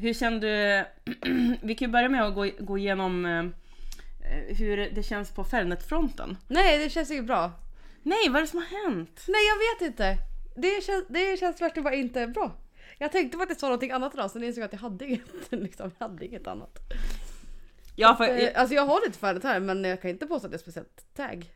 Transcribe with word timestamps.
Hur 0.00 0.14
kände 0.14 0.46
du? 1.04 1.14
Vi 1.62 1.74
kan 1.74 1.88
ju 1.88 1.92
börja 1.92 2.08
med 2.08 2.24
att 2.24 2.34
gå, 2.34 2.50
gå 2.58 2.78
igenom 2.78 3.26
eh, 3.26 4.56
hur 4.56 4.76
det 4.94 5.02
känns 5.02 5.30
på 5.30 5.44
Fernet-fronten. 5.44 6.36
Nej, 6.48 6.78
det 6.78 6.90
känns 6.90 7.10
ju 7.10 7.22
bra. 7.22 7.52
Nej, 8.02 8.28
vad 8.28 8.36
är 8.36 8.40
det 8.40 8.46
som 8.48 8.58
har 8.58 8.84
hänt? 8.84 9.24
Nej, 9.28 9.40
jag 9.48 9.56
vet 9.58 9.90
inte. 9.92 10.16
Det 10.56 10.84
känns, 10.84 11.04
det 11.08 11.40
känns 11.40 11.60
verkligen 11.60 11.84
bara 11.84 11.94
inte 11.94 12.26
bra. 12.26 12.52
Jag 12.98 13.12
tänkte 13.12 13.38
faktiskt 13.38 13.62
vara 13.62 13.70
någonting 13.70 13.90
annat 13.90 14.14
idag, 14.14 14.30
sen 14.30 14.44
insåg 14.44 14.62
jag 14.62 14.66
att 14.66 14.72
jag 14.72 14.80
hade 14.80 15.04
inget, 15.06 15.20
liksom, 15.50 15.90
jag 15.98 16.08
hade 16.08 16.24
inget 16.26 16.46
annat. 16.46 16.78
Ja, 17.96 18.16
för, 18.16 18.24
Eh, 18.28 18.48
Alltså 18.54 18.74
jag 18.74 18.86
har 18.86 19.00
lite 19.06 19.18
färdigt 19.18 19.42
här 19.42 19.60
men 19.60 19.84
jag 19.84 20.02
kan 20.02 20.10
inte 20.10 20.26
påstå 20.26 20.46
att 20.46 20.52
det 20.52 20.56
är 20.56 20.58
speciellt 20.58 21.14
tag. 21.14 21.50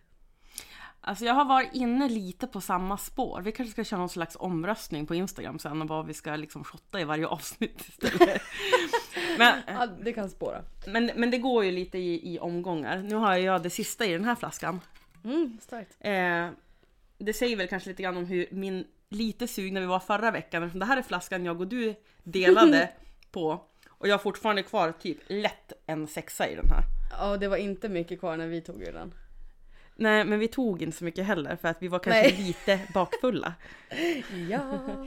Alltså 1.02 1.24
jag 1.24 1.34
har 1.34 1.44
varit 1.44 1.74
inne 1.74 2.08
lite 2.08 2.46
på 2.46 2.60
samma 2.60 2.98
spår. 2.98 3.40
Vi 3.44 3.52
kanske 3.52 3.72
ska 3.72 3.84
köra 3.84 4.00
någon 4.00 4.08
slags 4.08 4.36
omröstning 4.40 5.06
på 5.06 5.14
Instagram 5.14 5.58
sen 5.58 5.82
och 5.82 5.88
vad 5.88 6.06
vi 6.06 6.14
ska 6.14 6.36
liksom 6.36 6.64
shotta 6.64 7.00
i 7.00 7.04
varje 7.04 7.26
avsnitt 7.26 7.88
istället. 7.88 8.42
men, 9.38 9.62
Ja, 9.66 9.86
det 9.86 10.12
kan 10.12 10.30
spåra. 10.30 10.62
men, 10.86 11.10
men 11.16 11.30
det 11.30 11.38
går 11.38 11.64
ju 11.64 11.70
lite 11.70 11.98
i, 11.98 12.34
i 12.34 12.38
omgångar. 12.38 12.98
Nu 12.98 13.14
har 13.14 13.36
jag 13.36 13.62
det 13.62 13.70
sista 13.70 14.06
i 14.06 14.12
den 14.12 14.24
här 14.24 14.34
flaskan. 14.34 14.80
Mm, 15.24 15.58
starkt. 15.62 15.96
Eh, 16.00 16.48
det 17.18 17.32
säger 17.32 17.56
väl 17.56 17.68
kanske 17.68 17.88
lite 17.90 18.02
grann 18.02 18.16
om 18.16 18.24
hur 18.24 18.46
min 18.50 18.84
lite 19.08 19.48
sug 19.48 19.72
när 19.72 19.80
vi 19.80 19.86
var 19.86 20.00
förra 20.00 20.30
veckan. 20.30 20.62
eftersom 20.62 20.80
Det 20.80 20.86
här 20.86 20.96
är 20.96 21.02
flaskan 21.02 21.44
jag 21.44 21.60
och 21.60 21.66
du 21.66 21.94
delade 22.22 22.90
på. 23.30 23.60
Och 23.88 24.08
jag 24.08 24.14
har 24.14 24.18
fortfarande 24.18 24.62
kvar 24.62 24.92
typ 24.92 25.18
lätt 25.26 25.72
en 25.86 26.06
sexa 26.06 26.48
i 26.48 26.54
den 26.54 26.68
här. 26.68 26.82
Ja, 27.18 27.36
det 27.36 27.48
var 27.48 27.56
inte 27.56 27.88
mycket 27.88 28.20
kvar 28.20 28.36
när 28.36 28.46
vi 28.46 28.60
tog 28.60 28.82
ur 28.82 28.92
den. 28.92 29.14
Nej, 29.96 30.24
men 30.24 30.38
vi 30.38 30.48
tog 30.48 30.82
inte 30.82 30.96
så 30.96 31.04
mycket 31.04 31.26
heller 31.26 31.56
för 31.56 31.68
att 31.68 31.82
vi 31.82 31.88
var 31.88 31.98
kanske 31.98 32.22
Nej. 32.22 32.42
lite 32.42 32.80
bakfulla. 32.94 33.54
Ja. 34.48 35.06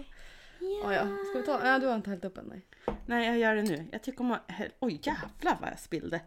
ja. 0.84 0.94
ja. 0.94 1.18
Ska 1.30 1.40
vi 1.40 1.46
ta? 1.46 1.68
Ja, 1.68 1.80
du 1.80 1.88
har 1.88 1.96
inte 1.96 2.10
hällt 2.10 2.26
upp 2.26 2.38
än 2.38 2.46
nej. 2.46 2.62
Nej, 3.06 3.28
jag 3.28 3.38
gör 3.38 3.56
det 3.56 3.64
nu. 3.64 3.88
Jag 3.92 4.04
tycker 4.04 4.22
om 4.22 4.32
att... 4.32 4.52
Oj, 4.80 5.00
jävlar 5.04 5.58
vad 5.62 5.70
jag 5.72 5.80
spillde. 5.80 6.22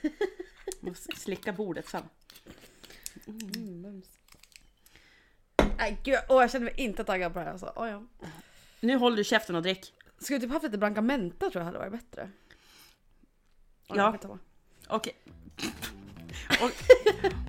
Måste 0.80 1.16
slicka 1.16 1.52
bordet 1.52 1.88
sen. 1.88 2.02
Mm, 3.26 3.80
mums. 3.82 4.06
Nej 5.78 5.98
gud, 6.04 6.18
åh, 6.28 6.40
jag 6.40 6.50
känner 6.50 6.64
mig 6.64 6.74
inte 6.76 7.04
taggad 7.04 7.32
på 7.32 7.38
det 7.38 7.44
här 7.44 7.52
alltså. 7.52 7.72
Oh, 7.76 7.88
ja. 7.88 8.02
Nu 8.80 8.96
håller 8.96 9.16
du 9.16 9.24
käften 9.24 9.56
och 9.56 9.62
drick. 9.62 9.94
Skulle 10.18 10.38
vi 10.38 10.46
typ 10.46 10.52
haft 10.52 10.64
lite 10.64 10.78
Brancamenta 10.78 11.50
tror 11.50 11.60
jag 11.60 11.64
hade 11.64 11.78
varit 11.78 11.92
bättre. 11.92 12.30
Oj, 13.88 13.96
Ja. 13.98 14.18
Okej. 14.88 15.14
O- 15.26 15.99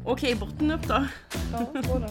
Okej, 0.05 0.35
botten 0.35 0.71
upp 0.71 0.87
då. 0.87 1.07
Ja, 1.51 1.65
skål. 1.83 2.05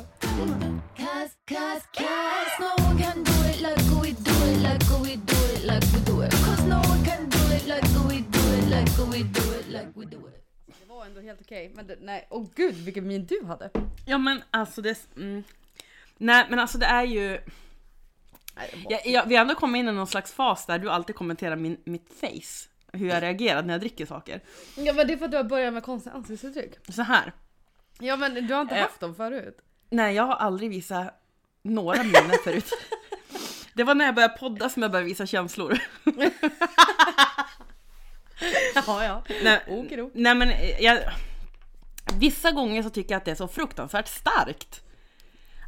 Det 10.66 10.86
var 10.88 11.06
ändå 11.06 11.20
helt 11.20 11.40
okej, 11.40 11.72
men 11.74 11.86
det, 11.86 11.96
nej, 12.00 12.26
åh 12.30 12.46
gud 12.54 12.74
vilken 12.74 13.06
min 13.06 13.26
du 13.26 13.44
hade. 13.46 13.70
Ja 14.06 14.18
men 14.18 14.42
alltså 14.50 14.82
det... 14.82 14.98
Mm. 15.16 15.44
Nej 16.18 16.46
men 16.50 16.58
alltså 16.58 16.78
det 16.78 16.86
är 16.86 17.04
ju... 17.04 17.40
Nej, 18.56 18.86
det. 18.88 18.94
Jag, 18.94 19.06
jag, 19.06 19.26
vi 19.26 19.34
har 19.36 19.42
ändå 19.42 19.54
kommit 19.54 19.80
in 19.80 19.88
i 19.88 19.92
någon 19.92 20.06
slags 20.06 20.32
fas 20.32 20.66
där 20.66 20.78
du 20.78 20.90
alltid 20.90 21.16
kommenterar 21.16 21.56
min, 21.56 21.76
mitt 21.84 22.08
face. 22.20 22.69
Hur 22.92 23.08
jag 23.08 23.22
reagerar 23.22 23.62
när 23.62 23.74
jag 23.74 23.80
dricker 23.80 24.06
saker. 24.06 24.40
ja 24.76 24.92
men 24.92 25.06
det 25.06 25.12
är 25.12 25.16
för 25.16 25.24
att 25.24 25.30
du 25.30 25.36
har 25.36 25.44
börjat 25.44 25.72
med 25.74 25.82
konstiga 25.82 26.14
ansiktsuttryck. 26.16 26.72
Så 26.88 27.02
här. 27.02 27.32
Ja 28.00 28.16
men 28.16 28.46
du 28.46 28.54
har 28.54 28.60
inte 28.60 28.74
Eh. 28.74 28.82
haft 28.82 29.00
dem 29.00 29.14
förut. 29.14 29.58
Nej 29.90 30.14
jag 30.14 30.22
har 30.24 30.34
aldrig 30.34 30.70
visat 30.70 31.22
några 31.62 32.02
minnen 32.02 32.36
förut. 32.44 32.70
Det 33.74 33.84
var 33.84 33.94
när 33.94 34.04
jag 34.04 34.14
började 34.14 34.38
podda 34.38 34.68
som 34.68 34.82
jag 34.82 34.90
började 34.90 35.08
visa 35.08 35.26
känslor. 35.26 35.78
Ja 38.74 39.04
ja. 39.04 39.22
Nej, 39.42 39.60
Okidok. 39.68 40.12
nej 40.14 40.34
men 40.34 40.52
jag, 40.80 40.98
vissa 42.18 42.50
gånger 42.52 42.82
så 42.82 42.90
tycker 42.90 43.10
jag 43.10 43.18
att 43.18 43.24
det 43.24 43.30
är 43.30 43.34
så 43.34 43.48
fruktansvärt 43.48 44.08
starkt. 44.08 44.82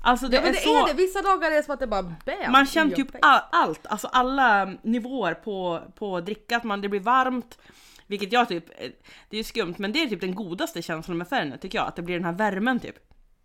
Alltså 0.03 0.29
det, 0.29 0.37
Ja 0.37 0.43
men 0.43 0.51
är 0.51 0.53
det 0.53 0.61
så... 0.61 0.85
är 0.85 0.89
det, 0.89 0.95
vissa 0.95 1.23
dagar 1.23 1.51
är 1.51 1.55
det 1.55 1.63
som 1.63 1.75
att 1.75 1.81
det 1.81 1.87
bara 1.87 2.03
bam! 2.03 2.53
Man 2.53 2.67
känner 2.67 2.97
typ 2.97 3.09
all, 3.23 3.41
allt, 3.53 3.87
alltså 3.87 4.07
alla 4.07 4.75
nivåer 4.83 5.35
på, 5.35 5.83
på 5.95 6.21
dricka, 6.21 6.57
att 6.57 6.65
man, 6.65 6.81
det 6.81 6.89
blir 6.89 7.01
varmt. 7.01 7.59
Vilket 8.07 8.33
jag 8.33 8.49
typ, 8.49 8.71
eh, 8.71 8.91
det 9.29 9.37
är 9.37 9.39
ju 9.39 9.45
skumt 9.45 9.75
men 9.79 9.93
det 9.93 10.03
är 10.03 10.07
typ 10.07 10.21
den 10.21 10.35
godaste 10.35 10.83
känslan 10.83 11.19
med 11.19 11.29
Fernet 11.29 11.61
tycker 11.61 11.79
jag, 11.79 11.89
att 11.89 11.97
det 11.97 12.03
blir 12.03 12.15
den 12.15 12.25
här 12.25 12.33
värmen 12.33 12.81
typ. 12.81 12.97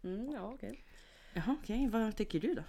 Mm, 0.04 0.32
ja 0.32 0.42
okej. 0.42 0.84
Jaha 1.34 1.56
okej, 1.64 1.90
vad 1.92 2.16
tycker 2.16 2.40
du 2.40 2.54
då? 2.54 2.62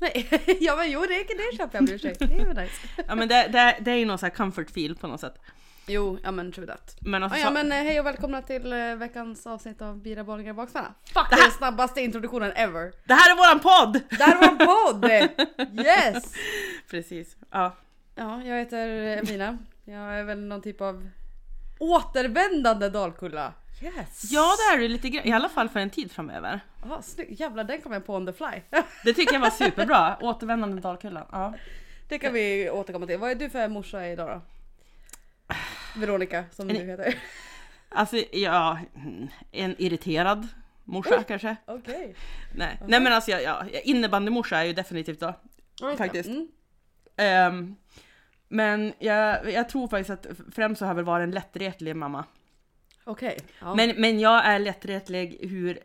Nej, 0.00 0.28
ja 0.60 0.76
men 0.76 0.90
jo 0.90 1.00
det, 1.00 1.24
det 1.24 1.56
köper 1.56 1.78
jag 1.78 1.88
för 1.88 1.98
sig. 1.98 2.16
Det 2.18 2.24
är 2.24 2.46
väl 2.46 2.56
nice. 2.56 2.88
Ja 3.08 3.14
men 3.14 3.28
det, 3.28 3.48
det, 3.48 3.76
det 3.80 3.90
är 3.90 3.96
ju 3.96 4.04
någon 4.04 4.18
sån 4.18 4.26
här 4.26 4.36
comfort 4.36 4.70
feel 4.70 4.96
på 4.96 5.06
något 5.06 5.20
sätt. 5.20 5.38
Jo, 5.86 6.18
ja 6.22 6.30
men 6.30 6.52
true 6.52 6.66
that. 6.66 6.96
Men 7.00 7.22
alltså, 7.22 7.38
Ja, 7.38 7.44
ja 7.44 7.50
men 7.50 7.72
eh, 7.72 7.78
hej 7.78 8.00
och 8.00 8.06
välkomna 8.06 8.42
till 8.42 8.72
eh, 8.72 8.94
veckans 8.94 9.46
avsnitt 9.46 9.82
av 9.82 10.02
Bira 10.02 10.24
Bollingar 10.24 10.52
Baksmälla. 10.52 10.94
Fuck 11.14 11.30
den 11.30 11.50
snabbaste 11.50 12.00
introduktionen 12.00 12.52
ever! 12.52 12.92
Det 13.04 13.14
här 13.14 13.30
är 13.30 13.36
våran 13.36 13.60
podd! 13.60 14.00
Det 14.18 14.24
här 14.24 14.40
var 14.40 14.48
en 14.48 14.58
podd! 14.58 15.10
Yes! 15.86 16.34
Precis, 16.90 17.36
ja. 17.50 17.76
Ja, 18.14 18.42
jag 18.42 18.58
heter 18.58 18.88
Emina. 18.88 19.58
Jag 19.84 20.18
är 20.18 20.24
väl 20.24 20.38
någon 20.40 20.62
typ 20.62 20.80
av 20.80 21.08
återvändande 21.78 22.88
Dalkulla. 22.88 23.52
Yes! 23.82 24.24
Ja 24.32 24.56
det 24.58 24.74
är 24.74 24.78
du 24.78 24.88
lite 24.88 25.08
grann, 25.08 25.24
i 25.26 25.32
alla 25.32 25.48
fall 25.48 25.68
för 25.68 25.80
en 25.80 25.90
tid 25.90 26.12
framöver. 26.12 26.60
Snyggt. 27.02 27.40
Jävlar 27.40 27.64
den 27.64 27.80
kom 27.80 27.92
jag 27.92 28.06
på 28.06 28.14
on 28.14 28.26
the 28.26 28.32
fly. 28.32 28.62
Det 29.04 29.14
tycker 29.14 29.32
jag 29.32 29.40
var 29.40 29.50
superbra, 29.50 30.16
återvändande 30.20 30.80
Dalkullan. 30.82 31.26
Ja. 31.32 31.54
Det 32.08 32.18
kan 32.18 32.32
vi 32.32 32.70
återkomma 32.70 33.06
till. 33.06 33.18
Vad 33.18 33.30
är 33.30 33.34
du 33.34 33.50
för 33.50 33.68
morsa 33.68 34.06
idag 34.06 34.28
då? 34.28 34.42
Veronica 35.96 36.44
som 36.50 36.68
du 36.68 36.76
En- 36.76 36.88
heter. 36.88 37.14
Alltså 37.88 38.16
ja, 38.32 38.78
en 39.52 39.74
irriterad 39.78 40.48
morsa 40.84 41.22
kanske. 41.22 41.56
Okej. 41.66 42.14
Nej. 42.54 42.78
Nej 42.88 43.00
men 43.00 43.12
alltså 43.12 43.30
jag, 43.30 43.42
ja, 43.42 43.64
innebandymorsa 43.84 44.58
är 44.58 44.64
ju 44.64 44.72
definitivt 44.72 45.20
då. 45.20 45.34
Faktiskt. 45.98 46.28
Mm. 46.28 46.48
Ehm, 47.16 47.76
men 48.48 48.92
jag, 48.98 49.52
jag 49.52 49.68
tror 49.68 49.88
faktiskt 49.88 50.10
att 50.10 50.26
främst 50.54 50.78
så 50.78 50.84
har 50.84 50.90
jag 50.90 50.94
väl 50.96 51.04
varit 51.04 51.24
en 51.24 51.30
lättretlig 51.30 51.96
mamma. 51.96 52.24
Okej. 53.04 53.38
Ja. 53.60 53.74
Men, 53.74 53.94
men 54.00 54.20
jag 54.20 54.44
är 54.44 54.58
lättretlig 54.58 55.38
hur, 55.40 55.78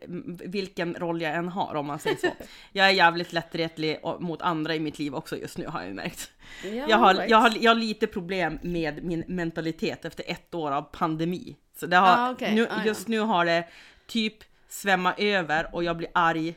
vilken 0.48 0.94
roll 0.94 1.22
jag 1.22 1.34
än 1.34 1.48
har 1.48 1.74
om 1.74 1.86
man 1.86 1.98
säger 1.98 2.16
så. 2.16 2.26
Jag 2.72 2.86
är 2.86 2.90
jävligt 2.90 3.32
lättretlig 3.32 4.00
mot 4.20 4.42
andra 4.42 4.74
i 4.74 4.80
mitt 4.80 4.98
liv 4.98 5.14
också 5.14 5.36
just 5.36 5.58
nu 5.58 5.66
har 5.66 5.80
jag 5.80 5.88
ju 5.88 5.94
märkt. 5.94 6.30
Ja, 6.64 6.68
Jag 6.88 6.96
har, 6.96 7.14
right. 7.14 7.30
jag, 7.30 7.38
har, 7.38 7.52
jag 7.60 7.70
har 7.70 7.76
lite 7.76 8.06
problem 8.06 8.58
med 8.62 9.04
min 9.04 9.24
mentalitet 9.28 10.04
efter 10.04 10.24
ett 10.26 10.54
år 10.54 10.70
av 10.70 10.82
pandemi. 10.82 11.56
Så 11.80 11.86
det 11.86 11.96
har, 11.96 12.28
Ah, 12.28 12.30
okej. 12.30 12.54
nu, 12.54 12.66
Ah, 12.66 12.68
ja. 12.78 12.84
just 12.86 13.08
nu 13.08 13.18
har 13.20 13.44
det 13.44 13.64
typ 14.06 14.34
svämma 14.68 15.14
över 15.18 15.74
och 15.74 15.84
jag 15.84 15.96
blir 15.96 16.08
arg. 16.14 16.54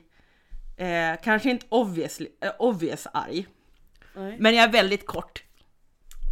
Eh, 0.77 1.21
kanske 1.23 1.49
inte 1.49 1.65
obviously, 1.69 2.27
eh, 2.41 2.51
obvious 2.59 3.07
arg, 3.13 3.47
Nej. 4.15 4.35
men 4.39 4.55
jag 4.55 4.63
är 4.67 4.71
väldigt 4.71 5.05
kort. 5.05 5.43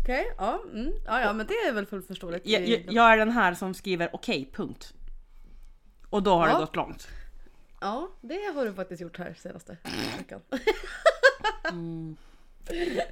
Okej, 0.08 0.34
ja, 0.38 0.60
mm. 0.74 0.94
ja, 1.06 1.22
ja 1.22 1.34
men 1.34 1.48
det 1.48 1.54
är 1.54 1.74
väl 1.74 1.86
fullt 1.86 2.08
förståeligt. 2.08 2.46
Jag, 2.48 2.68
jag, 2.68 2.86
jag 2.90 3.14
är 3.14 3.18
den 3.18 3.32
här 3.32 3.54
som 3.54 3.74
skriver 3.74 4.10
okej, 4.14 4.52
punkt. 4.54 4.94
Och 6.10 6.24
då 6.24 6.36
har 6.36 6.48
Ja. 6.48 6.54
det 6.54 6.60
gått 6.60 6.76
långt. 6.76 7.08
Ja, 7.82 8.10
det 8.22 8.54
har 8.56 8.66
du 8.66 8.74
faktiskt 8.74 9.02
gjort 9.02 9.18
här 9.18 9.36
senaste 9.40 9.78
veckan. 10.18 10.42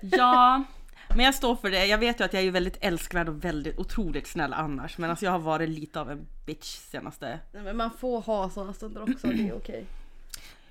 Ja, 0.01 0.63
men 1.15 1.25
jag 1.25 1.35
står 1.35 1.55
för 1.55 1.71
det. 1.71 1.85
Jag 1.85 1.97
vet 1.97 2.19
ju 2.19 2.23
att 2.23 2.33
jag 2.33 2.43
är 2.43 2.51
väldigt 2.51 2.77
älskvärd 2.81 3.29
och 3.29 3.43
väldigt 3.45 3.79
otroligt 3.79 4.27
snäll 4.27 4.53
annars. 4.53 4.97
Men 4.97 5.09
alltså 5.09 5.25
jag 5.25 5.31
har 5.31 5.39
varit 5.39 5.69
lite 5.69 5.99
av 5.99 6.11
en 6.11 6.27
bitch 6.45 6.77
senaste 6.77 7.39
Nej, 7.51 7.63
men 7.63 7.77
man 7.77 7.91
får 7.91 8.21
ha 8.21 8.49
sådana 8.49 8.73
stunder 8.73 9.01
också, 9.01 9.27
det 9.27 9.49
är 9.49 9.53
okej. 9.57 9.85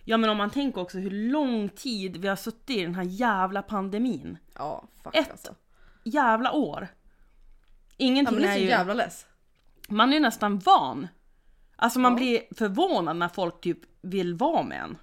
Ja 0.05 0.17
men 0.17 0.31
om 0.31 0.37
man 0.37 0.51
tänker 0.51 0.81
också 0.81 0.99
hur 0.99 1.11
lång 1.11 1.69
tid 1.69 2.17
vi 2.17 2.29
har 2.29 2.37
suttit 2.37 2.77
i 2.77 2.83
den 2.83 2.95
här 2.95 3.05
jävla 3.05 3.63
pandemin. 3.63 4.39
Ja, 4.55 4.85
fuck 5.03 5.17
Ett. 5.17 5.31
alltså. 5.31 5.55
Jävla 6.05 6.53
år. 6.53 6.89
Ja, 6.91 6.97
Ingenting 7.97 8.35
men 8.35 8.43
det 8.43 8.49
är 8.49 8.53
är 8.53 8.57
så 8.57 8.63
ju... 8.63 8.69
jävla 8.69 8.95
less. 8.95 9.27
Man 9.89 10.09
är 10.11 10.15
ju 10.15 10.21
nästan 10.21 10.59
van. 10.59 11.09
Alltså 11.77 11.99
man 11.99 12.13
Ja. 12.13 12.17
blir 12.17 12.41
förvånad 12.55 13.17
när 13.17 13.29
folk 13.29 13.61
typ 13.61 13.79
vill 14.03 14.35
vara 14.35 14.63
med 14.63 14.81
en. 14.81 14.99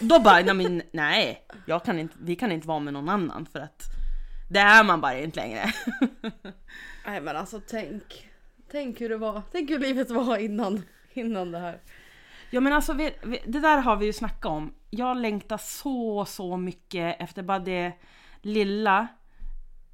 Då 0.00 0.18
bara, 0.20 0.40
nej 0.40 0.54
men 0.54 0.82
nej, 0.92 1.46
jag 1.66 1.84
kan 1.84 1.98
inte, 1.98 2.14
vi 2.20 2.36
kan 2.36 2.52
inte 2.52 2.68
vara 2.68 2.78
med 2.78 2.92
någon 2.92 3.08
annan 3.08 3.46
för 3.46 3.60
att 3.60 3.82
det 4.50 4.58
är 4.58 4.84
man 4.84 5.00
bara 5.00 5.18
inte 5.18 5.40
längre. 5.40 5.72
Nej 7.06 7.20
men 7.20 7.36
alltså 7.36 7.60
tänk. 7.68 8.28
Tänk 8.70 9.00
hur 9.00 9.08
det 9.08 9.16
var. 9.16 9.42
Tänk 9.52 9.70
hur 9.70 9.78
livet 9.78 10.10
var 10.10 10.36
innan, 10.36 10.82
innan 11.12 11.52
det 11.52 11.58
här. 11.58 11.80
Ja 12.50 12.60
men 12.60 12.72
alltså 12.72 12.92
vi, 12.92 13.10
vi, 13.22 13.42
det 13.46 13.60
där 13.60 13.78
har 13.78 13.96
vi 13.96 14.06
ju 14.06 14.12
snackat 14.12 14.46
om. 14.46 14.74
Jag 14.90 15.16
längtar 15.16 15.58
så, 15.58 16.24
så 16.24 16.56
mycket 16.56 17.16
efter 17.20 17.42
bara 17.42 17.58
det 17.58 17.92
lilla 18.42 19.08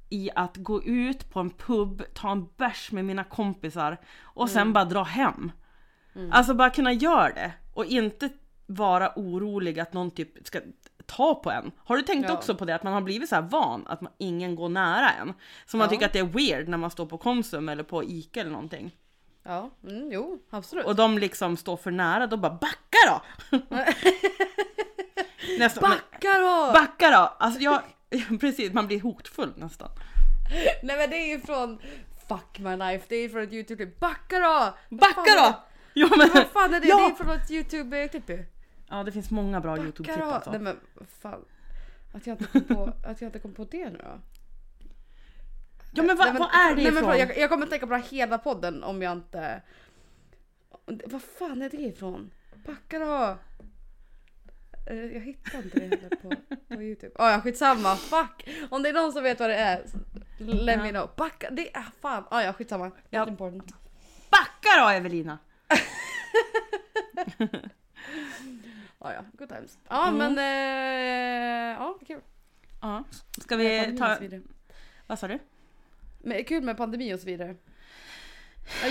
i 0.09 0.29
att 0.35 0.57
gå 0.57 0.83
ut 0.83 1.29
på 1.33 1.39
en 1.39 1.49
pub, 1.49 2.03
ta 2.13 2.31
en 2.31 2.47
bärs 2.57 2.91
med 2.91 3.05
mina 3.05 3.23
kompisar 3.23 3.97
och 4.23 4.49
sen 4.49 4.73
bara 4.73 4.85
dra 4.85 5.03
hem. 5.03 5.51
Alltså 6.31 6.53
bara 6.53 6.69
kunna 6.69 6.93
göra 6.93 7.29
det 7.33 7.51
och 7.73 7.85
inte 7.85 8.29
vara 8.65 9.11
orolig 9.15 9.79
att 9.79 9.93
någon 9.93 10.11
typ 10.11 10.47
ska 10.47 10.59
ta 11.05 11.35
på 11.35 11.51
en. 11.51 11.71
Har 11.77 11.95
du 11.97 12.01
tänkt 12.03 12.29
Ja. 12.29 12.33
också 12.35 12.55
på 12.55 12.65
det 12.65 12.75
att 12.75 12.83
man 12.83 12.93
har 12.93 13.01
blivit 13.01 13.29
så 13.29 13.35
här 13.35 13.41
van 13.41 13.87
att 13.87 14.01
man, 14.01 14.11
ingen 14.17 14.55
går 14.55 14.69
nära 14.69 15.09
en? 15.11 15.33
Så 15.65 15.77
man 15.77 15.85
Ja. 15.85 15.89
tycker 15.91 16.05
att 16.05 16.13
det 16.13 16.19
är 16.19 16.23
weird 16.23 16.67
när 16.67 16.77
man 16.77 16.91
står 16.91 17.05
på 17.05 17.17
Konsum 17.17 17.69
eller 17.69 17.83
på 17.83 18.03
Ica 18.03 18.39
eller 18.41 18.51
någonting. 18.51 18.95
Ja, 19.43 19.69
mm, 19.83 20.11
jo 20.11 20.39
absolut. 20.49 20.85
Och 20.85 20.95
de 20.95 21.17
liksom 21.17 21.57
står 21.57 21.77
för 21.77 21.91
nära, 21.91 22.27
då 22.27 22.37
bara 22.37 22.51
backa 22.61 22.97
då! 23.07 23.21
nästan, 25.59 25.89
men- 25.89 25.91
Backa 26.11 26.39
då! 26.39 26.71
backa 26.73 27.09
då! 27.11 27.35
Alltså 27.45 27.59
jag, 27.61 27.81
precis, 28.39 28.73
man 28.73 28.87
blir 28.87 29.01
hotfull 29.01 29.53
nästan. 29.57 29.89
Nej 30.83 30.97
men 30.97 31.09
det 31.09 31.15
är 31.15 31.27
ju 31.27 31.39
från 31.39 31.79
Fuck 32.27 32.59
my 32.59 32.75
life, 32.75 33.05
det 33.09 33.15
är 33.15 33.29
från 33.29 33.43
ett 33.43 33.53
youtube-klipp. 33.53 33.99
Backa 33.99 34.39
då! 34.39 34.73
Backa 34.97 35.31
då! 35.37 35.63
Ja 35.93 36.09
men? 36.17 36.29
Vad 36.33 36.47
fan 36.47 36.73
är 36.73 36.79
det? 36.79 36.87
Ja. 36.87 36.97
Det 36.97 37.03
är 37.03 37.15
från 37.15 37.35
ett 37.35 37.51
youtube-klipp 37.51 38.29
ju. 38.29 38.45
ja 38.89 39.03
det 39.03 39.11
finns 39.11 39.31
många 39.31 39.61
bra 39.61 39.77
youtube-klipp 39.77 40.21
alltså. 40.21 40.51
Nej 40.51 40.59
men 40.59 40.79
fan. 41.21 41.45
Att 42.13 42.27
jag 42.27 42.33
inte 42.33 42.45
kom 42.45 42.63
på, 42.63 42.93
att 43.07 43.21
jag 43.21 43.27
inte 43.27 43.39
kom 43.39 43.53
på 43.53 43.65
det 43.65 43.89
nu 43.89 43.97
då. 43.97 44.19
Ja 45.93 46.03
men 46.03 46.05
Nej, 46.07 46.15
vad, 46.15 46.27
men- 46.27 46.37
vad 46.39 46.49
är 46.53 46.69
det 46.69 46.75
nej, 46.75 46.85
men 46.85 46.93
ifrån? 46.93 47.09
fan, 47.09 47.19
jag, 47.19 47.37
jag 47.37 47.49
kommer 47.49 47.63
att 47.63 47.69
tänka 47.69 47.87
på 47.87 47.93
det 47.93 47.99
hela 47.99 48.37
podden 48.37 48.83
om 48.83 49.01
jag 49.01 49.11
inte... 49.11 49.61
Vad 51.05 51.21
fan 51.21 51.61
är 51.61 51.69
det 51.69 51.77
ifrån? 51.77 52.31
Backa 52.65 52.99
då! 52.99 53.37
Eh, 54.89 54.95
Jag 55.13 55.21
hittar 55.21 55.57
inte 55.57 55.79
det 55.79 55.85
heller 55.95 56.09
på, 56.09 56.31
på 56.75 56.81
youtube. 56.81 57.13
Oh, 57.15 57.25
ja 57.31 57.41
skitsamma, 57.41 57.95
fuck! 57.95 58.49
Om 58.69 58.83
det 58.83 58.89
är 58.89 58.93
någon 58.93 59.11
som 59.13 59.23
vet 59.23 59.39
vad 59.39 59.49
det 59.49 59.55
är, 59.55 59.83
let 60.39 60.79
me 60.81 60.89
know. 60.91 61.09
Backa, 61.17 61.49
det 61.51 61.75
är 61.75 61.85
fan, 62.01 62.23
ah, 62.29 62.41
ja 62.41 62.53
skitsamma. 62.53 62.91
Ja. 63.09 63.19
Not 63.19 63.29
important. 63.29 63.73
Backa 64.29 64.81
då 64.83 64.89
Evelina! 64.89 65.37
Ah, 68.99 69.13
ja, 69.13 69.25
good 69.37 69.49
times. 69.49 69.77
Ja 69.89 70.07
Mm. 70.07 70.17
men, 70.17 70.37
eh, 70.37 71.77
ja 71.79 71.97
kul. 72.07 72.21
Ja. 72.81 73.03
Ska 73.41 73.55
vi 73.55 73.97
ta, 73.97 74.17
vad 75.07 75.19
sa 75.19 75.27
du? 75.27 75.39
Men, 76.19 76.43
kul 76.43 76.63
med 76.63 76.77
pandemi 76.77 77.13
och 77.13 77.19
så 77.19 77.25
vidare. 77.25 77.55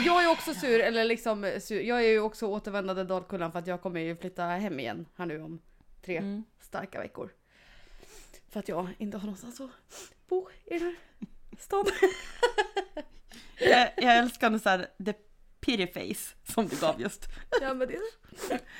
Jag 0.04 0.24
är 0.24 0.30
också 0.30 0.54
sur, 0.54 0.80
eller 0.80 1.04
liksom 1.04 1.52
sur. 1.60 1.80
Jag 1.80 1.98
är 2.04 2.08
ju 2.08 2.20
också 2.20 2.46
återvändande 2.46 3.04
Dalkullan 3.04 3.52
för 3.52 3.58
att 3.58 3.66
jag 3.66 3.82
kommer 3.82 4.00
ju 4.00 4.16
flytta 4.16 4.42
hem 4.44 4.80
igen 4.80 5.06
här 5.16 5.26
nu 5.26 5.42
om 5.42 5.60
tre 6.06 6.16
Mm. 6.16 6.44
starka 6.60 7.00
veckor. 7.00 7.30
För 8.50 8.60
att 8.60 8.68
jag 8.68 8.88
inte 8.98 9.16
har 9.16 9.24
någonstans 9.24 9.60
att 9.60 9.70
bo 10.28 10.48
i 10.64 10.70
den 10.78 10.80
här 10.82 10.94
stan. 11.58 11.84
Jag, 13.58 13.90
jag 13.96 14.16
älskar 14.18 14.50
den 14.50 14.60
så 14.60 14.68
här, 14.68 14.86
the 15.04 15.12
pity 15.60 15.86
face 15.86 16.34
som 16.52 16.66
du 16.68 16.76
gav 16.80 17.00
just. 17.00 17.28
ja 17.60 17.74
men 17.74 17.88
det, 17.88 17.98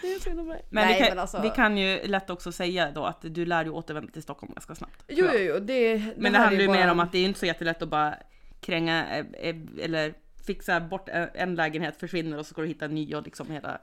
det 0.02 0.12
är 0.14 0.19
synd 0.19 0.40
om 0.40 0.46
mig. 0.46 0.64
Men, 0.70 0.84
Nej, 0.84 0.94
vi, 0.94 0.99
kan, 1.00 1.08
men 1.08 1.19
alltså, 1.19 1.40
vi 1.43 1.50
kan 1.50 1.78
ju 1.78 2.06
lätt 2.06 2.31
också 2.31 2.52
säga 2.52 2.90
då 2.90 3.05
att 3.05 3.19
du 3.23 3.46
lär 3.46 3.64
ju 3.64 3.70
återvända 3.70 4.12
till 4.12 4.22
Stockholm 4.22 4.52
ganska 4.52 4.75
snabbt. 4.75 5.05
Jo 5.08 5.26
jo 5.32 5.38
jo, 5.38 5.58
det, 5.58 6.02
Men 6.17 6.32
det 6.32 6.38
här 6.38 6.44
är 6.44 6.44
handlar 6.44 6.61
ju 6.62 6.67
bara- 6.67 6.76
mer 6.76 6.90
om 6.90 7.00
att 7.00 7.12
det 7.12 7.19
är 7.19 7.25
inte 7.25 7.38
så 7.40 7.46
jättelätt 7.46 7.82
att 7.82 7.88
bara 7.88 8.19
kränga 8.61 9.17
eh, 9.19 9.26
eh, 9.49 9.56
eller 9.81 10.14
fixa 10.46 10.81
bort 10.81 11.08
en 11.08 11.29
en 11.34 11.55
lägenhet 11.55 11.96
försvinner 12.00 12.38
och 12.38 12.46
så 12.46 12.50
ska 12.52 12.62
du 12.62 12.69
hitta 12.69 12.84
en 12.84 12.94
ny 12.94 13.14
och 13.14 13.22
liksom 13.22 13.50
hela 13.50 13.81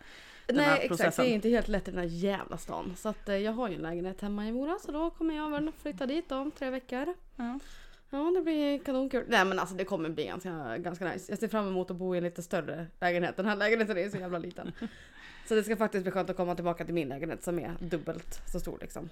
den 0.47 0.59
här 0.59 0.67
Nej 0.67 0.75
exakt, 0.75 0.87
processen. 0.89 1.25
det 1.25 1.31
är 1.31 1.35
inte 1.35 1.49
helt 1.49 1.67
lätt 1.67 1.87
i 1.87 1.91
den 1.91 1.99
här 1.99 2.07
jävla 2.07 2.57
stan. 2.57 2.93
Så 2.97 3.09
att 3.09 3.29
eh, 3.29 3.37
jag 3.37 3.51
har 3.51 3.69
ju 3.69 3.75
en 3.75 3.81
lägenhet 3.81 4.21
hemma 4.21 4.47
i 4.47 4.51
Mora 4.51 4.77
så 4.79 4.91
då 4.91 5.09
kommer 5.09 5.35
jag 5.35 5.49
väl 5.49 5.71
flytta 5.81 6.05
dit 6.05 6.31
om 6.31 6.51
tre 6.51 6.69
veckor. 6.69 7.13
Ja. 7.35 7.59
Ja 8.09 8.31
det 8.35 8.41
blir 8.41 8.79
kanonkul. 8.79 9.23
Nej 9.27 9.45
men 9.45 9.59
alltså 9.59 9.75
det 9.75 9.85
kommer 9.85 10.09
bli 10.09 10.25
ganska, 10.25 10.77
ganska 10.77 11.05
nice. 11.05 11.31
Jag 11.31 11.39
ser 11.39 11.47
fram 11.47 11.67
emot 11.67 11.91
att 11.91 11.97
bo 11.97 12.15
i 12.15 12.17
en 12.17 12.23
lite 12.23 12.43
större 12.43 12.87
lägenhet. 13.01 13.37
Den 13.37 13.45
här 13.45 13.55
lägenheten 13.55 13.97
är 13.97 14.09
så 14.09 14.17
jävla 14.17 14.37
liten. 14.37 14.71
Så 15.45 15.55
det 15.55 15.63
ska 15.63 15.75
faktiskt 15.77 16.03
bli 16.03 16.11
skönt 16.11 16.29
att 16.29 16.37
komma 16.37 16.55
tillbaka 16.55 16.85
till 16.85 16.93
min 16.93 17.07
lägenhet 17.09 17.43
som 17.43 17.59
är 17.59 17.75
dubbelt 17.79 18.41
så 18.45 18.59
stor 18.59 18.77
liksom. 18.81 19.09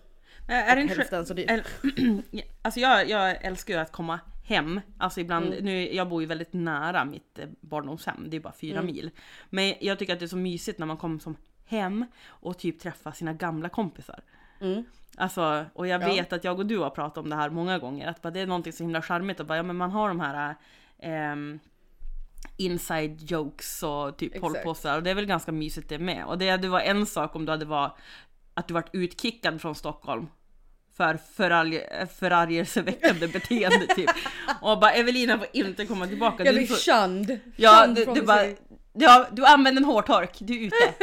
Eh, 0.48 0.72
Är 0.72 0.76
det 0.76 0.82
inte 0.82 0.94
hälften 0.96 1.26
så 1.26 1.34
dyr. 1.34 1.64
alltså 2.62 2.80
jag, 2.80 3.10
jag 3.10 3.46
älskar 3.46 3.74
ju 3.74 3.80
att 3.80 3.92
komma 3.92 4.20
hem. 4.46 4.82
Alltså 4.98 5.20
ibland, 5.20 5.46
Mm. 5.46 5.66
nu, 5.66 5.94
jag 5.94 6.10
bor 6.10 6.22
ju 6.22 6.28
väldigt 6.28 6.54
nära 6.54 7.06
mitt 7.06 7.40
eh, 7.40 7.46
barndomshem, 7.62 8.26
det 8.30 8.38
är 8.38 8.42
bara 8.42 8.54
fyra 8.54 8.80
Mm. 8.80 8.86
mil. 8.94 9.12
Men 9.50 9.74
jag 9.80 10.00
tycker 10.00 10.14
att 10.14 10.20
det 10.20 10.26
är 10.26 10.28
så 10.28 10.38
mysigt 10.38 10.80
när 10.80 10.86
man 10.86 10.98
kommer 10.98 11.20
som 11.20 11.36
hem 11.66 12.06
och 12.28 12.58
typ 12.60 12.80
träffar 12.80 13.12
sina 13.12 13.34
gamla 13.34 13.70
kompisar. 13.70 14.20
Mm. 14.62 14.84
Alltså, 15.18 15.66
och 15.74 15.88
jag 15.88 16.02
Ja. 16.04 16.08
vet 16.08 16.34
att 16.34 16.44
jag 16.44 16.60
och 16.60 16.66
du 16.66 16.78
har 16.78 16.90
pratat 16.90 17.18
om 17.18 17.30
det 17.30 17.36
här 17.36 17.50
många 17.50 17.80
gånger, 17.80 18.08
att 18.08 18.22
bara 18.22 18.32
det 18.32 18.40
är 18.40 18.48
någonting 18.48 18.74
så 18.74 18.84
himla 18.84 19.02
charmigt 19.02 19.40
och 19.40 19.46
bara, 19.46 19.58
ja 19.58 19.64
men 19.64 19.76
man 19.76 19.92
har 19.92 20.08
de 20.08 20.20
här 20.20 20.56
ehm, 21.00 21.60
inside 22.58 23.32
jokes 23.32 23.84
och 23.84 24.18
typ 24.18 24.36
Exakt. 24.36 24.44
håll 24.54 24.64
på 24.64 24.74
så 24.74 24.88
här, 24.88 24.98
och 24.98 25.04
det 25.04 25.10
är 25.10 25.16
väl 25.16 25.26
ganska 25.26 25.52
mysigt 25.52 25.90
det 25.90 26.00
med. 26.00 26.26
Och 26.26 26.38
det 26.38 26.50
hade 26.50 26.68
varit 26.70 26.88
en 26.88 27.06
sak 27.06 27.36
om 27.36 27.46
du 27.46 27.52
hade 27.52 27.66
varit, 27.66 27.94
att 28.54 28.68
du 28.68 28.74
varit 28.74 28.90
utkickad 28.94 29.62
från 29.62 29.76
Stockholm 29.76 30.28
för 30.98 31.14
förarg- 31.38 32.08
förargelseväckande 32.08 33.28
beteende 33.34 33.88
typ. 33.96 34.10
Och 34.62 34.80
bara 34.80 34.92
Evelina 34.92 35.38
får 35.38 35.48
inte 35.54 35.86
komma 35.86 36.08
tillbaka. 36.08 36.46
Jag 36.46 36.56
blir 36.56 36.68
får- 36.68 36.76
shunned. 37.08 37.40
Ja, 37.56 37.88
du, 37.88 38.06
du 38.06 38.22
bara, 38.22 38.46
ja, 38.94 39.28
du 39.32 39.46
använder 39.46 39.82
en 39.82 39.86
hårtork, 39.86 40.38
du 40.40 40.54
är 40.62 40.66
ute. 40.68 40.94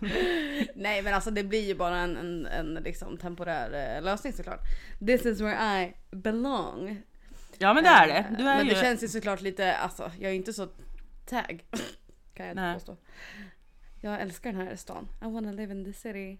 Nej 0.74 1.02
men 1.02 1.14
alltså 1.14 1.30
det 1.30 1.44
blir 1.44 1.66
ju 1.66 1.74
bara 1.74 1.96
en, 1.98 2.16
en, 2.16 2.46
en 2.46 2.74
liksom 2.84 3.16
temporär 3.18 3.96
eh, 3.96 4.02
lösning 4.04 4.32
såklart. 4.32 4.60
This 5.06 5.26
is 5.26 5.40
where 5.40 5.82
I 5.82 5.92
belong. 6.16 7.02
Ja 7.58 7.74
men 7.74 7.84
det 7.84 7.90
är 7.90 8.06
det. 8.06 8.26
Du 8.38 8.48
är 8.48 8.56
men 8.56 8.66
ju... 8.66 8.74
det 8.74 8.80
känns 8.80 9.02
ju 9.02 9.08
såklart 9.08 9.40
lite, 9.40 9.76
alltså 9.76 10.10
jag 10.18 10.30
är 10.30 10.34
inte 10.34 10.52
så 10.52 10.68
tag. 11.26 11.64
kan 12.34 12.46
jag 12.46 12.52
inte 12.52 12.74
påstå. 12.74 12.96
Jag 14.00 14.20
älskar 14.20 14.52
den 14.52 14.66
här 14.66 14.76
stan. 14.76 15.08
I 15.22 15.24
wanna 15.24 15.52
live 15.52 15.72
in 15.72 15.84
the 15.84 15.92
city. 15.92 16.38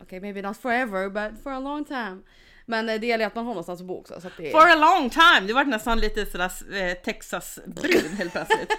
Okej, 0.00 0.20
maybe 0.20 0.42
not 0.42 0.56
forever 0.56 1.08
but 1.08 1.42
for 1.42 1.52
a 1.52 1.60
long 1.60 1.84
time. 1.84 2.22
Men 2.66 2.88
eh, 2.88 3.00
det 3.00 3.06
gäller 3.06 3.24
ju 3.24 3.26
att 3.26 3.34
man 3.34 3.46
har 3.46 3.52
någonstans 3.52 3.80
att 3.80 3.86
bo 3.86 4.00
också. 4.00 4.20
Så 4.20 4.26
att 4.26 4.36
det 4.36 4.48
är... 4.48 4.50
For 4.50 4.70
a 4.70 4.74
long 4.74 5.10
time! 5.10 5.46
Du 5.46 5.52
vart 5.52 5.66
nästan 5.66 6.00
lite 6.00 6.26
sådär 6.26 6.52
eh, 6.72 6.94
Texas-brun 7.04 8.16
helt 8.16 8.32
plötsligt. 8.32 8.68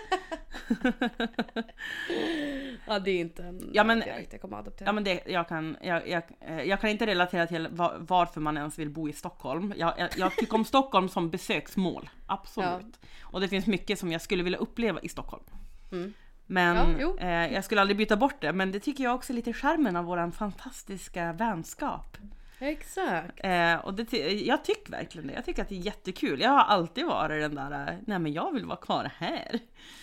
Ja 2.89 2.99
det 2.99 3.11
är 3.11 3.19
inte 3.21 3.43
en 3.43 3.69
Ja, 3.73 3.83
men- 3.83 3.99
dialekt 3.99 4.31
jag 4.33 4.41
kommer 4.41 4.57
att 4.57 4.61
adoptera. 4.67 4.87
Ja 4.87 4.91
men 4.93 5.03
det, 5.03 5.21
jag 5.25 5.47
kan, 5.47 5.77
jag, 5.81 6.07
jag, 6.09 6.23
eh, 6.39 6.61
jag 6.61 6.81
kan 6.81 6.89
inte 6.89 7.05
relatera 7.05 7.47
till 7.47 7.67
va- 7.71 7.93
varför 7.99 8.41
man 8.41 8.57
ens 8.57 8.79
vill 8.79 8.89
bo 8.89 9.09
i 9.09 9.13
Stockholm. 9.13 9.73
Jag, 9.77 9.93
jag, 9.99 10.09
jag 10.17 10.35
tycker 10.35 10.55
om 10.55 10.65
Stockholm 10.65 11.09
som 11.09 11.29
besöksmål, 11.29 12.09
absolut. 12.25 12.99
Och 13.21 13.41
det 13.41 13.47
finns 13.47 13.67
mycket 13.67 13.99
som 13.99 14.11
jag 14.11 14.21
skulle 14.21 14.43
vilja 14.43 14.59
uppleva 14.59 14.99
i 15.01 15.09
Stockholm. 15.09 15.43
Mm. 15.91 16.13
Men 16.45 16.95
Ja, 16.99 17.17
eh, 17.19 17.53
jag 17.53 17.63
skulle 17.65 17.81
aldrig 17.81 17.97
byta 17.97 18.17
bort 18.17 18.41
det, 18.41 18.53
men 18.53 18.71
det 18.71 18.79
tycker 18.79 19.03
jag 19.03 19.15
också 19.15 19.33
är 19.33 19.35
lite 19.35 19.53
charmen 19.53 19.95
av 19.95 20.05
våran 20.05 20.31
fantastiska 20.31 21.33
vänskap. 21.33 22.17
Exakt. 22.59 23.39
Eh, 23.43 23.75
och 23.75 23.93
det, 23.93 24.13
jag 24.31 24.63
tycker 24.63 24.91
verkligen 24.91 25.27
det. 25.27 25.33
Jag 25.33 25.45
tycker 25.45 25.61
att 25.61 25.69
det 25.69 25.75
är 25.75 25.79
jättekul. 25.79 26.41
Jag 26.41 26.49
har 26.49 26.63
alltid 26.63 27.05
varit 27.05 27.41
den 27.41 27.55
där, 27.55 27.71
eh, 27.87 27.95
nej 28.07 28.19
men 28.19 28.33
jag 28.33 28.53
vill 28.53 28.65
vara 28.65 28.77
kvar 28.77 29.11
här. 29.17 29.59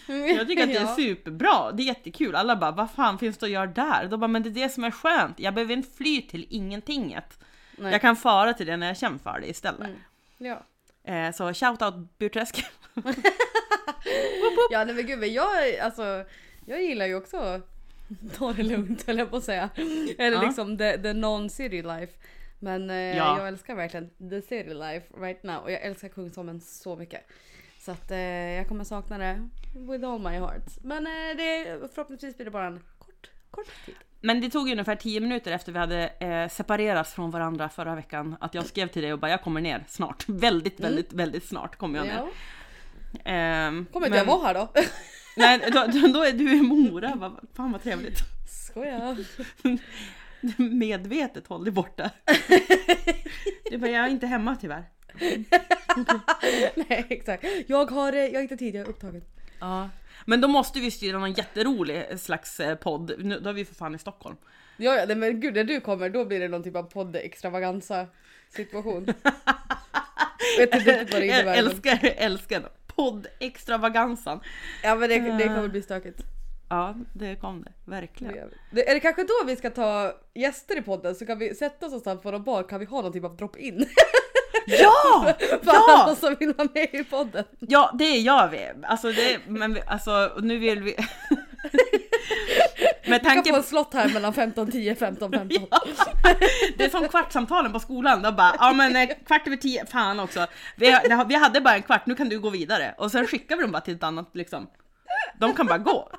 Jag 0.07 0.49
tycker 0.49 0.63
att 0.63 0.69
det 0.69 0.77
är 0.77 0.87
superbra, 0.97 1.73
det 1.73 1.83
är 1.83 1.87
jättekul. 1.87 2.35
Alla 2.35 2.57
bara, 2.57 2.71
vad 2.71 2.91
fan 2.91 3.19
finns 3.19 3.39
det 3.39 3.47
att 3.47 3.53
göra 3.53 3.67
där? 3.67 4.09
Då 4.09 4.17
bara, 4.17 4.29
men 4.29 4.43
det 4.43 4.49
är 4.49 4.65
det 4.65 4.69
som 4.69 4.85
är 4.85 4.91
skönt. 4.91 5.41
Jag 5.41 5.55
behöver 5.55 5.73
inte 5.75 5.97
fly 5.97 6.23
till 6.23 6.47
ingentinget. 6.51 7.39
Nej. 7.79 7.93
Jag 7.93 8.01
kan 8.01 8.17
fara 8.17 8.55
till 8.55 8.67
det 8.67 8.77
när 8.77 8.87
jag 8.87 8.97
känner 8.99 9.19
för 9.19 9.41
det 9.41 9.47
istället. 9.51 9.81
Mm. 9.89 9.99
Ja. 10.39 10.63
Eh, 11.13 11.33
så 11.33 11.55
shout 11.55 11.83
out 11.83 12.19
Burträsk. 12.19 12.65
Ja 14.71 14.85
nej 14.85 14.95
men 14.95 15.07
gud 15.07 15.19
men 15.19 15.33
jag, 15.33 15.79
alltså, 15.83 16.25
jag 16.67 16.83
gillar 16.83 17.07
ju 17.07 17.15
också 17.15 17.61
ta 18.39 18.53
det 18.53 18.63
lugnt 18.63 19.07
höll 19.07 19.19
jag 19.19 19.31
på 19.31 19.37
att 19.37 19.45
säga. 19.45 19.71
Eller 20.19 20.37
Ja. 20.37 20.43
liksom 20.43 20.79
the, 20.79 20.99
the 20.99 21.13
non-city 21.13 21.83
life. 21.99 22.13
Men 22.59 22.91
eh, 22.91 22.97
Ja. 22.97 23.39
jag 23.39 23.49
älskar 23.49 23.75
verkligen 23.75 24.11
the 24.31 24.43
city 24.43 24.75
life 24.75 25.07
right 25.21 25.43
now 25.43 25.63
och 25.63 25.71
jag 25.71 25.83
älskar 25.83 26.09
Kungsholmen 26.09 26.61
så 26.61 26.97
mycket. 26.97 27.21
Så 27.81 27.93
att 27.93 28.11
eh, 28.11 28.19
jag 28.19 28.69
kommer 28.69 28.85
sakna 28.85 29.19
det 29.19 29.49
with 29.75 30.09
all 30.09 30.19
my 30.21 30.39
heart. 30.39 30.65
Men 30.83 31.07
eh, 31.07 31.37
det, 31.37 31.79
förhoppningsvis 31.95 32.37
blir 32.37 32.45
det 32.45 32.51
bara 32.51 32.67
en 32.67 32.81
kort, 32.99 33.31
kort 33.51 33.67
tid. 33.87 33.95
Men 34.21 34.41
det 34.41 34.51
tog 34.51 34.71
ungefär 34.71 34.97
10 34.97 35.21
minuter 35.21 35.53
efter 35.53 35.73
vi 35.73 35.79
hade 35.79 36.09
eh, 36.09 36.49
separerats 36.49 37.15
från 37.15 37.31
varandra 37.31 37.69
förra 37.69 37.95
veckan 37.95 38.37
att 38.41 38.55
jag 38.55 38.67
skrev 38.67 38.87
till 38.89 39.03
dig 39.03 39.13
och 39.13 39.19
bara 39.19 39.31
jag 39.31 39.43
kommer 39.43 39.61
ner 39.61 39.85
snart. 39.89 40.25
Väldigt, 40.29 40.81
väldigt, 40.81 41.13
väldigt 41.13 41.45
snart 41.45 41.77
kommer 41.77 41.99
jag 41.99 42.07
ner. 42.07 42.15
Ja. 42.17 42.29
Ehm, 43.31 43.87
Kommer 43.93 44.07
inte 44.07 44.19
men- 44.19 44.29
jag 44.29 44.37
vara 44.39 44.47
här 44.47 44.55
då? 44.55 44.69
Nej, 45.37 45.59
då, 45.73 46.09
då- 46.13 46.23
är 46.25 46.33
du 46.33 46.57
i 46.57 46.63
Mora. 46.63 47.37
Fan 47.55 47.73
vad 47.73 47.83
trevligt. 47.83 48.19
Skoja. 48.49 49.17
Medvetet 50.79 51.47
håll 51.47 51.65
dig 51.65 51.73
borta. 51.73 52.11
Du 53.71 53.79
bara, 53.79 53.91
jag 53.91 54.05
är 54.05 54.09
inte 54.09 54.27
hemma 54.27 54.57
tyvärr. 54.61 54.85
Nej 56.75 57.07
exakt. 57.09 57.45
Jag 57.67 57.91
har, 57.91 58.13
eh, 58.13 58.19
jag 58.25 58.35
har 58.35 58.43
inte 58.43 58.57
tid, 58.57 58.75
jag 58.75 58.87
är 58.87 58.91
upptagen. 58.91 59.23
Ja. 59.61 59.89
Men 60.25 60.41
då 60.41 60.49
måste 60.49 60.81
vi 60.81 60.91
styra 60.91 61.19
någon 61.19 61.33
jätterolig 61.33 62.21
slags 62.21 62.61
eh, 62.61 62.75
podd. 62.77 63.13
Nu, 63.19 63.41
då 63.41 63.49
är 63.51 63.55
vi 63.55 63.65
för 63.65 63.75
fan 63.75 63.95
i 63.95 63.99
Stockholm. 63.99 64.37
Ja, 64.77 64.95
ja 65.09 65.15
men 65.15 65.41
gud 65.41 65.55
när 65.55 65.65
du 65.65 65.81
kommer 65.81 66.11
då 66.11 66.25
blir 66.25 66.41
det 66.41 66.49
någon 66.49 66.63
typ 66.63 66.77
av 66.77 66.91
podd-extravaganza 66.91 68.07
situation. 68.49 69.05
Vet 70.59 70.75
inte 70.75 70.79
riktigt 70.79 71.13
vad 71.13 71.23
det 71.23 71.27
Jag 71.27 71.37
innebär. 71.41 71.55
älskar, 71.55 71.99
älskar 72.17 72.69
podd 72.87 73.27
extravagansan. 73.39 74.41
Ja 74.83 74.95
men 74.95 75.09
det, 75.09 75.19
det 75.19 75.45
kommer 75.45 75.69
bli 75.69 75.83
stökigt. 75.83 76.23
Ja, 76.69 76.95
det 77.13 77.37
kom 77.37 77.63
det. 77.63 77.73
Verkligen. 77.85 78.51
Det- 78.71 78.91
Är 78.91 78.95
det 78.95 79.01
kanske 79.01 79.23
då 79.23 79.45
vi 79.47 79.57
ska 79.57 79.71
ta 79.71 80.13
gäster 80.35 80.79
i 80.79 80.83
podden 80.83 81.15
så 81.15 81.27
kan 81.27 81.39
vi 81.39 81.55
sätta 81.55 81.87
oss 81.87 81.91
någonstans 81.93 82.23
på 82.23 82.31
någon 82.31 82.43
bar 82.45 82.63
kan 82.63 82.81
vi 82.81 82.87
ha 82.87 83.03
någon 83.03 83.13
typ 83.13 83.25
av 83.25 83.37
drop-in 83.37 83.87
Ja! 84.67 85.35
för 85.39 85.59
Ja! 85.65 86.03
alla 86.05 86.17
som 86.17 86.35
vill 86.41 86.53
vara 86.55 86.69
med 86.75 86.89
i 86.95 87.05
podden. 87.05 87.45
Ja, 87.59 87.91
det 87.99 88.11
gör 88.19 88.49
vi. 88.49 88.69
Alltså, 88.83 89.13
det, 89.13 89.39
men 89.49 89.75
vi, 89.75 89.81
alltså 89.87 90.33
nu 90.43 90.59
vill 90.59 90.83
vi... 90.83 90.97
Med 93.09 93.21
Vi 93.21 93.25
kan 93.27 93.35
tanke 93.35 93.49
få 93.49 93.55
på... 93.55 93.57
en 93.57 93.63
slott 93.63 93.95
här 93.95 94.09
mellan 94.15 94.33
15.10 94.33 94.97
15.15. 94.97 95.67
Det 96.79 96.85
är 96.85 96.89
som 96.91 97.09
kvartssamtalen 97.09 97.73
på 97.73 97.81
skolan. 97.81 98.23
Då 98.23 98.33
bara, 98.33 98.55
ja 98.59 98.73
men 98.73 98.97
eh, 98.97 99.09
kvart 99.27 99.47
över 99.47 99.57
tio, 99.57 99.87
fan 99.87 100.21
också. 100.21 100.47
Vi, 100.77 100.99
vi 101.29 101.35
hade 101.35 101.61
bara 101.61 101.75
en 101.75 101.83
kvart, 101.83 102.07
nu 102.07 102.15
kan 102.15 102.29
du 102.29 102.41
gå 102.41 102.51
vidare. 102.51 102.95
Och 102.99 103.11
sen 103.11 103.27
skickar 103.27 103.57
vi 103.57 103.63
dem 103.63 103.73
bara 103.73 103.81
till 103.81 103.95
ett 103.95 104.03
annat 104.03 104.31
liksom. 104.33 104.67
De 105.39 105.53
kan 105.55 105.67
bara 105.67 105.79
gå. 105.79 106.11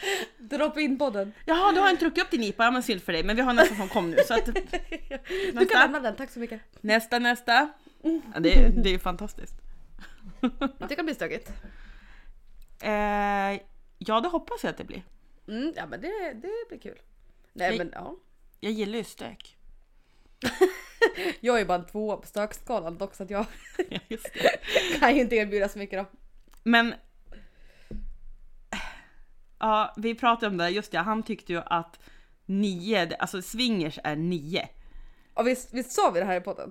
Drop-in 0.38 0.98
podden. 0.98 1.32
Jaha, 1.44 1.72
du 1.72 1.80
har 1.80 1.90
inte 1.90 2.04
druckit 2.04 2.24
upp 2.24 2.30
din 2.30 2.42
IPA, 2.42 2.64
ja 2.64 2.70
men 2.70 2.82
synd 2.82 3.02
för 3.02 3.12
dig. 3.12 3.22
Men 3.22 3.36
vi 3.36 3.42
har 3.42 3.52
nästa 3.52 3.74
som 3.74 3.88
kom 3.88 4.10
nu. 4.10 4.16
Så 4.26 4.34
att, 4.34 4.44
Du 5.54 5.66
kan 5.66 5.80
lämna 5.82 6.00
den, 6.00 6.16
tack 6.16 6.30
så 6.30 6.38
mycket. 6.38 6.60
nästa, 6.80 7.18
nästa. 7.18 7.68
Ja, 8.34 8.40
det, 8.40 8.54
är- 8.54 8.68
det 8.70 8.94
är 8.94 8.98
fantastiskt. 8.98 9.54
Det 10.88 10.94
kan 10.96 11.04
bli 11.04 11.14
stökigt. 11.14 11.50
Eh, 12.82 13.60
ja, 13.98 14.20
det 14.20 14.28
hoppas 14.28 14.62
jag 14.64 14.70
att 14.70 14.76
det 14.78 14.84
blir. 14.84 15.02
Mm, 15.48 15.72
ja 15.76 15.86
men 15.86 16.00
det, 16.00 16.32
det 16.34 16.68
blir 16.68 16.78
kul. 16.82 16.98
Nej 17.52 17.68
Nej. 17.68 17.78
men 17.78 17.90
ja. 17.94 18.16
Jag 18.60 18.72
gillar 18.72 18.98
ju 18.98 19.04
stök. 19.04 19.56
Jag 21.40 21.60
är 21.60 21.64
bara 21.64 21.78
en 21.78 21.86
tvåa 21.86 22.16
på 22.16 22.26
stökskalan 22.26 22.98
dock 22.98 23.14
så 23.14 23.22
att 23.22 23.30
jag 23.30 23.46
Ja, 23.90 24.18
kan 25.00 25.14
ju 25.14 25.20
inte 25.20 25.36
erbjuda 25.36 25.68
så 25.68 25.78
mycket 25.78 25.98
då. 25.98 26.06
Men... 26.62 26.94
Ja, 29.58 29.94
vi 29.96 30.14
pratade 30.14 30.46
om 30.46 30.56
det, 30.56 30.68
just 30.68 30.92
det, 30.92 30.98
han 30.98 31.22
tyckte 31.22 31.52
ju 31.52 31.62
att 31.66 31.98
nio, 32.46 33.16
alltså 33.16 33.42
swingers 33.42 33.98
är 34.04 34.16
nio. 34.16 34.68
Ja, 35.34 35.42
visst, 35.42 35.74
visst 35.74 35.92
sa 35.92 36.10
vi 36.10 36.20
det 36.20 36.26
här 36.26 36.36
i 36.36 36.40
podden? 36.40 36.70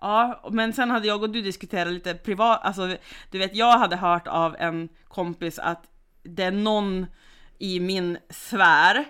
Ja, 0.00 0.48
men 0.52 0.72
sen 0.72 0.90
hade 0.90 1.06
jag 1.06 1.22
och 1.22 1.30
du 1.30 1.42
diskuterat 1.42 1.92
lite 1.92 2.14
privat, 2.14 2.60
alltså 2.62 2.96
du 3.30 3.38
vet 3.38 3.56
jag 3.56 3.78
hade 3.78 3.96
hört 3.96 4.26
av 4.26 4.56
en 4.58 4.88
kompis 5.08 5.58
att 5.58 5.84
det 6.22 6.42
är 6.42 6.50
någon 6.50 7.06
i 7.58 7.80
min 7.80 8.18
sfär 8.30 9.04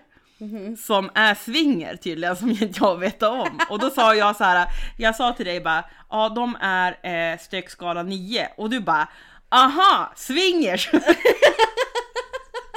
som 0.79 1.11
är 1.15 1.35
swinger 1.35 1.97
tydligen 1.97 2.37
som 2.37 2.51
inte 2.51 2.79
jag 2.81 2.99
vet 2.99 3.23
om. 3.23 3.59
Och 3.71 3.79
då 3.79 3.91
sa 3.91 4.15
jag 4.15 4.37
så 4.37 4.45
här, 4.45 4.67
jag 4.99 5.17
sa 5.17 5.33
till 5.33 5.47
dig 5.47 5.61
bara, 5.61 5.85
ja 6.11 6.29
de 6.29 6.57
är 6.61 6.99
eh, 7.33 7.39
stökskala 7.39 8.03
9 8.03 8.49
och 8.57 8.71
du 8.71 8.81
bara, 8.81 9.09
aha, 9.49 10.13
swingers! 10.17 10.91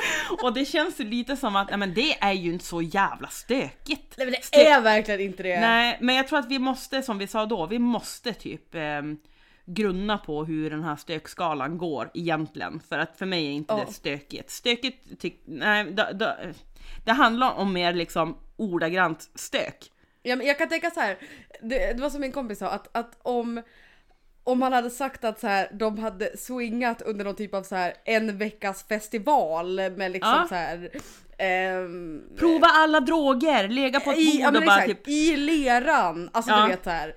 och 0.44 0.54
det 0.54 0.66
känns 0.66 1.00
ju 1.00 1.04
lite 1.04 1.38
som 1.38 1.56
att, 1.56 1.70
nej 1.70 1.78
men 1.80 1.94
det 1.94 2.18
är 2.24 2.32
ju 2.34 2.54
inte 2.54 2.66
så 2.66 2.82
jävla 2.82 3.28
stökigt. 3.28 4.14
Nej 4.18 4.26
men 4.28 4.32
det 4.32 4.40
Stö- 4.42 4.58
är 4.66 4.82
verkligen 4.82 5.20
inte 5.20 5.44
det. 5.44 5.60
Nej, 5.60 5.98
men 6.02 6.16
jag 6.16 6.28
tror 6.28 6.40
att 6.40 6.50
vi 6.50 6.60
måste, 6.60 7.02
som 7.02 7.18
vi 7.18 7.28
sa 7.28 7.46
då, 7.46 7.66
vi 7.66 7.80
måste 7.80 8.34
typ 8.34 8.76
eh, 8.76 8.82
grunna 9.66 10.18
på 10.18 10.46
hur 10.46 10.70
den 10.70 10.84
här 10.84 10.96
stökskalan 10.96 11.78
går 11.78 12.12
egentligen. 12.14 12.80
För 12.90 13.00
att 13.00 13.18
för 13.18 13.26
mig 13.26 13.46
är 13.48 13.52
inte 13.52 13.74
Ja. 13.74 13.84
det 13.88 13.94
stökigt. 13.94 14.50
Stökigt, 14.52 15.22
tyck, 15.22 15.42
nej, 15.46 15.86
det 17.06 17.12
handlar 17.12 17.52
om 17.52 17.74
mer 17.74 17.94
liksom 17.94 18.38
ordagrant 18.58 19.30
stök. 19.36 19.92
Ja, 20.24 20.36
men 20.36 20.48
jag 20.48 20.58
kan 20.58 20.70
tänka 20.70 20.92
så 20.92 21.00
här. 21.00 21.18
Det, 21.62 21.94
det 21.94 22.02
var 22.02 22.10
som 22.10 22.22
min 22.22 22.32
kompis 22.32 22.60
sa 22.60 22.68
att, 22.70 22.98
att 22.98 23.18
om 23.22 23.62
om 24.44 24.60
man 24.60 24.74
hade 24.74 24.90
sagt 24.90 25.24
att 25.24 25.40
så 25.40 25.48
här, 25.48 25.68
de 25.74 25.98
hade 26.00 26.38
swingat 26.38 27.02
under 27.02 27.26
någon 27.26 27.36
typ 27.36 27.54
av 27.54 27.64
så 27.64 27.76
här 27.76 27.94
en 28.06 28.38
veckas 28.38 28.84
festival 28.84 29.76
med 29.76 30.12
liksom 30.12 30.30
Ja. 30.42 30.46
så 30.50 30.56
här. 30.56 30.90
ehm, 31.38 32.22
Prova 32.38 32.68
alla 32.68 33.00
droger, 33.00 33.68
lägga 33.68 34.00
på 34.00 34.12
ett 34.12 34.18
i, 34.18 34.26
bord 34.44 34.54
men 34.54 34.56
och 34.56 34.66
bara 34.68 34.82
exakt, 34.82 35.06
typ... 35.06 35.08
I 35.08 35.38
leran! 35.38 36.30
Alltså 36.34 36.52
Ja. 36.52 36.64
du 36.64 36.70
vet 36.70 36.84
så 36.84 36.90
här. 36.90 37.16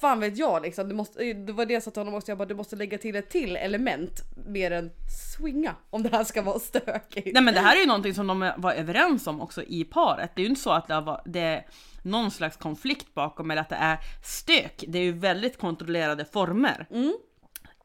Fan 0.00 0.20
vet 0.20 0.38
jag 0.38 0.62
liksom. 0.62 0.88
Du 0.88 0.94
måste, 0.94 1.32
det 1.32 1.52
var 1.52 1.66
det 1.66 1.74
jag 1.74 1.82
sa 1.82 1.90
till 1.90 2.00
honom 2.00 2.14
också, 2.14 2.30
jag 2.30 2.38
bara, 2.38 2.44
du 2.48 2.54
måste 2.54 2.76
lägga 2.76 2.98
till 2.98 3.16
ett 3.16 3.30
till 3.30 3.56
element 3.56 4.22
mer 4.46 4.70
än 4.70 4.90
swinga 5.36 5.74
om 5.90 6.02
det 6.02 6.08
här 6.16 6.24
ska 6.24 6.42
vara 6.42 6.58
stökigt. 6.58 7.30
Nej 7.34 7.42
men 7.42 7.54
det 7.54 7.60
här 7.60 7.76
är 7.76 7.80
ju 7.80 7.86
någonting 7.86 8.14
som 8.14 8.26
de 8.26 8.52
var 8.56 8.72
överens 8.72 9.26
om 9.26 9.40
också 9.40 9.62
i 9.62 9.84
paret. 9.84 10.30
Det 10.34 10.40
är 10.40 10.44
ju 10.44 10.48
inte 10.50 10.60
så 10.62 10.70
att 10.70 10.88
det, 10.88 11.00
var, 11.00 11.22
det 11.24 11.64
någon 12.06 12.30
slags 12.30 12.56
konflikt 12.56 13.14
bakom 13.14 13.50
eller 13.50 13.62
att 13.62 13.68
det 13.68 13.76
är 13.76 13.98
stök. 14.22 14.84
Det 14.88 14.98
är 14.98 15.02
ju 15.02 15.12
väldigt 15.12 15.58
kontrollerade 15.58 16.24
former. 16.24 16.86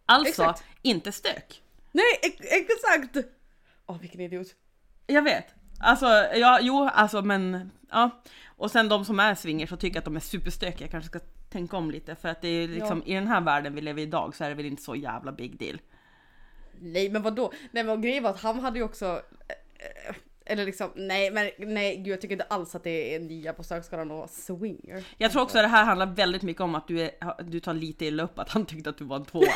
Alltså, 0.06 0.44
Exakt. 0.44 0.64
inte 0.82 1.12
stök. 1.12 1.62
Nej 1.92 2.20
ex- 2.22 2.48
exakt! 2.52 3.30
Åh 3.86 4.00
vilken 4.00 4.22
idiot. 4.22 4.48
Jag 5.08 5.22
vet. 5.22 5.46
Alltså, 5.80 6.06
ja, 6.36 6.60
jo, 6.62 6.90
alltså 6.94 7.22
men, 7.22 7.72
ja. 7.92 8.22
Och 8.46 8.72
sen 8.72 8.90
de 8.90 9.06
som 9.06 9.20
är 9.20 9.36
swingers 9.36 9.72
och 9.72 9.80
tycker 9.80 10.00
att 10.00 10.06
de 10.06 10.16
är 10.16 10.20
superstökiga 10.20 10.88
kanske 10.88 11.10
ska 11.10 11.20
tänka 11.50 11.78
om 11.78 11.92
lite 11.92 12.16
för 12.16 12.30
att 12.30 12.42
det 12.42 12.48
är 12.48 12.68
liksom 12.68 13.04
i 13.06 13.14
den 13.14 13.28
här 13.28 13.42
världen 13.42 13.76
vi 13.76 13.82
lever 13.82 14.00
i 14.00 14.04
idag 14.04 14.36
så 14.36 14.44
är 14.44 14.50
det 14.50 14.56
väl 14.56 14.66
inte 14.66 14.84
så 14.84 14.96
jävla 14.96 15.32
big 15.32 15.60
deal. 15.60 15.82
Nej 16.80 17.10
men 17.10 17.22
vadå? 17.22 17.54
Nej 17.72 17.84
men 17.84 18.02
grejen 18.02 18.24
var 18.24 18.30
att 18.30 18.42
han 18.42 18.60
hade 18.60 18.80
ju 18.80 18.86
också 18.86 19.06
eh, 19.06 20.10
eh, 20.10 20.16
eller 20.46 20.66
liksom, 20.66 20.92
nej 20.96 21.32
men 21.32 21.50
nej 21.58 21.98
gud 21.98 22.08
jag 22.08 22.22
tycker 22.22 22.34
inte 22.34 22.46
alls 22.46 22.76
att 22.76 22.84
det 22.84 23.16
är 23.16 23.20
nya 23.20 23.54
på 23.54 23.64
sökskalan 23.64 24.10
vara 24.10 24.28
swinger. 24.28 25.04
Jag 25.18 25.32
tror 25.32 25.42
också 25.42 25.58
att 25.58 25.64
det 25.64 25.68
här 25.68 25.84
handlar 25.84 26.06
väldigt 26.06 26.42
mycket 26.42 26.62
om 26.62 26.76
att 26.76 26.88
du, 26.88 27.02
är, 27.02 27.44
du 27.44 27.60
tar 27.60 27.74
lite 27.74 28.06
illa 28.06 28.24
upp 28.24 28.40
att 28.40 28.50
han 28.50 28.66
tyckte 28.66 28.90
att 28.90 28.98
du 28.98 29.04
var 29.04 29.16
en 29.16 29.26
tvåa. 29.26 29.48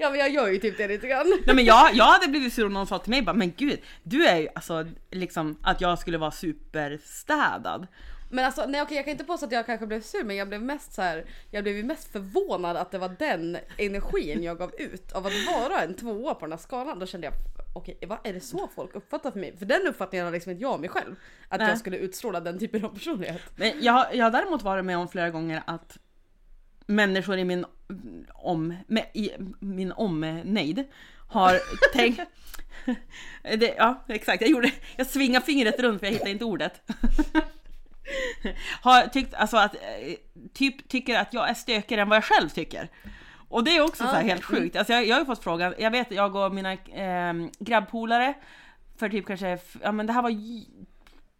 Ja 0.00 0.10
men 0.10 0.18
jag 0.18 0.30
gör 0.30 0.48
ju 0.48 0.58
typ 0.58 0.78
det 0.78 0.88
lite 0.88 1.06
grann. 1.06 1.32
Nej 1.46 1.56
men 1.56 1.64
jag, 1.64 1.94
jag 1.94 2.04
hade 2.04 2.28
blivit 2.28 2.52
sur 2.52 2.66
om 2.66 2.72
någon 2.72 2.86
sa 2.86 2.98
till 2.98 3.10
mig 3.10 3.22
bara 3.22 3.32
men 3.32 3.52
gud, 3.56 3.78
du 4.02 4.26
är 4.26 4.36
ju 4.36 4.48
alltså 4.54 4.86
liksom 5.10 5.56
att 5.62 5.80
jag 5.80 5.98
skulle 5.98 6.18
vara 6.18 6.30
superstädad. 6.30 7.86
Men 8.30 8.44
alltså 8.44 8.66
nej 8.66 8.82
okej 8.82 8.96
jag 8.96 9.04
kan 9.04 9.12
inte 9.12 9.24
påstå 9.24 9.46
att 9.46 9.52
jag 9.52 9.66
kanske 9.66 9.86
blev 9.86 10.00
sur 10.00 10.24
men 10.24 10.36
jag 10.36 10.48
blev 10.48 10.62
mest 10.62 10.92
så 10.92 11.02
här. 11.02 11.24
jag 11.50 11.62
blev 11.62 11.76
ju 11.76 11.82
mest 11.82 12.12
förvånad 12.12 12.76
att 12.76 12.90
det 12.90 12.98
var 12.98 13.16
den 13.18 13.58
energin 13.78 14.42
jag 14.42 14.58
gav 14.58 14.72
ut 14.78 15.12
av 15.12 15.26
att 15.26 15.32
vara 15.46 15.82
en 15.82 15.94
tvåa 15.94 16.34
på 16.34 16.46
den 16.46 16.52
här 16.52 16.58
skalan. 16.58 16.98
Då 16.98 17.06
kände 17.06 17.26
jag 17.26 17.34
okej 17.72 17.98
vad 18.06 18.18
är 18.24 18.32
det 18.32 18.40
så 18.40 18.68
folk 18.74 18.94
uppfattar 18.94 19.30
för 19.30 19.40
mig? 19.40 19.56
För 19.56 19.66
den 19.66 19.86
uppfattningen 19.86 20.26
har 20.26 20.32
liksom 20.32 20.52
inte 20.52 20.62
jag 20.62 20.72
av 20.72 20.80
mig 20.80 20.88
själv. 20.88 21.14
Att 21.48 21.60
Nej. 21.60 21.68
jag 21.68 21.78
skulle 21.78 21.96
utstråla 21.96 22.40
den 22.40 22.58
typen 22.58 22.84
av 22.84 22.88
personlighet. 22.88 23.42
Men 23.56 23.72
jag, 23.80 24.14
jag 24.14 24.24
har 24.24 24.30
däremot 24.30 24.62
varit 24.62 24.84
med 24.84 24.98
om 24.98 25.08
flera 25.08 25.30
gånger 25.30 25.62
att 25.66 25.98
människor 26.86 27.38
i 27.38 27.44
min, 27.44 27.66
om, 28.34 28.76
med, 28.86 29.06
i 29.14 29.30
min 29.60 29.92
omnejd 29.92 30.84
har 31.28 31.60
tänkt... 31.92 32.20
Det, 33.42 33.74
ja 33.78 34.04
exakt, 34.08 34.40
jag 34.40 34.50
gjorde 34.50 34.72
jag 34.96 35.06
svingade 35.06 35.44
fingret 35.44 35.80
runt 35.80 36.00
för 36.00 36.06
jag 36.06 36.12
hittade 36.12 36.30
inte 36.30 36.44
ordet. 36.44 36.82
Har 38.82 39.06
tyckt 39.06 39.34
alltså 39.34 39.56
att, 39.56 39.74
eh, 39.74 39.80
typ 40.54 40.88
tycker 40.88 41.18
att 41.18 41.34
jag 41.34 41.48
är 41.50 41.54
stökigare 41.54 42.02
än 42.02 42.08
vad 42.08 42.16
jag 42.16 42.24
själv 42.24 42.48
tycker. 42.48 42.88
Och 43.48 43.64
det 43.64 43.76
är 43.76 43.80
också 43.82 44.04
så 44.04 44.10
här 44.10 44.20
Ah, 44.20 44.26
helt 44.26 44.44
sjukt. 44.44 44.76
Alltså 44.76 44.92
jag, 44.92 45.06
jag 45.06 45.14
har 45.14 45.20
ju 45.20 45.26
fått 45.26 45.42
frågan, 45.44 45.74
jag 45.78 45.90
vet 45.90 46.10
jag 46.10 46.36
och 46.36 46.54
mina 46.54 46.72
eh, 46.72 47.34
grabbpolare 47.58 48.34
för 48.98 49.08
typ 49.08 49.26
kanske, 49.26 49.58
ja 49.82 49.92
men 49.92 50.06
det 50.06 50.12
här 50.12 50.22
var 50.22 50.32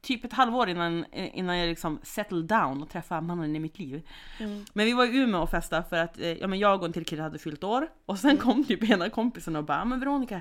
typ 0.02 0.24
ett 0.24 0.32
halvår 0.32 0.68
innan, 0.68 1.04
innan 1.12 1.58
jag 1.58 1.68
liksom 1.68 2.00
settled 2.02 2.44
down 2.44 2.82
och 2.82 2.88
träffade 2.90 3.20
mannen 3.20 3.56
i 3.56 3.58
mitt 3.58 3.78
liv. 3.78 4.02
Men 4.72 4.86
vi 4.86 4.92
var 4.92 5.04
i 5.04 5.16
Umeå 5.16 5.42
och 5.42 5.50
festade 5.50 5.84
för 5.88 5.96
att 5.96 6.18
eh, 6.20 6.32
ja, 6.32 6.46
men 6.46 6.58
jag 6.58 6.80
och 6.80 6.86
en 6.86 6.92
till 6.92 7.04
kille 7.04 7.22
hade 7.22 7.38
fyllt 7.38 7.64
år. 7.64 7.88
Och 8.06 8.18
sen 8.18 8.36
kom 8.36 8.64
typ 8.64 8.90
ena 8.90 9.10
kompisen 9.10 9.56
och 9.56 9.64
bara, 9.64 9.78
"Ja, 9.78 9.84
men 9.84 10.00
Veronica. 10.00 10.40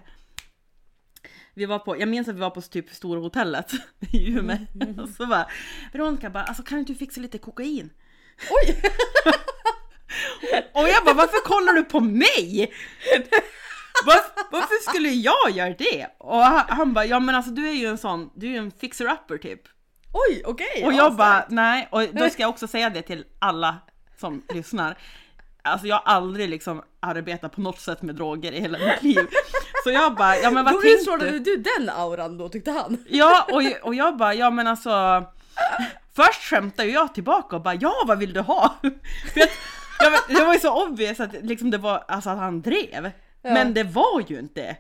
Vi 1.60 1.66
var 1.66 1.80
på, 1.80 2.00
jag 2.00 2.10
minns 2.10 2.28
att 2.28 2.36
vi 2.36 2.40
var 2.40 2.50
på 2.50 2.62
typ 2.62 2.90
Stora 2.90 3.20
hotellet 3.20 3.72
i 4.14 4.32
Umeå. 4.32 4.58
Och 5.02 5.10
så 5.10 5.26
bara, 5.26 5.48
Veronica 5.94 6.30
bara, 6.30 6.44
alltså 6.44 6.64
kan 6.64 6.80
inte 6.80 6.94
du 6.94 7.00
fixa 7.00 7.22
lite 7.22 7.38
kokain? 7.38 7.90
Oj! 8.52 8.82
Och 10.74 10.90
jag 10.90 11.06
bara, 11.06 11.16
varför 11.16 11.46
kollar 11.46 11.74
du 11.74 11.84
på 11.84 12.00
mig? 12.00 12.74
Var, 14.06 14.16
varför 14.52 14.90
skulle 14.90 15.10
jag 15.10 15.52
göra 15.52 15.74
det? 15.78 16.08
Och 16.18 16.38
han, 16.38 16.66
han 16.68 16.94
bara, 16.94 17.06
ja 17.06 17.20
men 17.20 17.36
alltså 17.36 17.52
du 17.52 17.70
är 17.70 17.74
ju 17.74 17.88
en 17.88 17.98
sån, 17.98 18.30
du 18.36 18.48
är 18.48 18.52
ju 18.52 18.58
en 18.58 18.72
fixer-upper 18.72 19.38
typ. 19.38 19.62
Oj 20.14 20.44
okej! 20.46 20.86
Och 20.86 20.94
ja, 20.94 20.98
jag 20.98 21.16
bara, 21.16 21.46
nej, 21.50 21.88
och 21.92 22.02
då 22.14 22.30
ska 22.30 22.42
jag 22.42 22.50
också 22.50 22.68
säga 22.68 22.90
det 22.90 23.02
till 23.02 23.26
alla 23.40 23.78
som 24.20 24.44
lyssnar. 24.54 24.98
Alltså 25.62 25.88
jag 25.88 25.96
har 25.96 26.14
aldrig 26.14 26.50
liksom 26.50 26.82
arbetat 27.00 27.56
på 27.56 27.62
något 27.62 27.80
sätt 27.80 28.02
med 28.02 28.16
droger 28.16 28.52
i 28.52 28.62
hela 28.62 28.78
mitt 28.80 29.04
liv. 29.04 29.28
Så 29.84 29.92
jag 29.92 30.16
bara, 30.16 30.38
ja 30.38 30.52
men 30.52 30.66
vad 30.66 30.74
Då 30.74 30.82
tänkte 30.82 31.18
du? 31.18 31.40
du 31.40 31.58
den 31.58 31.90
auran 31.90 32.38
då 32.38 32.50
tyckte 32.50 32.72
han. 32.72 32.98
Ja, 33.10 33.48
och, 33.52 33.88
och 33.88 33.96
jag 33.96 34.18
bara, 34.18 34.34
ja 34.34 34.50
men 34.50 34.68
alltså. 34.68 35.24
Först 36.16 36.42
skämtade 36.50 36.88
ju 36.88 36.94
jag 36.94 37.14
tillbaka 37.14 37.56
och 37.56 37.62
bara, 37.62 37.76
ja 37.76 37.94
vad 38.08 38.20
vill 38.20 38.34
du 38.34 38.40
ha? 38.40 38.76
För 39.34 39.42
att, 39.42 39.50
ja, 40.00 40.10
men 40.10 40.36
det 40.38 40.44
var 40.46 40.54
ju 40.54 40.60
så 40.60 40.86
obvious 40.86 41.20
att, 41.20 41.34
liksom 41.42 41.72
det 41.72 41.78
var, 41.78 42.04
alltså, 42.08 42.30
att 42.30 42.38
han 42.38 42.62
drev. 42.62 43.12
Men 43.42 43.74
det 43.74 43.84
var 43.84 44.24
ju 44.28 44.40
inte. 44.40 44.78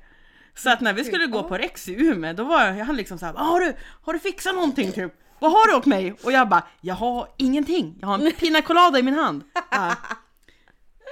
Så 0.55 0.69
att 0.69 0.81
när 0.81 0.93
vi 0.93 1.03
skulle 1.03 1.25
gå 1.25 1.43
på 1.43 1.57
Rex 1.57 1.87
i 1.87 1.93
Umeå, 2.05 2.33
då 2.33 2.43
var 2.43 2.83
han 2.83 2.95
liksom 2.95 3.17
såhär, 3.17 3.33
har 3.33 3.59
du, 3.59 3.73
har 4.05 4.13
du 4.13 4.19
fixat 4.19 4.55
någonting 4.55 4.91
typ? 4.91 5.13
Vad 5.39 5.51
har 5.51 5.67
du 5.67 5.75
åt 5.75 5.85
mig? 5.85 6.15
Och 6.23 6.31
jag 6.31 6.49
bara, 6.49 6.63
jag 6.81 6.95
har 6.95 7.27
ingenting. 7.37 7.97
Jag 8.01 8.07
har 8.07 8.15
en 8.15 8.31
pina 8.31 8.61
colada 8.61 8.99
i 8.99 9.03
min 9.03 9.13
hand. 9.13 9.43
Ja. 9.71 9.95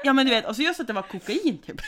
Ja 0.04 0.14
men 0.14 0.26
du 0.26 0.30
vet, 0.30 0.46
och 0.46 0.56
så 0.56 0.62
just 0.62 0.80
att 0.80 0.88
det 0.88 0.94
var 0.94 1.02
kokain 1.02 1.58
typ. 1.58 1.82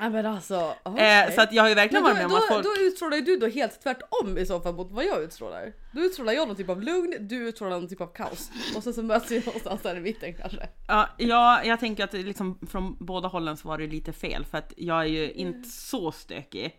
Ja 0.00 0.10
men 0.10 0.26
alltså. 0.26 0.54
Eh, 0.54 0.74
okej. 0.82 1.32
så 1.34 1.40
att 1.40 1.52
jag 1.52 1.62
har 1.62 1.68
ju 1.68 1.74
verkligen 1.74 2.04
varit 2.04 2.16
med 2.16 2.26
om 2.26 2.34
att 2.34 2.48
folk... 2.48 2.64
då 2.64 2.70
utstrålar 2.80 3.16
ju 3.16 3.22
du 3.22 3.36
då 3.36 3.46
helt 3.46 3.82
tvärtom 3.82 4.38
i 4.38 4.46
så 4.46 4.60
fall 4.60 4.74
mot 4.74 4.90
vad 4.90 5.04
jag 5.04 5.22
utstrålar. 5.22 5.72
Då 5.92 6.00
utstrålar 6.00 6.32
jag 6.32 6.48
någon 6.48 6.56
typ 6.56 6.68
av 6.68 6.82
lugn, 6.82 7.14
du 7.20 7.48
utstrålar 7.48 7.70
någon 7.70 7.88
typ 7.88 8.00
av 8.00 8.06
kaos. 8.06 8.50
Och 8.76 8.82
sen 8.82 8.94
så 8.94 9.02
möts 9.02 9.30
vi 9.30 9.42
någonstans 9.46 9.82
där 9.82 9.96
i 9.96 10.00
mitten 10.00 10.34
kanske. 10.34 10.68
Ja, 10.88 11.08
ja, 11.18 11.64
jag 11.64 11.80
tänker 11.80 12.04
att 12.04 12.12
liksom 12.12 12.58
från 12.70 12.96
båda 13.00 13.28
hållen 13.28 13.56
så 13.56 13.68
var 13.68 13.78
det 13.78 13.86
lite 13.86 14.12
fel 14.12 14.44
för 14.44 14.58
att 14.58 14.72
jag 14.76 15.00
är 15.00 15.08
ju 15.08 15.32
inte 15.32 15.68
så 15.68 16.12
stökig. 16.12 16.78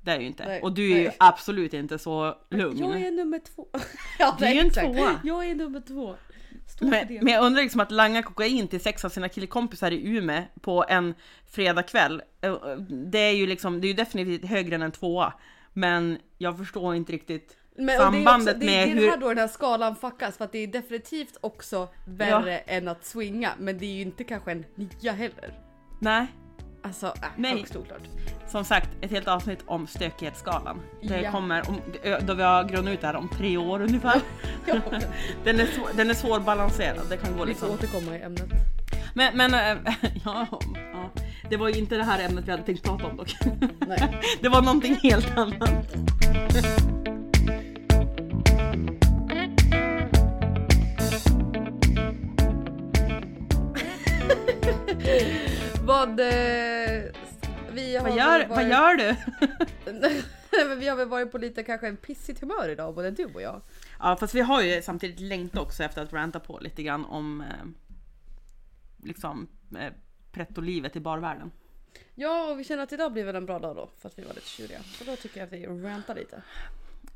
Det 0.00 0.10
är 0.10 0.14
jag 0.14 0.22
ju 0.22 0.28
inte. 0.28 0.44
Nej, 0.46 0.62
och 0.62 0.72
du 0.72 0.92
är 0.92 0.96
ju 0.96 1.04
nej. 1.04 1.16
absolut 1.18 1.74
inte 1.74 1.98
så 1.98 2.36
lugn. 2.50 2.78
Jag 2.78 3.00
är 3.02 3.10
nummer 3.10 3.38
två. 3.38 3.68
ja, 4.18 4.36
Du 4.38 4.44
är 4.44 4.52
ju 4.52 4.60
en 4.60 4.70
tvåa. 4.70 5.20
Jag 5.24 5.50
är 5.50 5.54
nummer 5.54 5.80
två. 5.80 6.16
Men, 6.80 7.08
det. 7.08 7.22
men 7.22 7.32
jag 7.32 7.44
undrar 7.44 7.62
liksom 7.62 7.80
att 7.80 7.90
langa 7.90 8.22
kokain 8.22 8.68
till 8.68 8.80
sex 8.80 9.04
av 9.04 9.08
sina 9.08 9.28
killkompisar 9.28 9.90
i 9.90 10.16
Umeå 10.16 10.42
på 10.60 10.84
en 10.88 11.14
fredagkväll. 11.50 12.22
eh, 12.40 12.56
Det 12.88 13.18
är 13.18 13.32
ju 13.32 13.46
liksom, 13.46 13.80
det 13.80 13.86
är 13.86 13.88
ju 13.88 13.94
definitivt 13.94 14.44
högre 14.50 14.74
än 14.74 14.82
en 14.82 14.92
tvåa. 14.92 15.32
Men 15.72 16.18
jag 16.38 16.58
förstår 16.58 16.94
inte 16.94 17.12
riktigt 17.12 17.56
Men, 17.76 17.84
och 17.84 18.12
det 18.12 18.18
är 18.18 18.24
sambandet 18.24 18.48
också, 18.48 18.60
det, 18.60 18.66
med 18.66 18.88
det 18.88 18.92
är 18.92 18.94
hur... 18.94 19.10
här 19.10 19.16
då 19.16 19.28
den 19.28 19.38
här 19.38 19.48
skalan 19.48 19.96
fuckas 19.96 20.36
för 20.36 20.44
att 20.44 20.52
det 20.52 20.58
är 20.58 20.66
definitivt 20.66 21.36
också 21.40 21.88
värre 22.06 22.58
än 22.58 22.88
att 22.88 23.04
swinga. 23.04 23.50
Men 23.58 23.78
det 23.78 23.86
är 23.86 23.94
ju 23.94 24.02
inte 24.02 24.24
kanske 24.24 24.52
en 24.52 24.64
nia 24.74 25.12
heller. 25.12 25.54
Nej, 26.00 26.26
Alltså, 26.82 27.06
äh, 27.06 27.12
Nej. 27.36 27.50
högst 27.52 27.76
oklart. 27.76 28.00
som 28.48 28.64
sagt 28.64 28.88
ett 29.00 29.10
helt 29.10 29.28
avsnitt 29.28 29.58
om 29.66 29.86
stökighetsskalan. 29.86 30.80
Det 31.02 31.20
Ja. 31.20 31.30
kommer, 31.32 31.68
om, 31.68 31.80
då 32.20 32.34
vi 32.34 32.42
har 32.42 32.64
grunnat 32.64 32.94
ut 32.94 33.00
det 33.00 33.06
här 33.06 33.16
om 33.16 33.28
tre 33.28 33.56
år 33.56 33.82
ungefär. 33.82 34.20
Den 35.44 35.60
är, 35.60 35.66
svår, 35.66 35.88
den 35.96 36.10
är 36.10 36.14
svårbalanserad, 36.14 37.06
det 37.10 37.16
kan 37.16 37.32
gå 37.36 37.44
vi 37.44 37.54
får 37.54 37.66
liksom. 37.68 37.70
återkomma 37.70 38.16
i 38.16 38.22
ämnet. 38.22 38.48
Men, 39.14 39.36
men 39.36 39.54
äh, 39.54 39.94
ja, 40.24 40.46
ja, 40.92 41.10
det 41.50 41.56
var 41.56 41.68
ju 41.68 41.74
inte 41.74 41.96
det 41.96 42.04
här 42.04 42.24
ämnet 42.24 42.44
vi 42.46 42.50
hade 42.50 42.62
tänkt 42.62 42.82
prata 42.84 43.06
om 43.06 43.16
dock. 43.16 43.36
Nej. 43.86 44.20
Det 44.40 44.48
var 44.48 44.62
någonting 44.62 44.96
helt 45.02 45.38
annat. 45.38 45.94
Vad... 55.90 56.20
Eh, 56.20 57.02
vi 57.72 57.96
har 57.96 58.08
Vad 58.08 58.16
gör, 58.16 58.38
väl 58.38 58.48
vad 58.48 58.58
varit- 58.58 58.70
gör 58.70 58.94
du? 58.96 59.16
Vi 60.76 60.88
har 60.88 60.96
väl 60.96 61.08
varit 61.08 61.32
på 61.32 61.38
lite 61.38 61.62
kanske 61.62 61.88
en 61.88 61.96
pissigt 61.96 62.40
humör 62.40 62.68
idag 62.68 62.94
både 62.94 63.10
du 63.10 63.24
och 63.26 63.42
jag. 63.42 63.60
Ja 64.00 64.16
fast 64.16 64.34
vi 64.34 64.40
har 64.40 64.62
ju 64.62 64.82
samtidigt 64.82 65.20
längtat 65.20 65.60
också 65.62 65.82
efter 65.82 66.02
att 66.02 66.12
ranta 66.12 66.40
på 66.40 66.58
lite 66.58 66.82
grann 66.82 67.04
om 67.04 67.40
eh, 67.40 67.46
liksom 69.02 69.48
eh, 69.78 69.92
pretto-livet 70.32 70.96
i 70.96 71.00
barvärlden. 71.00 71.50
Ja 72.14 72.50
och 72.50 72.58
vi 72.60 72.64
känner 72.64 72.82
att 72.82 72.92
idag 72.92 73.12
blir 73.12 73.24
väl 73.24 73.36
en 73.36 73.46
bra 73.46 73.58
dag 73.58 73.76
då 73.76 73.90
för 73.98 74.08
att 74.08 74.18
vi 74.18 74.22
var 74.22 74.34
lite 74.34 74.48
tjuriga. 74.48 74.82
Så 74.82 75.04
då 75.04 75.16
tycker 75.16 75.40
jag 75.40 75.46
att 75.46 75.52
vi 75.52 75.66
rantar 75.66 76.14
lite. 76.14 76.42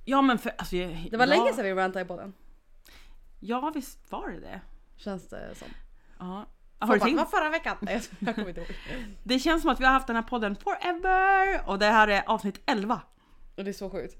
Ja 0.04 0.22
men 0.22 0.38
för 0.38 0.52
alltså, 0.58 0.76
jag- 0.76 1.08
Det 1.10 1.16
var 1.16 1.26
ja, 1.26 1.34
länge 1.34 1.52
sedan 1.52 1.64
vi 1.64 1.74
rantade 1.74 2.04
i 2.04 2.08
podden. 2.08 2.32
Ja 3.40 3.72
visst 3.74 3.98
var 4.12 4.28
det 4.28 4.40
det. 4.40 4.60
Känns 4.96 5.28
det 5.28 5.54
som. 5.54 5.68
Ja. 6.18 6.46
Har 6.86 6.94
du 6.94 7.00
tänkt? 7.00 7.16
vad 7.16 7.30
förra 7.30 7.50
veckan? 7.50 7.76
Nej 7.80 8.02
jag 8.18 8.34
kommer 8.34 8.48
inte 8.48 8.60
ihåg. 8.60 8.68
Det 9.22 9.38
känns 9.38 9.62
som 9.62 9.70
att 9.70 9.80
vi 9.80 9.84
har 9.84 9.92
haft 9.92 10.06
den 10.06 10.16
här 10.16 10.22
podden 10.22 10.56
forever 10.56 11.60
och 11.66 11.78
det 11.78 11.86
här 11.86 12.08
är 12.08 12.22
avsnitt 12.26 12.60
11. 12.66 13.00
Och 13.56 13.64
det 13.64 13.70
är 13.70 13.72
så 13.72 13.90
sjukt. 13.90 14.16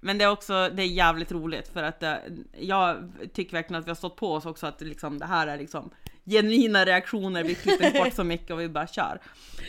Men 0.00 0.18
det 0.18 0.24
är 0.24 0.30
också, 0.30 0.70
det 0.74 0.82
är 0.82 0.86
jävligt 0.86 1.32
roligt 1.32 1.68
för 1.68 1.82
att 1.82 2.02
eh, 2.02 2.14
jag 2.58 3.12
tycker 3.32 3.52
verkligen 3.52 3.80
att 3.80 3.86
vi 3.86 3.90
har 3.90 3.96
stått 3.96 4.16
på 4.16 4.32
oss 4.32 4.46
också 4.46 4.66
att 4.66 4.80
liksom, 4.80 5.18
det 5.18 5.26
här 5.26 5.46
är 5.46 5.58
liksom 5.58 5.90
genuina 6.24 6.84
reaktioner, 6.84 7.44
vi 7.44 7.54
klipper 7.54 7.98
bort 7.98 8.14
så 8.14 8.24
mycket 8.24 8.50
och 8.50 8.60
vi 8.60 8.68
bara 8.68 8.86
kör. 8.86 9.20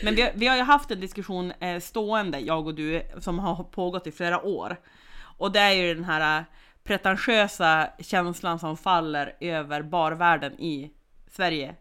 Men 0.02 0.14
vi, 0.14 0.30
vi 0.34 0.46
har 0.46 0.56
ju 0.56 0.62
haft 0.62 0.90
en 0.90 1.00
diskussion 1.00 1.52
eh, 1.60 1.80
stående, 1.80 2.38
jag 2.38 2.66
och 2.66 2.74
du, 2.74 3.02
som 3.18 3.38
har 3.38 3.64
pågått 3.64 4.06
i 4.06 4.12
flera 4.12 4.42
år. 4.42 4.76
Och 5.18 5.52
det 5.52 5.60
är 5.60 5.72
ju 5.72 5.94
den 5.94 6.04
här 6.04 6.38
eh, 6.38 6.44
pretentiösa 6.84 7.88
känslan 7.98 8.58
som 8.58 8.76
faller 8.76 9.36
över 9.40 9.82
barvärlden 9.82 10.52
i 10.60 10.90
Sverige. 11.30 11.74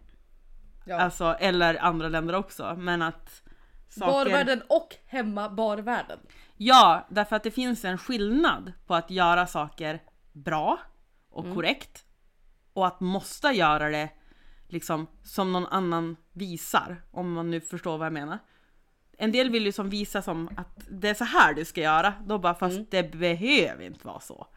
Ja. 0.85 0.99
Alltså, 0.99 1.35
eller 1.39 1.83
andra 1.83 2.09
länder 2.09 2.35
också. 2.35 2.75
Men 2.77 3.01
att 3.01 3.41
saker... 3.89 4.11
Barvärlden 4.11 4.61
och 4.69 4.95
hemma 5.05 5.49
barvärlden. 5.49 6.19
Ja, 6.57 7.07
därför 7.09 7.35
att 7.35 7.43
det 7.43 7.51
finns 7.51 7.85
en 7.85 7.97
skillnad 7.97 8.73
på 8.85 8.95
att 8.95 9.11
göra 9.11 9.47
saker 9.47 10.01
bra 10.33 10.79
och 11.29 11.53
korrekt 11.53 12.05
och 12.73 12.87
att 12.87 12.99
måste 12.99 13.47
göra 13.47 13.89
det 13.89 14.09
liksom 14.67 15.07
som 15.23 15.51
någon 15.51 15.65
annan 15.65 16.15
visar, 16.31 17.01
om 17.11 17.33
man 17.33 17.51
nu 17.51 17.61
förstår 17.61 17.97
vad 17.97 18.05
jag 18.05 18.13
menar. 18.13 18.39
En 19.17 19.31
del 19.31 19.49
vill 19.49 19.65
ju 19.65 19.71
som 19.71 19.89
visa 19.89 20.21
som 20.21 20.49
att 20.57 20.87
det 20.89 21.09
är 21.09 21.13
så 21.13 21.23
här 21.23 21.53
du 21.53 21.65
ska 21.65 21.81
göra, 21.81 22.13
då 22.25 22.37
bara 22.37 22.55
fast 22.55 22.91
det 22.91 23.11
behöver 23.11 23.83
inte 23.83 24.07
vara 24.07 24.19
så. 24.19 24.47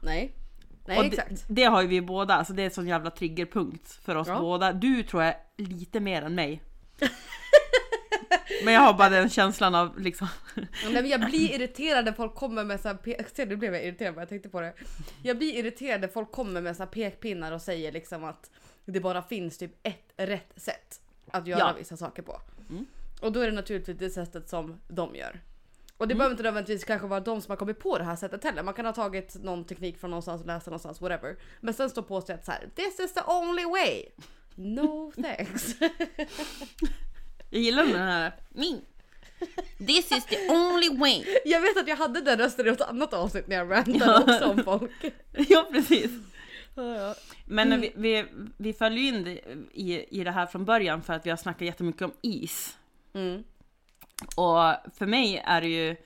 Nej. 0.00 0.43
Nej 0.86 0.98
och 0.98 1.04
exakt. 1.04 1.28
Det, 1.48 1.54
det 1.54 1.64
har 1.64 1.82
ju 1.82 1.88
vi 1.88 2.00
båda, 2.00 2.34
alltså 2.34 2.52
det 2.52 2.62
är 2.62 2.66
en 2.66 2.70
sån 2.70 2.88
jävla 2.88 3.10
triggerpunkt 3.10 3.92
för 3.92 4.16
oss 4.16 4.28
Ja. 4.28 4.40
båda. 4.40 4.72
Du 4.72 5.02
tror 5.02 5.22
jag 5.22 5.34
lite 5.56 6.00
mer 6.00 6.22
än 6.22 6.34
mig. 6.34 6.62
Men 8.64 8.74
jag 8.74 8.80
har 8.80 8.94
bara 8.94 9.08
den 9.08 9.30
känslan 9.30 9.74
av 9.74 10.00
liksom 10.00 10.28
Nej, 10.54 10.66
men 10.92 11.08
jag 11.08 11.20
blir 11.20 11.54
irriterad 11.54 12.04
när 12.04 12.12
folk 12.12 12.34
kommer 12.34 12.64
med 12.64 12.80
så 12.80 12.88
här 12.88 12.94
pe- 12.94 13.24
Se, 13.34 13.44
nu 13.46 13.56
blev 13.56 13.74
jag 13.74 13.84
irriterad 13.84 14.14
bara 14.14 14.20
jag 14.20 14.28
tänkte 14.28 14.48
på 14.48 14.60
det. 14.60 14.72
Jag 15.22 15.38
blir 15.38 15.54
irriterad 15.54 16.00
när 16.00 16.08
folk 16.08 16.32
kommer 16.32 16.60
med 16.60 16.76
så 16.76 16.82
här 16.82 16.90
pekpinnar 16.90 17.52
och 17.52 17.62
säger 17.62 17.92
liksom 17.92 18.24
att 18.24 18.50
det 18.84 19.00
bara 19.00 19.22
finns 19.22 19.58
typ 19.58 19.70
ett 19.82 20.12
rätt 20.16 20.52
sätt 20.56 21.00
att 21.30 21.46
göra 21.46 21.58
Ja. 21.60 21.74
vissa 21.78 21.96
saker 21.96 22.22
på. 22.22 22.40
Mm. 22.70 22.86
Och 23.20 23.32
då 23.32 23.40
är 23.40 23.46
det 23.46 23.52
naturligtvis 23.52 23.98
det 23.98 24.10
sättet 24.10 24.48
som 24.48 24.80
de 24.88 25.14
gör. 25.16 25.40
Och 25.96 26.04
Mm. 26.04 26.08
det 26.08 26.14
behöver 26.18 26.32
inte 26.32 26.42
nödvändigtvis 26.42 26.84
kanske 26.84 27.06
vara 27.06 27.20
de 27.20 27.40
som 27.42 27.50
har 27.50 27.56
kommit 27.56 27.78
på 27.78 27.98
det 27.98 28.04
här 28.04 28.16
sättet 28.16 28.44
heller. 28.44 28.62
Man 28.62 28.74
kan 28.74 28.86
ha 28.86 28.92
tagit 28.92 29.34
någon 29.42 29.64
teknik 29.64 29.98
från 29.98 30.10
någonstans 30.10 30.46
läst 30.46 30.64
den 30.64 30.72
någonstans, 30.72 31.00
whatever. 31.00 31.36
Men 31.60 31.74
sen 31.74 31.90
står 31.90 32.02
på 32.02 32.20
sig 32.20 32.34
att 32.34 32.44
så 32.44 32.52
här, 32.52 32.68
this 32.74 33.00
is 33.00 33.14
the 33.14 33.20
only 33.26 33.64
way. 33.64 34.04
No 34.54 35.12
thanks. 35.22 35.74
Jag 37.50 37.60
gillar 37.62 37.84
den 37.84 37.96
här 37.96 38.32
min. 38.48 38.80
This 39.78 40.12
is 40.12 40.24
the 40.26 40.48
only 40.50 40.98
way. 40.98 41.24
jag 41.44 41.60
vet 41.60 41.76
att 41.76 41.88
jag 41.88 41.96
hade 41.96 42.20
den 42.20 42.38
rösten 42.38 42.66
i 42.66 42.70
något 42.70 42.80
annat 42.80 43.12
avsnitt 43.14 43.46
när 43.48 43.56
jag 43.56 43.70
rantade 43.70 44.18
också 44.34 44.44
om 44.44 44.64
folk. 44.64 44.90
Ja 45.48 45.68
precis. 45.72 46.10
Ja, 46.74 46.82
ja. 46.96 47.14
Men 47.46 47.80
vi, 47.80 47.92
vi, 47.96 48.24
vi 48.56 48.72
följer 48.72 49.02
in 49.04 49.26
i, 49.72 50.06
i 50.20 50.24
det 50.24 50.30
här 50.30 50.46
från 50.46 50.64
början 50.64 51.02
för 51.02 51.12
att 51.12 51.26
vi 51.26 51.30
har 51.30 51.36
snackat 51.36 51.62
jättemycket 51.62 52.02
om 52.02 52.12
is. 52.22 52.76
Mm. 53.14 53.44
Och 54.24 54.92
för 54.98 55.06
mig 55.06 55.42
är 55.46 55.60
det 55.60 55.68
ju 55.68 55.96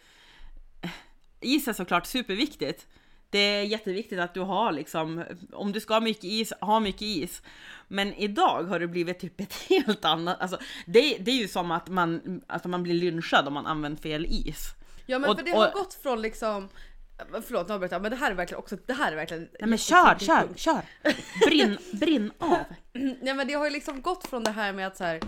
Is 1.40 1.68
är 1.68 1.72
såklart 1.72 2.06
superviktigt. 2.06 2.86
Det 3.30 3.38
är 3.38 3.62
jätteviktigt 3.62 4.18
att 4.18 4.34
du 4.34 4.40
har 4.40 4.72
liksom, 4.72 5.24
om 5.52 5.72
du 5.72 5.80
ska 5.80 5.94
ha 5.94 6.00
mycket 6.00 6.24
is, 6.24 6.52
ha 6.60 6.80
mycket 6.80 7.02
is. 7.02 7.42
Men 7.88 8.14
idag 8.14 8.64
har 8.64 8.80
det 8.80 8.86
blivit 8.88 9.18
typ 9.20 9.40
ett 9.40 9.54
helt 9.68 10.04
annat, 10.04 10.40
alltså 10.40 10.58
det, 10.86 11.16
det 11.20 11.30
är 11.30 11.34
ju 11.36 11.48
som 11.48 11.70
att 11.70 11.88
man, 11.88 12.40
alltså 12.46 12.68
man 12.68 12.82
blir 12.82 12.94
lynchad 12.94 13.46
om 13.46 13.54
man 13.54 13.66
använder 13.66 14.02
fel 14.02 14.26
is. 14.26 14.74
Ja 15.06 15.18
men 15.18 15.30
Och- 15.30 15.36
för 15.38 15.44
det 15.44 15.50
har 15.50 15.66
och- 15.66 15.72
gått 15.72 15.94
från 15.94 16.22
liksom 16.22 16.68
Förlåt 17.46 17.68
nu 17.68 17.74
avbryter 17.74 17.94
jag 17.94 18.02
men 18.02 18.10
det 18.10 18.16
här 18.16 18.30
är 18.30 18.34
verkligen 18.34 18.58
också, 18.58 18.76
det 18.86 18.92
här 18.92 19.12
är 19.12 19.16
verkligen 19.16 19.48
Nej 19.60 19.68
men 19.68 19.78
kör, 19.78 20.16
kör, 20.18 20.48
kör! 20.56 20.80
Brinn, 21.46 21.78
brinn 21.92 22.32
av! 22.38 22.58
Nej 23.22 23.34
men 23.34 23.46
det 23.46 23.54
har 23.54 23.64
ju 23.64 23.70
liksom 23.70 24.02
gått 24.02 24.26
från 24.26 24.44
det 24.44 24.50
här 24.50 24.72
med 24.72 24.86
att 24.86 24.96
så 24.96 25.04
här, 25.04 25.20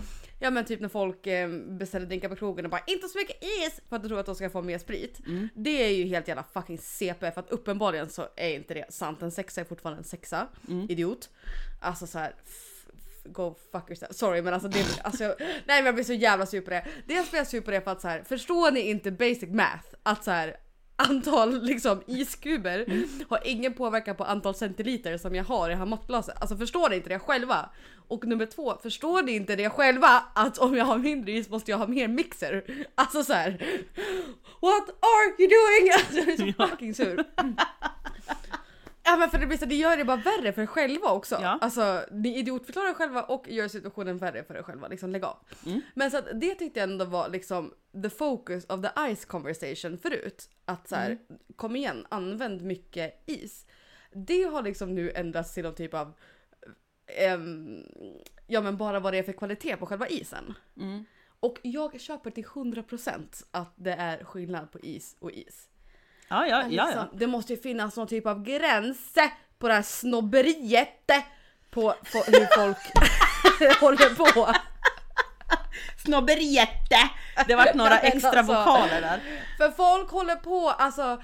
Ja 0.43 0.51
men 0.51 0.65
typ 0.65 0.79
när 0.79 0.89
folk 0.89 1.27
eh, 1.27 1.49
beställer 1.49 2.05
drinkar 2.05 2.29
på 2.29 2.35
krogen 2.35 2.65
och 2.65 2.71
bara 2.71 2.83
inte 2.87 3.07
så 3.07 3.17
mycket 3.17 3.43
is 3.43 3.81
för 3.89 3.95
att 3.95 4.03
de 4.03 4.07
tror 4.07 4.19
att 4.19 4.25
de 4.25 4.35
ska 4.35 4.49
få 4.49 4.61
mer 4.61 4.77
sprit. 4.77 5.19
Mm. 5.27 5.49
Det 5.55 5.83
är 5.83 5.89
ju 5.89 6.05
helt 6.05 6.27
jävla 6.27 6.43
fucking 6.53 6.77
CP 6.77 7.31
för 7.31 7.39
att 7.39 7.51
uppenbarligen 7.51 8.09
så 8.09 8.27
är 8.35 8.49
inte 8.49 8.73
det 8.73 8.85
sant. 8.93 9.21
En 9.21 9.31
sexa 9.31 9.61
är 9.61 9.65
fortfarande 9.65 9.99
en 9.99 10.03
sexa. 10.03 10.47
Mm. 10.69 10.89
Idiot. 10.89 11.29
Alltså 11.81 12.07
så 12.07 12.19
här. 12.19 12.35
Go 13.23 13.55
fuck 13.71 13.89
yourself. 13.89 14.15
Sorry 14.15 14.41
men 14.41 14.53
alltså 14.53 14.69
det 14.69 14.85
alltså, 15.03 15.23
Nej 15.39 15.61
men 15.65 15.85
jag 15.85 15.95
blir 15.95 16.05
så 16.05 16.13
jävla 16.13 16.45
sur 16.45 16.61
på 16.61 16.69
det. 16.69 16.85
Dels 17.07 17.29
blir 17.29 17.39
jag 17.39 17.47
sur 17.47 17.61
på 17.61 17.71
det 17.71 17.81
för 17.81 17.91
att 17.91 18.01
så 18.01 18.07
här, 18.07 18.23
förstår 18.23 18.71
ni 18.71 18.79
inte 18.79 19.11
basic 19.11 19.49
math? 19.49 19.87
Att 20.03 20.23
så 20.23 20.31
här 20.31 20.57
antal 21.09 21.61
liksom 21.63 22.01
iskuber 22.07 22.85
Mm. 22.87 23.09
har 23.29 23.39
ingen 23.45 23.73
påverkan 23.73 24.15
på 24.15 24.23
antal 24.23 24.55
centiliter 24.55 25.17
som 25.17 25.35
jag 25.35 25.43
har 25.43 25.69
i 25.69 25.71
det 25.71 25.77
här 25.77 25.85
måttglaset. 25.85 26.41
Alltså 26.41 26.57
förstår 26.57 26.89
ni 26.89 26.95
inte 26.95 27.09
det 27.09 27.19
själva? 27.19 27.69
Och 28.07 28.25
nummer 28.27 28.45
två, 28.45 28.77
förstår 28.83 29.21
ni 29.23 29.31
inte 29.31 29.55
det 29.55 29.69
själva 29.69 30.23
att 30.35 30.57
om 30.57 30.75
jag 30.75 30.85
har 30.85 30.97
mindre 30.97 31.31
is 31.31 31.49
måste 31.49 31.71
jag 31.71 31.77
ha 31.77 31.87
mer 31.87 32.07
mixer? 32.07 32.63
Alltså 32.95 33.23
så 33.23 33.33
här. 33.33 33.49
What 34.61 34.89
are 34.89 35.43
you 35.43 35.49
doing? 35.49 35.91
Alltså, 35.93 36.17
jag 36.17 36.29
är 36.29 36.53
så 36.53 36.67
fucking 36.67 36.93
sur. 36.95 37.23
Ja 39.03 39.17
men 39.17 39.29
för 39.29 39.37
det, 39.37 39.47
blir 39.47 39.57
så, 39.57 39.65
det 39.65 39.75
gör 39.75 39.97
det 39.97 40.05
bara 40.05 40.17
värre 40.17 40.53
för 40.53 40.61
er 40.61 40.65
själva 40.65 41.11
också. 41.11 41.37
Ja. 41.41 41.57
Alltså 41.61 42.05
ni 42.11 42.37
idiotförklarar 42.37 42.89
er 42.89 42.93
själva 42.93 43.23
och 43.23 43.49
gör 43.49 43.67
situationen 43.67 44.17
värre 44.17 44.43
för 44.43 44.55
er 44.55 44.63
själva. 44.63 44.87
Liksom 44.87 45.09
lägg 45.09 45.23
av. 45.23 45.37
Men 45.93 46.11
så 46.11 46.17
att 46.17 46.25
det 46.41 46.55
tyckte 46.55 46.79
jag 46.79 46.89
ändå 46.89 47.05
var 47.05 47.29
liksom 47.29 47.73
the 48.03 48.09
focus 48.09 48.65
of 48.65 48.81
the 48.81 49.15
ice 49.15 49.25
conversation 49.25 49.97
förut. 49.97 50.49
Att 50.65 50.89
så 50.89 50.95
här, 50.95 51.17
kom 51.55 51.75
igen, 51.75 52.05
använd 52.09 52.61
mycket 52.61 53.23
is. 53.25 53.65
Det 54.13 54.43
har 54.43 54.61
liksom 54.61 54.95
nu 54.95 55.11
ändrats 55.11 55.53
till 55.53 55.63
någon 55.63 55.75
typ 55.75 55.93
av 55.93 56.13
ehm, 57.07 57.83
ja 58.47 58.61
men 58.61 58.77
bara 58.77 58.99
vad 58.99 59.13
det 59.13 59.17
är 59.17 59.23
för 59.23 59.33
kvalitet 59.33 59.77
på 59.77 59.85
själva 59.85 60.07
isen. 60.07 60.53
Mm. 60.77 61.05
Och 61.39 61.59
jag 61.61 62.01
köper 62.01 62.31
till 62.31 62.45
100% 62.45 63.45
att 63.51 63.73
det 63.75 63.91
är 63.93 64.23
skillnad 64.23 64.71
på 64.71 64.79
is 64.79 65.15
och 65.19 65.31
is. 65.31 65.69
Ja, 66.31 66.47
ja, 66.47 66.61
Men 66.61 66.71
ja, 66.71 66.85
liksom, 66.85 67.07
ja. 67.11 67.17
Det 67.17 67.27
måste 67.27 67.53
ju 67.53 67.61
finnas 67.61 67.95
någon 67.95 68.07
typ 68.07 68.25
av 68.25 68.43
gräns 68.43 69.13
på 69.59 69.67
det 69.67 69.73
här 69.73 69.81
snobberiet 69.81 71.11
på, 71.69 71.93
på 72.11 72.17
hur 72.17 72.55
folk 72.59 72.77
håller 73.79 74.15
på. 74.15 74.53
Snobberiette! 76.05 77.09
Det 77.47 77.55
vart 77.55 77.73
några 77.73 77.99
extra 77.99 78.29
alltså- 78.29 78.53
vokaler 78.53 79.01
där. 79.01 79.19
För 79.57 79.71
folk 79.71 80.09
håller 80.09 80.35
på, 80.35 80.69
alltså 80.69 81.21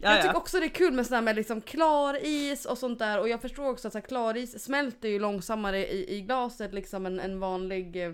Ja, 0.00 0.12
jag 0.12 0.22
tycker 0.22 0.36
också 0.36 0.60
det 0.60 0.66
är 0.66 0.70
kul 0.70 0.92
med 0.92 1.06
sådär 1.06 1.20
med 1.20 1.36
liksom 1.36 1.60
klar 1.60 2.18
is 2.24 2.66
och 2.66 2.78
sånt 2.78 2.98
där 2.98 3.20
och 3.20 3.28
jag 3.28 3.40
förstår 3.40 3.68
också 3.68 3.88
att 3.88 3.92
så 3.92 4.00
klar 4.00 4.36
is 4.36 4.64
smälter 4.64 5.08
ju 5.08 5.18
långsammare 5.18 5.92
i, 5.92 6.16
i 6.16 6.20
glaset 6.20 6.74
liksom 6.74 7.06
än 7.06 7.20
en 7.20 7.40
vanlig 7.40 8.04
eh, 8.04 8.12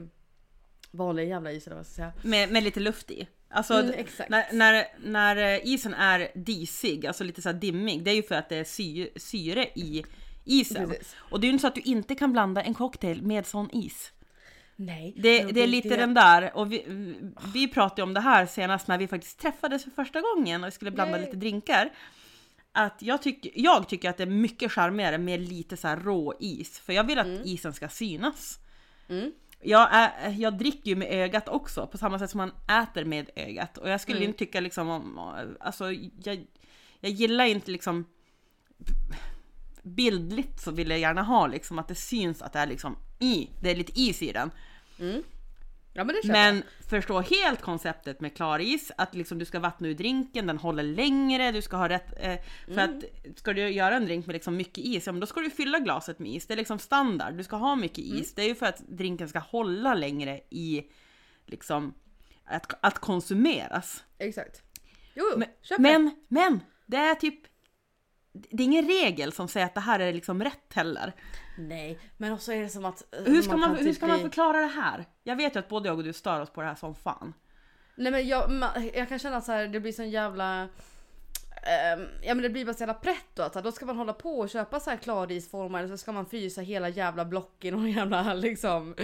vanlig 0.91 1.29
jävla 1.29 1.53
is 1.53 1.67
eller 1.67 1.77
vad 1.77 1.81
jag 1.81 1.87
ska 1.87 1.95
säga. 1.95 2.13
Med, 2.23 2.53
med 2.53 2.63
lite 2.63 2.81
luft 2.81 3.11
i. 3.11 3.29
Alltså 3.55 3.75
Mm, 3.75 4.07
när, 4.29 4.53
när, 4.53 4.87
när 4.99 5.37
eh, 5.37 5.67
isen 5.67 5.95
är 5.95 6.29
disig, 6.35 7.07
alltså 7.07 7.25
lite 7.25 7.43
så 7.43 7.53
dimmig, 7.53 8.05
det 8.05 8.11
är 8.11 8.15
ju 8.15 8.23
för 8.23 8.35
att 8.35 8.49
det 8.49 8.57
är 8.57 8.65
sy, 8.65 9.09
syre 9.17 9.65
i 9.65 10.05
isen. 10.45 10.89
Precis. 10.89 11.17
Och 11.19 11.41
det 11.41 11.45
är 11.45 11.49
ju 11.49 11.53
inte 11.53 11.63
så 11.63 11.67
att 11.67 11.75
du 11.75 11.81
inte 11.81 12.15
kan 12.15 12.33
blanda 12.33 12.63
en 12.63 12.75
cocktail 12.75 13.23
med 13.23 13.47
sån 13.47 13.71
is. 13.73 14.13
Nej. 14.77 15.15
Det, 15.17 15.43
det 15.43 15.63
är 15.63 15.67
lite 15.67 15.97
den 15.97 16.15
där, 16.15 16.57
och 16.57 16.73
vi, 16.73 16.85
vi 17.55 17.69
pratade 17.69 18.03
om 18.03 18.15
det 18.15 18.21
här 18.21 18.47
senast 18.47 18.89
när 18.89 18.99
vi 18.99 19.09
faktiskt 19.09 19.39
träffades 19.39 19.85
för 19.85 19.91
första 19.91 20.21
gången 20.21 20.65
och 20.65 20.73
skulle 20.73 20.91
blanda 20.91 21.17
Yay. 21.19 21.27
lite 21.27 21.37
drinkar. 21.37 21.91
Att 22.73 23.03
jag, 23.03 23.23
tyck, 23.23 23.47
jag 23.55 23.89
tycker 23.89 24.11
att 24.11 24.17
det 24.17 24.23
är 24.23 24.27
mycket 24.27 24.73
charmigare 24.73 25.19
med 25.19 25.41
lite 25.41 25.77
så 25.77 25.89
här 25.89 25.97
rå 25.97 26.35
is, 26.41 26.79
för 26.79 26.93
jag 26.93 27.05
vill 27.05 27.19
att 27.19 27.47
isen 27.47 27.73
ska 27.73 27.89
synas. 27.89 28.59
Mm. 29.09 29.33
Jag, 29.65 29.89
är, 29.93 30.31
jag 30.31 30.59
dricker 30.59 30.91
ju 30.91 30.97
med 30.97 31.09
ögat 31.13 31.49
också, 31.49 31.87
på 31.87 31.99
samma 31.99 32.19
sätt 32.19 32.31
som 32.31 32.39
man 32.39 32.83
äter 32.83 33.05
med 33.05 33.31
ögat. 33.37 33.79
Och 33.79 33.89
jag 33.89 34.01
skulle 34.01 34.19
Mm. 34.19 34.29
inte 34.29 34.39
tycka 34.39 34.61
liksom 34.61 34.89
om, 34.89 35.19
alltså 35.61 35.93
jag, 35.93 36.47
jag 37.01 37.11
gillar 37.13 37.45
inte 37.45 37.71
liksom 37.71 38.05
bildligt 39.83 40.61
så 40.61 40.71
vill 40.71 40.91
jag 40.91 40.99
gärna 40.99 41.23
ha 41.23 41.47
liksom 41.47 41.79
att 41.79 41.89
det 41.89 41.95
syns 41.95 42.43
att 42.43 42.53
det 42.53 42.59
är 42.59 42.67
liksom 42.67 42.97
i, 43.19 43.49
det 43.63 43.71
är 43.71 43.77
lite 43.77 44.01
is 44.01 44.23
i 44.23 44.33
den. 44.33 44.51
Ja 45.97 46.05
men 46.05 46.17
det 46.23 46.33
Men 46.33 46.63
förstå 46.89 47.21
helt 47.21 47.61
konceptet 47.61 48.21
med 48.21 48.37
klaris, 48.37 48.93
att 48.97 49.15
liksom 49.15 49.39
du 49.39 49.45
ska 49.45 49.61
vattna 49.61 49.89
ur 49.89 49.95
drinken, 49.95 50.47
den 50.47 50.59
håller 50.59 50.83
längre, 50.83 51.53
du 51.53 51.63
ska 51.63 51.77
ha 51.77 51.89
rätt... 51.89 52.15
Eh, 52.17 52.37
för 52.75 52.81
att 52.81 53.05
ska 53.37 53.53
du 53.53 53.69
göra 53.69 53.97
en 53.97 54.05
drink 54.05 54.27
med 54.27 54.35
liksom 54.35 54.57
mycket 54.57 54.85
is, 54.85 55.07
ja 55.07 55.13
men 55.13 55.21
då 55.21 55.27
ska 55.27 55.41
du 55.41 55.51
fylla 55.51 55.79
glaset 55.79 56.19
med 56.19 56.31
is. 56.31 56.47
Det 56.47 56.55
är 56.55 56.57
liksom 56.57 56.79
standard, 56.79 57.35
du 57.35 57.45
ska 57.45 57.57
ha 57.57 57.77
mycket 57.77 57.99
is. 57.99 58.35
Det 58.35 58.43
är 58.43 58.49
ju 58.49 58.55
för 58.55 58.67
att 58.67 58.79
drinken 58.89 59.29
ska 59.29 59.39
hålla 59.39 59.95
längre 59.95 60.41
i 60.51 60.91
liksom 61.47 61.95
att, 62.45 62.75
att 62.81 62.99
konsumeras. 62.99 64.05
Exakt. 64.19 64.63
Jo, 65.15 65.25
Men, 65.37 65.49
köper. 65.63 65.83
men, 65.83 66.11
men, 66.29 66.61
det 66.87 66.97
är 66.97 67.15
typ... 67.15 67.41
Det 68.33 68.63
är 68.63 68.65
ingen 68.65 68.87
regel 68.87 69.33
som 69.33 69.49
säger 69.49 69.67
att 69.67 69.75
det 69.75 69.81
här 69.81 70.01
är 70.01 70.13
liksom 70.13 70.45
rätt 70.45 70.73
heller. 70.75 71.13
Nej, 71.59 71.99
men 72.17 72.33
också 72.33 72.53
är 72.53 72.63
det 72.63 72.69
som 72.69 72.85
att... 72.85 73.15
eh, 73.15 73.23
Hur 73.25 73.43
ska 73.43 73.57
man, 73.57 73.69
kan 73.69 73.77
hur 73.77 73.85
typ 73.85 73.97
ska 73.97 74.07
man 74.07 74.21
förklara 74.21 74.61
det 74.61 74.67
här? 74.67 75.05
Jag 75.23 75.37
vet 75.37 75.55
ju 75.57 75.59
att 75.61 75.69
både 75.69 75.89
jag 75.89 75.99
och 75.99 76.05
du 76.05 76.13
stör 76.13 76.41
oss 76.41 76.51
på 76.51 76.61
det 76.61 76.67
här 76.67 76.75
som 76.75 76.95
fan. 76.95 77.35
Nej 77.97 78.13
men 78.13 78.29
jag, 78.29 78.51
jag 78.95 79.09
kan 79.09 79.19
känna 79.19 79.37
att 79.37 79.45
så 79.45 79.53
här, 79.53 79.69
det 79.69 79.81
blir 79.81 79.93
sån 79.93 80.11
jävla... 80.11 80.69
ehm, 81.63 82.07
ja 82.23 82.35
men 82.35 82.43
det 82.43 82.51
blir 82.51 82.65
bara 82.65 82.75
så 82.75 82.83
jävla 82.83 82.95
pretto 82.95 83.43
att 83.43 83.55
här, 83.55 83.63
då 83.63 83.73
ska 83.73 83.87
man 83.87 83.97
hålla 83.97 84.13
på 84.13 84.39
och 84.39 84.51
köpa 84.51 84.81
så 84.81 84.91
här 84.91 84.97
klarisformar 84.97 85.79
eller 85.79 85.89
så 85.89 85.97
ska 85.99 86.13
man 86.13 86.27
frysa 86.27 86.61
hela 86.61 86.89
jävla 86.89 87.25
block 87.25 87.65
i 87.65 87.71
någon 87.71 87.91
jävla 87.91 88.35
liksom... 88.35 88.95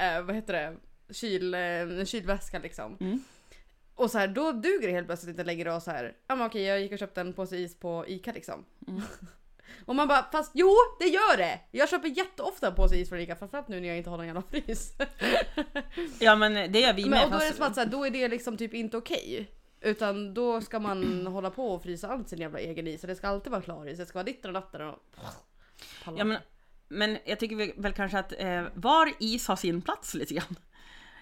eh, 0.00 0.22
vad 0.22 0.34
heter 0.34 0.52
det? 0.52 0.76
Kyl, 1.14 1.54
eh, 1.54 1.60
en 1.60 2.06
kylväska 2.06 2.58
liksom. 2.58 2.96
Mm. 3.00 3.20
Och 3.94 4.10
så 4.10 4.18
här, 4.18 4.28
då 4.28 4.52
duger 4.52 4.86
det 4.88 4.92
helt 4.94 5.06
plötsligt 5.06 5.30
inte 5.30 5.44
längre 5.44 5.74
och 5.74 5.82
så 5.82 5.90
här. 5.90 6.16
Ja 6.26 6.36
men 6.36 6.46
okej 6.46 6.62
jag 6.62 6.80
gick 6.80 6.92
och 6.92 6.98
köpte 6.98 7.20
en 7.20 7.32
påse 7.32 7.56
is 7.56 7.78
på 7.80 8.04
Ica 8.08 8.32
liksom. 8.32 8.64
Mm. 8.88 9.02
och 9.84 9.96
man 9.96 10.08
bara 10.08 10.22
fast 10.32 10.50
jo 10.54 10.74
det 11.00 11.06
gör 11.06 11.36
det! 11.36 11.60
Jag 11.70 11.88
köper 11.88 12.08
jätteofta 12.08 12.66
en 12.66 12.74
påse 12.74 12.96
is 12.96 13.08
från 13.08 13.20
Ica 13.20 13.36
framförallt 13.36 13.68
nu 13.68 13.80
när 13.80 13.88
jag 13.88 13.96
inte 13.98 14.10
har 14.10 14.16
någon 14.16 14.26
jävla 14.26 14.42
frys. 14.42 14.92
Ja 16.18 16.36
men 16.36 16.72
det 16.72 16.80
gör 16.80 16.92
vi 16.92 17.02
Men, 17.02 17.10
med. 17.10 17.24
och 17.24 17.30
då 17.30 17.36
är 17.36 17.46
det 17.50 17.56
som 17.56 17.66
att 17.66 17.74
så 17.74 17.80
här, 17.80 17.86
då 17.88 18.06
är 18.06 18.10
det 18.10 18.28
liksom 18.28 18.56
typ 18.56 18.74
inte 18.74 18.96
okej. 18.96 19.50
Utan 19.80 20.34
då 20.34 20.60
ska 20.60 20.78
man 20.78 21.26
hålla 21.32 21.50
på 21.50 21.68
och 21.74 21.82
frysa 21.82 22.08
allt 22.08 22.28
sin 22.28 22.38
jävla 22.40 22.58
egen 22.58 22.86
is. 22.86 23.02
Och 23.02 23.08
det 23.08 23.16
ska 23.16 23.28
alltid 23.28 23.50
vara 23.52 23.62
klar 23.62 23.88
is. 23.88 23.98
Det 23.98 24.06
ska 24.06 24.18
vara 24.18 24.24
ditten 24.24 24.56
och 24.56 24.62
datten 24.62 24.88
och... 24.88 24.98
Ja, 26.16 26.24
men, 26.24 26.38
men 26.88 27.18
jag 27.24 27.38
tycker 27.40 27.80
väl- 27.82 27.92
kanske 27.92 28.18
att 28.18 28.32
eh, 28.38 28.64
var 28.74 29.12
is 29.18 29.48
har 29.48 29.56
sin 29.56 29.82
plats 29.82 30.14
lite 30.14 30.34
grann. 30.34 30.56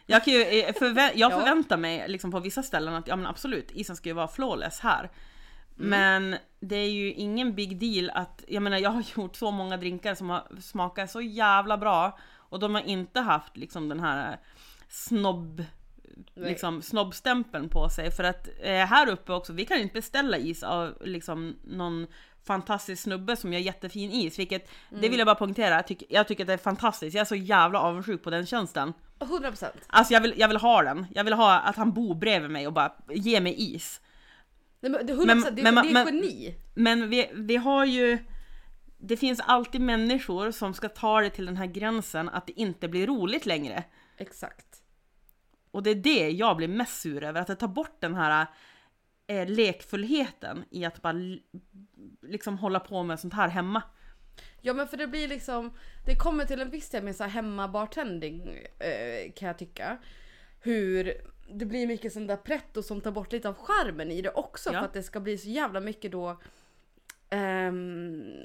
Jag, 0.06 0.24
kan 0.24 0.32
ju, 0.34 0.40
eh, 0.42 0.72
förvä- 0.72 1.12
jag 1.14 1.30
Ja. 1.32 1.38
förväntar 1.38 1.76
mig 1.76 2.08
liksom 2.08 2.30
på 2.30 2.40
vissa 2.40 2.62
ställen 2.62 2.94
att 2.94 3.08
ja 3.08 3.16
men 3.16 3.26
absolut, 3.26 3.70
isen 3.70 3.96
ska 3.96 4.08
ju 4.08 4.12
vara 4.14 4.28
flawless 4.28 4.80
här. 4.80 5.10
Mm. 5.78 5.90
Men 5.90 6.38
det 6.60 6.76
är 6.76 6.90
ju 6.90 7.12
ingen 7.12 7.54
big 7.54 7.78
deal 7.78 8.10
att, 8.14 8.44
jag 8.48 8.62
menar 8.62 8.78
jag 8.78 8.90
har 8.90 9.04
gjort 9.16 9.36
så 9.36 9.50
många 9.50 9.76
drinkar 9.76 10.14
som 10.14 10.30
har 10.30 10.60
smakat 10.60 11.10
så 11.10 11.20
jävla 11.20 11.78
bra 11.78 12.18
och 12.36 12.60
de 12.60 12.74
har 12.74 12.82
inte 12.82 13.20
haft 13.20 13.56
liksom 13.56 13.88
den 13.88 14.00
här 14.00 14.38
snobb 14.88 15.64
Nej. 16.34 16.50
liksom 16.50 16.82
snobbstämpeln 16.82 17.68
på 17.68 17.88
sig 17.88 18.10
för 18.10 18.24
att 18.24 18.48
eh, 18.60 18.72
här 18.72 19.08
uppe 19.08 19.32
också, 19.32 19.52
vi 19.52 19.64
kan 19.64 19.78
inte 19.78 19.94
beställa 19.94 20.36
is 20.36 20.62
av 20.62 20.94
liksom 21.00 21.56
någon 21.64 22.06
fantastisk 22.46 23.02
snubbe 23.02 23.36
som 23.36 23.52
gör 23.52 23.60
jättefin 23.60 24.10
is, 24.10 24.38
vilket 24.38 24.70
det 24.90 25.08
vill 25.08 25.18
jag 25.18 25.26
bara 25.26 25.34
poängtera, 25.34 25.74
jag 25.74 25.86
tycker, 25.86 26.06
jag 26.10 26.28
tycker 26.28 26.44
att 26.44 26.46
det 26.46 26.52
är 26.52 26.58
fantastiskt, 26.58 27.14
jag 27.14 27.20
är 27.20 27.24
så 27.24 27.34
jävla 27.34 27.80
avundsjuk 27.80 28.22
på 28.22 28.30
den 28.30 28.46
tjänsten. 28.46 28.92
100%. 29.18 29.66
Alltså 29.86 30.12
jag 30.12 30.20
vill, 30.20 30.34
jag 30.36 30.48
vill 30.48 30.56
ha 30.56 30.82
den, 30.82 31.06
jag 31.14 31.24
vill 31.24 31.32
ha 31.32 31.58
att 31.58 31.76
han 31.76 31.92
bor 31.92 32.14
bredvid 32.14 32.50
mig 32.50 32.66
och 32.66 32.72
bara 32.72 32.92
ger 33.08 33.40
mig 33.40 33.74
is. 33.74 34.00
Nej, 34.84 34.92
men 34.92 35.06
det, 35.06 35.12
100% 35.12 35.26
Men- 35.26 35.54
det, 35.54 35.62
men- 35.62 35.74
det 35.74 36.00
är 36.00 36.04
geni. 36.06 36.54
Men 36.74 37.10
vi, 37.10 37.30
vi 37.34 37.56
har 37.56 37.84
ju, 37.84 38.18
det 38.98 39.16
finns 39.16 39.40
alltid 39.40 39.80
människor 39.80 40.50
som 40.50 40.74
ska 40.74 40.88
ta 40.88 41.20
det 41.20 41.30
till 41.30 41.46
den 41.46 41.56
här 41.56 41.66
gränsen 41.66 42.28
att 42.28 42.46
det 42.46 42.60
inte 42.60 42.88
blir 42.88 43.06
roligt 43.06 43.46
längre. 43.46 43.84
Exakt. 44.16 44.66
Och 45.70 45.82
det 45.82 45.90
är 45.90 45.94
det 45.94 46.30
jag 46.30 46.56
blir 46.56 46.68
mest 46.68 47.00
sur 47.00 47.24
över, 47.24 47.40
att 47.40 47.46
det 47.46 47.56
tar 47.56 47.68
bort 47.68 47.96
den 48.00 48.14
här 48.14 48.46
eh, 49.26 49.48
lekfullheten 49.48 50.64
i 50.70 50.84
att 50.84 51.02
bara 51.02 51.14
liksom 52.22 52.58
hålla 52.58 52.80
på 52.80 53.02
med 53.02 53.20
sånt 53.20 53.34
här 53.34 53.48
hemma. 53.48 53.82
Ja 54.60 54.74
men 54.74 54.88
för 54.88 54.96
det 54.96 55.06
blir 55.06 55.28
liksom, 55.28 55.72
det 56.06 56.14
kommer 56.16 56.44
till 56.44 56.60
en 56.60 56.70
viss 56.70 56.90
del 56.90 57.04
med 57.04 57.16
så 57.16 57.22
här 57.24 57.30
hemmabartending 57.30 58.48
eh, 58.78 59.32
kan 59.36 59.48
jag 59.48 59.58
tycka. 59.58 59.98
Hur 60.60 61.14
det 61.48 61.64
blir 61.66 61.86
mycket 61.86 62.12
sån 62.12 62.26
där 62.26 62.36
pretto 62.36 62.82
som 62.82 63.00
tar 63.00 63.10
bort 63.10 63.32
lite 63.32 63.48
av 63.48 63.54
charmen 63.54 64.10
i 64.10 64.22
det 64.22 64.30
också 64.30 64.70
Ja. 64.72 64.78
för 64.78 64.86
att 64.86 64.92
det 64.92 65.02
ska 65.02 65.20
bli 65.20 65.38
så 65.38 65.48
jävla 65.48 65.80
mycket 65.80 66.12
då 66.12 66.36
ehm, 67.30 68.38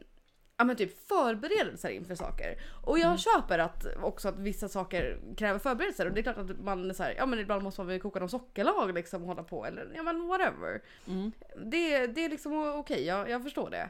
Ja 0.57 0.65
men 0.65 0.75
typ 0.75 1.07
förberedelser 1.07 1.89
inför 1.89 2.15
saker. 2.15 2.61
Och 2.85 2.99
jag 2.99 3.05
Mm. 3.05 3.17
köper 3.17 3.59
att 3.59 3.85
också 4.01 4.29
att 4.29 4.39
vissa 4.39 4.69
saker 4.69 5.19
kräver 5.37 5.59
förberedelser 5.59 6.05
och 6.07 6.13
det 6.13 6.21
är 6.21 6.23
klart 6.23 6.37
att 6.37 6.59
man 6.63 6.89
är 6.89 6.93
så 6.93 7.03
här, 7.03 7.13
ja 7.17 7.25
men 7.25 7.39
ibland 7.39 7.63
måste 7.63 7.81
man 7.81 7.87
väl 7.87 7.99
koka 7.99 8.19
någon 8.19 8.29
sockerlag 8.29 8.93
liksom 8.93 9.21
och 9.21 9.27
hålla 9.27 9.43
på 9.43 9.65
eller 9.65 9.91
ja 9.95 10.03
men 10.03 10.27
whatever. 10.27 10.81
Mm. 11.07 11.31
Det, 11.65 12.07
det 12.07 12.25
är 12.25 12.29
liksom 12.29 12.73
okej, 12.75 13.05
jag, 13.05 13.29
jag 13.29 13.43
förstår 13.43 13.69
det. 13.69 13.89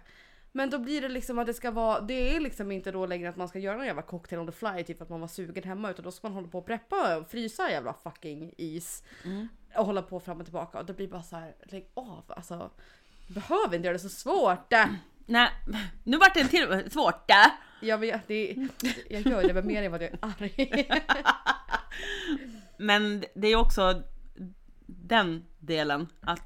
Men 0.60 0.70
då 0.70 0.80
blir 0.80 1.02
det 1.02 1.10
liksom 1.10 1.40
att 1.40 1.46
det 1.46 1.54
ska 1.54 1.72
vara, 1.72 2.02
det 2.02 2.36
är 2.36 2.40
liksom 2.40 2.72
inte 2.72 2.92
då 2.92 3.06
längre 3.06 3.30
att 3.30 3.36
man 3.36 3.48
ska 3.48 3.60
göra 3.60 3.78
någon 3.78 3.86
jävla 3.86 4.02
cocktail 4.02 4.40
on 4.40 4.48
the 4.48 4.52
fly 4.52 4.84
typ 4.84 5.02
att 5.02 5.10
man 5.10 5.22
var 5.22 5.28
sugen 5.28 5.64
hemma 5.64 5.90
utan 5.90 6.06
då 6.06 6.12
ska 6.12 6.28
man 6.28 6.34
hålla 6.36 6.48
på 6.48 6.58
och 6.58 6.66
preppa 6.66 7.18
och 7.18 7.28
frysa 7.32 7.72
jävla 7.72 7.94
fucking 7.94 8.54
is. 8.58 9.04
Mm. 9.26 9.48
Och 9.76 9.86
hålla 9.86 10.02
på 10.02 10.20
fram 10.20 10.40
och 10.40 10.46
tillbaka 10.46 10.80
och 10.80 10.86
det 10.86 10.94
blir 10.94 11.08
bara 11.08 11.24
så 11.24 11.36
här, 11.36 11.56
lägg 11.64 11.90
av 11.94 12.24
alltså. 12.28 12.72
Behöver 13.28 13.76
inte 13.76 13.86
göra 13.86 13.94
det 13.94 14.00
så 14.00 14.10
svårt. 14.10 14.72
Nej, 15.26 15.50
nu 16.04 16.18
vart 16.18 16.34
det 16.34 16.42
en 16.42 16.48
till 16.48 16.92
svårt 16.92 17.28
där. 17.28 17.52
Jag 17.82 17.98
vet, 17.98 18.28
det, 18.28 18.68
jag 19.10 19.22
gör 19.22 19.44
det 19.44 19.54
med 19.54 19.66
mer 19.66 19.84
än 19.84 19.92
vad 19.92 20.02
jag 20.02 20.10
är 20.10 20.20
arg. 20.22 20.92
Men 22.78 23.24
det 23.34 23.48
är 23.48 23.56
också 23.56 24.04
den 24.86 25.46
delen 25.60 26.08
att 26.22 26.44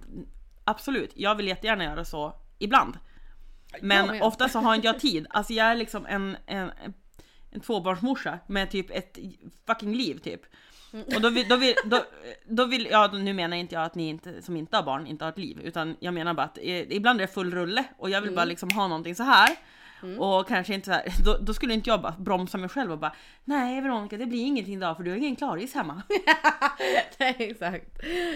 absolut, 0.63 1.11
jag 1.15 1.35
vill 1.35 1.47
jättegärna 1.47 1.83
göra 1.83 2.05
så 2.05 2.33
ibland. 2.59 2.97
Men 3.81 4.07
med. 4.07 4.21
ofta 4.21 4.49
så 4.49 4.59
har 4.59 4.75
inte 4.75 4.87
jag 4.87 4.99
tid. 4.99 5.27
Alltså 5.29 5.53
jag 5.53 5.67
är 5.67 5.75
liksom 5.75 6.05
en, 6.05 6.37
en, 6.45 6.71
en 7.51 7.59
tvåbarnsmorsa 7.59 8.39
med 8.47 8.71
typ 8.71 8.91
ett 8.91 9.17
fucking 9.67 9.93
liv 9.93 10.17
typ. 10.17 10.41
Och 11.15 11.21
då 11.21 11.29
vill, 11.29 11.47
då 11.47 11.55
vill, 11.55 11.75
då, 11.85 12.05
då 12.45 12.65
vill, 12.65 12.87
ja 12.91 13.07
nu 13.13 13.33
menar 13.33 13.57
inte 13.57 13.75
jag 13.75 13.83
att 13.83 13.95
ni 13.95 14.09
inte, 14.09 14.41
som 14.41 14.57
inte 14.57 14.75
har 14.77 14.83
barn 14.83 15.07
inte 15.07 15.25
har 15.25 15.29
ett 15.29 15.37
liv, 15.37 15.61
utan 15.63 15.95
jag 15.99 16.13
menar 16.13 16.33
bara 16.33 16.45
att 16.45 16.57
eh, 16.57 16.91
ibland 16.91 17.21
är 17.21 17.27
det 17.27 17.33
full 17.33 17.53
rulle 17.53 17.83
och 17.97 18.09
jag 18.09 18.21
vill 18.21 18.35
bara 18.35 18.45
liksom 18.45 18.69
ha 18.69 18.87
någonting 18.87 19.15
så 19.15 19.23
här. 19.23 19.49
Och 20.19 20.47
kanske 20.47 20.73
inte 20.73 20.85
så 20.85 20.91
här, 20.91 21.23
då, 21.25 21.37
då 21.37 21.53
skulle 21.53 21.73
inte 21.73 21.89
jag 21.89 22.01
bara 22.01 22.15
bromsa 22.19 22.57
mig 22.57 22.69
själv 22.69 22.91
och 22.91 22.97
bara 22.99 23.15
Nej 23.43 23.81
Veronica 23.81 24.17
det 24.17 24.25
blir 24.25 24.41
ingenting 24.45 24.73
idag 24.73 24.97
för 24.97 25.03
du 25.03 25.11
har 25.11 25.17
ingen 25.17 25.35
klaris 25.35 25.73
hemma. 25.73 26.01
Nej 27.17 27.35
exakt. 27.39 27.85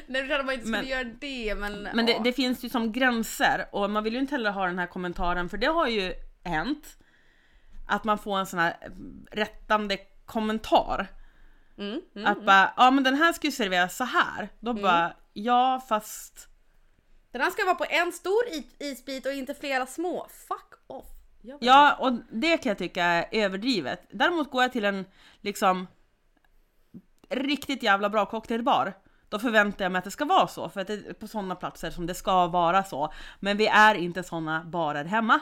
Nej 0.08 0.22
det 0.22 0.28
klart 0.28 0.46
man 0.46 0.54
inte 0.54 0.66
skulle 0.66 0.82
Men- 0.82 0.88
göra 0.90 1.04
det 1.04 1.56
men... 1.56 1.84
Men 1.94 2.06
det, 2.06 2.20
det 2.24 2.34
finns 2.34 2.64
ju 2.64 2.70
som 2.70 2.92
gränser 2.92 3.66
och 3.72 3.90
man 3.90 4.04
vill 4.04 4.14
ju 4.14 4.20
inte 4.20 4.36
heller 4.36 4.52
ha 4.52 4.66
den 4.66 4.80
här 4.80 4.88
kommentaren 4.88 5.50
för 5.50 5.58
det 5.58 5.68
har 5.68 5.88
ju 5.88 6.14
hänt 6.44 6.98
att 7.88 8.04
man 8.04 8.18
får 8.18 8.40
en 8.40 8.46
sån 8.46 8.60
här 8.60 8.78
rättande 9.32 9.98
kommentar. 10.26 11.08
Mm, 11.78 12.02
mm, 12.16 12.28
Att 12.32 12.46
bara, 12.46 12.74
ja 12.78 12.92
men 12.92 13.04
den 13.04 13.16
här 13.16 13.34
ska 13.34 13.48
ju 13.48 13.52
serveras 13.52 13.98
så 13.98 14.04
här. 14.04 14.50
Då 14.60 14.74
bara, 14.74 15.14
ja 15.34 15.86
fast... 15.90 16.48
Den 17.32 17.42
här 17.42 17.50
ska 17.52 17.66
vara 17.66 17.76
på 17.76 17.86
en 17.90 18.12
stor 18.12 18.44
isbit 18.80 19.26
och 19.26 19.32
inte 19.32 19.54
flera 19.54 19.86
små. 19.86 20.28
Fuck 20.48 20.77
Ja, 21.60 21.96
och 22.00 22.14
det 22.32 22.58
kan 22.58 22.70
jag 22.70 22.78
tycka 22.78 23.04
är 23.04 23.26
överdrivet. 23.32 24.02
Däremot 24.12 24.52
går 24.52 24.62
jag 24.64 24.72
till 24.72 24.86
en 24.86 25.06
liksom 25.42 25.88
riktigt 27.30 27.84
jävla 27.84 28.10
bra 28.10 28.26
cocktailbar. 28.26 28.94
Då 29.30 29.40
förväntar 29.40 29.86
jag 29.86 29.92
mig 29.92 30.00
att 30.00 30.06
det 30.06 30.12
ska 30.12 30.26
vara 30.26 30.48
så, 30.48 30.70
för 30.70 30.82
att 30.82 30.88
det 30.88 30.94
är 30.94 31.14
på 31.14 31.28
sådana 31.28 31.56
platser 31.56 31.92
som 31.92 32.06
det 32.08 32.14
ska 32.14 32.48
vara 32.48 32.84
så. 32.84 33.14
Men 33.40 33.58
vi 33.58 33.68
är 33.68 33.96
inte 33.96 34.24
sådana 34.24 34.64
barer 34.64 35.06
hemma. 35.06 35.40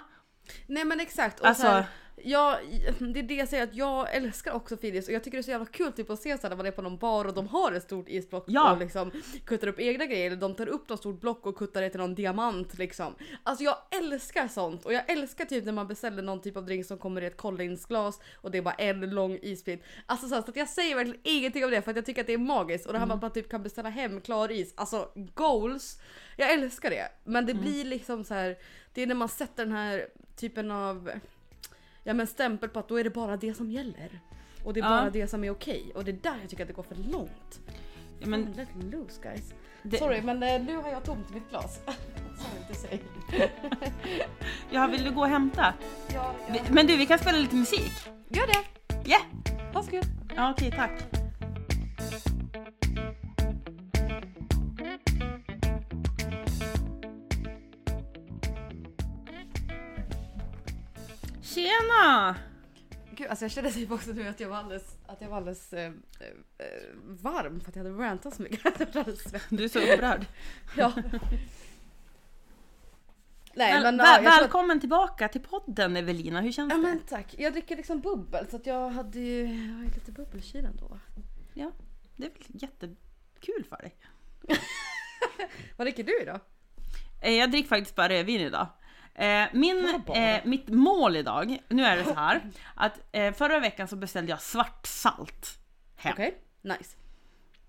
Nej 0.68 0.86
men 0.86 1.00
exakt. 1.00 1.40
Och 1.40 1.48
Alltså- 1.48 1.62
så 1.64 1.68
här, 1.68 1.86
jag, 2.18 2.58
det 3.00 3.20
är 3.20 3.24
det 3.24 3.36
jag 3.36 3.48
säger 3.50 3.64
att 3.64 3.76
jag 3.76 4.16
älskar 4.16 4.52
också 4.54 4.78
Phillies 4.78 5.08
och 5.08 5.14
jag 5.14 5.24
tycker 5.24 5.38
det 5.38 5.42
är 5.42 5.44
så 5.44 5.52
jävla 5.52 5.66
kul 5.66 5.92
typ 5.92 6.10
att 6.10 6.20
se 6.22 6.38
så 6.38 6.50
när 6.50 6.56
man 6.56 6.66
är 6.66 6.72
på 6.72 6.82
någon 6.82 6.98
bar 6.98 7.26
och 7.26 7.34
de 7.34 7.48
har 7.48 7.72
ett 7.72 7.84
stort 7.84 8.10
isblock 8.10 8.44
Ja. 8.48 8.72
och 8.72 8.78
liksom 8.80 9.12
kuttar 9.46 9.68
upp 9.68 9.80
egna 9.80 10.06
grejer. 10.06 10.28
Eller 10.28 10.38
de 10.38 10.56
tar 10.56 10.68
upp 10.68 10.90
något 10.90 11.00
stort 11.00 11.22
block 11.22 11.46
och 11.46 11.58
kuttar 11.58 11.82
det 11.82 11.90
till 11.90 12.00
någon 12.00 12.16
diamant 12.16 12.78
liksom. 12.78 13.16
Alltså 13.44 13.64
jag 13.64 13.78
älskar 13.92 14.48
sånt 14.48 14.86
och 14.86 14.94
jag 14.94 15.10
älskar 15.12 15.46
typ 15.46 15.66
när 15.66 15.72
man 15.72 15.88
beställer 15.88 16.22
någon 16.24 16.42
typ 16.42 16.58
av 16.58 16.66
drink 16.66 16.86
som 16.86 16.98
kommer 16.98 17.22
i 17.22 17.26
ett 17.26 17.38
Collinsglas 17.38 18.20
och 18.36 18.52
det 18.52 18.58
är 18.58 18.62
bara 18.62 18.74
en 18.74 19.10
lång 19.10 19.40
isbit. 19.42 19.84
Alltså 20.06 20.28
så, 20.28 20.42
så 20.42 20.50
att 20.50 20.56
jag 20.56 20.70
säger 20.70 20.96
verkligen 20.96 21.20
ingenting 21.24 21.66
om 21.66 21.72
det 21.72 21.82
för 21.82 21.92
att 21.92 21.98
jag 21.98 22.06
tycker 22.06 22.22
att 22.22 22.28
det 22.28 22.34
är 22.34 22.38
magiskt 22.38 22.86
och 22.86 22.94
det 22.94 23.00
här 23.00 23.06
med 23.06 23.16
att 23.16 23.22
man 23.22 23.32
typ 23.32 23.50
kan 23.50 23.64
beställa 23.64 23.90
hem 23.90 24.22
klar 24.22 24.52
is. 24.52 24.74
Alltså 24.78 25.10
goals. 25.16 26.00
Jag 26.38 26.54
älskar 26.54 26.90
det. 26.90 27.08
Men 27.24 27.46
det 27.46 27.54
blir 27.54 27.86
liksom 27.86 28.24
så 28.24 28.34
här. 28.34 28.58
det 28.94 29.02
är 29.02 29.08
när 29.08 29.16
man 29.16 29.30
sätter 29.30 29.66
den 29.66 29.74
här 29.76 30.08
typen 30.36 30.72
av 30.72 31.12
ja, 32.06 32.14
men 32.14 32.28
stämpel 32.28 32.70
på 32.70 32.80
att 32.80 32.88
då 32.88 33.00
är 33.00 33.04
det 33.04 33.10
bara 33.10 33.38
det 33.38 33.54
som 33.54 33.72
gäller. 33.72 34.20
Och 34.64 34.74
det 34.74 34.80
är 34.80 34.84
Ja. 34.84 34.90
bara 34.90 35.10
det 35.10 35.28
som 35.28 35.44
är 35.44 35.50
okej. 35.50 35.92
Och 35.96 36.06
det 36.06 36.12
är 36.12 36.20
där 36.22 36.38
jag 36.42 36.50
tycker 36.50 36.64
att 36.64 36.68
det 36.68 36.74
går 36.74 36.84
för 36.84 36.96
långt. 36.96 37.60
Ja, 38.20 38.28
men, 38.28 38.54
let 38.56 38.68
loose 38.92 39.22
guys. 39.22 39.54
det, 39.84 39.98
Sorry 39.98 40.22
men 40.22 40.44
eh, 40.44 40.62
nu 40.62 40.76
har 40.76 40.90
jag 40.90 41.04
tomt 41.04 41.34
mitt 41.34 41.50
glas. 41.50 41.80
Sorry 41.86 42.68
to 42.68 42.74
say. 42.74 43.00
ja, 44.72 44.88
vill 44.88 45.04
du 45.04 45.12
gå 45.12 45.22
och 45.22 45.28
hämta? 45.28 45.74
Ja, 46.14 46.34
ja. 46.48 46.56
Men 46.72 46.88
du, 46.88 46.98
vi 46.98 47.06
kan 47.06 47.20
spela 47.20 47.38
lite 47.38 47.56
musik. 47.56 47.92
Gör 48.30 48.48
det! 48.48 48.64
Ja! 49.06 49.18
Ha 49.74 49.84
så 49.84 49.92
kul! 49.92 50.04
Ja, 50.36 50.52
okej, 50.52 50.72
tack. 50.72 50.92
Tjena! 61.56 62.36
Gud, 63.12 63.28
alltså 63.28 63.46
jag 63.46 63.52
kände 63.52 63.72
typ 63.72 63.92
också 63.92 64.12
nu 64.12 64.28
att 64.28 64.40
jag 64.40 64.50
var 64.50 64.58
alldeles, 64.58 64.98
att 65.08 65.22
jag 65.22 65.30
var 65.30 65.38
alldeles 65.38 65.74
eh, 65.74 65.86
eh, 65.86 65.92
varm 67.06 67.60
för 67.62 67.70
att 67.70 67.76
jag 67.76 67.84
hade 67.84 67.96
rantat 68.04 68.36
så 68.36 68.42
mycket. 68.42 68.64
Du 69.50 69.64
är 69.64 69.70
så 69.70 69.80
upprörd. 69.80 70.26
ja. 70.78 70.94
Nej 73.54 73.74
Väl, 73.74 73.84
men, 73.84 73.98
väl, 73.98 74.06
ja, 74.08 74.14
jag 74.24 74.34
tror 74.34 74.42
välkommen 74.42 74.80
tillbaka 74.80 75.28
till 75.28 75.42
podden 75.42 75.98
Evelina, 75.98 76.42
hur 76.42 76.52
känns 76.52 76.72
Ja 76.74 76.78
det? 76.78 76.84
men 76.84 77.00
tack. 77.00 77.36
Jag 77.38 77.54
dricker 77.54 77.76
liksom 77.76 78.02
bubbel 78.02 78.48
så 78.50 78.56
att 78.56 78.66
jag 78.66 78.90
hade 78.90 79.20
ju 79.20 79.42
jag 79.68 79.74
har 79.74 79.84
ju 79.84 79.90
lite 79.90 80.12
bubbel 80.12 80.40
i 80.40 80.44
kylen 80.44 80.76
då. 80.80 81.00
Ja, 81.54 81.72
det 82.16 82.26
är 82.26 82.30
väl 82.30 82.44
jättekul 82.62 83.66
för 83.70 83.78
dig. 83.78 83.96
Vad 85.78 85.88
dricker 85.88 86.04
du 86.04 86.22
idag? 86.22 86.40
Eh, 87.22 87.32
Jag 87.34 87.52
dricker 87.52 87.70
faktiskt 87.70 87.96
bara 87.96 88.10
rödvin 88.10 88.42
idag. 88.42 88.68
Eh, 89.16 89.46
Min, 89.54 90.02
eh, 90.16 90.42
mitt 90.46 90.70
mål 90.70 91.16
idag, 91.16 91.58
nu 91.70 91.84
är 91.84 91.98
det 91.98 92.04
så 92.04 92.14
här, 92.14 92.42
att 92.76 93.00
eh, 93.12 93.34
förra 93.34 93.60
veckan 93.60 93.88
så 93.88 93.96
beställde 93.96 94.30
jag 94.30 94.42
svart 94.42 94.86
salt 94.88 95.58
hem. 95.96 96.14
Okej, 96.14 96.38
nice. 96.62 96.98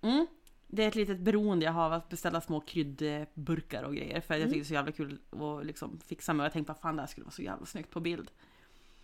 Mm. 0.03 0.27
Det 0.69 0.85
är 0.85 0.89
ett 0.89 0.95
litet 0.95 1.19
beroende 1.19 1.65
jag 1.65 1.73
har 1.73 1.85
av 1.85 1.93
att 1.93 2.09
beställa 2.09 2.41
små 2.41 2.61
kryddburkar 2.61 3.83
och 3.83 3.95
grejer 3.95 4.21
för 4.21 4.35
jag 4.35 4.41
Mm. 4.41 4.49
tycker 4.53 4.61
det 4.61 4.65
är 4.65 4.69
så 4.69 4.75
jävla 4.75 4.93
kul 4.93 5.19
att 5.61 5.67
liksom 5.67 6.01
fixa 6.07 6.33
med 6.33 6.45
och 6.45 6.47
jag 6.47 6.53
tänkte 6.53 6.73
vad 6.73 6.81
fan 6.81 6.97
det 6.97 7.03
här 7.03 7.07
skulle 7.07 7.25
vara 7.25 7.33
så 7.33 7.43
jävla 7.43 7.67
snyggt 7.67 7.91
på 7.91 8.01
bild. 8.01 8.31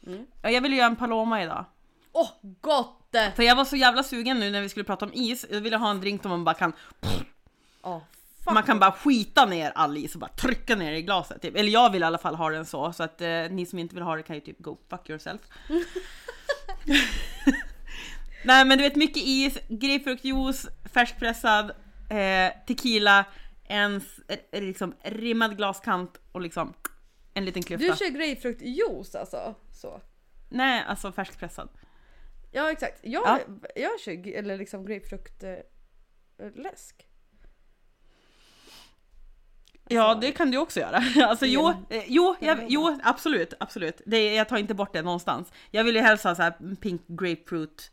Mm. 0.06 0.26
Ja, 0.42 0.50
Jag 0.50 0.60
ville 0.62 0.76
göra 0.76 0.86
en 0.86 0.96
paloma 0.96 1.42
idag. 1.42 1.64
Åh, 2.12 2.30
gott! 2.60 2.98
För 3.36 3.42
jag 3.42 3.56
var 3.56 3.64
så 3.64 3.76
jävla 3.76 4.02
sugen 4.02 4.40
nu 4.40 4.50
när 4.50 4.60
vi 4.62 4.68
skulle 4.68 4.84
prata 4.84 5.04
om 5.06 5.12
is, 5.14 5.46
jag 5.50 5.60
ville 5.60 5.76
ha 5.76 5.90
en 5.90 6.00
drink 6.00 6.22
där 6.22 6.28
man 6.30 6.44
bara 6.44 6.54
kan 6.54 6.72
Åh, 7.82 8.00
fuck. 8.44 8.54
Man 8.54 8.62
kan 8.62 8.78
bara 8.78 8.92
skita 8.92 9.46
ner 9.46 9.72
all 9.74 9.96
is 9.96 10.14
och 10.14 10.20
bara 10.20 10.30
trycka 10.30 10.76
ner 10.76 10.92
i 10.92 11.02
glaset. 11.02 11.42
Typ. 11.42 11.56
Eller 11.56 11.70
jag 11.72 11.92
vill 11.92 12.02
i 12.02 12.04
alla 12.04 12.18
fall 12.18 12.34
ha 12.34 12.50
den 12.50 12.66
så, 12.66 12.92
så 12.92 13.02
att 13.02 13.20
eh, 13.20 13.28
ni 13.50 13.66
som 13.66 13.78
inte 13.78 13.94
vill 13.94 14.04
ha 14.04 14.16
det 14.16 14.22
kan 14.22 14.36
ju 14.36 14.40
typ 14.40 14.58
go 14.58 14.78
fuck 14.90 15.10
yourself. 15.10 15.40
Nej 18.44 18.64
men 18.64 18.78
du 18.78 18.84
vet 18.84 18.96
mycket 18.96 19.22
is, 19.22 19.58
grapefruktjuice, 19.68 20.68
färskpressad, 20.94 21.70
eh, 22.10 22.52
tequila, 22.66 23.24
en 23.64 24.00
eh, 24.52 24.62
liksom 24.62 24.94
rimmad 25.02 25.56
glaskant 25.56 26.20
och 26.32 26.40
liksom 26.40 26.74
en 27.34 27.44
liten 27.44 27.62
klyfta. 27.62 27.86
Du 27.86 27.96
kör 27.96 28.08
grapefruktjuice 28.08 29.14
alltså? 29.14 29.54
Så. 29.72 30.00
Nej, 30.48 30.84
alltså 30.86 31.12
färskpressad. 31.12 31.68
Ja 32.52 32.70
exakt. 32.72 32.98
Jag, 33.02 33.22
Ja. 33.26 33.38
jag 33.76 34.00
kör 34.00 34.28
eller 34.36 34.56
liksom 34.56 34.86
grapefrukt 34.86 35.42
eh, 35.42 35.56
läsk. 36.54 37.06
Ja, 39.88 40.02
Alltså- 40.02 40.20
det 40.20 40.32
kan 40.32 40.50
du 40.50 40.58
också 40.58 40.80
göra. 40.80 41.02
Alltså 41.28 41.46
jo, 41.46 41.68
eh, 41.90 42.02
jo, 42.06 42.36
jag, 42.40 42.64
jo 42.68 42.98
absolut, 43.02 43.54
absolut. 43.60 44.00
Det, 44.06 44.34
jag 44.34 44.48
tar 44.48 44.56
inte 44.56 44.74
bort 44.74 44.92
det 44.92 45.02
någonstans. 45.02 45.52
Jag 45.70 45.84
vill 45.84 45.94
ju 45.96 46.00
helst 46.00 46.24
ha 46.24 46.34
så 46.34 46.42
här 46.42 46.76
pink 46.80 47.02
grapefruit. 47.08 47.90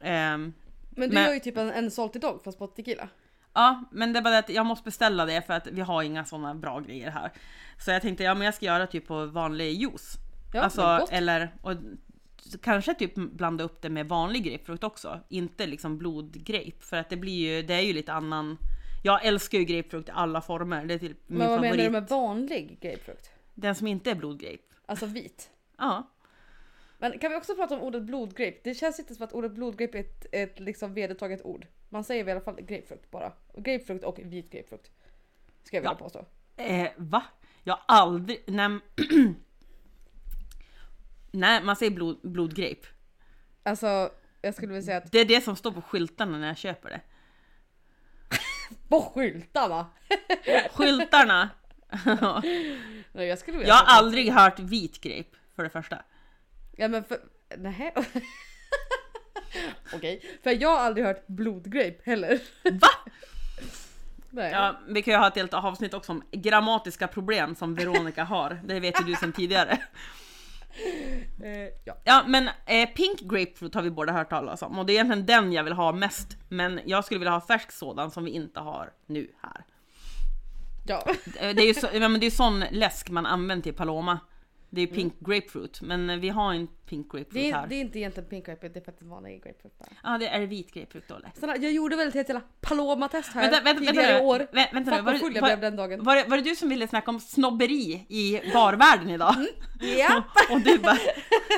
ehm, 0.00 0.52
Men 0.90 1.08
du 1.08 1.14
Men- 1.14 1.24
gör 1.24 1.34
ju 1.34 1.40
typ 1.40 1.56
en, 1.56 1.70
en 1.70 1.90
salty 1.90 2.18
dog 2.18 2.44
fast 2.44 2.58
på 2.58 2.66
tequila. 2.66 3.08
ja, 3.54 3.84
men 3.92 4.12
det 4.12 4.18
är 4.18 4.22
bara 4.22 4.30
det 4.30 4.38
att 4.38 4.48
jag 4.48 4.66
måste 4.66 4.84
beställa 4.84 5.26
det 5.26 5.42
för 5.46 5.54
att 5.54 5.66
vi 5.66 5.80
har 5.80 6.02
inga 6.02 6.24
sådana 6.24 6.54
bra 6.54 6.80
grejer 6.80 7.10
här. 7.10 7.32
Så 7.78 7.90
jag 7.90 8.02
tänkte, 8.02 8.24
ja 8.24 8.34
men 8.34 8.44
jag 8.44 8.54
ska 8.54 8.66
göra 8.66 8.86
typ 8.86 9.06
på 9.06 9.26
vanlig 9.26 9.72
juice. 9.82 10.14
Ja, 10.54 10.62
alltså, 10.62 10.80
men 10.82 11.00
gott. 11.00 11.12
eller 11.12 11.54
och, 11.62 11.72
kanske 12.62 12.94
typ 12.94 13.14
blanda 13.14 13.64
upp 13.64 13.82
det 13.82 13.90
med 13.90 14.08
vanlig 14.08 14.44
grapefrukt 14.44 14.84
också. 14.84 15.20
Inte 15.28 15.66
liksom 15.66 15.98
blodgrape. 15.98 16.80
För 16.80 16.96
att 16.96 17.08
det 17.10 17.16
blir 17.16 17.32
ju, 17.56 17.62
det 17.62 17.74
är 17.74 17.80
ju 17.80 17.92
lite 17.92 18.12
annan. 18.12 18.58
Jag 19.06 19.24
älskar 19.24 19.58
ju 19.58 19.64
grapefrukt 19.64 20.08
i 20.08 20.12
alla 20.14 20.40
former. 20.40 20.84
Det 20.84 20.94
är 20.94 20.98
typ 20.98 21.16
min 21.26 21.38
Men 21.38 21.48
vad 21.48 21.56
favorit. 21.56 21.70
menar 21.76 21.84
du 21.84 21.90
med 21.90 22.08
vanlig 22.08 22.78
grapefrukt? 22.80 23.30
Den 23.54 23.74
som 23.74 23.86
inte 23.86 24.10
är 24.10 24.14
blodgrape. 24.14 24.58
Alltså 24.86 25.06
vit. 25.06 25.50
Ja. 25.78 26.10
Men 26.98 27.18
kan 27.18 27.30
vi 27.30 27.36
också 27.36 27.54
prata 27.54 27.74
om 27.74 27.80
ordet 27.80 28.02
blodgrape? 28.02 28.58
Det 28.64 28.74
känns 28.74 28.98
inte 28.98 29.14
som 29.14 29.24
att 29.24 29.32
ordet 29.32 29.52
blodgrape 29.52 29.98
är 29.98 30.00
ett, 30.00 30.26
ett 30.32 30.60
liksom 30.60 30.94
vedertaget 30.94 31.42
ord. 31.44 31.66
Man 31.88 32.04
säger 32.04 32.28
i 32.28 32.30
alla 32.30 32.40
fall 32.40 32.60
grapefrukt 32.60 33.10
bara. 33.10 33.32
Grapefrukt 33.56 34.04
och 34.04 34.18
vit 34.22 34.50
grapefrukt. 34.50 34.90
Ska 35.64 35.76
jag 35.76 35.82
vilja 35.82 35.92
Ja. 35.98 36.04
påstå. 36.04 36.26
Eh, 36.56 36.88
va? 36.96 37.22
Jag 37.64 37.74
har 37.74 37.82
aldrig... 37.86 38.42
Nej, 38.46 38.78
nej 41.32 41.62
man 41.62 41.76
säger 41.76 41.92
blod, 41.92 42.18
blodgrape. 42.22 42.86
Alltså 43.62 44.10
jag 44.42 44.54
skulle 44.54 44.68
vilja 44.72 44.82
säga 44.82 44.96
att 44.96 45.12
Det 45.12 45.18
är 45.20 45.24
det 45.24 45.40
som 45.40 45.56
står 45.56 45.70
på 45.72 45.82
skyltarna 45.82 46.38
när 46.38 46.46
jag 46.46 46.56
köper 46.58 46.90
det. 46.90 47.00
På 48.94 49.02
skyltarna! 49.14 49.86
Skyltarna! 50.70 51.50
Nej, 53.12 53.26
jag 53.26 53.38
skulle 53.38 53.58
vilja 53.58 53.74
jag 53.74 53.74
har 53.74 53.98
aldrig 53.98 54.32
hört 54.32 54.58
vit 54.58 55.00
grape, 55.00 55.36
för 55.56 55.62
det 55.62 55.70
första. 55.70 56.02
Ja 56.76 56.88
men 56.88 57.04
för... 57.04 57.18
Nej. 57.56 57.94
Okej. 59.94 60.38
För 60.42 60.62
jag 60.62 60.68
har 60.68 60.78
aldrig 60.78 61.06
hört 61.06 61.26
blodgrape 61.26 61.96
heller. 62.04 62.40
Va? 62.62 62.88
Nej. 64.30 64.52
Ja, 64.52 64.80
vi 64.88 65.02
kan 65.02 65.14
ju 65.14 65.18
ha 65.18 65.28
ett 65.28 65.36
helt 65.36 65.54
avsnitt 65.54 65.94
också 65.94 66.12
om 66.12 66.22
grammatiska 66.32 67.08
problem 67.08 67.54
som 67.54 67.74
Veronica 67.74 68.24
har. 68.24 68.60
Det 68.64 68.80
vet 68.80 69.00
ju 69.00 69.04
du 69.04 69.14
sedan 69.14 69.32
tidigare. 69.32 69.78
Eh, 71.44 71.68
ja. 71.84 71.96
Ja, 72.04 72.24
men 72.26 72.48
eh, 72.66 72.88
pink 72.88 73.20
grapefruit 73.20 73.74
har 73.74 73.82
vi 73.82 73.90
båda 73.90 74.12
hört 74.12 74.30
talas 74.30 74.62
om 74.62 74.78
och 74.78 74.86
det 74.86 74.92
är 74.92 74.94
egentligen 74.94 75.26
den 75.26 75.52
jag 75.52 75.64
vill 75.64 75.72
ha 75.72 75.92
mest. 75.92 76.28
Men 76.48 76.80
jag 76.84 77.04
skulle 77.04 77.18
vilja 77.18 77.32
ha 77.32 77.40
färsk 77.40 77.72
sådan 77.72 78.10
som 78.10 78.24
vi 78.24 78.30
inte 78.30 78.60
har 78.60 78.92
nu 79.06 79.30
här. 79.42 79.64
ja. 80.86 81.02
Eh, 81.40 81.54
Det 81.54 81.62
är 81.62 81.66
ju 81.66 81.74
så, 81.74 81.88
men 81.92 82.20
det 82.20 82.26
är 82.26 82.30
sån 82.30 82.64
läsk 82.70 83.10
man 83.10 83.26
använder 83.26 83.62
till 83.62 83.74
Paloma. 83.74 84.18
Det 84.74 84.80
är 84.80 84.86
ju 84.86 84.92
pink 84.94 85.14
grapefruit, 85.20 85.80
men 85.82 86.20
vi 86.20 86.28
har 86.28 86.54
inte 86.54 86.72
pink 86.86 87.12
grapefruit 87.12 87.34
Det 87.34 87.50
är, 87.50 87.54
här. 87.54 87.66
det 87.66 87.74
är 87.74 87.80
inte 87.80 87.98
egentligen 87.98 88.28
pink 88.28 88.46
grapefruit, 88.46 88.74
det 88.74 88.80
är 88.80 88.84
faktiskt 88.84 89.10
vanlig 89.10 89.42
grapefruit 89.44 89.78
bara. 89.78 89.88
Ja, 90.02 90.18
det 90.18 90.28
är 90.28 90.46
vit 90.46 90.72
grapefruit 90.74 91.08
då 91.08 91.14
eller? 91.14 91.30
Snälla, 91.34 91.56
jag 91.56 91.72
gjorde 91.72 91.96
väl 91.96 92.08
ett 92.08 92.14
helt 92.14 92.28
jävla 92.28 92.42
Paloma-test 92.60 93.32
här 93.32 93.42
Vänta, 93.42 93.60
vänta, 93.64 93.80
tidigare 93.80 94.06
vänta 94.06 94.22
i 94.24 94.26
år. 94.26 94.38
Vä- 94.38 94.72
Vänta 94.72 94.90
nu, 94.90 94.96
var, 94.96 95.02
vad 95.12 95.20
full 95.20 95.34
jag 95.34 95.42
var, 95.42 95.48
blev 95.48 95.60
den 95.60 95.76
dagen. 95.76 96.04
var, 96.04 96.28
var 96.28 96.36
det 96.36 96.42
du 96.42 96.56
som 96.56 96.68
ville 96.68 96.88
snacka 96.88 97.10
om 97.10 97.20
snobberi 97.20 98.06
i 98.08 98.40
barvärlden 98.52 99.10
idag? 99.10 99.34
Ja. 99.98 100.22
Och 100.50 100.60
du 100.60 100.78
bara, 100.78 100.98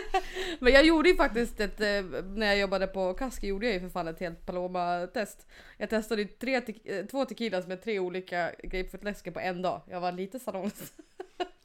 Men 0.58 0.72
jag 0.72 0.84
gjorde 0.86 1.08
ju 1.08 1.16
faktiskt 1.16 1.60
ett, 1.60 1.80
eh, 1.80 1.86
när 2.24 2.46
jag 2.46 2.58
jobbade 2.58 2.86
på 2.86 3.14
Kaski 3.14 3.46
gjorde 3.46 3.66
jag 3.66 3.74
ju 3.74 3.80
för 3.80 3.88
fan 3.88 4.08
ett 4.08 4.20
helt 4.20 4.46
Paloma-test. 4.46 5.46
Jag 5.78 5.90
testade 5.90 6.22
ju 6.22 6.28
tre 6.28 6.60
te- 6.60 6.98
eh, 6.98 7.06
två 7.06 7.24
tequilas 7.24 7.66
med 7.66 7.82
tre 7.82 7.98
olika 7.98 8.50
grapefruitläskor 8.62 9.30
på 9.30 9.40
en 9.40 9.62
dag. 9.62 9.82
Jag 9.90 10.00
var 10.00 10.12
lite 10.12 10.38
salongs. 10.38 10.92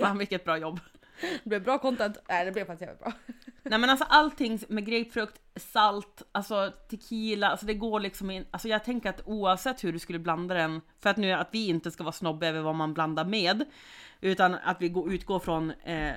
fan 0.00 0.18
vilket 0.18 0.44
bra 0.44 0.58
jobb. 0.58 0.80
Det 1.20 1.48
blev 1.48 1.62
bra 1.62 1.78
content. 1.78 2.18
Nej 2.28 2.44
det 2.44 2.52
blev 2.52 2.64
faktiskt 2.64 2.82
jävligt 2.82 3.00
bra. 3.00 3.12
Nej 3.62 3.78
men 3.78 3.90
alltså 3.90 4.04
allting 4.08 4.60
med 4.68 4.86
grapefrukt, 4.86 5.40
salt, 5.56 6.22
alltså 6.32 6.72
tequila, 6.90 7.48
alltså 7.48 7.66
det 7.66 7.74
går 7.74 8.00
liksom 8.00 8.30
in, 8.30 8.46
alltså 8.50 8.68
jag 8.68 8.84
tänker 8.84 9.10
att 9.10 9.20
oavsett 9.24 9.84
hur 9.84 9.92
du 9.92 9.98
skulle 9.98 10.18
blanda 10.18 10.54
den, 10.54 10.80
för 10.98 11.10
att 11.10 11.16
nu 11.16 11.32
att 11.32 11.48
vi 11.50 11.66
inte 11.68 11.90
ska 11.90 12.04
vara 12.04 12.12
snobbiga 12.12 12.50
över 12.50 12.60
vad 12.60 12.74
man 12.74 12.94
blandar 12.94 13.24
med, 13.24 13.64
utan 14.20 14.54
att 14.54 14.76
vi 14.80 14.88
går, 14.88 15.12
utgår 15.12 15.38
från 15.38 15.70
eh, 15.70 16.12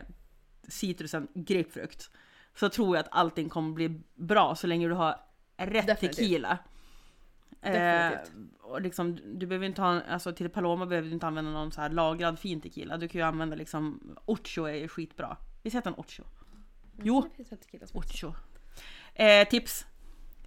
citrusen 0.67 1.27
grapefrukt, 1.33 2.09
så 2.55 2.69
tror 2.69 2.95
jag 2.95 3.03
att 3.03 3.09
allting 3.11 3.49
kommer 3.49 3.73
bli 3.73 4.01
bra 4.15 4.55
så 4.55 4.67
länge 4.67 4.87
du 4.87 4.93
har 4.93 5.19
rätt 5.57 5.87
Definitivt. 5.87 6.15
tequila. 6.17 6.57
Definitivt. 7.63 8.35
Eh, 8.35 8.71
och 8.71 8.81
liksom, 8.81 9.19
du 9.39 9.45
behöver 9.45 9.65
inte 9.65 9.81
ha, 9.81 10.01
alltså 10.01 10.33
till 10.33 10.49
Paloma 10.49 10.85
behöver 10.85 11.07
du 11.07 11.13
inte 11.13 11.27
använda 11.27 11.51
någon 11.51 11.71
så 11.71 11.81
här 11.81 11.89
lagrad 11.89 12.39
fin 12.39 12.61
tequila. 12.61 12.97
Du 12.97 13.07
kan 13.07 13.21
ju 13.21 13.27
använda 13.27 13.55
liksom, 13.55 14.15
Ocho 14.25 14.63
är 14.63 14.75
ju 14.75 14.87
skitbra. 14.87 15.37
Vi 15.61 15.69
sätter 15.69 15.89
en 15.89 15.95
Ocho. 15.97 16.23
Jo, 17.03 17.29
heter 17.37 17.85
så. 17.85 17.97
Ocho. 17.97 18.33
Eh, 19.15 19.47
tips. 19.47 19.85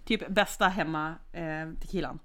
Typ 0.05 0.27
bästa 0.27 0.67
hemma 0.67 1.15
eh, 1.33 1.71
tequilan. 1.81 2.19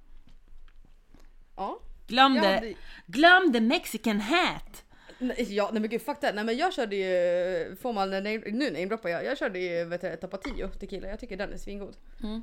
Ja. 1.56 1.80
Glöm, 2.06 2.36
Jag 2.36 2.62
det, 2.62 2.74
glöm 3.06 3.52
the 3.52 3.60
mexican 3.60 4.20
hat! 4.20 4.84
Nej, 5.18 5.54
ja, 5.54 5.70
nej 5.72 5.80
men 5.80 5.90
gud 5.90 6.02
fuck 6.02 6.20
det. 6.20 6.32
Nej 6.32 6.44
men 6.44 6.56
jag 6.56 6.72
körde 6.72 6.96
ju, 6.96 7.76
får 7.76 7.92
man 7.92 8.10
nu 8.10 8.70
namedroppar 8.70 9.08
jag, 9.08 9.24
jag 9.24 9.38
körde 9.38 9.58
ju 9.58 9.84
vet 9.84 10.00
du, 10.00 10.16
Tapatio 10.16 10.68
tequila, 10.68 11.08
jag 11.08 11.20
tycker 11.20 11.36
den 11.36 11.52
är 11.52 11.56
svingod. 11.56 11.96
Mm. 12.22 12.42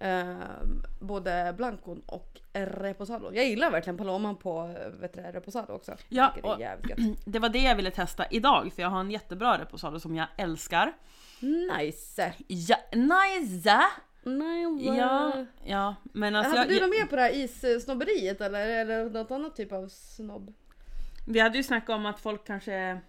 Ehm, 0.00 0.82
både 1.00 1.54
blancon 1.56 2.02
och 2.06 2.40
reposado. 2.52 3.32
Jag 3.32 3.46
gillar 3.46 3.70
verkligen 3.70 3.96
paloman 3.96 4.36
på 4.36 4.74
vet 5.00 5.14
du, 5.14 5.20
reposado 5.20 5.72
också. 5.72 5.96
Ja, 6.08 6.34
det. 6.58 6.96
Det 7.24 7.38
var 7.38 7.48
det 7.48 7.62
jag 7.62 7.76
ville 7.76 7.90
testa 7.90 8.26
idag 8.30 8.72
för 8.72 8.82
jag 8.82 8.88
har 8.88 9.00
en 9.00 9.10
jättebra 9.10 9.58
reposado 9.58 10.00
som 10.00 10.16
jag 10.16 10.26
älskar. 10.36 10.92
Nice! 11.40 12.34
Ja, 12.46 12.76
nice! 12.92 13.80
nice. 14.24 14.96
Ja, 14.96 15.46
ja 15.64 15.94
men 16.12 16.34
alltså 16.34 16.56
Hade 16.56 16.72
jag, 16.72 16.82
du 16.82 16.86
något 16.86 16.96
mer 16.98 17.06
på 17.06 17.16
det 17.16 17.22
här 17.22 17.76
issnobberiet 17.76 18.40
eller, 18.40 18.66
eller 18.66 19.10
något 19.10 19.30
annat 19.30 19.56
typ 19.56 19.72
av 19.72 19.88
snobb? 19.88 20.52
Vi 21.26 21.40
hade 21.40 21.56
ju 21.56 21.62
snackat 21.62 21.94
om 21.96 22.06
att 22.06 22.20
folk 22.20 22.46
kanske 22.46 23.00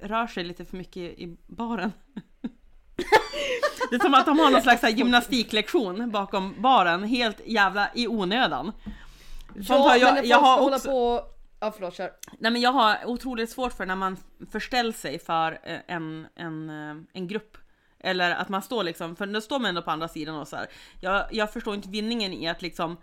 rör 0.00 0.26
sig 0.26 0.44
lite 0.44 0.64
för 0.64 0.76
mycket 0.76 1.02
i 1.02 1.36
baren. 1.46 1.92
Det 3.90 3.96
är 3.96 4.00
som 4.00 4.14
att 4.14 4.26
de 4.26 4.38
har 4.38 4.50
någon 4.50 4.62
slags 4.62 4.82
gymnastiklektion 4.82 6.10
bakom 6.10 6.62
baren, 6.62 7.04
helt 7.04 7.40
jävla 7.46 7.90
i 7.94 8.08
onödan. 8.08 8.72
Sånt 9.54 9.68
har 9.68 9.96
jag, 9.96 10.14
men 10.14 10.28
jag 10.28 10.38
har 10.38 10.74
också, 10.74 10.88
på... 10.88 11.22
Ja 11.60 11.72
förlåt 11.72 11.94
kör. 11.94 12.12
nej 12.38 12.52
men 12.52 12.62
jag 12.62 12.72
har 12.72 13.06
otroligt 13.06 13.50
svårt 13.50 13.72
för 13.72 13.86
när 13.86 13.96
man 13.96 14.16
förställer 14.50 14.92
sig 14.92 15.18
för 15.18 15.58
eh, 15.62 15.78
en, 15.86 16.26
en, 16.34 16.70
eh, 16.70 16.96
en 17.12 17.28
grupp. 17.28 17.56
Eller 17.98 18.30
att 18.30 18.48
man 18.48 18.62
står 18.62 18.84
liksom, 18.84 19.16
för 19.16 19.26
då 19.26 19.40
står 19.40 19.58
man 19.58 19.68
ändå 19.68 19.82
på 19.82 19.90
andra 19.90 20.08
sidan 20.08 20.34
och 20.34 20.48
så 20.48 20.56
här. 20.56 20.66
Jag, 21.00 21.26
jag 21.30 21.52
förstår 21.52 21.74
inte 21.74 21.88
vinningen 21.88 22.32
i 22.32 22.48
att 22.48 22.62
liksom 22.62 22.96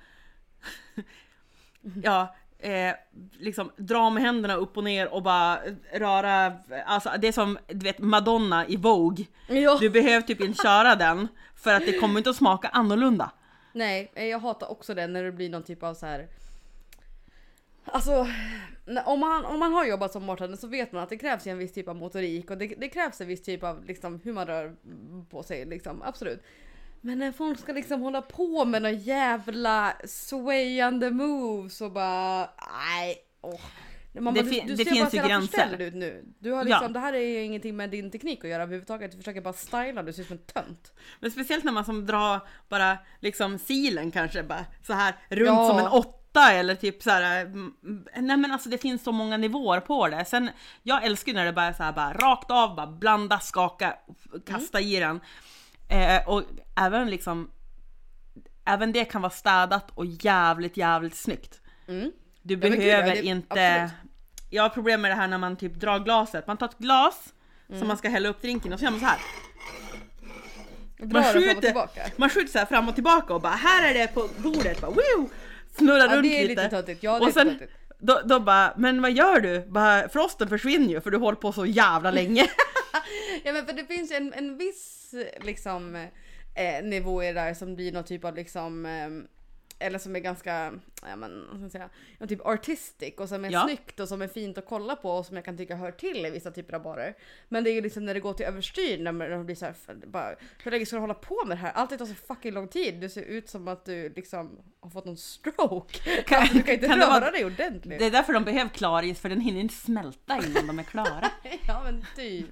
ja, 2.04 2.36
eh, 2.64 2.96
liksom 3.40 3.72
dra 3.78 4.10
med 4.10 4.24
händerna 4.24 4.56
upp 4.56 4.78
och 4.78 4.84
ner 4.84 5.14
och 5.14 5.24
bara 5.24 5.60
röra, 5.94 6.54
alltså 6.86 7.10
det 7.20 7.28
är 7.28 7.32
som 7.32 7.58
du 7.68 7.84
vet 7.86 8.00
Madonna 8.00 8.68
i 8.68 8.76
Vogue. 8.76 9.26
Ja. 9.48 9.78
Du 9.82 9.90
behöver 9.90 10.22
typ 10.22 10.42
inte 10.42 10.64
köra 10.64 10.96
den 10.96 11.28
för 11.56 11.74
att 11.74 11.86
det 11.86 12.00
kommer 12.00 12.18
inte 12.18 12.30
att 12.30 12.36
smaka 12.36 12.68
annorlunda. 12.68 13.32
Nej, 13.74 14.12
eh, 14.16 14.26
jag 14.26 14.40
hatar 14.40 14.72
också 14.72 14.94
det 14.94 15.08
när 15.08 15.24
det 15.24 15.32
blir 15.32 15.50
någon 15.50 15.64
typ 15.64 15.84
av 15.84 15.94
så 15.94 16.06
här. 16.06 16.28
Alltså, 17.86 18.28
om 19.06 19.20
man, 19.20 19.46
om 19.46 19.60
man 19.60 19.74
har 19.74 19.86
jobbat 19.86 20.12
som 20.12 20.28
bartender 20.28 20.58
så 20.58 20.68
vet 20.68 20.92
man 20.92 21.04
att 21.04 21.10
det 21.10 21.18
krävs 21.18 21.48
en 21.48 21.58
viss 21.58 21.74
typ 21.74 21.88
av 21.88 21.96
motorik 21.96 22.52
och 22.52 22.58
det, 22.58 22.68
det 22.68 22.90
krävs 22.90 23.22
en 23.22 23.28
viss 23.28 23.44
typ 23.44 23.64
av 23.64 23.86
liksom, 23.86 24.20
hur 24.24 24.34
man 24.34 24.48
rör 24.48 24.76
på 25.30 25.44
sig. 25.44 25.66
Liksom, 25.66 26.02
absolut. 26.02 26.44
Men 27.06 27.20
när 27.20 27.32
folk 27.32 27.60
ska 27.60 27.74
liksom 27.74 28.02
hålla 28.02 28.22
på 28.22 28.66
med 28.66 28.82
några 28.82 28.96
jävla 28.96 29.94
swayande 30.06 31.12
moves 31.12 31.82
och 31.82 31.92
bara 31.92 32.50
nej. 32.98 33.18
åh. 33.42 33.60
Man 34.20 34.34
Det 34.34 34.42
du, 34.42 34.50
du 34.50 34.76
det 34.76 34.78
ser 34.86 34.92
finns 34.92 35.00
bara 35.02 35.10
ju 35.12 35.18
jävla 35.18 35.30
gränser. 35.30 35.58
förställd 35.58 35.82
ut 35.82 35.94
nu. 35.94 36.26
Du 36.40 36.52
har 36.52 36.58
Ja. 36.58 36.64
liksom, 36.64 36.94
Det 36.94 37.00
här 37.00 37.14
är 37.14 37.20
ju 37.20 37.44
ingenting 37.44 37.76
med 37.76 37.90
din 37.90 38.12
teknik 38.12 38.44
att 38.44 38.50
göra 38.50 38.64
överhuvudtaget. 38.64 39.12
Du 39.12 39.18
försöker 39.18 39.42
bara 39.42 39.54
styla, 39.54 40.04
du 40.04 40.14
ser 40.14 40.22
ut 40.22 40.28
som 40.28 40.38
en 40.38 40.44
tönt. 40.64 40.94
Men 41.20 41.32
speciellt 41.32 41.64
när 41.64 41.72
man 41.72 41.86
som 41.86 42.06
drar 42.06 42.40
bara 42.70 42.98
liksom 43.20 43.58
silen 43.60 44.12
kanske 44.12 44.44
bara 44.44 44.66
så 44.88 44.94
här 44.94 45.16
runt 45.30 45.48
Ja. 45.48 45.68
som 45.70 45.80
en 45.80 45.88
åtta 45.88 46.52
eller 46.52 46.76
typ 46.76 47.04
så 47.04 47.10
här. 47.10 47.42
mm, 47.46 47.74
Nej 48.18 48.38
men 48.38 48.52
alltså 48.52 48.70
det 48.70 48.78
finns 48.78 49.04
så 49.04 49.12
många 49.12 49.38
nivåer 49.38 49.80
på 49.80 50.08
det. 50.08 50.26
Sen 50.26 50.50
jag 50.84 51.04
älskar 51.06 51.32
ju 51.32 51.36
när 51.38 51.46
det 51.46 51.54
bara 51.54 51.66
är 51.66 51.74
så 51.74 51.84
här 51.84 51.94
bara 51.94 52.14
rakt 52.14 52.52
av, 52.52 52.76
bara 52.76 52.88
blanda, 52.88 53.40
skaka, 53.40 53.96
kasta 54.46 54.82
i 54.82 55.00
den. 55.00 55.20
Eh, 55.94 56.28
och 56.30 56.44
även 56.76 57.10
liksom 57.10 57.50
Även 58.66 58.92
det 58.92 59.06
kan 59.06 59.22
vara 59.22 59.30
städat 59.32 59.92
och 59.96 60.06
jävligt 60.06 60.78
jävligt 60.78 61.16
snyggt. 61.16 61.62
Mm. 61.88 62.12
Du 62.42 62.56
behöver 62.56 63.08
ja, 63.08 63.16
det- 63.16 63.24
inte... 63.26 63.74
absolut. 63.84 63.92
Jag 64.50 64.64
har 64.64 64.70
problem 64.70 65.02
med 65.02 65.12
det 65.12 65.16
här 65.16 65.28
när 65.28 65.38
man 65.38 65.56
typ 65.56 65.74
drar 65.76 66.00
glaset. 66.00 66.48
Man 66.48 66.58
tar 66.58 66.66
ett 66.66 66.78
glas 66.78 67.34
Mm. 67.70 67.80
som 67.80 67.88
man 67.88 67.98
ska 67.98 68.10
hälla 68.10 68.30
upp 68.30 68.42
drinken 68.42 68.74
och 68.74 68.80
så 68.80 68.86
gör 68.86 68.92
man 68.92 69.00
så 69.00 69.06
här. 69.06 69.20
Man 70.98 71.24
skjuter, 71.24 71.88
man 72.20 72.30
skjuter 72.30 72.52
så 72.52 72.58
här 72.60 72.66
fram 72.66 72.90
och 72.90 72.96
tillbaka 72.96 73.34
och 73.34 73.42
bara 73.42 73.54
här 73.54 73.90
är 73.90 73.94
det 73.94 74.08
på 74.08 74.30
bordet, 74.38 74.82
bara, 74.82 74.92
woo! 74.92 75.30
snurrar 75.78 75.98
Ja, 76.10 76.16
runt 76.16 76.24
lite. 76.26 76.48
lite 76.48 76.70
töntigt. 76.70 77.04
Ja, 77.04 77.20
och 77.20 77.34
sen 77.34 77.48
lite 77.48 77.68
då, 78.00 78.22
då 78.26 78.40
bara, 78.40 78.74
men 78.78 79.02
vad 79.02 79.12
gör 79.12 79.40
du? 79.40 79.66
Bara, 79.70 80.10
frosten 80.10 80.50
försvinner 80.50 80.88
ju 80.90 81.02
för 81.02 81.12
du 81.12 81.18
håller 81.18 81.36
på 81.36 81.52
så 81.52 81.66
jävla 81.66 82.12
länge. 82.12 82.48
Ja 83.44 83.54
men 83.54 83.66
för 83.66 83.74
det 83.74 83.86
finns 83.86 84.12
en, 84.12 84.34
en 84.34 84.58
viss 84.58 85.03
liksom 85.42 85.96
eh, 86.56 86.84
nivå 86.84 87.24
i 87.24 87.28
det 87.28 87.34
där 87.34 87.54
som 87.54 87.76
blir 87.76 87.92
någon 87.92 88.04
typ 88.04 88.26
av 88.26 88.36
liksom 88.36 88.86
eh, 88.86 89.10
eller 89.80 90.00
som 90.00 90.16
är 90.16 90.20
ganska, 90.20 90.74
ja 91.02 91.16
men 91.16 91.40
vad 91.40 91.50
ska 91.50 91.58
man 91.60 91.70
säga, 91.70 91.90
ja, 92.20 92.28
typ 92.28 92.46
artistic 92.46 93.14
och 93.18 93.30
som 93.30 93.46
är 93.46 93.52
Ja. 93.52 93.64
snyggt 93.68 94.00
och 94.00 94.08
som 94.08 94.22
är 94.22 94.28
fint 94.28 94.58
att 94.58 94.66
kolla 94.66 94.96
på 94.96 95.12
och 95.12 95.26
som 95.26 95.36
jag 95.36 95.46
kan 95.46 95.58
tycka 95.58 95.76
hör 95.76 95.92
till 95.92 96.26
i 96.26 96.30
vissa 96.30 96.52
typer 96.52 96.74
av 96.74 96.82
barer. 96.84 97.14
Men 97.50 97.64
det 97.64 97.70
är 97.70 97.74
ju 97.74 97.82
liksom 97.82 98.06
när 98.06 98.14
det 98.14 98.20
går 98.20 98.34
till 98.34 98.46
överstyr 98.46 98.98
när 98.98 99.12
man 99.12 99.46
blir 99.46 99.56
så 99.56 99.66
här, 99.66 99.74
för- 99.74 99.94
bara, 99.96 100.36
hur 100.64 100.72
länge 100.72 100.86
ska 100.86 100.96
du 100.96 101.00
hålla 101.00 101.14
på 101.14 101.46
med 101.46 101.58
det 101.58 101.62
här? 101.62 101.72
Allt 101.72 101.98
tar 101.98 102.06
så 102.06 102.14
fucking 102.16 102.54
lång 102.54 102.68
tid. 102.68 102.96
Du 103.02 103.10
ser 103.10 103.22
ut 103.22 103.50
som 103.50 103.68
att 103.68 103.86
du 103.86 104.10
liksom 104.16 104.60
har 104.80 104.90
fått 104.90 105.06
någon 105.06 105.18
stroke. 105.18 106.24
Kan- 106.24 106.38
alltså, 106.42 106.58
du 106.58 106.64
kan 106.64 106.74
inte 106.74 106.88
kan 106.88 107.00
det 107.00 107.06
röra 107.06 107.20
vara- 107.20 107.32
dig 107.32 107.46
ordentligt. 107.46 108.00
Det 108.00 108.06
är 108.06 108.12
därför 108.12 108.34
de 108.34 108.44
behöver 108.44 108.70
klaris, 108.70 109.20
för 109.20 109.30
den 109.30 109.42
hinner 109.42 109.60
inte 109.62 109.76
smälta 109.76 110.38
innan 110.48 110.68
de 110.68 110.80
är 110.80 110.84
klara. 110.84 111.32
Ja 111.68 111.82
men 111.84 112.06
typ. 112.16 112.46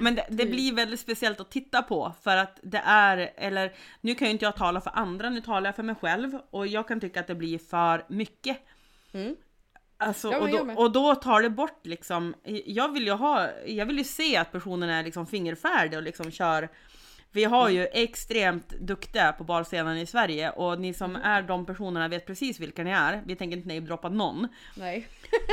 Men 0.00 0.14
det, 0.14 0.26
det 0.28 0.46
blir 0.46 0.72
väldigt 0.72 1.00
speciellt 1.00 1.40
att 1.40 1.50
titta 1.50 1.82
på 1.82 2.12
för 2.22 2.36
att 2.36 2.60
det 2.62 2.82
är, 2.84 3.30
eller 3.36 3.72
nu 4.00 4.14
kan 4.14 4.28
ju 4.28 4.32
inte 4.32 4.44
jag 4.44 4.56
tala 4.56 4.80
för 4.80 4.90
andra, 4.94 5.30
nu 5.30 5.40
talar 5.40 5.68
jag 5.68 5.76
för 5.76 5.82
mig 5.82 5.94
själv 5.94 6.38
och 6.50 6.66
jag 6.66 6.88
kan 6.88 7.00
tycka 7.00 7.20
att 7.20 7.26
det 7.26 7.34
blir 7.34 7.58
för 7.58 8.04
mycket. 8.08 8.58
Mm. 9.12 9.36
Alltså, 9.96 10.32
Ja, 10.32 10.38
och, 10.38 10.48
då, 10.48 10.72
och 10.76 10.92
då 10.92 11.14
tar 11.14 11.42
det 11.42 11.50
bort 11.50 11.86
liksom, 11.86 12.34
jag 12.66 12.92
vill 12.92 13.06
ju 13.06 13.12
ha, 13.12 13.48
jag 13.66 13.86
vill 13.86 13.98
ju 13.98 14.04
se 14.04 14.36
att 14.36 14.52
personen 14.52 14.90
är 14.90 15.04
liksom 15.04 15.26
fingerfärdig 15.26 15.98
och 15.98 16.02
liksom 16.02 16.30
kör 16.30 16.68
vi 17.30 17.44
har 17.44 17.68
ju 17.68 17.86
extremt 17.92 18.68
duktiga 18.68 19.32
på 19.32 19.44
barscenen 19.44 19.98
i 19.98 20.06
Sverige 20.06 20.50
och 20.50 20.80
ni 20.80 20.94
som 20.94 21.16
är 21.16 21.42
de 21.42 21.66
personerna 21.66 22.08
vet 22.08 22.26
precis 22.26 22.60
vilka 22.60 22.84
ni 22.84 22.90
är. 22.90 23.22
Vi 23.26 23.36
tänker 23.36 23.56
inte 23.56 23.68
namedroppa 23.68 24.08
någon. 24.08 24.48
Nej. 24.76 25.08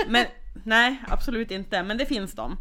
Men 0.07 0.25
nej, 0.63 1.01
absolut 1.07 1.51
inte. 1.51 1.83
Men 1.83 1.97
det 1.97 2.05
finns 2.05 2.33
de. 2.33 2.57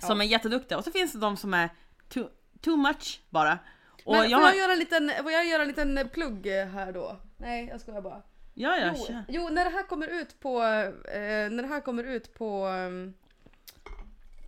Som 0.00 0.18
Ja. 0.20 0.24
är 0.24 0.28
jätteduktiga. 0.28 0.78
Och 0.78 0.84
så 0.84 0.90
finns 0.90 1.12
det 1.12 1.18
de 1.18 1.36
som 1.36 1.54
är 1.54 1.70
too, 2.08 2.28
too 2.60 2.76
much 2.76 3.20
bara. 3.30 3.58
Och 4.04 4.14
Men 4.16 4.30
jag, 4.30 4.40
får, 4.40 4.48
jag 4.48 4.56
göra 4.56 4.72
en 4.72 4.78
liten, 4.78 5.12
får 5.22 5.32
jag 5.32 5.46
göra 5.46 5.62
en 5.62 5.68
liten 5.68 6.08
plugg 6.12 6.46
här 6.46 6.92
då? 6.92 7.16
Nej 7.36 7.68
jag 7.68 7.80
skojar 7.80 8.00
bara. 8.02 8.22
Ja, 8.54 8.76
ja, 8.76 8.92
Jo, 8.96 9.16
jo 9.28 9.48
när 9.48 9.64
det 9.64 9.70
här 9.70 9.82
kommer 9.82 10.08
ut 10.08 10.40
på, 10.40 10.62
eh, 10.62 11.50
när 11.50 11.62
det 11.62 11.68
här 11.68 11.80
kommer 11.80 12.04
ut 12.04 12.34
på 12.34 12.66
ehm, 12.66 13.14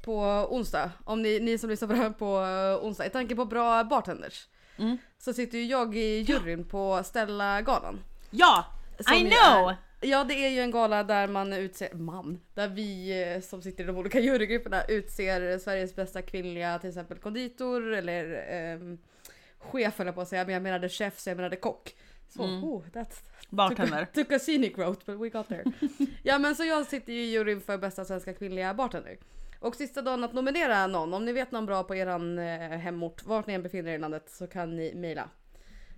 på 0.05 0.47
onsdag, 0.51 0.91
om 1.05 1.23
ni, 1.23 1.41
ni 1.41 1.59
som 1.59 1.71
lyssnar 1.71 1.89
på 1.89 1.95
det 1.95 2.01
här 2.01 2.11
på 2.11 2.41
eh, 2.45 2.87
onsdag, 2.87 3.07
i 3.07 3.11
tanke 3.11 3.37
på 3.37 3.45
bra 3.45 3.85
bartenders. 3.85 4.47
Mm. 4.77 4.99
Så 5.19 5.33
sitter 5.33 5.59
ju 5.59 5.65
jag 5.65 5.97
i 5.97 6.19
juryn 6.21 6.65
på 6.65 7.03
Stella-galan. 7.05 8.01
Ja! 8.31 8.65
Som 9.01 9.15
I 9.15 9.21
know! 9.21 9.69
Är, 9.71 9.77
ja 10.01 10.25
det 10.25 10.35
är 10.35 10.49
ju 10.49 10.61
en 10.61 10.71
gala 10.71 11.05
där 11.05 11.27
man 11.29 11.53
utser, 11.53 11.95
man, 11.95 12.41
där 12.55 12.69
vi 12.69 13.23
eh, 13.23 13.41
som 13.41 13.63
sitter 13.63 13.85
i 13.85 13.87
de 13.87 13.97
olika 13.97 14.21
jurygrupperna 14.21 14.85
utser 14.85 15.59
Sveriges 15.59 15.97
bästa 15.97 16.23
kvinnliga 16.23 16.79
till 16.79 16.89
exempel 16.89 17.19
konditor 17.19 17.93
eller 17.93 18.47
ehm, 18.49 18.99
chef 19.59 19.99
höll 19.99 20.07
jag 20.07 20.15
på 20.15 20.21
att 20.21 20.29
säga, 20.29 20.45
men 20.45 20.55
jag 20.55 20.63
menade 20.63 20.89
chef 20.89 21.19
så 21.19 21.31
jag 21.31 21.37
menade 21.37 21.57
kock. 21.57 21.95
Så, 22.29 22.45
Mm. 22.45 22.65
oh, 22.65 22.85
that's 22.93 23.23
Bartender. 23.51 24.05
Took 24.05 24.15
took 24.15 24.33
a 24.33 24.39
scenic 24.39 24.79
route 24.79 25.01
but 25.07 25.21
we 25.21 25.29
got 25.29 25.49
there. 25.49 25.65
ja 26.23 26.39
men 26.39 26.55
så 26.57 26.65
jag 26.65 26.87
sitter 26.87 27.13
ju 27.13 27.21
i 27.23 27.31
juryn 27.31 27.61
för 27.61 27.79
bästa 27.79 28.05
svenska 28.05 28.35
kvinnliga 28.35 28.75
bartender. 28.75 29.19
Och 29.61 29.77
sista 29.77 30.03
dagen 30.03 30.25
att 30.25 30.33
nominera 30.33 30.87
någon, 30.87 31.15
om 31.15 31.25
ni 31.25 31.33
vet 31.33 31.51
någon 31.53 31.67
bra 31.67 31.85
på 31.85 31.95
eran 31.95 32.39
eh, 32.39 32.59
hemort, 32.59 33.25
vart 33.25 33.47
ni 33.47 33.55
än 33.55 33.63
befinner 33.63 33.91
er 33.91 33.95
i 33.95 33.99
landet 33.99 34.31
så 34.31 34.47
kan 34.47 34.77
ni 34.77 34.95
mejla. 34.95 35.29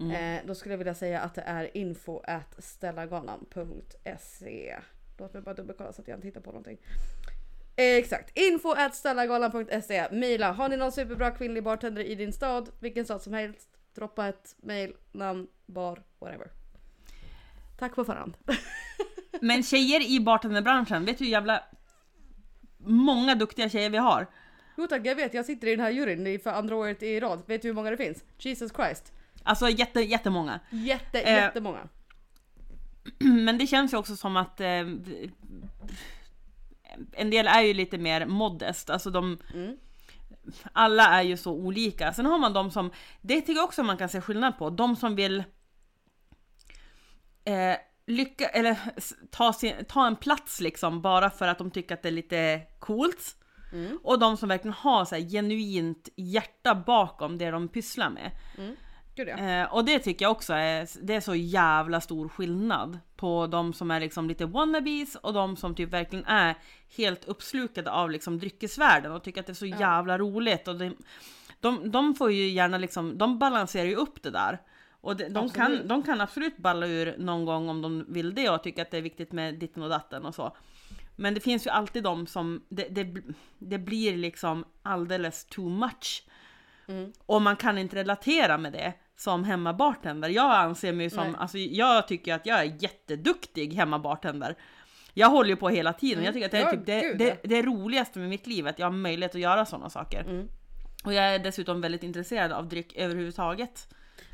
Mm. 0.02 0.38
Eh, 0.38 0.46
då 0.46 0.54
skulle 0.54 0.72
jag 0.72 0.78
vilja 0.78 0.94
säga 0.94 1.20
att 1.20 1.34
det 1.34 1.42
är 1.46 1.76
info 1.76 2.20
at 2.24 2.64
stellagalan.se. 2.64 4.78
Låt 5.18 5.34
mig 5.34 5.42
bara 5.42 5.54
dubbelkolla 5.54 5.92
så 5.92 6.02
att 6.02 6.08
jag 6.08 6.16
inte 6.16 6.26
hittar 6.26 6.40
på 6.40 6.50
någonting. 6.50 6.78
Eh, 7.76 7.96
exakt. 7.96 8.38
Info 8.38 8.70
at 8.70 8.94
stellagalan.se. 8.94 10.08
Mejla. 10.10 10.52
Har 10.52 10.68
ni 10.68 10.76
någon 10.76 10.92
superbra 10.92 11.30
kvinnlig 11.30 11.62
bartender 11.62 12.04
i 12.04 12.14
din 12.14 12.32
stad? 12.32 12.70
Vilken 12.80 13.04
stad 13.04 13.22
som 13.22 13.32
helst. 13.32 13.68
Droppa 13.94 14.28
ett 14.28 14.56
mail, 14.58 14.94
namn, 15.12 15.48
bar, 15.66 16.02
whatever. 16.18 16.50
Tack 17.78 17.94
på 17.94 18.04
förhand. 18.04 18.36
Men 19.40 19.62
tjejer 19.62 20.10
i 20.10 20.20
bartenderbranschen, 20.20 21.04
vet 21.04 21.18
du 21.18 21.24
hur 21.24 21.32
jävla 21.32 21.64
många 22.78 23.34
duktiga 23.34 23.68
tjejer 23.68 23.90
vi 23.90 23.98
har? 23.98 24.26
Jo 24.76 24.86
tack, 24.86 25.06
jag 25.06 25.14
vet. 25.14 25.34
Jag 25.34 25.46
sitter 25.46 25.66
i 25.66 25.70
den 25.70 25.80
här 25.80 25.90
juryn 25.90 26.40
för 26.40 26.50
andra 26.50 26.76
året 26.76 27.02
i 27.02 27.20
rad. 27.20 27.42
Vet 27.46 27.62
du 27.62 27.68
hur 27.68 27.74
många 27.74 27.90
det 27.90 27.96
finns? 27.96 28.24
Jesus 28.38 28.72
Christ. 28.72 29.12
Alltså 29.44 29.68
jätte, 29.68 30.00
jättemånga. 30.00 30.60
Jätte, 30.70 31.20
Eh, 31.20 31.34
jättemånga. 31.34 31.88
Men 33.18 33.58
det 33.58 33.66
känns 33.66 33.92
ju 33.92 33.96
också 33.96 34.16
som 34.16 34.36
att 34.36 34.60
eh, 34.60 34.80
en 37.12 37.30
del 37.30 37.46
är 37.46 37.60
ju 37.60 37.74
lite 37.74 37.98
mer 37.98 38.26
modest, 38.26 38.90
alltså 38.90 39.10
de 39.10 39.38
Mm. 39.54 39.76
alla 40.72 41.06
är 41.06 41.22
ju 41.22 41.36
så 41.36 41.52
olika. 41.52 42.12
Sen 42.12 42.26
har 42.26 42.38
man 42.38 42.52
de 42.52 42.70
som, 42.70 42.90
det 43.20 43.40
tycker 43.40 43.52
jag 43.52 43.64
också 43.64 43.82
man 43.82 43.96
kan 43.96 44.08
se 44.08 44.20
skillnad 44.20 44.58
på, 44.58 44.70
de 44.70 44.96
som 44.96 45.14
vill 45.16 45.38
eh, 47.44 47.76
lycka, 48.06 48.48
eller 48.48 48.76
ta, 49.30 49.52
sin, 49.52 49.84
ta 49.88 50.06
en 50.06 50.16
plats 50.16 50.60
liksom 50.60 51.02
bara 51.02 51.30
för 51.30 51.48
att 51.48 51.58
de 51.58 51.70
tycker 51.70 51.94
att 51.94 52.02
det 52.02 52.08
är 52.08 52.12
lite 52.12 52.62
coolt. 52.78 53.36
Mm. 53.72 53.98
Och 54.02 54.18
de 54.18 54.36
som 54.36 54.48
verkligen 54.48 54.74
har 54.74 55.04
så 55.04 55.14
här 55.14 55.22
genuint 55.22 56.08
hjärta 56.16 56.74
bakom 56.74 57.38
det 57.38 57.50
de 57.50 57.68
pysslar 57.68 58.10
med. 58.10 58.30
Gud 59.14 59.28
ja. 59.28 59.38
Eh, 59.38 59.74
och 59.74 59.84
det 59.84 59.98
tycker 59.98 60.24
jag 60.24 60.32
också 60.32 60.52
är, 60.52 60.88
det 61.02 61.14
är 61.14 61.20
så 61.20 61.34
jävla 61.34 62.00
stor 62.00 62.28
skillnad 62.28 62.98
på 63.16 63.46
de 63.46 63.72
som 63.72 63.90
är 63.90 64.00
liksom 64.00 64.28
lite 64.28 64.46
wannabes 64.46 65.14
och 65.14 65.32
de 65.32 65.56
som 65.56 65.74
typ 65.74 65.90
verkligen 65.92 66.24
är 66.24 66.54
helt 66.96 67.24
uppslukade 67.24 67.90
av 67.90 68.10
liksom 68.10 68.38
dryckesvärlden 68.38 69.12
och 69.12 69.22
tycker 69.22 69.40
att 69.40 69.46
det 69.46 69.52
är 69.52 69.54
så 69.54 69.66
jävla 69.66 70.18
roligt. 70.18 70.68
Och 70.68 70.76
det, 70.76 70.92
de, 71.60 71.90
de 71.90 72.14
får 72.14 72.32
ju 72.32 72.48
gärna 72.48 72.78
liksom, 72.78 73.18
de 73.18 73.38
balanserar 73.38 73.86
ju 73.86 73.94
upp 73.94 74.22
det 74.22 74.30
där. 74.30 74.58
Och 75.00 75.16
det, 75.16 75.28
de, 75.28 75.50
kan, 75.50 75.88
de 75.88 76.02
kan 76.02 76.20
absolut 76.20 76.56
balla 76.56 76.86
ur 76.86 77.18
någon 77.18 77.44
gång 77.44 77.68
om 77.68 77.82
de 77.82 78.04
vill 78.08 78.34
det 78.34 78.50
och 78.50 78.62
tycker 78.62 78.82
att 78.82 78.90
det 78.90 78.98
är 78.98 79.02
viktigt 79.02 79.32
med 79.32 79.54
ditten 79.54 79.82
och 79.82 79.88
datten 79.88 80.24
och 80.24 80.34
så. 80.34 80.56
Men 81.16 81.34
det 81.34 81.40
finns 81.40 81.66
ju 81.66 81.70
alltid 81.70 82.02
de 82.02 82.26
som, 82.26 82.62
det, 82.68 82.88
det, 82.88 83.22
det 83.58 83.78
blir 83.78 84.16
liksom 84.16 84.64
alldeles 84.82 85.44
too 85.44 85.68
much. 85.68 86.24
Mm. 86.86 87.12
Och 87.26 87.42
man 87.42 87.56
kan 87.56 87.78
inte 87.78 87.96
relatera 87.96 88.58
med 88.58 88.72
det 88.72 88.92
som 89.16 89.44
hemmabartender. 89.44 90.28
Jag 90.28 90.50
anser 90.50 90.92
mig 90.92 91.10
som, 91.10 91.26
Nej. 91.26 91.34
alltså 91.38 91.58
jag 91.58 92.08
tycker 92.08 92.34
att 92.34 92.46
jag 92.46 92.60
är 92.60 92.76
jätteduktig 92.82 93.74
hemmabartender. 93.74 94.56
Jag 95.14 95.28
håller 95.28 95.50
ju 95.50 95.56
på 95.56 95.68
hela 95.68 95.92
tiden. 95.92 96.24
Jag 96.24 96.34
tycker 96.34 96.46
att 96.46 96.52
det 96.52 96.58
är 96.58 96.62
Mm. 96.62 96.76
Typ 96.76 97.18
det, 97.18 97.24
det, 97.24 97.48
det 97.48 97.62
roligaste 97.62 98.18
med 98.18 98.28
mitt 98.28 98.46
liv, 98.46 98.66
att 98.66 98.78
jag 98.78 98.86
har 98.86 98.92
möjlighet 98.92 99.34
att 99.34 99.40
göra 99.40 99.66
sådana 99.66 99.90
saker. 99.90 100.20
Mm. 100.20 100.48
Och 101.04 101.14
jag 101.14 101.34
är 101.34 101.38
dessutom 101.38 101.80
väldigt 101.80 102.02
intresserad 102.02 102.52
av 102.52 102.68
dryck 102.68 102.96
överhuvudtaget. 102.96 103.88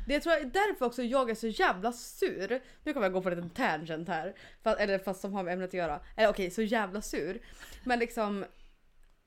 Det 0.07 0.19
tror 0.19 0.33
jag 0.33 0.41
är 0.41 0.45
därför 0.45 0.85
också 0.85 1.03
jag 1.03 1.29
är 1.29 1.35
så 1.35 1.47
jävla 1.47 1.91
sur. 1.91 2.61
Nu 2.83 2.93
kommer 2.93 3.05
jag 3.05 3.13
gå 3.13 3.21
på 3.21 3.29
en 3.29 3.35
liten 3.35 3.49
tangent 3.49 4.07
här. 4.07 4.33
Fast, 4.63 4.79
eller 4.79 4.97
fast 4.97 5.21
som 5.21 5.33
har 5.33 5.43
med 5.43 5.53
ämnet 5.53 5.67
att 5.67 5.73
göra. 5.73 5.99
Eller 6.15 6.29
okej, 6.29 6.51
så 6.51 6.61
jävla 6.61 7.01
sur. 7.01 7.39
Men 7.83 7.99
liksom. 7.99 8.45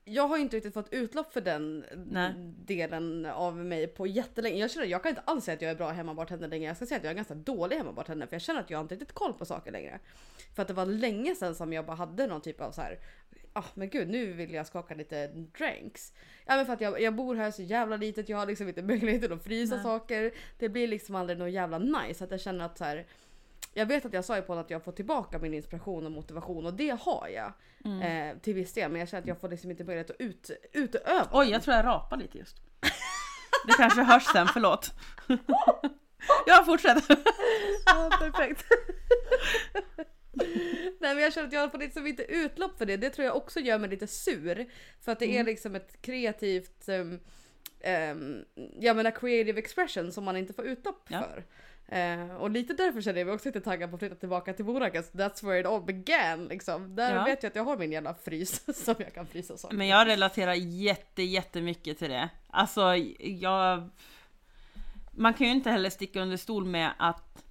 Jag 0.05 0.27
har 0.27 0.37
inte 0.37 0.55
riktigt 0.55 0.73
fått 0.73 0.93
utlopp 0.93 1.33
för 1.33 1.41
den 1.41 1.85
Nej. 2.11 2.33
delen 2.65 3.25
av 3.25 3.57
mig 3.57 3.87
på 3.87 4.07
jättelänge. 4.07 4.57
Jag 4.57 4.71
känner 4.71 4.87
jag 4.87 5.03
kan 5.03 5.09
inte 5.09 5.21
alls 5.25 5.45
säga 5.45 5.55
att 5.55 5.61
jag 5.61 5.71
är 5.71 5.75
bra 5.75 5.89
hemmabartender 5.89 6.47
längre. 6.47 6.67
Jag 6.67 6.75
ska 6.75 6.85
säga 6.85 6.97
att 6.97 7.03
jag 7.03 7.11
är 7.11 7.15
ganska 7.15 7.35
dålig 7.35 7.75
hemmabartender 7.75 8.27
för 8.27 8.35
jag 8.35 8.41
känner 8.41 8.59
att 8.59 8.69
jag 8.69 8.77
har 8.77 8.81
inte 8.83 8.95
riktigt 8.95 9.13
koll 9.13 9.33
på 9.33 9.45
saker 9.45 9.71
längre. 9.71 9.99
För 10.55 10.61
att 10.61 10.67
det 10.67 10.73
var 10.73 10.85
länge 10.85 11.35
sedan 11.35 11.55
som 11.55 11.73
jag 11.73 11.85
bara 11.85 11.97
hade 11.97 12.27
någon 12.27 12.41
typ 12.41 12.61
av 12.61 12.71
så 12.71 12.81
här. 12.81 12.99
Ah, 13.53 13.63
men 13.73 13.89
gud, 13.89 14.09
nu 14.09 14.33
vill 14.33 14.53
jag 14.53 14.67
skaka 14.67 14.95
lite 14.95 15.27
drinks. 15.27 16.13
Ja 16.45 16.55
men 16.55 16.65
för 16.65 16.73
att 16.73 16.81
jag, 16.81 17.01
jag 17.01 17.15
bor 17.15 17.35
här 17.35 17.51
så 17.51 17.61
jävla 17.61 17.97
litet, 17.97 18.29
jag 18.29 18.37
har 18.37 18.45
liksom 18.45 18.67
inte 18.67 18.81
möjligheten 18.93 19.33
att 19.33 19.43
frysa 19.43 19.75
Nej. 19.75 19.83
saker. 19.83 20.31
Det 20.59 20.69
blir 20.69 20.87
liksom 20.87 21.15
aldrig 21.15 21.39
något 21.39 21.51
jävla 21.51 21.77
nice. 21.77 22.23
Att 22.23 22.31
jag 22.31 22.41
känner 22.41 22.65
att 22.65 22.77
så 22.77 22.83
här. 22.83 23.05
Jag 23.73 23.85
vet 23.85 24.05
att 24.05 24.13
jag 24.13 24.25
sa 24.25 24.35
ju 24.35 24.41
på 24.41 24.53
att 24.53 24.69
jag 24.69 24.83
får 24.83 24.91
tillbaka 24.91 25.39
min 25.39 25.53
inspiration 25.53 26.05
och 26.05 26.11
motivation 26.11 26.65
och 26.65 26.73
det 26.73 26.97
har 27.01 27.27
jag. 27.27 27.53
Eh, 28.03 28.37
till 28.37 28.53
viss 28.53 28.73
del 28.73 28.91
men 28.91 28.99
jag 28.99 29.09
känner 29.09 29.21
att 29.21 29.27
jag 29.27 29.39
får 29.39 29.49
liksom 29.49 29.71
inte 29.71 29.83
möjlighet 29.83 30.09
att 30.09 30.15
ut, 30.19 30.51
utöva 30.73 31.27
Oj, 31.31 31.49
jag 31.49 31.63
tror 31.63 31.75
jag 31.75 31.85
rapar 31.85 32.17
lite 32.17 32.37
just. 32.37 32.57
Det 33.67 33.73
kanske 33.77 34.01
hörs 34.03 34.23
sen, 34.23 34.47
förlåt. 34.47 34.91
Ja, 36.45 36.63
fortsätt. 36.65 37.03
Ja, 37.85 38.09
perfekt. 38.19 38.63
Nej 40.99 41.15
men 41.15 41.19
jag 41.19 41.33
känner 41.33 41.47
att 41.47 41.53
jag 41.53 41.71
får 41.71 41.77
liksom 41.77 42.07
inte 42.07 42.23
utlopp 42.23 42.77
för 42.77 42.85
det. 42.85 42.97
Det 42.97 43.09
tror 43.09 43.25
jag 43.25 43.35
också 43.35 43.59
gör 43.59 43.79
mig 43.79 43.89
lite 43.89 44.07
sur. 44.07 44.65
För 45.01 45.11
att 45.11 45.19
det 45.19 45.37
är 45.37 45.43
liksom 45.43 45.75
ett 45.75 46.01
kreativt, 46.01 46.89
um, 46.89 47.19
um, 48.11 48.45
jag 48.79 48.95
menar 48.95 49.11
creative 49.11 49.59
expression 49.59 50.11
som 50.11 50.23
man 50.23 50.37
inte 50.37 50.53
får 50.53 50.65
utlopp 50.65 51.05
Ja. 51.09 51.21
för. 51.21 51.43
Eh, 51.87 52.35
och 52.35 52.49
lite 52.49 52.73
därför 52.73 53.01
känner 53.01 53.19
jag 53.19 53.25
mig 53.25 53.35
också 53.35 53.47
lite 53.49 53.61
taggad 53.61 53.89
på 53.89 53.95
att 53.95 53.99
flytta 53.99 54.15
tillbaka 54.15 54.53
till 54.53 54.65
Mora. 54.65 54.89
'cause 54.89 55.11
That's 55.17 55.45
where 55.45 55.59
it 55.59 55.65
all 55.65 55.81
began 55.83 56.45
liksom. 56.47 56.95
Där 56.95 57.15
Ja. 57.15 57.23
vet 57.23 57.43
jag 57.43 57.49
att 57.49 57.55
jag 57.55 57.63
har 57.63 57.77
min 57.77 57.91
jävla 57.91 58.13
frys 58.13 58.63
som 58.85 58.95
jag 58.99 59.13
kan 59.13 59.27
frysa 59.27 59.57
saker. 59.57 59.75
Men 59.75 59.87
jag 59.87 60.07
relaterar 60.07 60.53
jätte, 60.53 61.23
jättemycket 61.23 61.97
till 61.99 62.09
det. 62.09 62.29
Alltså, 62.49 62.95
jag... 63.19 63.89
Man 65.11 65.33
kan 65.33 65.47
ju 65.47 65.53
inte 65.53 65.69
heller 65.71 65.89
sticka 65.89 66.21
under 66.21 66.37
stol 66.37 66.65
med 66.65 66.91
att 66.99 67.43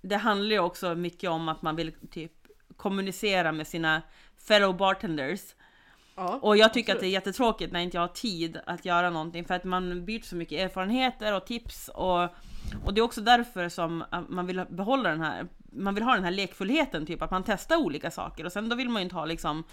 det 0.00 0.16
handlar 0.16 0.50
ju 0.50 0.58
också 0.58 0.94
mycket 0.94 1.30
om 1.30 1.48
att 1.48 1.62
man 1.62 1.76
vill 1.76 1.92
typ 2.10 2.32
kommunicera 2.76 3.52
med 3.52 3.66
sina 3.66 4.02
fellow 4.38 4.76
bartenders. 4.76 5.54
Ja, 6.16 6.38
Och 6.42 6.56
jag 6.56 6.74
tycker 6.74 6.94
att 6.94 7.00
det 7.00 7.06
är 7.06 7.08
absolut. 7.08 7.26
jättetråkigt 7.26 7.72
när 7.72 7.80
inte 7.80 7.96
jag 7.96 8.02
har 8.02 8.08
tid 8.08 8.60
att 8.66 8.84
göra 8.84 9.10
någonting 9.10 9.44
för 9.44 9.54
att 9.54 9.64
man 9.64 10.04
byter 10.04 10.22
så 10.22 10.36
mycket 10.36 10.60
erfarenheter 10.60 11.36
och 11.36 11.46
tips 11.46 11.88
och, 11.88 12.22
och 12.84 12.94
det 12.94 13.00
är 13.00 13.02
också 13.02 13.20
därför 13.20 13.68
som 13.68 14.04
äh, 14.12 14.20
man 14.28 14.46
vill 14.46 14.64
behålla 14.68 15.10
den 15.10 15.20
här, 15.20 15.46
man 15.72 15.94
vill 15.94 16.04
ha 16.04 16.14
den 16.14 16.24
här 16.24 16.30
lekfullheten 16.30 17.06
typ 17.06 17.22
att 17.22 17.30
man 17.30 17.42
testar 17.46 17.76
olika 17.76 18.10
saker 18.10 18.46
och 18.46 18.52
sen 18.52 18.68
då 18.68 18.76
vill 18.76 18.88
man 18.88 19.02
ju 19.02 19.04
inte 19.04 19.16
ha 19.16 19.24
liksom, 19.24 19.64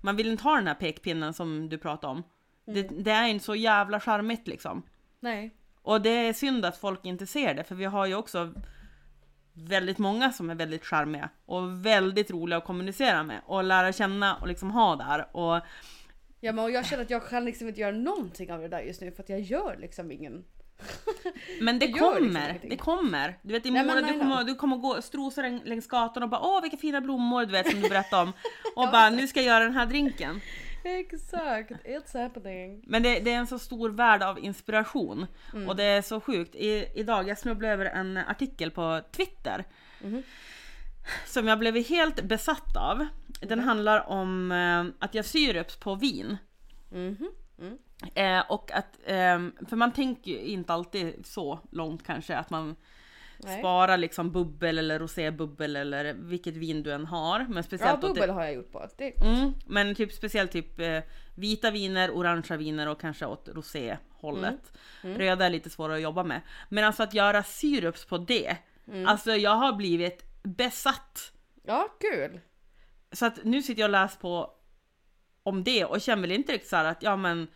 man 0.00 0.16
vill 0.16 0.30
inte 0.30 0.42
ha 0.42 0.56
den 0.56 0.66
här 0.66 0.74
pekpinnen 0.74 1.34
som 1.34 1.68
du 1.68 1.78
pratade 1.78 2.10
om. 2.10 2.22
Det, 2.64 2.82
det 2.82 3.10
är 3.10 3.26
inte 3.26 3.44
så 3.44 3.54
jävla 3.54 4.00
charmigt 4.00 4.48
liksom. 4.48 4.82
Nej. 5.20 5.54
Och 5.82 6.00
det 6.00 6.10
är 6.10 6.32
synd 6.32 6.64
att 6.64 6.76
folk 6.76 7.04
inte 7.04 7.26
ser 7.26 7.54
det 7.54 7.64
för 7.64 7.74
vi 7.74 7.84
har 7.84 8.06
ju 8.06 8.14
också 8.14 8.52
väldigt 9.54 9.98
många 9.98 10.32
som 10.32 10.50
är 10.50 10.54
väldigt 10.54 10.84
charmiga 10.84 11.28
och 11.46 11.86
väldigt 11.86 12.30
roliga 12.30 12.56
att 12.58 12.64
kommunicera 12.64 13.22
med 13.22 13.40
och 13.46 13.64
lära 13.64 13.92
känna 13.92 14.36
och 14.36 14.48
liksom 14.48 14.70
ha 14.70 14.96
där 14.96 15.36
och 15.36 15.60
Ja 16.44 16.52
men 16.52 16.64
och 16.64 16.70
jag 16.70 16.86
känner 16.86 17.02
att 17.02 17.10
jag 17.10 17.28
kan 17.28 17.44
liksom 17.44 17.68
inte 17.68 17.80
göra 17.80 17.96
någonting 17.96 18.52
av 18.52 18.60
det 18.60 18.68
där 18.68 18.80
just 18.80 19.00
nu 19.00 19.12
för 19.12 19.22
att 19.22 19.28
jag 19.28 19.40
gör 19.40 19.76
liksom 19.80 20.12
ingen 20.12 20.44
Men 21.60 21.78
det 21.78 21.86
liksom 21.86 22.12
kommer, 22.12 22.48
ingenting. 22.48 22.70
det 22.70 22.76
kommer. 22.76 23.38
Du 23.42 23.52
vet 23.52 23.66
i 23.66 23.70
Nej, 23.70 23.82
I 23.82 24.12
du 24.12 24.18
kommer, 24.18 24.44
du 24.44 24.54
kommer 24.54 24.76
gå 24.76 25.02
strosa 25.02 25.42
längs 25.42 25.86
gatan 25.86 26.22
och 26.22 26.28
bara 26.28 26.40
åh 26.40 26.62
vilka 26.62 26.76
fina 26.76 27.00
blommor 27.00 27.44
du 27.44 27.52
vet 27.52 27.70
som 27.70 27.80
du 27.80 27.88
berättade 27.88 28.22
om. 28.22 28.32
Och 28.76 28.88
bara 28.92 29.10
nu 29.10 29.28
ska 29.28 29.40
jag 29.40 29.46
göra 29.46 29.64
den 29.64 29.74
här 29.74 29.86
drinken. 29.86 30.40
Exakt, 30.84 31.70
it's 31.84 32.22
happening. 32.22 32.82
Men 32.86 33.02
det, 33.02 33.20
det 33.20 33.32
är 33.32 33.38
en 33.38 33.46
så 33.46 33.58
stor 33.58 33.90
värld 33.90 34.22
av 34.22 34.38
inspiration. 34.38 35.26
Mm. 35.52 35.68
Och 35.68 35.76
det 35.76 35.84
är 35.84 36.02
så 36.02 36.20
sjukt. 36.20 36.54
I, 36.54 36.86
idag, 36.94 37.28
jag 37.28 37.38
snubblade 37.38 37.72
över 37.72 37.84
en 37.84 38.16
artikel 38.16 38.70
på 38.70 39.00
Twitter. 39.12 39.64
Mhm. 40.02 40.22
Som 41.26 41.48
jag 41.48 41.58
blev 41.58 41.76
helt 41.76 42.22
besatt 42.22 42.76
av. 42.76 43.06
Den 43.40 43.60
handlar 43.60 44.08
om 44.08 44.52
eh, 44.52 45.04
att 45.04 45.14
jag 45.14 45.24
syrups 45.24 45.76
på 45.76 45.94
vin. 45.94 46.36
Mhm. 46.90 47.28
Eh, 48.14 48.40
och 48.48 48.72
att, 48.72 48.98
ehm, 49.06 49.52
för 49.68 49.76
man 49.76 49.92
tänker 49.92 50.30
ju 50.30 50.38
inte 50.38 50.72
alltid 50.72 51.26
så 51.26 51.60
långt 51.70 52.06
kanske 52.06 52.36
att 52.36 52.50
man 52.50 52.76
Nej. 53.44 53.58
spara 53.58 53.96
liksom 53.96 54.32
bubbel 54.32 54.78
eller 54.78 54.98
rosébubbel 54.98 55.76
eller 55.76 56.12
vilket 56.14 56.56
vin 56.56 56.82
du 56.82 56.92
än 56.92 57.06
har. 57.06 57.38
Men 57.38 57.56
Ja 57.56 57.62
speciellt 57.62 57.94
åt 57.94 58.00
bubbel 58.00 58.28
det, 58.28 58.34
har 58.34 58.44
jag 58.44 58.54
gjort 58.54 58.72
på. 58.72 58.88
Det, 58.96 59.20
mm, 59.20 59.54
Men 59.66 59.94
typ 59.94 60.12
speciellt 60.12 60.52
typ 60.52 60.80
eh, 60.80 61.02
vita 61.34 61.70
viner, 61.70 62.10
orangea 62.10 62.56
viner 62.56 62.88
och 62.88 63.00
kanske 63.00 63.26
åt 63.26 63.48
roséhållet. 63.48 64.72
Mm. 65.02 65.18
Röda 65.18 65.46
är 65.46 65.50
lite 65.50 65.70
svårare 65.70 65.96
att 65.96 66.02
jobba 66.02 66.24
med. 66.24 66.40
Men 66.68 66.84
alltså 66.84 67.02
att 67.02 67.14
göra 67.14 67.42
syrups 67.42 68.04
på 68.04 68.18
det. 68.18 68.56
Mm. 68.88 69.08
Alltså 69.08 69.32
jag 69.32 69.56
har 69.56 69.72
blivit 69.72 70.24
besatt. 70.42 71.32
ja 71.62 71.88
kul. 72.00 72.40
Så 73.12 73.26
att 73.26 73.44
nu 73.44 73.62
sitter 73.62 73.80
jag 73.80 73.88
och 73.88 73.92
läser 73.92 74.20
på 74.20 74.50
om 75.42 75.64
det 75.64 75.84
och 75.84 76.00
känner 76.00 76.22
väl 76.22 76.32
inte 76.32 76.52
riktigt 76.52 76.70
så 76.70 76.76
att 76.76 77.02
ja 77.02 77.16
men 77.16 77.48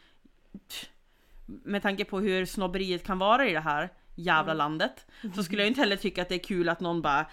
med 1.47 1.83
tanke 1.83 2.05
på 2.05 2.21
hur 2.21 2.47
snobberiet 2.47 3.05
kan 3.05 3.19
vara 3.19 3.49
i 3.49 3.53
det 3.53 3.61
här 3.61 3.93
jävla 4.17 4.53
Mm. 4.53 4.59
landet 4.59 5.07
så 5.35 5.43
skulle 5.43 5.63
jag 5.63 5.67
inte 5.69 5.81
heller 5.81 5.97
tycka 5.97 6.23
att 6.23 6.29
det 6.29 6.35
är 6.35 6.39
kul 6.45 6.69
att 6.69 6.81
någon 6.81 7.03
bara 7.03 7.27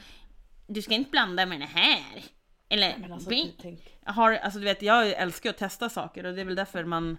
Du 0.67 0.81
ska 0.81 0.93
inte 0.93 1.09
blanda 1.11 1.45
med 1.45 1.59
det 1.59 1.65
här. 1.65 2.23
Eller 2.69 2.95
Men 2.97 3.13
alltså, 3.13 3.29
har, 4.05 4.31
alltså 4.33 4.59
du 4.59 4.65
vet 4.65 4.81
jag 4.81 5.07
älskar 5.09 5.49
att 5.49 5.57
testa 5.57 5.89
saker 5.89 6.25
och 6.25 6.33
det 6.35 6.41
är 6.41 6.45
väl 6.45 6.55
därför 6.55 6.83
man 6.83 7.17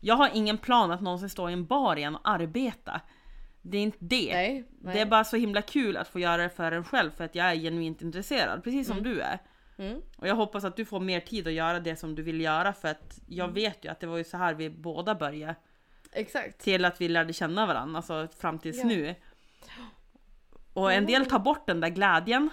Jag 0.00 0.14
har 0.16 0.30
ingen 0.34 0.58
plan 0.58 0.90
att 0.90 1.00
någonsin 1.00 1.30
stå 1.30 1.50
i 1.50 1.52
en 1.52 1.66
bar 1.66 1.96
igen 1.96 2.14
och 2.16 2.28
arbeta. 2.28 3.00
Det 3.62 3.78
är 3.78 3.82
inte 3.82 3.98
det. 4.00 4.30
Nej, 4.34 4.68
nej. 4.80 4.94
Det 4.94 5.00
är 5.00 5.06
bara 5.06 5.24
så 5.24 5.36
himla 5.36 5.62
kul 5.62 5.96
att 5.96 6.08
få 6.08 6.18
göra 6.20 6.42
det 6.42 6.50
för 6.50 6.72
en 6.72 6.84
själv 6.84 7.10
för 7.10 7.24
att 7.24 7.34
jag 7.34 7.46
är 7.50 7.54
genuint 7.56 8.02
intresserad, 8.02 8.64
precis 8.64 8.86
som 8.86 8.98
Mm. 8.98 9.10
du 9.14 9.20
är. 9.20 9.38
Mm. 9.78 10.02
Och 10.16 10.28
jag 10.28 10.34
hoppas 10.34 10.64
att 10.64 10.76
du 10.76 10.84
får 10.84 11.00
mer 11.00 11.20
tid 11.20 11.46
att 11.46 11.52
göra 11.52 11.80
det 11.80 11.96
som 11.96 12.14
du 12.14 12.22
vill 12.22 12.40
göra 12.40 12.72
för 12.72 12.88
att 12.88 13.18
jag 13.26 13.44
Mm. 13.44 13.54
vet 13.54 13.84
ju 13.84 13.88
att 13.90 14.00
det 14.00 14.06
var 14.06 14.16
ju 14.18 14.24
så 14.24 14.36
här 14.36 14.54
vi 14.54 14.70
båda 14.70 15.14
började. 15.14 15.54
Exakt. 16.12 16.58
Till 16.60 16.84
att 16.84 17.00
vi 17.00 17.08
lärde 17.08 17.32
känna 17.32 17.66
varandra, 17.66 17.96
alltså 17.96 18.28
fram 18.38 18.58
tills 18.58 18.78
Ja. 18.78 18.84
nu. 18.84 19.14
Och 20.72 20.92
en 20.92 21.06
del 21.06 21.26
tar 21.26 21.38
bort 21.38 21.66
den 21.66 21.80
där 21.80 21.88
glädjen. 21.88 22.50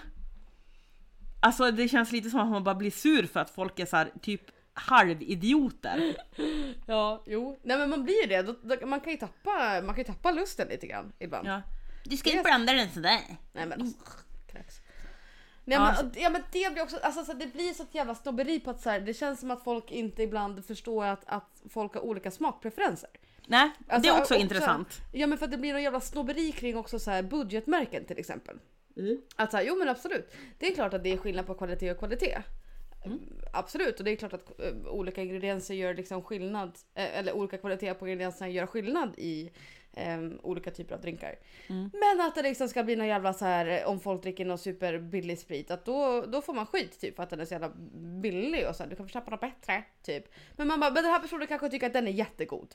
Alltså 1.42 1.70
det 1.70 1.88
känns 1.88 2.12
lite 2.12 2.30
som 2.30 2.40
att 2.40 2.48
man 2.48 2.64
bara 2.64 2.74
blir 2.74 2.90
sur 2.90 3.26
för 3.26 3.40
att 3.40 3.50
folk 3.50 3.78
är 3.78 3.86
så 3.86 3.96
här, 3.96 4.12
typ 4.22 4.42
halvidioter. 4.72 6.16
Ja, 6.86 7.22
jo. 7.26 7.58
Nej 7.62 7.78
men 7.78 7.90
man 7.90 8.04
blir 8.04 8.22
ju 8.22 8.26
det. 8.28 8.42
Då, 8.42 8.76
då, 8.76 8.86
man, 8.86 9.00
kan 9.00 9.12
ju 9.12 9.18
tappa, 9.18 9.80
man 9.84 9.94
kan 9.94 9.96
ju 9.96 10.04
tappa 10.04 10.30
lusten 10.30 10.68
lite 10.68 10.86
grann 10.86 11.12
ibland. 11.18 11.48
Ja. 11.48 11.62
Du 12.04 12.16
ska 12.16 12.28
inte 12.28 12.38
inte 12.38 12.48
blanda 12.48 12.72
den 12.72 12.90
sådär. 12.90 13.20
Nej 13.52 13.66
men 13.66 13.94
kräks. 14.46 14.80
Nej, 15.64 15.78
Ja, 15.78 15.94
men, 16.02 16.12
ja 16.16 16.30
men 16.30 16.42
det 16.52 16.72
blir 16.72 16.82
också, 16.82 16.96
alltså, 17.02 17.24
så 17.24 17.32
det 17.32 17.46
blir 17.46 17.72
så 17.72 17.82
ett 17.82 17.94
jävla 17.94 18.14
snobberi 18.14 18.60
på 18.60 18.70
att 18.70 18.80
så 18.80 18.90
här, 18.90 19.00
det 19.00 19.14
känns 19.14 19.40
som 19.40 19.50
att 19.50 19.64
folk 19.64 19.90
inte 19.90 20.22
ibland 20.22 20.64
förstår 20.64 21.04
att, 21.04 21.22
att 21.26 21.62
folk 21.70 21.94
har 21.94 22.00
olika 22.00 22.30
smakpreferenser. 22.30 23.10
Nej, 23.50 23.70
Alltså, 23.88 24.10
det 24.12 24.16
är 24.16 24.20
också 24.20 24.34
och- 24.34 24.40
intressant. 24.40 25.00
Ja 25.12 25.26
men 25.26 25.38
för 25.38 25.44
att 25.44 25.50
det 25.50 25.58
blir 25.58 25.72
någon 25.72 25.82
jävla 25.82 26.00
snobberi 26.00 26.52
kring 26.52 26.76
också 26.76 26.98
så 26.98 27.10
här 27.10 27.22
budgetmärken 27.22 28.04
till 28.04 28.18
exempel. 28.18 28.58
Mm. 28.96 29.20
Att 29.36 29.50
så 29.50 29.56
här, 29.56 29.64
jo 29.64 29.76
men 29.78 29.88
absolut, 29.88 30.32
det 30.58 30.66
är 30.66 30.74
klart 30.74 30.94
att 30.94 31.02
det 31.02 31.12
är 31.12 31.16
skillnad 31.16 31.46
på 31.46 31.54
kvalitet 31.54 31.90
och 31.90 31.98
kvalitet. 31.98 32.42
Mm. 33.04 33.18
Absolut, 33.52 33.98
och 33.98 34.04
det 34.04 34.10
är 34.10 34.16
klart 34.16 34.32
att 34.32 34.60
eh, 34.60 34.86
olika 34.88 35.22
ingredienser 35.22 35.74
gör 35.74 35.94
liksom 35.94 36.22
skillnad, 36.22 36.78
eh, 36.94 37.18
eller 37.18 37.32
olika 37.32 37.58
kvaliteter 37.58 37.94
på 37.94 38.06
ingredienserna 38.08 38.50
gör 38.50 38.66
skillnad 38.66 39.14
i 39.18 39.50
eh, 39.92 40.18
olika 40.42 40.70
typer 40.70 40.94
av 40.94 41.00
drinkar. 41.00 41.34
Mm. 41.66 41.90
Men 41.92 42.26
att 42.26 42.34
det 42.34 42.42
liksom 42.42 42.68
ska 42.68 42.84
bli 42.84 42.96
någon 42.96 43.06
jävla 43.06 43.32
så 43.32 43.44
här 43.44 43.66
eh, 43.66 43.88
om 43.88 44.00
folk 44.00 44.22
dricker 44.22 44.44
någon 44.44 44.58
superbillig 44.58 45.38
sprit, 45.38 45.70
att 45.70 45.84
då, 45.84 46.24
då 46.26 46.42
får 46.42 46.54
man 46.54 46.66
skit 46.66 47.00
typ 47.00 47.16
för 47.16 47.22
att 47.22 47.30
den 47.30 47.40
är 47.40 47.44
så 47.44 47.54
jävla 47.54 47.70
billig 48.22 48.68
och 48.68 48.76
så 48.76 48.82
här, 48.82 48.90
du 48.90 48.96
kan 48.96 49.06
få 49.06 49.12
köpa 49.12 49.30
något 49.30 49.40
bättre 49.40 49.82
typ. 50.02 50.24
Men 50.56 50.68
man 50.68 50.80
bara, 50.80 50.90
men 50.90 51.02
den 51.02 51.12
här 51.12 51.20
personen 51.20 51.46
kanske 51.46 51.68
tycker 51.68 51.86
att 51.86 51.92
den 51.92 52.06
är 52.08 52.12
jättegod. 52.12 52.74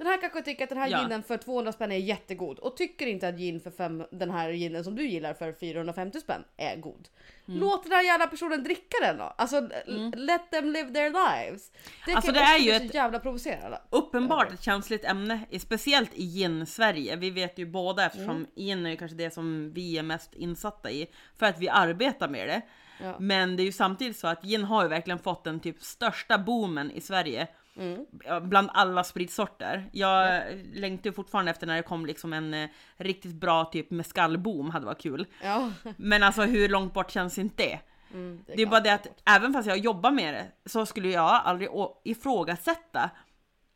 Den 0.00 0.06
här 0.06 0.20
kanske 0.20 0.42
tycker 0.42 0.64
att 0.64 0.68
den 0.68 0.78
här 0.78 0.88
Ja. 0.88 1.02
ginen 1.02 1.22
för 1.22 1.36
200 1.36 1.72
spänn 1.72 1.92
är 1.92 1.96
jättegod 1.96 2.58
och 2.58 2.76
tycker 2.76 3.06
inte 3.06 3.28
att 3.28 3.34
gin 3.38 3.60
för 3.60 3.70
fem, 3.70 4.04
den 4.10 4.30
här 4.30 4.50
ginen 4.50 4.84
som 4.84 4.96
du 4.96 5.08
gillar 5.08 5.34
för 5.34 5.52
450 5.52 6.20
spänn 6.20 6.44
är 6.56 6.76
god. 6.76 7.08
Mm. 7.48 7.60
Låt 7.60 7.82
den 7.82 7.92
här 7.92 8.02
jävla 8.02 8.26
personen 8.26 8.64
dricka 8.64 8.96
den 9.02 9.18
då. 9.18 9.24
Alltså 9.38 9.56
l- 9.86 10.12
let 10.16 10.50
them 10.50 10.64
live 10.72 10.90
their 10.94 11.10
lives. 11.10 11.72
Det 12.06 12.12
Alltså, 12.14 12.32
det 12.32 12.38
är 12.40 12.58
ju 12.58 12.70
ett- 12.72 12.94
jävla 12.94 13.18
provocerande. 13.18 13.80
Uppenbart 13.90 14.52
ett 14.52 14.62
känsligt 14.62 15.04
ämne, 15.04 15.40
speciellt 15.58 16.10
i 16.14 16.24
gin-Sverige. 16.26 17.16
Vi 17.16 17.30
vet 17.30 17.58
ju 17.58 17.66
båda 17.66 18.06
eftersom 18.06 18.30
Mm. 18.36 18.46
gin 18.56 18.86
är 18.86 18.96
kanske 18.96 19.16
det 19.16 19.30
som 19.34 19.72
vi 19.74 19.98
är 19.98 20.02
mest 20.02 20.34
insatta 20.34 20.90
i, 20.90 21.06
för 21.38 21.46
att 21.46 21.58
vi 21.58 21.68
arbetar 21.68 22.28
med 22.28 22.48
det. 22.48 22.62
Ja. 23.02 23.16
Men 23.20 23.56
det 23.56 23.62
är 23.62 23.64
ju 23.64 23.72
samtidigt 23.72 24.16
så 24.18 24.26
att 24.26 24.42
gin 24.44 24.64
har 24.64 24.82
ju 24.82 24.88
verkligen 24.88 25.18
fått 25.18 25.44
den 25.44 25.60
typ 25.60 25.82
största 25.82 26.38
boomen 26.38 26.90
i 26.90 27.00
Sverige. 27.00 27.46
Mm. 27.76 28.06
Ja, 28.24 28.40
Bland 28.40 28.70
alla 28.72 29.04
spritsorter. 29.04 29.88
Jag 29.92 30.42
längtar 30.74 31.10
ju 31.10 31.14
fortfarande 31.14 31.50
efter 31.50 31.66
när 31.66 31.76
det 31.76 31.82
kom 31.82 32.06
liksom 32.06 32.32
en 32.32 32.54
eh, 32.54 32.68
riktigt 32.96 33.34
bra 33.34 33.64
typ 33.64 33.90
mescalboom, 33.90 34.70
hade 34.70 34.86
varit 34.86 35.00
kul. 35.02 35.26
Ja. 35.42 35.72
Men 35.96 36.22
alltså 36.22 36.42
hur 36.42 36.68
långt 36.68 36.94
bort 36.94 37.10
känns 37.10 37.38
inte 37.38 37.62
det? 37.62 37.80
Mm, 38.12 38.44
Det 38.46 38.62
är 38.62 38.66
bara 38.66 38.80
det 38.80 38.94
att 38.94 39.06
även 39.24 39.52
fast 39.52 39.68
jag 39.68 39.78
jobbar 39.78 40.10
med 40.10 40.34
det 40.34 40.46
så 40.70 40.86
skulle 40.86 41.08
jag 41.08 41.24
aldrig 41.44 41.68
ifrågasätta 42.04 43.10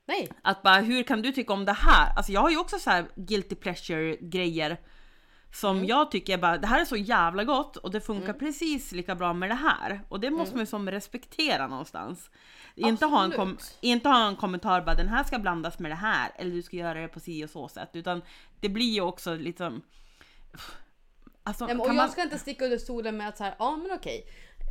Nej. 0.06 0.28
att 0.42 0.62
bara 0.62 0.76
hur 0.76 1.02
kan 1.02 1.22
du 1.22 1.32
tycka 1.32 1.52
om 1.52 1.64
det 1.64 1.72
här? 1.72 2.16
Alltså 2.16 2.32
jag 2.32 2.40
har 2.40 2.50
ju 2.50 2.58
också 2.58 2.78
så 2.78 2.90
här 2.90 3.04
guilty 3.16 3.54
pleasure 3.54 4.16
grejer 4.20 4.76
som 5.54 5.76
Mm. 5.76 5.88
jag 5.88 6.10
tycker 6.10 6.38
bara 6.38 6.58
det 6.58 6.66
här 6.66 6.80
är 6.80 6.84
så 6.84 6.96
jävla 6.96 7.44
gott 7.44 7.76
och 7.76 7.90
det 7.90 8.00
funkar 8.00 8.32
precis 8.32 8.92
lika 8.92 9.14
bra 9.14 9.32
med 9.32 9.50
det 9.50 9.54
här 9.54 10.00
och 10.08 10.20
det 10.20 10.30
måste 10.30 10.54
man 10.54 10.62
ju 10.62 10.66
som 10.66 10.90
respektera 10.90 11.66
någonstans. 11.66 12.30
Inte 12.74 13.06
ha, 13.06 13.24
en 13.24 13.30
kom- 13.30 13.42
Mm. 13.48 13.56
Inte 13.80 14.08
ha 14.08 14.28
en 14.28 14.36
kommentar 14.36 14.80
bara 14.82 14.94
den 14.94 15.08
här 15.08 15.24
ska 15.24 15.38
blandas 15.38 15.78
med 15.78 15.90
det 15.90 15.94
här 15.94 16.30
eller 16.36 16.50
du 16.50 16.62
ska 16.62 16.76
göra 16.76 17.00
det 17.00 17.08
på 17.08 17.20
si 17.20 17.44
och 17.44 17.50
så 17.50 17.68
sätt 17.68 17.90
utan 17.92 18.22
det 18.60 18.68
blir 18.68 18.94
ju 18.94 19.00
också 19.00 19.34
liksom 19.34 19.82
Alltså, 21.46 21.66
Nej, 21.66 21.76
och 21.76 21.88
jag 21.88 21.94
man... 21.94 22.08
ska 22.10 22.22
inte 22.22 22.38
sticka 22.38 22.64
under 22.64 22.78
stolen 22.78 23.16
med 23.16 23.28
att 23.28 23.36
så 23.36 23.44
här, 23.44 23.54
ja 23.58 23.76
men 23.76 23.92
okej. 23.92 24.26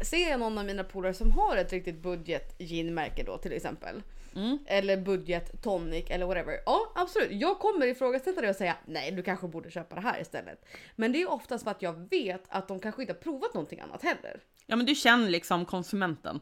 Ser 0.06 0.30
jag 0.30 0.40
någon 0.40 0.58
av 0.58 0.66
mina 0.66 0.84
polare 0.84 1.14
som 1.14 1.32
har 1.32 1.58
ett 1.58 1.72
riktigt 1.74 2.02
budget 2.04 2.56
ginmärke 2.60 3.24
då 3.24 3.38
till 3.38 3.54
exempel. 3.54 4.02
Mm. 4.36 4.60
Eller 4.66 4.98
budget 4.98 5.62
tonic 5.64 6.06
eller 6.10 6.26
whatever. 6.26 6.60
Ja 6.66 6.92
absolut, 6.96 7.32
jag 7.32 7.60
kommer 7.60 7.88
ifrågasätta 7.88 8.42
det 8.42 8.50
och 8.50 8.56
säga 8.56 8.78
nej 8.86 9.12
du 9.12 9.24
kanske 9.24 9.48
borde 9.48 9.72
köpa 9.72 9.96
det 9.96 10.02
här 10.02 10.22
istället. 10.22 10.66
Men 10.96 11.12
det 11.12 11.22
är 11.22 11.32
oftast 11.32 11.64
för 11.64 11.72
att 11.72 11.82
jag 11.82 12.10
vet 12.10 12.44
att 12.48 12.68
de 12.68 12.80
kanske 12.80 13.02
inte 13.02 13.14
har 13.14 13.20
provat 13.20 13.54
någonting 13.54 13.80
annat 13.80 14.04
heller. 14.04 14.40
Ja 14.66 14.76
men 14.76 14.86
du 14.86 14.96
känner 14.96 15.30
liksom 15.30 15.66
konsumenten. 15.66 16.40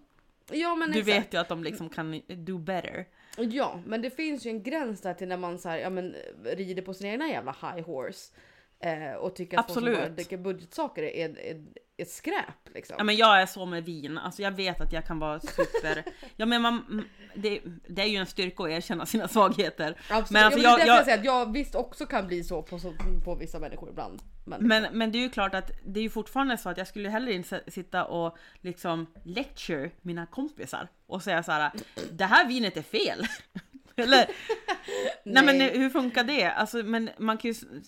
Ja 0.51 0.75
men 0.75 0.91
Du 0.91 0.99
exakt. 0.99 1.17
vet 1.17 1.33
ju 1.33 1.37
att 1.37 1.49
de 1.49 1.63
liksom 1.63 1.89
kan 1.89 2.21
do 2.27 2.57
better. 2.57 3.05
Ja, 3.37 3.79
men 3.85 4.01
det 4.01 4.09
finns 4.09 4.45
ju 4.45 4.49
en 4.49 4.63
gräns 4.63 5.01
där 5.01 5.13
till 5.13 5.27
när 5.27 5.37
man 5.37 5.59
så 5.59 5.69
här, 5.69 5.77
ja, 5.77 5.89
men, 5.89 6.15
rider 6.43 6.81
på 6.81 6.93
sin 6.93 7.07
egna 7.07 7.29
jävla 7.29 7.51
high 7.51 7.85
horse. 7.85 8.33
Eh, 8.79 9.13
och 9.13 9.35
tycker 9.35 9.57
att 9.59 9.73
folk 9.73 9.85
som 9.85 9.93
bara 9.93 10.09
dricker 10.09 10.37
budgetsaker 10.37 11.03
är, 11.03 11.39
är, 11.39 11.65
är 12.01 12.05
skräp 12.05 12.73
liksom. 12.73 12.95
Ja 12.97 13.03
men 13.03 13.15
jag 13.15 13.41
är 13.41 13.45
så 13.45 13.65
med 13.65 13.85
vin, 13.85 14.17
alltså 14.17 14.41
jag 14.41 14.51
vet 14.51 14.81
att 14.81 14.93
jag 14.93 15.07
kan 15.07 15.19
vara 15.19 15.39
super... 15.39 16.03
ja 16.35 16.45
men 16.45 16.61
man, 16.61 17.05
det, 17.35 17.61
det 17.87 18.01
är 18.01 18.05
ju 18.05 18.17
en 18.17 18.25
styrka 18.25 18.63
att 18.63 18.69
erkänna 18.69 19.05
sina 19.05 19.27
svagheter. 19.27 19.97
Absolut. 20.09 20.29
Men 20.29 20.45
alltså 20.45 20.59
ja, 20.59 20.69
men 20.69 20.79
det 20.79 20.83
är 20.83 20.87
jag, 20.87 20.97
jag, 20.97 21.05
säger 21.05 21.17
att 21.17 21.25
jag 21.25 21.53
visst 21.53 21.75
också 21.75 22.05
kan 22.05 22.27
bli 22.27 22.43
så 22.43 22.61
på, 22.61 22.79
på 23.25 23.35
vissa 23.35 23.59
människor 23.59 23.89
ibland. 23.89 24.21
Men, 24.45 24.67
men, 24.67 24.87
men 24.91 25.11
det 25.11 25.17
är 25.17 25.21
ju 25.21 25.29
klart 25.29 25.55
att 25.55 25.71
det 25.85 25.99
är 25.99 26.03
ju 26.03 26.09
fortfarande 26.09 26.57
så 26.57 26.69
att 26.69 26.77
jag 26.77 26.87
skulle 26.87 27.09
heller 27.09 27.31
inte 27.31 27.63
sitta 27.67 28.05
och 28.05 28.37
liksom 28.61 29.07
lecture 29.23 29.91
mina 30.01 30.25
kompisar 30.25 30.87
och 31.07 31.23
säga 31.23 31.43
så 31.43 31.51
här: 31.51 31.71
det 32.11 32.25
här 32.25 32.47
vinet 32.47 32.77
är 32.77 32.81
fel. 32.81 33.27
Eller? 33.95 34.25
nej. 35.23 35.45
men 35.45 35.57
Nej. 35.57 35.77
hur 35.77 35.89
funkar 35.89 36.23
det? 36.23 36.45
Alltså 36.45 36.77
men 36.77 37.09
man 37.17 37.37
kan 37.37 37.51
ju, 37.51 37.81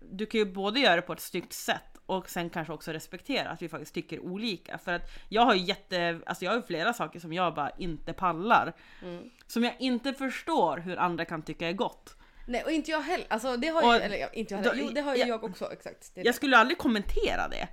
du 0.00 0.26
kan 0.26 0.38
ju 0.38 0.44
både 0.44 0.80
göra 0.80 0.96
det 0.96 1.02
på 1.02 1.12
ett 1.12 1.20
snyggt 1.20 1.52
sätt 1.52 1.93
och 2.06 2.30
sen 2.30 2.50
kanske 2.50 2.72
också 2.72 2.92
respektera 2.92 3.50
att 3.50 3.62
vi 3.62 3.68
faktiskt 3.68 3.94
tycker 3.94 4.20
olika. 4.20 4.78
För 4.78 4.92
att 4.92 5.10
jag 5.28 5.42
har 5.42 5.54
ju 5.54 5.60
jätte, 5.60 6.20
alltså 6.26 6.44
jag 6.44 6.52
har 6.52 6.56
ju 6.56 6.62
flera 6.62 6.92
saker 6.92 7.20
som 7.20 7.32
jag 7.32 7.54
bara 7.54 7.70
inte 7.78 8.12
pallar. 8.12 8.72
Mm. 9.02 9.30
Som 9.46 9.64
jag 9.64 9.74
inte 9.78 10.12
förstår 10.14 10.76
hur 10.78 10.96
andra 10.98 11.24
kan 11.24 11.42
tycka 11.42 11.68
är 11.68 11.72
gott. 11.72 12.16
Nej 12.46 12.62
och 12.64 12.70
inte 12.70 12.90
jag 12.90 13.00
heller. 13.00 13.26
Alltså 13.30 13.56
det 13.56 13.68
har 13.68 13.82
ju, 13.82 13.88
Och- 13.88 13.94
eller 13.94 14.16
ja, 14.16 14.28
inte 14.32 14.54
jag 14.54 14.58
heller. 14.58 14.74
då- 14.74 14.80
Jo 14.82 14.90
det 14.94 15.00
har 15.00 15.14
ju 15.14 15.20
ja. 15.20 15.26
jag 15.26 15.44
också 15.44 15.72
exakt. 15.72 16.14
Det 16.14 16.22
Jag 16.22 16.34
skulle 16.34 16.56
aldrig 16.56 16.78
kommentera 16.78 17.48
det. 17.48 17.68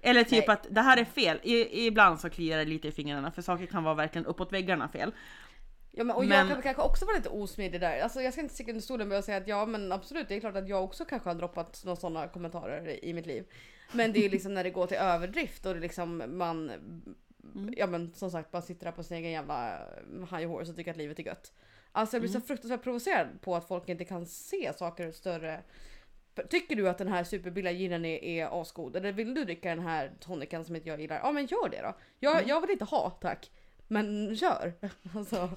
Eller 0.00 0.24
typ 0.24 0.46
Nej. 0.46 0.54
att 0.56 0.66
det 0.70 0.80
här 0.80 0.96
är 0.96 1.04
fel. 1.04 1.40
I, 1.42 1.86
ibland 1.86 2.20
så 2.20 2.30
kliar 2.30 2.58
det 2.58 2.64
lite 2.64 2.88
i 2.88 2.92
fingrarna 2.92 3.30
för 3.30 3.42
saker 3.42 3.66
kan 3.66 3.84
vara 3.84 3.94
verkligen 3.94 4.26
uppåt 4.26 4.52
väggarna 4.52 4.88
fel. 4.88 5.12
Ja, 5.90 6.04
men, 6.04 6.16
och 6.16 6.24
jag 6.24 6.28
Men- 6.28 6.48
kan 6.48 6.62
kanske 6.62 6.82
också 6.82 7.04
vara 7.04 7.16
lite 7.16 7.28
osmidig 7.28 7.80
där. 7.80 8.00
Alltså, 8.00 8.22
jag 8.22 8.32
ska 8.32 8.42
inte 8.42 8.54
sticka 8.54 8.70
under 8.70 8.82
stolen 8.82 9.08
med 9.08 9.18
att 9.18 9.24
säga 9.24 9.36
att 9.36 9.48
ja 9.48 9.66
men 9.66 9.92
absolut 9.92 10.28
det 10.28 10.34
är 10.34 10.40
klart 10.40 10.56
att 10.56 10.68
jag 10.68 10.84
också 10.84 11.04
kanske 11.04 11.28
har 11.28 11.34
droppat 11.34 11.82
några 11.84 11.96
sådana 11.96 12.28
kommentarer 12.28 13.04
i, 13.04 13.12
mitt 13.12 13.26
liv. 13.26 13.44
Men 13.92 14.12
det 14.12 14.24
är 14.24 14.30
liksom 14.30 14.54
när 14.54 14.64
det 14.64 14.70
går 14.70 14.86
till 14.86 14.96
överdrift 14.96 15.66
och 15.66 15.74
det 15.74 15.80
liksom 15.80 16.22
man 16.38 16.72
Ja 17.76 17.86
men 17.86 18.14
som 18.14 18.30
sagt 18.30 18.50
bara 18.50 18.62
sitter 18.62 18.84
där 18.84 18.92
på 18.92 19.02
sin 19.02 19.16
egen 19.16 19.30
jävla 19.30 19.80
high 20.30 20.48
horse 20.48 20.70
och 20.70 20.76
tycker 20.76 20.90
att 20.90 20.96
livet 20.96 21.18
är 21.18 21.22
gött. 21.22 21.52
Alltså 21.92 22.16
jag 22.16 22.22
blir 22.22 22.32
så 22.32 22.40
fruktansvärt 22.40 22.82
provocerad 22.82 23.28
på 23.40 23.56
att 23.56 23.68
folk 23.68 23.88
inte 23.88 24.04
kan 24.04 24.26
se 24.26 24.72
saker 24.76 25.06
ur 25.06 25.12
större 25.12 25.62
Tycker 26.50 26.76
du 26.76 26.88
att 26.88 26.98
den 26.98 27.08
här 27.08 27.24
superbilliga 27.24 27.72
ginen 27.72 28.04
är, 28.04 28.24
är 28.24 28.60
asgod? 28.60 28.96
Eller 28.96 29.12
vill 29.12 29.34
du 29.34 29.44
dricka 29.44 29.68
den 29.68 29.80
här 29.80 30.12
tonicen 30.20 30.64
som 30.64 30.76
inte 30.76 30.88
jag 30.88 31.00
gillar? 31.00 31.20
Ja 31.22 31.32
men 31.32 31.46
gör 31.46 31.68
det 31.68 31.82
då. 31.82 31.94
Jag, 32.20 32.48
jag 32.48 32.60
vill 32.60 32.70
inte 32.70 32.84
ha 32.84 33.10
tack. 33.10 33.50
Men 33.88 34.36
kör. 34.36 34.72
Alltså. 35.16 35.50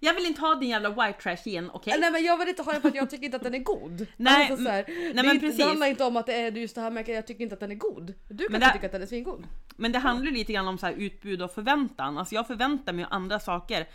Jag 0.00 0.14
vill 0.14 0.26
inte 0.26 0.40
ha 0.40 0.54
din 0.54 0.68
jävla 0.68 0.90
white 0.90 1.20
trash 1.22 1.36
gin, 1.44 1.70
okej? 1.72 1.96
Nej 2.00 2.10
men 2.10 2.24
jag 2.24 2.38
vill 2.38 2.48
inte 2.48 2.62
ha 2.62 2.72
den 2.72 2.80
för 2.82 2.88
att 2.88 2.94
jag 2.94 3.10
tycker 3.10 3.24
inte 3.24 3.36
att 3.36 3.42
den 3.42 3.54
är 3.54 3.58
god. 3.58 4.06
Nej, 4.16 4.50
alltså, 4.50 4.64
så 4.64 4.70
här, 4.70 4.84
nej, 4.88 5.08
det, 5.08 5.14
men 5.22 5.24
inte, 5.26 5.40
precis. 5.40 5.58
det 5.58 5.64
handlar 5.64 5.86
inte 5.86 6.04
om 6.04 6.16
att 6.16 6.26
det 6.26 6.34
är 6.34 6.52
just 6.52 6.74
det 6.74 6.80
här 6.80 6.90
märket, 6.90 7.14
jag 7.14 7.26
tycker 7.26 7.42
inte 7.42 7.54
att 7.54 7.60
den 7.60 7.70
är 7.70 7.74
god. 7.74 8.14
Du 8.28 8.44
kan 8.44 8.52
Men 8.52 8.60
det- 8.60 8.72
tycka 8.72 8.86
att 8.86 8.92
den 8.92 9.02
är 9.02 9.06
svingod. 9.06 9.46
Men 9.76 9.92
det 9.92 9.98
handlar 9.98 10.32
lite 10.32 10.52
grann 10.52 10.68
om 10.68 10.78
så 10.78 10.86
här 10.86 10.92
utbud 10.92 11.42
och 11.42 11.50
förväntan. 11.50 12.18
Alltså 12.18 12.34
jag 12.34 12.46
förväntar 12.46 12.92
mig 12.92 13.06
andra 13.10 13.40
saker 13.40 13.86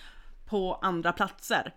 på 0.45 0.79
andra 0.81 1.13
platser. 1.13 1.73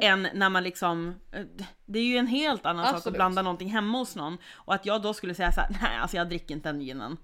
Än 0.00 0.28
när 0.34 0.48
man 0.48 0.62
liksom, 0.62 1.14
eh, 1.32 1.44
det 1.86 1.98
är 1.98 2.04
ju 2.04 2.16
en 2.16 2.26
helt 2.26 2.66
annan 2.66 2.84
sak 2.84 2.90
att 2.90 2.96
Absolut. 2.96 3.16
blanda 3.16 3.42
någonting 3.42 3.68
hemma 3.70 3.98
hos 3.98 4.16
någon. 4.16 4.38
Och 4.54 4.74
att 4.74 4.86
jag 4.86 5.02
då 5.02 5.14
skulle 5.14 5.34
säga 5.34 5.52
så 5.52 5.60
här: 5.60 5.68
nej 5.82 5.96
alltså 5.98 6.16
jag 6.16 6.28
dricker 6.28 6.54
inte 6.54 6.68
den 6.72 6.80
ginen. 6.80 7.16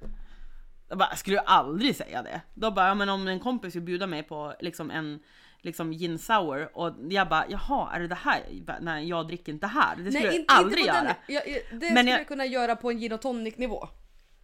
Jag, 0.92 0.98
bara, 0.98 1.08
jag 1.10 1.18
skulle 1.18 1.40
aldrig 1.40 1.96
säga 1.96 2.22
det. 2.22 2.40
Då 2.54 2.70
bara, 2.70 2.88
ja 2.88 2.94
men 2.94 3.08
om 3.08 3.28
en 3.28 3.40
kompis 3.40 3.74
vill 3.76 3.82
bjuda 3.82 4.06
mig 4.06 4.22
på 4.22 4.54
liksom 4.60 4.90
en 4.90 5.20
liksom 5.60 5.92
gin 5.92 6.18
sour 6.18 6.76
och 6.78 6.94
jag 7.10 7.28
bara, 7.28 7.44
jaha 7.48 7.90
är 7.94 8.00
det 8.00 8.08
det 8.08 8.14
här? 8.14 8.40
Jag 8.50 8.64
bara, 8.64 8.78
Nej 8.80 9.08
jag 9.08 9.26
dricker 9.26 9.52
inte 9.52 9.66
det 9.66 9.70
här. 9.70 9.96
Det 9.96 10.10
skulle 10.12 10.26
jag 10.26 10.34
inte, 10.34 10.54
aldrig 10.54 10.78
inte 10.78 10.96
göra. 10.96 11.16
Jag, 11.28 11.48
jag, 11.48 11.60
det 11.72 11.78
Men 11.80 11.96
skulle 11.96 12.10
jag- 12.10 12.20
jag 12.20 12.28
kunna 12.28 12.46
göra 12.46 12.76
på 12.76 12.90
en 12.90 12.98
gin 13.00 13.12
och 13.12 13.22
tonic 13.22 13.56
nivå. 13.58 13.88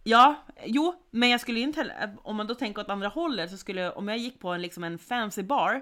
Ja, 0.03 0.35
jo, 0.65 0.95
men 1.11 1.29
jag 1.29 1.41
skulle 1.41 1.59
inte 1.59 1.79
heller, 1.79 2.15
om 2.23 2.35
man 2.35 2.47
då 2.47 2.55
tänker 2.55 2.81
åt 2.81 2.89
andra 2.89 3.07
hållet 3.07 3.51
så 3.51 3.57
skulle, 3.57 3.91
om 3.91 4.07
jag 4.07 4.17
gick 4.17 4.39
på 4.39 4.49
en, 4.49 4.61
liksom 4.61 4.83
en 4.83 4.99
fancy 4.99 5.43
bar, 5.43 5.81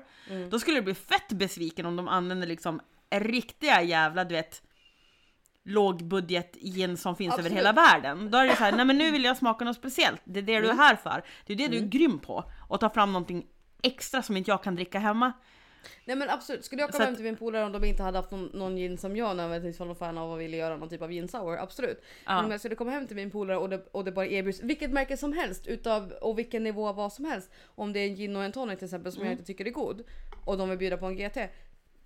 då 0.50 0.60
skulle 0.60 0.78
jag 0.78 0.84
bli 0.84 0.94
fett 0.96 1.30
besviken 1.32 1.86
om 1.86 1.96
de 1.96 2.08
använde 2.08 2.46
liksom 2.48 2.82
riktiga 3.16 3.82
jävla, 3.82 4.24
du 4.24 4.36
vet, 4.36 4.62
lågbudget 5.68 6.56
gin 6.62 6.98
som 6.98 7.16
finns 7.16 7.34
över 7.34 7.44
Absolut. 7.44 7.58
hela 7.60 7.74
världen. 7.74 8.32
Då 8.32 8.38
är 8.38 8.46
det 8.48 8.56
så 8.56 8.64
här, 8.64 8.72
nej 8.72 8.86
men 8.86 8.98
nu 8.98 9.12
vill 9.12 9.24
jag 9.24 9.38
smaka 9.38 9.66
något 9.66 9.76
speciellt. 9.76 10.22
Det 10.24 10.40
är 10.40 10.44
det 10.44 10.60
du 10.60 10.70
är 10.70 10.74
här 10.74 10.96
för. 10.96 11.24
Det 11.46 11.54
är 11.54 11.58
det 11.58 11.68
du 11.68 11.78
är 11.78 11.82
grym 11.82 12.20
på. 12.20 12.44
Och 12.68 12.80
ta 12.80 12.90
fram 12.90 13.14
någonting 13.14 13.46
extra 13.84 14.22
som 14.22 14.38
inte 14.38 14.52
jag 14.52 14.64
kan 14.64 14.76
dricka 14.76 15.00
hemma. 15.00 15.32
Nej 16.06 16.16
men 16.16 16.30
absolut, 16.30 16.66
skulle 16.66 16.82
jag 16.82 16.92
komma 16.92 17.04
att- 17.04 17.08
hem 17.10 17.16
till 17.16 17.26
min 17.26 17.36
polare 17.36 17.66
om 17.66 17.72
de 17.72 17.84
inte 17.84 18.04
hade 18.04 18.18
haft 18.18 18.32
någon, 18.32 18.46
någon 18.54 18.76
gin 18.76 18.98
som 18.98 19.16
jag 19.18 19.38
nödvändigtvis 19.38 19.80
var 19.80 19.86
någon 19.88 19.96
fan 19.96 20.18
av 20.18 20.32
och 20.32 20.42
ville 20.42 20.58
göra 20.58 20.78
någon 20.78 20.90
typ 20.90 21.02
av 21.02 21.10
gin 21.12 21.28
sour, 21.28 21.58
absolut. 21.58 22.02
Ja. 22.26 22.36
Men 22.36 22.46
om 22.46 22.52
jag 22.52 22.60
skulle 22.60 22.76
komma 22.76 22.92
hem 22.92 23.08
till 23.08 23.16
min 23.16 23.32
polare 23.32 23.58
och 23.58 23.70
det, 23.70 23.86
och 23.92 24.06
det 24.06 24.12
bara 24.12 24.28
erbjuds 24.28 24.60
vilket 24.64 24.92
märke 24.92 25.18
som 25.18 25.34
helst 25.34 25.68
utav 25.68 26.12
och 26.12 26.38
vilken 26.40 26.64
nivå 26.64 26.88
av 26.88 26.96
vad 26.96 27.14
som 27.14 27.26
helst. 27.26 27.52
Om 27.76 27.94
det 27.94 28.00
är 28.00 28.08
en 28.08 28.16
gin 28.16 28.36
och 28.36 28.44
en 28.44 28.52
tonic 28.52 28.78
till 28.80 28.86
exempel 28.86 29.12
som 29.12 29.20
jag 29.22 29.28
Mm. 29.28 29.32
inte 29.40 29.46
tycker 29.48 29.66
är 29.66 29.72
god 29.72 30.04
och 30.46 30.58
de 30.58 30.70
vill 30.70 30.78
bjuda 30.78 30.98
på 30.98 31.06
en 31.06 31.16
GT. 31.18 31.38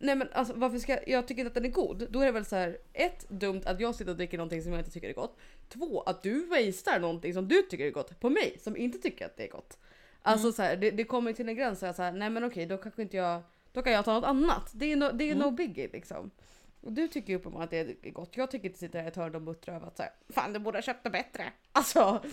Nej 0.02 0.16
men 0.16 0.28
alltså 0.34 0.54
varför 0.54 0.78
ska 0.78 1.00
jag, 1.08 1.28
tycker 1.28 1.42
inte 1.42 1.48
att 1.48 1.54
den 1.54 1.66
är 1.66 1.70
god. 1.70 2.08
Då 2.10 2.22
är 2.22 2.26
det 2.26 2.32
väl 2.32 2.46
så 2.46 2.56
här 2.56 2.78
ett 2.94 3.30
dumt 3.30 3.62
att 3.66 3.80
jag 3.80 3.96
sitter 3.96 4.12
och 4.12 4.18
dricker 4.18 4.38
någonting 4.38 4.62
som 4.64 4.72
jag 4.72 4.82
inte 4.82 4.92
tycker 4.92 5.10
är 5.10 5.14
gott. 5.14 5.38
Två 5.70 6.02
att 6.02 6.24
du 6.24 6.46
wastear 6.46 7.00
någonting 7.00 7.34
som 7.34 7.48
du 7.48 7.62
tycker 7.62 7.86
är 7.86 7.92
gott 7.92 8.20
på 8.20 8.30
mig 8.30 8.58
som 8.60 8.78
inte 8.78 8.98
tycker 8.98 9.26
att 9.26 9.38
det 9.38 9.44
är 9.44 9.50
gott. 9.52 9.78
Alltså 10.22 10.46
Mm. 10.48 10.54
så 10.54 10.62
här, 10.62 10.76
det, 10.78 10.92
det 10.92 11.04
kommer 11.04 11.34
till 11.34 11.50
en 11.50 11.56
gräns 11.56 11.80
så 11.80 11.86
jag 11.86 11.96
så 11.96 12.02
här, 12.02 12.12
nej 12.12 12.30
men 12.30 12.44
okej 12.44 12.66
då 12.66 12.78
kanske 12.78 13.02
inte 13.02 13.18
jag, 13.18 13.42
då 13.74 13.82
kan 13.82 13.94
jag 13.94 14.06
ta 14.06 14.14
något 14.14 14.24
annat. 14.24 14.72
Det 14.74 14.92
är 14.92 14.96
no, 14.96 15.12
det 15.14 15.24
är 15.24 15.32
Mm. 15.32 15.40
no 15.48 15.52
biggie 15.52 15.90
liksom. 15.94 16.32
Och 16.82 16.92
du 16.94 17.08
tycker 17.08 17.30
ju 17.34 17.40
uppenbarligen 17.40 17.90
att 17.90 18.02
det 18.02 18.08
är 18.08 18.12
gott. 18.12 18.38
Jag 18.38 18.52
tycker 18.52 18.68
inte 18.68 18.80
sitta 18.80 18.98
här 18.98 19.06
i 19.06 19.08
ett 19.08 19.16
hörn 19.16 19.36
och 19.36 19.42
buttra 19.42 19.76
över 19.76 19.88
att 19.88 19.98
så 19.98 20.04
här, 20.04 20.12
fan 20.30 20.54
du 20.54 20.60
borde 20.60 20.78
ha 20.78 20.82
köpt 20.84 21.04
det 21.04 21.10
bättre. 21.10 21.54
Alltså, 21.72 22.24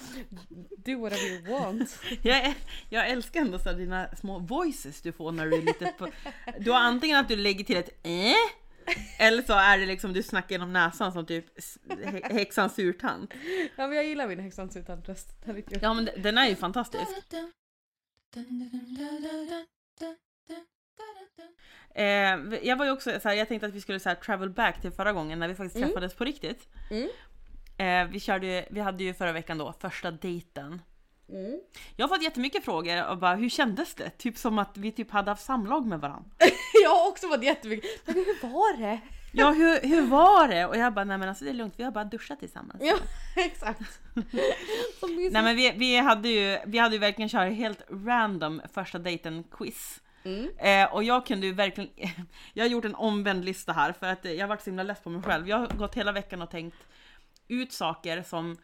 do 0.79 1.01
whatever 1.01 1.25
you 1.27 1.43
want. 1.61 1.99
Jag, 2.23 2.55
jag 2.91 3.09
älskar 3.11 3.41
ändå 3.41 3.59
så 3.59 3.73
dina 3.73 4.17
små 4.17 4.39
voices 4.39 5.03
du 5.03 5.13
får 5.13 5.33
när 5.33 5.47
du 5.47 5.57
är 5.57 5.63
lite 5.63 5.93
på... 5.99 6.09
Du 6.59 6.71
har 6.71 6.79
antingen 6.81 7.19
att 7.19 7.29
du 7.29 7.37
lägger 7.37 7.65
till 7.65 7.77
ett 7.77 8.07
eh, 8.07 8.33
eller 9.27 9.43
så 9.43 9.53
är 9.53 9.79
det 9.79 9.87
liksom 9.87 10.13
du 10.13 10.23
snackar 10.23 10.51
genom 10.51 10.73
näsan 10.73 11.13
som 11.13 11.27
typ 11.27 11.45
häxans 12.25 12.75
surtant. 12.75 13.33
Ja 13.77 13.87
men 13.87 13.97
jag 13.97 14.05
gillar 14.05 14.29
min 14.29 14.41
häxans 14.41 14.77
utan 14.77 15.03
röst. 15.03 15.29
Ja 15.83 15.95
men 15.95 16.05
de- 16.05 16.23
den 16.23 16.39
är 16.39 16.49
ju 16.49 16.57
fantastisk. 16.57 17.05
Eh, 21.95 22.05
jag 22.69 22.77
var 22.77 22.85
ju 22.85 22.91
också 22.91 23.21
så 23.21 23.29
här, 23.29 23.37
jag 23.37 23.49
tänkte 23.49 23.67
att 23.67 23.75
vi 23.75 23.81
skulle 23.81 24.01
så 24.01 24.09
här, 24.09 24.17
travel 24.17 24.51
back 24.51 24.81
till 24.81 24.91
förra 24.91 25.13
gången 25.13 25.39
när 25.39 25.49
vi 25.49 25.55
faktiskt 25.55 25.77
Mm. 25.77 25.89
träffades 25.89 26.15
på 26.15 26.25
riktigt. 26.25 26.69
Mm. 26.91 27.09
Eh, 27.79 28.13
vi, 28.13 28.21
körde, 28.21 28.67
vi 28.71 28.81
hade 28.81 29.05
ju 29.05 29.15
förra 29.15 29.33
veckan 29.33 29.59
då 29.59 29.73
första 29.81 30.11
dejten. 30.11 30.83
Mm. 31.29 31.61
Jag 31.97 32.09
har 32.09 32.17
fått 32.17 32.25
jättemycket 32.25 32.65
frågor 32.65 33.07
och 33.11 33.19
bara 33.19 33.35
hur 33.35 33.49
kändes 33.49 33.95
det? 33.95 34.11
Typ 34.11 34.39
som 34.39 34.59
att 34.59 34.77
vi 34.77 34.93
typ 34.93 35.11
hade 35.11 35.31
haft 35.31 35.45
samlag 35.45 35.87
med 35.87 36.01
varandra. 36.01 36.31
Jag 36.83 36.91
har 36.91 37.09
också 37.09 37.29
varit 37.29 37.45
jättemycket, 37.45 37.91
men 38.07 38.15
hur 38.15 38.43
var 38.49 38.77
det? 38.81 39.01
Ja 39.33 39.51
hur, 39.51 39.81
hur 39.89 40.03
var 40.07 40.49
det? 40.49 40.67
Och 40.67 40.77
jag 40.77 40.95
bara 40.95 41.05
nej 41.05 41.19
men 41.19 41.29
alltså 41.29 41.45
det 41.45 41.51
är 41.51 41.55
lugnt 41.55 41.75
vi 41.77 41.85
har 41.85 41.91
bara 41.91 42.05
duschat 42.05 42.39
tillsammans. 42.41 42.83
Ja 42.83 42.97
exakt. 43.37 43.81
Nej 45.31 45.43
men 45.43 45.57
vi, 45.57 45.73
vi, 45.77 45.97
hade 45.97 46.29
ju, 46.29 46.59
vi 46.67 46.79
hade 46.79 46.95
ju 46.95 47.01
verkligen 47.01 47.29
kört 47.29 47.53
helt 47.53 47.83
random 47.91 48.63
första 48.75 48.99
dejten 48.99 49.45
quiz. 49.51 50.01
Mm. 50.29 50.49
Eh, 50.59 50.95
och 50.95 51.05
jag 51.05 51.27
kunde 51.27 51.47
ju 51.47 51.53
verkligen, 51.53 51.91
jag 52.53 52.65
har 52.65 52.69
gjort 52.69 52.85
en 52.85 52.95
omvänd 52.95 53.45
lista 53.45 53.73
här 53.73 53.93
för 53.93 54.07
att 54.07 54.25
jag 54.25 54.41
har 54.41 54.49
varit 54.49 54.63
så 54.63 54.71
himla 54.71 54.83
less 54.83 55.01
på 55.01 55.11
mig 55.11 55.23
själv. 55.23 55.49
Jag 55.49 55.59
har 55.59 55.67
gått 55.67 55.95
hela 55.95 56.13
veckan 56.13 56.43
och 56.43 56.51
tänkt 56.51 56.77
ut 57.49 57.73
saker 57.73 58.23
som 58.23 58.57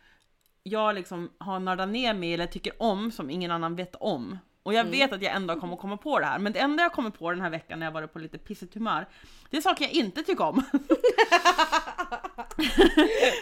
jag 0.62 0.94
liksom 0.94 1.30
har 1.38 1.60
nördat 1.60 1.88
ner 1.88 2.14
mig 2.14 2.34
eller 2.34 2.46
tycker 2.46 2.82
om 2.82 3.10
som 3.10 3.30
ingen 3.30 3.50
annan 3.50 3.76
vet 3.76 3.94
om. 3.94 4.38
Och 4.62 4.74
jag 4.74 4.84
vet 4.84 5.12
att 5.12 5.22
jag 5.22 5.34
en 5.34 5.46
dag 5.46 5.60
kommer 5.60 5.76
komma 5.76 5.96
på 5.96 6.18
det 6.18 6.26
här, 6.26 6.38
men 6.38 6.52
det 6.52 6.58
enda 6.58 6.82
jag 6.82 6.92
kommer 6.92 7.10
på 7.10 7.30
den 7.30 7.40
här 7.40 7.50
veckan 7.50 7.78
när 7.78 7.86
jag 7.86 7.92
varit 7.92 8.12
på 8.12 8.18
lite 8.18 8.38
pissigt 8.38 8.74
humör, 8.74 9.06
det 9.50 9.56
är 9.56 9.60
saker 9.60 9.84
jag 9.84 9.92
inte 9.92 10.22
tycker 10.22 10.44
om. 10.44 10.64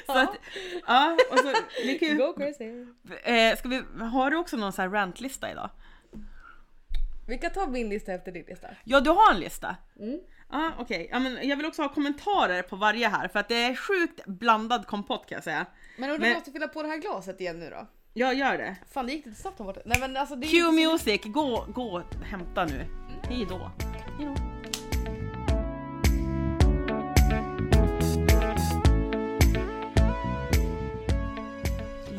så 0.07 0.18
att, 0.18 0.37
ja, 0.87 1.16
och 1.31 1.39
så, 1.39 1.53
vi 1.85 1.99
kan 1.99 2.09
ju, 2.09 2.16
Go 2.16 2.33
crazy. 2.37 2.87
eh, 3.23 3.57
ska 3.59 3.68
vi, 3.68 3.83
har 4.01 4.31
du 4.31 4.37
också 4.37 4.57
någon 4.57 4.73
sån 4.73 4.83
här 4.83 4.89
rantlista 4.89 5.51
idag? 5.51 5.70
Vi 7.27 7.39
kan 7.39 7.51
ta 7.51 7.66
min 7.66 7.89
lista 7.89 8.12
efter 8.12 8.33
din 8.33 8.45
lista. 8.49 8.68
Ja, 8.85 9.01
du 9.01 9.11
har 9.11 9.35
en 9.35 9.41
lista. 9.41 9.77
Mm. 10.01 10.20
Ja, 10.51 10.73
okej. 10.79 11.09
Ja, 11.11 11.18
men 11.18 11.49
jag 11.49 11.57
vill 11.57 11.66
också 11.66 11.83
ha 11.83 11.89
kommentarer 11.89 12.62
på 12.62 12.77
varje 12.77 13.09
här 13.09 13.29
för 13.29 13.39
att 13.39 13.49
det 13.49 13.62
är 13.62 13.75
sjukt 13.75 14.27
blandad 14.27 14.87
kompott 14.87 15.27
kan 15.29 15.37
jag 15.37 15.45
säga. 15.45 15.66
Men 15.99 16.11
om 16.11 16.16
du 16.16 16.23
Men- 16.23 16.33
måste 16.35 16.51
fylla 16.53 16.68
på 16.68 16.83
det 16.83 16.89
här 16.89 16.99
glaset 16.99 17.41
igen 17.41 17.59
nu 17.59 17.70
då? 17.70 17.87
Jag 18.14 18.35
gör 18.35 18.59
det. 18.59 18.77
Fan 18.93 19.07
det 19.07 19.12
gick 19.12 19.27
lite 19.27 19.41
snabbt 19.41 19.59
här 19.59 19.66
borta. 19.66 19.81
Nej 19.85 20.01
men 20.01 20.16
alltså 20.16 20.37
det 20.37 20.47
Cue 20.47 20.68
inte 20.68 20.89
music, 20.89 21.20
gå, 21.25 21.66
gå 21.68 22.03
hämta 22.25 22.64
nu. 22.64 22.87
Hej 23.29 23.47
då. 23.49 23.70
Hej 24.18 24.27
då. 24.27 24.41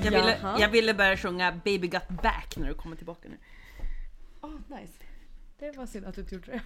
Jag 0.03 0.11
ville, 0.11 0.37
jag 0.59 0.69
ville 0.69 0.93
börja 0.93 1.17
sjunga 1.17 1.51
Baby 1.51 1.87
Got 1.87 2.07
Back 2.07 2.57
när 2.57 2.67
du 2.67 2.73
kommer 2.73 2.95
tillbaka 2.95 3.29
nu. 3.29 3.37
Åh 4.43 4.79
nice. 4.79 4.93
Det 5.59 5.77
var 5.77 5.85
synd 5.85 6.05
att 6.05 6.15
du 6.15 6.21
inte 6.21 6.35
gjorde 6.35 6.51
det. 6.51 6.61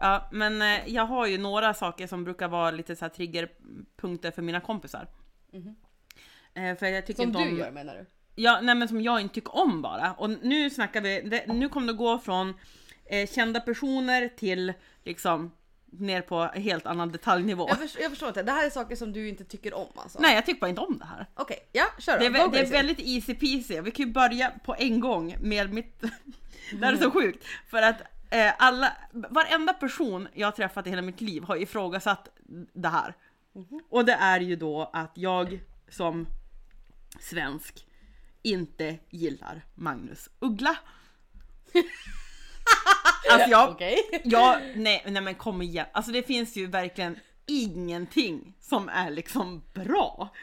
Ja, 0.00 0.28
men 0.32 0.62
eh, 0.62 0.88
jag 0.94 1.06
har 1.06 1.26
ju 1.26 1.38
några 1.38 1.74
saker 1.74 2.06
som 2.06 2.24
brukar 2.24 2.48
vara 2.48 2.70
lite 2.70 2.96
så 2.96 3.04
här 3.04 3.10
triggerpunkter 3.10 4.30
för 4.30 4.42
mina 4.42 4.60
kompisar. 4.60 5.06
Eh, 6.54 6.76
För 6.76 6.86
jag 6.86 7.06
tycker 7.06 7.22
Som 7.22 7.28
inte 7.30 7.44
du 7.44 7.50
om... 7.50 7.58
gör 7.58 7.70
menar 7.70 7.94
du? 7.94 8.06
Ja, 8.34 8.60
nej 8.62 8.74
men 8.74 8.88
som 8.88 9.00
jag 9.00 9.20
inte 9.20 9.34
tycker 9.34 9.56
om 9.56 9.82
bara. 9.82 10.12
Och 10.12 10.30
nu 10.30 10.70
snackar 10.70 11.00
vi, 11.00 11.20
det, 11.20 11.46
nu 11.46 11.68
kommer 11.68 11.86
det 11.86 11.92
gå 11.92 12.18
från 12.18 12.54
eh, 13.04 13.28
kända 13.28 13.60
personer 13.60 14.28
till 14.28 14.72
liksom 15.04 15.50
ner 15.90 16.22
på 16.22 16.50
en 16.54 16.62
helt 16.62 16.86
annan 16.86 17.12
detaljnivå. 17.12 17.68
Jag, 17.68 17.78
förstår, 17.78 18.02
jag 18.02 18.10
förstår 18.10 18.28
inte. 18.28 18.42
Det 18.42 18.52
här 18.52 18.66
är 18.66 18.70
saker 18.70 18.96
som 18.96 19.12
du 19.12 19.28
inte 19.28 19.44
tycker 19.44 19.74
om 19.74 19.88
alltså? 19.96 20.18
Nej, 20.20 20.34
jag 20.34 20.46
tycker 20.46 20.60
bara 20.60 20.68
inte 20.70 20.80
om 20.80 20.98
det 20.98 21.04
här. 21.04 21.26
Okej, 21.34 21.68
ja 21.72 21.84
kör 21.98 22.12
då. 22.12 22.18
Det 22.18 22.26
är, 22.26 22.30
vä- 22.30 22.52
det 22.52 22.58
är 22.60 22.70
väldigt 22.70 23.00
easy 23.00 23.34
peasy. 23.34 23.80
Vi 23.80 23.90
kan 23.90 24.06
ju 24.06 24.12
börja 24.12 24.50
på 24.64 24.74
en 24.78 25.00
gång 25.00 25.36
med 25.40 25.72
mitt... 25.72 26.00
det 26.72 26.86
här 26.86 26.92
är 26.92 26.96
så 26.96 27.10
sjukt. 27.10 27.44
För 27.70 27.82
att 27.82 28.00
eh, 28.30 28.52
alla, 28.58 28.92
varenda 29.12 29.72
person 29.72 30.28
jag 30.34 30.46
har 30.46 30.52
träffat 30.52 30.86
i 30.86 30.90
hela 30.90 31.02
mitt 31.02 31.20
liv 31.20 31.42
har 31.42 31.56
ifrågasatt 31.56 32.28
det 32.74 32.88
här. 32.88 33.14
Och 33.90 34.04
det 34.04 34.12
är 34.12 34.40
ju 34.40 34.56
då 34.56 34.90
att 34.92 35.12
jag 35.14 35.60
som 35.88 36.26
svensk 37.20 37.86
inte 38.42 38.98
gillar 39.10 39.64
Magnus 39.74 40.28
Uggla. 40.38 40.76
alltså 43.30 43.50
jag, 43.50 43.70
Okej. 43.72 43.96
Ja, 44.24 44.58
nej, 44.74 45.02
nej 45.06 45.22
men 45.22 45.34
kom 45.34 45.62
igen. 45.62 45.86
Alltså 45.92 46.12
det 46.12 46.22
finns 46.22 46.56
ju 46.56 46.66
verkligen 46.66 47.18
ingenting 47.46 48.54
som 48.60 48.88
är 48.88 49.10
liksom 49.10 49.62
bra. 49.74 50.34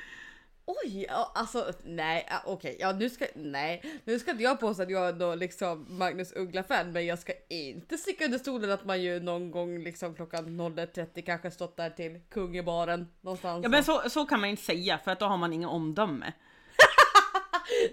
Oj, 0.67 1.07
alltså 1.34 1.71
nej, 1.84 2.30
okej, 2.45 2.78
ja 2.80 2.91
nu 2.91 3.09
ska, 3.09 3.26
nej, 3.36 4.01
nu 4.05 4.19
ska 4.19 4.32
inte 4.32 4.43
jag 4.43 4.59
påstå 4.59 4.84
att 4.84 4.89
jag 4.89 5.07
är 5.07 5.13
då 5.13 5.36
liksom 5.36 5.86
Magnus 5.89 6.34
Uggla-fan, 6.36 6.91
men 6.91 7.05
jag 7.05 7.19
ska 7.19 7.34
inte 7.49 7.97
sticka 7.97 8.26
under 8.26 8.38
stolen 8.38 8.71
att 8.71 8.86
man 8.86 9.01
ju 9.01 9.19
någon 9.19 9.51
gång 9.51 9.84
liksom 9.84 10.15
klockan 10.15 10.61
01.30 10.61 11.21
kanske 11.21 11.51
stått 11.51 11.78
där 11.78 11.89
till 11.89 12.19
kung 12.30 12.57
i 12.57 12.63
baren 12.63 13.07
någonstans. 13.21 13.63
Ja 13.63 13.69
men 13.69 13.84
så, 13.84 14.01
så 14.09 14.26
kan 14.26 14.39
man 14.39 14.49
inte 14.49 14.63
säga 14.63 14.97
för 14.97 15.11
att 15.11 15.19
då 15.19 15.26
har 15.26 15.38
man 15.38 15.53
ingen 15.53 15.69
omdöme. 15.69 16.34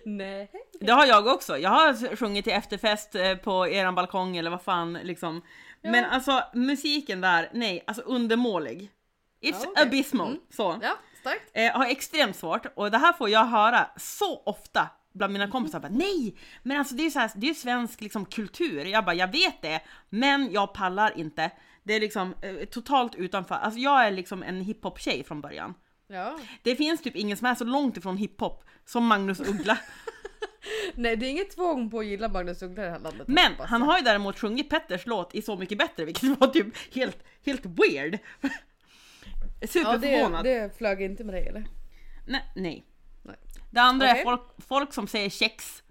Nej. 0.05 0.51
Det 0.81 0.93
har 0.93 1.07
jag 1.07 1.27
också. 1.27 1.59
Jag 1.59 1.71
har 1.71 2.17
sjungit 2.17 2.45
till 2.45 2.53
efterfest 2.53 3.15
eh, 3.15 3.35
på 3.35 3.69
eran 3.69 3.95
balkong 3.95 4.37
eller 4.37 4.51
vad 4.51 4.63
fan 4.63 4.93
liksom. 4.93 5.43
Men 5.83 6.05
alltså 6.05 6.43
musiken 6.55 7.21
där, 7.21 7.51
nej, 7.53 7.85
alltså 7.87 8.03
undermålig. 8.03 8.81
It's 8.83 8.89
Ja, 9.63 9.67
okej. 9.69 9.83
abysmal. 9.83 10.37
Så. 10.51 10.79
Ja, 10.83 10.97
starkt. 11.21 11.51
Eh, 11.53 11.73
har 11.73 11.87
extremt 11.87 12.37
svårt 12.37 12.67
och 12.77 12.91
det 12.91 12.99
här 12.99 13.13
får 13.13 13.29
jag 13.31 13.45
höra 13.45 13.87
så 13.97 14.43
ofta 14.47 14.89
bland 15.15 15.33
mina 15.33 15.51
kompisar. 15.51 15.81
Bara, 15.81 15.93
Nej! 15.93 16.37
Men 16.63 16.79
alltså 16.79 16.95
det 16.95 17.03
är 17.03 17.05
ju 17.05 17.11
så 17.11 17.19
här, 17.19 17.31
det 17.35 17.47
är 17.47 17.49
ju 17.49 17.55
svensk 17.55 18.01
liksom, 18.01 18.25
kultur. 18.25 18.85
Jag 18.85 19.05
bara, 19.05 19.15
jag 19.15 19.33
vet 19.33 19.63
det, 19.63 19.81
men 20.09 20.53
jag 20.53 20.75
pallar 20.75 21.19
inte. 21.19 21.51
Det 21.83 21.95
är 21.95 22.01
liksom 22.01 22.35
eh, 22.43 22.65
totalt 22.69 23.15
utanför. 23.15 23.55
Alltså 23.55 23.81
jag 23.81 24.07
är 24.07 24.11
liksom 24.11 24.43
en 24.43 24.61
hiphop-tjej 24.61 25.25
från 25.25 25.41
början. 25.41 25.75
Ja. 26.09 26.39
Det 26.63 26.77
finns 26.77 27.03
typ 27.03 27.17
ingen 27.17 27.37
som 27.37 27.47
är 27.47 27.55
så 27.55 27.65
långt 27.65 27.97
ifrån 27.97 28.17
hiphop 28.17 28.65
som 28.87 29.07
Magnus 29.07 29.41
Uggla. 29.41 29.79
Nej, 30.95 31.17
det 31.17 31.27
är 31.27 31.31
inget 31.31 31.51
tvång 31.57 31.91
på 31.91 31.99
att 31.99 32.07
gilla 32.07 32.29
Magnus 32.29 32.63
Uggla 32.63 32.83
i 32.83 32.87
det 32.87 32.93
här 32.93 32.99
landet. 32.99 33.29
Men 33.29 33.53
han 33.59 33.83
har 33.83 33.99
ju 33.99 34.05
däremot 34.05 34.39
sjungit 34.39 34.71
Petters 34.71 35.07
låt 35.07 35.35
i 35.35 35.43
Så 35.43 35.57
mycket 35.57 35.79
bättre, 35.79 36.05
vilket 36.05 36.41
var 36.41 36.47
typ 36.47 36.95
helt, 36.95 37.19
helt 37.45 37.67
weird. 37.67 38.19
Ja, 38.41 39.69
Superförvånad. 39.69 40.45
det, 40.45 40.63
det 40.63 40.77
flög 40.79 41.03
inte 41.03 41.25
med 41.25 41.35
dig 41.35 41.47
eller? 41.49 41.65
Nej, 42.27 42.53
nej. 42.57 42.85
Nej. 43.23 43.37
Det 43.71 43.81
andra 43.81 44.07
Okej. 44.07 44.21
är 44.21 44.25
folk, 44.25 44.43
folk 44.69 44.95
som 44.95 45.07
säger 45.07 45.31
kex. 45.31 45.83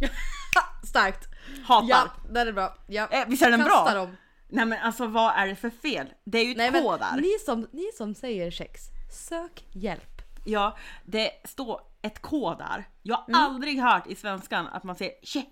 Starkt! 0.88 1.28
Hatar. 1.64 1.88
Ja, 1.88 2.10
den 2.30 2.48
är 2.48 2.52
bra. 2.52 2.76
Ja. 2.88 3.08
Eh, 3.10 3.28
visst 3.28 3.42
är 3.42 3.50
den 3.50 3.60
Kasta 3.64 3.84
bra? 3.84 3.94
dem. 3.94 4.16
Nej 4.48 4.64
men 4.64 4.78
alltså 4.82 5.06
vad 5.06 5.34
är 5.36 5.46
det 5.46 5.56
för 5.56 5.70
fel? 5.70 6.06
Det 6.24 6.38
är 6.38 6.44
ju 6.44 6.50
ett 6.50 6.56
Nej, 6.56 6.82
K 6.82 6.96
där. 6.96 7.20
ni, 7.20 7.38
som, 7.46 7.68
ni 7.72 7.90
som 7.94 8.14
säger 8.14 8.50
kex, 8.50 8.82
sök 9.10 9.64
hjälp. 9.72 10.22
Ja, 10.44 10.76
det 11.04 11.30
står 11.44 11.80
ett 12.02 12.22
K 12.22 12.54
där. 12.54 12.84
Jag 13.02 13.16
har 13.16 13.24
Mm. 13.28 13.40
aldrig 13.40 13.80
hört 13.80 14.06
i 14.06 14.14
svenskan 14.14 14.66
att 14.66 14.84
man 14.84 14.96
säger 14.96 15.12
che, 15.22 15.44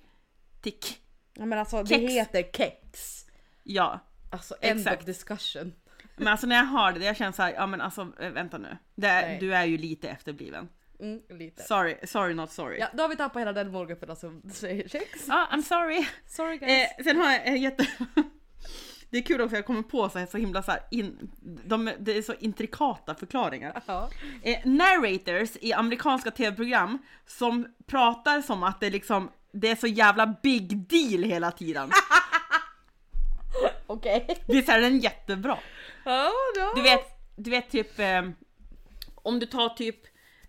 till 0.62 0.72
k. 0.72 0.86
Ja, 1.34 1.44
men 1.46 1.58
alltså 1.58 1.82
det 1.82 1.88
Kex. 1.98 2.12
heter 2.12 2.42
kex. 2.52 3.24
Ja. 3.62 4.00
Alltså 4.30 4.54
end 4.60 4.80
Exakt. 4.80 5.00
of 5.00 5.06
discussion. 5.06 5.72
Men 6.16 6.28
alltså 6.28 6.46
när 6.46 6.56
jag 6.56 6.64
hör 6.64 6.92
det, 6.92 7.04
jag 7.04 7.16
känner 7.16 7.32
så 7.32 7.42
här, 7.42 7.52
ja 7.52 7.66
men 7.66 7.80
alltså 7.80 8.12
eh, 8.20 8.30
vänta 8.30 8.58
nu. 8.58 8.76
Det 8.94 9.06
är, 9.08 9.40
du 9.40 9.54
är 9.54 9.64
ju 9.64 9.78
lite 9.78 10.08
efterbliven. 10.08 10.68
Mm, 11.00 11.20
lite. 11.38 11.62
Sorry, 11.62 11.96
sorry 12.06 12.34
not 12.34 12.50
sorry. 12.52 12.78
Ja, 12.78 12.88
då 12.94 13.02
har 13.02 13.08
vi 13.08 13.16
tappat 13.16 13.40
hela 13.40 13.52
den 13.52 13.72
målgruppen 13.72 14.16
som 14.16 14.42
säger 14.52 14.88
sex. 14.88 15.24
Ja, 15.28 15.48
I'm 15.52 15.62
sorry. 15.62 16.06
Sorry 16.26 16.58
guys. 16.58 16.90
Eh, 16.98 17.04
sen 17.04 17.16
har 17.16 17.32
jag 17.32 17.46
en 17.46 17.56
jätte... 17.62 17.86
Det 19.10 19.18
är 19.18 19.22
kul 19.22 19.40
också, 19.40 19.56
jag 19.56 19.66
kommer 19.66 19.82
på 19.82 20.08
så 20.08 20.18
här, 20.18 20.26
så 20.26 20.38
himla 20.38 20.62
så 20.62 20.70
här, 20.70 20.80
in, 20.90 21.30
de, 21.40 21.90
det 21.98 22.18
är 22.18 22.22
så 22.22 22.34
intrikata 22.40 23.14
förklaringar. 23.14 23.82
ja. 23.86 24.10
Eh, 24.42 24.58
narrators 24.64 25.56
i 25.60 25.72
amerikanska 25.72 26.30
tv-program 26.30 26.98
som 27.26 27.66
pratar 27.86 28.42
som 28.42 28.62
att 28.62 28.80
det 28.80 28.90
liksom, 28.90 29.30
det 29.52 29.70
är 29.70 29.76
så 29.76 29.86
jävla 29.86 30.26
big 30.42 30.76
deal 30.88 31.22
hela 31.22 31.50
tiden. 31.50 31.90
Okej. 33.86 34.38
Visst 34.46 34.68
är 34.68 34.80
den 34.80 34.98
jättebra? 34.98 35.58
Ja, 36.04 36.32
ja. 36.56 36.72
Du 36.76 36.82
vet, 36.82 37.06
du 37.36 37.50
vet 37.50 37.70
typ, 37.70 37.98
eh, 37.98 38.22
om 39.14 39.38
du 39.38 39.46
tar 39.46 39.68
typ, 39.68 39.96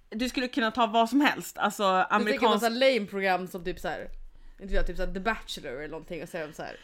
du 0.09 0.29
skulle 0.29 0.47
kunna 0.47 0.71
ta 0.71 0.87
vad 0.87 1.09
som 1.09 1.21
helst, 1.21 1.57
alltså 1.57 1.83
Du 1.83 1.97
tänker 2.01 2.15
amerikansk... 2.15 2.59
såhär 2.59 2.95
lame 2.95 3.05
program 3.05 3.47
som 3.47 3.63
typ 3.63 3.79
såhär 3.79 4.09
inte 4.61 4.73
vet, 4.73 4.87
typ 4.87 4.97
såhär 4.97 5.13
The 5.13 5.19
Bachelor 5.19 5.71
eller 5.71 5.87
någonting 5.87 6.23
och 6.23 6.29
säger 6.29 6.47
de 6.47 6.53
såhär 6.53 6.75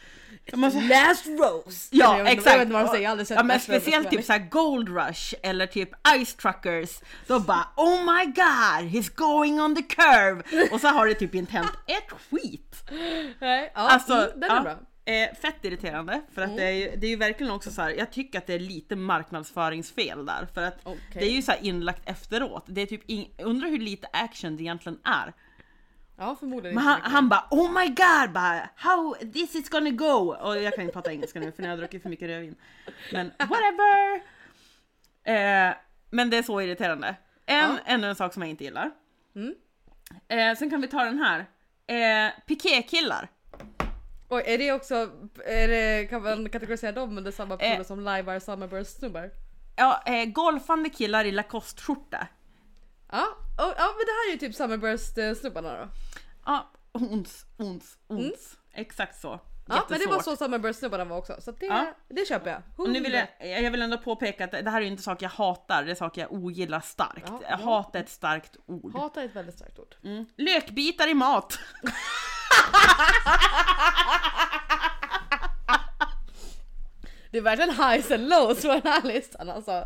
måste- 0.52 0.80
Last 0.80 1.26
Rose! 1.26 1.88
Ja 1.90 2.18
jag 2.18 2.28
exakt! 2.28 2.46
Jag 2.46 2.52
vet 2.52 2.62
inte 2.62 2.72
vad 2.72 2.84
de 2.84 2.88
säger, 2.88 3.02
jag 3.02 3.08
har 3.08 3.12
aldrig 3.12 3.26
sett 3.26 3.36
ja, 3.36 3.42
men 3.42 3.60
speciellt 3.60 4.10
typ 4.10 4.24
såhär 4.24 4.48
Gold 4.50 4.88
Rush 4.88 5.34
eller 5.42 5.66
typ 5.66 5.90
Ice 6.24 6.34
Truckers. 6.34 7.00
Då 7.26 7.40
bara 7.40 7.68
Oh 7.76 8.00
my 8.16 8.24
god, 8.24 8.90
he's 8.94 9.14
going 9.14 9.60
on 9.60 9.76
the 9.76 9.82
curve! 9.82 10.42
Och 10.72 10.80
så 10.80 10.88
har 10.88 11.06
det 11.06 11.14
typ 11.14 11.34
inte 11.34 11.52
hänt 11.52 11.72
ett 11.86 12.10
skit. 12.30 12.84
Nej, 13.40 13.72
ja, 13.74 13.80
Alltså, 13.80 14.12
mm, 14.14 14.40
den 14.40 14.50
är 14.50 14.56
ja, 14.56 14.62
bra. 14.62 14.78
Eh, 15.08 15.34
fett 15.34 15.64
irriterande 15.64 16.22
för 16.34 16.42
att 16.42 16.56
det, 16.56 16.62
är 16.64 16.70
ju, 16.70 16.96
det 16.96 17.06
är 17.06 17.10
ju 17.10 17.16
verkligen 17.16 17.52
också 17.52 17.70
så 17.70 17.82
här. 17.82 17.90
jag 17.90 18.12
tycker 18.12 18.38
att 18.38 18.46
det 18.46 18.54
är 18.54 18.58
lite 18.58 18.96
marknadsföringsfel 18.96 20.26
där 20.26 20.46
för 20.54 20.62
att 20.62 20.78
Okej. 20.84 21.00
det 21.12 21.24
är 21.24 21.30
ju 21.30 21.42
så 21.42 21.52
inlagt 21.60 22.08
efteråt. 22.08 22.64
Det 22.66 22.80
är 22.80 22.86
typ 22.86 23.10
ing, 23.10 23.34
undrar 23.38 23.68
hur 23.68 23.78
lite 23.78 24.08
action 24.12 24.56
det 24.56 24.62
egentligen 24.62 24.98
är. 25.04 25.32
Ja 26.16 26.36
förmodligen 26.40 26.74
Men 26.74 26.84
han, 26.84 27.00
han 27.00 27.28
bara 27.28 27.48
oh 27.50 27.72
my 27.72 27.86
god, 27.86 28.32
bara, 28.32 28.68
how 28.76 29.14
this 29.32 29.54
is 29.54 29.68
gonna 29.68 29.90
go! 29.90 30.34
Och 30.40 30.62
jag 30.62 30.74
kan 30.74 30.82
inte 30.82 30.92
prata 30.92 31.12
engelska 31.12 31.40
nu 31.40 31.52
för 31.52 31.62
nu 31.62 31.68
har 31.68 31.72
jag 31.72 31.78
druckit 31.78 32.02
för 32.02 32.08
mycket 32.10 32.28
rödvin. 32.28 32.56
Men 33.12 33.32
whatever! 33.38 34.14
Eh, 35.24 35.74
men 36.10 36.30
det 36.30 36.36
är 36.38 36.42
så 36.42 36.60
irriterande. 36.60 37.16
En, 37.46 37.70
Ja. 37.70 37.78
Ännu 37.86 38.08
en 38.08 38.16
sak 38.16 38.32
som 38.32 38.42
jag 38.42 38.50
inte 38.50 38.64
gillar. 38.64 38.90
Mm. 39.34 39.54
Eh, 40.28 40.58
sen 40.58 40.70
kan 40.70 40.80
vi 40.80 40.88
ta 40.88 41.04
den 41.04 41.18
här. 41.18 41.46
Eh, 41.86 42.32
Piké-killar. 42.46 43.28
Oj, 44.28 44.42
är 44.46 44.58
det 44.58 44.72
också, 44.72 44.94
är 45.46 45.68
det, 45.68 46.06
kan 46.10 46.22
man 46.22 46.48
kategorisera 46.48 46.92
dem 46.92 47.18
under 47.18 47.30
samma 47.30 47.56
Eh. 47.56 47.82
som 47.82 47.98
Livebar 48.00 48.38
Summerburst-snubbar? 48.38 49.30
Ja, 49.76 50.02
eh, 50.06 50.24
golfande 50.24 50.90
killar 50.90 51.24
i 51.24 51.30
Lacoste-skjorta. 51.32 52.26
Ja, 53.12 53.26
och, 53.56 53.74
ja 53.76 53.94
men 53.96 54.04
det 54.06 54.12
här 54.12 54.28
är 54.28 54.32
ju 54.32 54.38
typ 54.38 54.54
Summerburst-snubbarna 54.54 55.76
då. 55.78 55.88
Ja, 56.46 56.70
ons, 56.92 57.46
ons, 57.56 57.98
ons. 58.06 58.56
Exakt 58.74 59.20
så. 59.20 59.28
Mm. 59.28 59.40
Ja 59.68 59.86
men 59.88 59.98
det 59.98 60.06
var 60.06 60.12
Jättesvårt. 60.14 60.38
så 60.38 60.44
Summerburst-snubbarna 60.44 61.04
var 61.04 61.16
också, 61.18 61.36
så 61.40 61.50
det, 61.52 61.66
Ja. 61.66 61.94
det 62.08 62.28
köper 62.28 62.50
jag. 62.50 62.62
Och 62.76 62.90
nu 62.90 63.00
vill 63.00 63.12
jag, 63.12 63.28
jag 63.62 63.70
vill 63.70 63.82
ändå 63.82 63.98
påpeka 63.98 64.44
att 64.44 64.50
det 64.50 64.70
här 64.70 64.80
är 64.82 64.84
inte 64.86 65.02
saker 65.02 65.26
jag 65.26 65.30
hatar, 65.30 65.84
det 65.84 65.90
är 65.90 65.94
saker 65.94 66.20
jag 66.20 66.32
ogillar 66.32 66.80
starkt. 66.80 67.32
Ja. 67.48 67.56
Hat 67.56 67.94
är 67.96 68.00
ett 68.00 68.08
starkt 68.10 68.56
ord. 68.66 68.94
Hata 68.96 69.20
är 69.20 69.24
ett 69.24 69.36
väldigt 69.36 69.54
starkt 69.56 69.78
ord. 69.78 69.94
Mm. 70.04 70.26
Lökbitar 70.36 71.08
i 71.08 71.14
mat. 71.14 71.58
Det 77.30 77.38
är 77.38 77.42
verkligen 77.42 77.70
highs 77.70 78.10
and 78.10 78.28
lows 78.28 78.62
på 78.62 78.68
den 78.68 78.82
här 78.84 79.02
listan 79.02 79.50
alltså. 79.50 79.84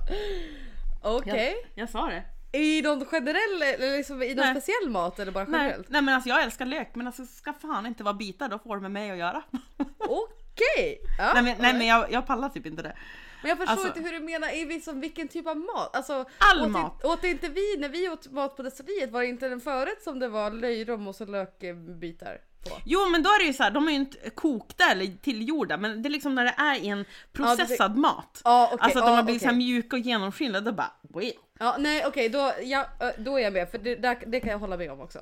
Okej. 1.03 1.55
Jag, 1.75 1.83
jag 1.83 1.91
sa 1.91 2.07
det. 2.07 2.23
I 2.53 2.83
någon 2.83 3.05
generell, 3.07 3.63
eller 3.63 3.97
liksom 3.97 4.23
i 4.23 4.35
någon 4.35 4.45
Nej. 4.47 4.55
speciell 4.61 4.91
mat 4.91 5.19
eller 5.19 5.33
bara 5.33 5.45
Nej, 5.45 5.61
generellt? 5.61 5.89
nej 5.91 6.03
men 6.03 6.15
alltså 6.15 6.29
jag 6.29 6.43
älskar 6.43 6.67
lök 6.67 6.95
men 6.95 7.07
alltså 7.07 7.27
ska 7.27 7.53
fan 7.53 7.87
inte 7.87 8.05
vara 8.05 8.15
bitar, 8.15 8.49
då 8.49 8.59
får 8.59 8.77
det 8.77 8.83
med 8.83 8.91
mig 8.91 9.11
att 9.11 9.19
göra. 9.19 9.43
Okej! 9.99 11.01
Ja, 11.19 11.31
nej 11.35 11.43
men, 11.43 11.57
nej, 11.61 11.73
men 11.75 11.87
jag, 11.87 12.13
jag 12.13 12.27
pallar 12.27 12.49
typ 12.49 12.67
inte 12.67 12.83
det. 12.83 12.97
Men 13.43 13.49
jag 13.49 13.59
förstår 13.59 13.73
Alltså- 13.73 13.87
inte 13.87 14.01
hur 14.01 14.13
du 14.21 14.25
menar, 14.25 14.57
i 14.57 14.65
liksom, 14.65 15.01
vilken 15.01 15.29
typ 15.29 15.47
av 15.47 15.57
mat? 15.57 15.97
Alltså, 15.97 16.25
All 16.39 16.63
åt, 16.63 16.71
mat. 16.71 17.05
Åt 17.05 17.25
inte 17.25 17.49
vi, 17.49 17.77
när 17.79 17.89
vi 17.89 18.09
åt 18.09 18.31
mat 18.31 18.57
på 18.57 18.63
destilleriet, 18.63 19.11
var 19.11 19.21
det 19.21 19.27
inte 19.27 19.49
den 19.49 19.61
förrätt 19.61 20.03
som 20.03 20.19
det 20.19 20.29
var 20.29 20.51
löjrom 20.51 21.09
och 21.09 21.15
så 21.17 21.25
lökbitar 21.27 22.39
på? 22.65 22.81
Jo 22.85 23.09
men 23.09 23.23
då 23.23 23.31
är 23.31 23.39
det 23.39 23.45
ju 23.45 23.53
så 23.53 23.63
här, 23.63 23.71
de 23.71 23.89
är 23.89 23.93
ju 23.93 23.97
inte 23.99 24.31
kokta 24.31 24.85
eller 24.91 25.07
tillgjorda 25.23 25.77
men 25.77 26.03
det 26.03 26.09
är 26.09 26.11
liksom 26.11 26.35
när 26.35 26.45
det 26.45 26.55
är 26.59 26.77
i 26.79 26.89
en 26.89 27.05
processad 27.33 27.97
mat. 27.97 28.41
Ja 28.45 28.65
okej, 28.73 28.79
Alltså 28.81 28.99
att 28.99 29.05
de 29.05 29.11
ja, 29.11 29.17
har 29.17 29.23
blivit 29.23 29.43
så 29.43 29.49
här 29.49 29.55
okej. 29.55 29.59
mjuka 29.67 29.97
och 29.97 30.01
genomskinliga, 30.03 30.61
då 30.61 30.73
bara 30.73 30.93
well. 31.15 31.33
Ja 31.59 31.77
nej 31.79 32.07
okej, 32.07 32.29
då, 32.29 32.53
ja, 32.63 32.87
ö, 33.01 33.13
då 33.19 33.39
är 33.39 33.43
jag 33.43 33.53
med 33.53 33.71
för 33.71 33.79
det, 33.79 33.95
där, 33.97 34.19
det 34.27 34.41
kan 34.41 34.51
jag 34.51 34.59
hålla 34.59 34.77
med 34.77 34.93
om 34.93 35.01
också. 35.01 35.19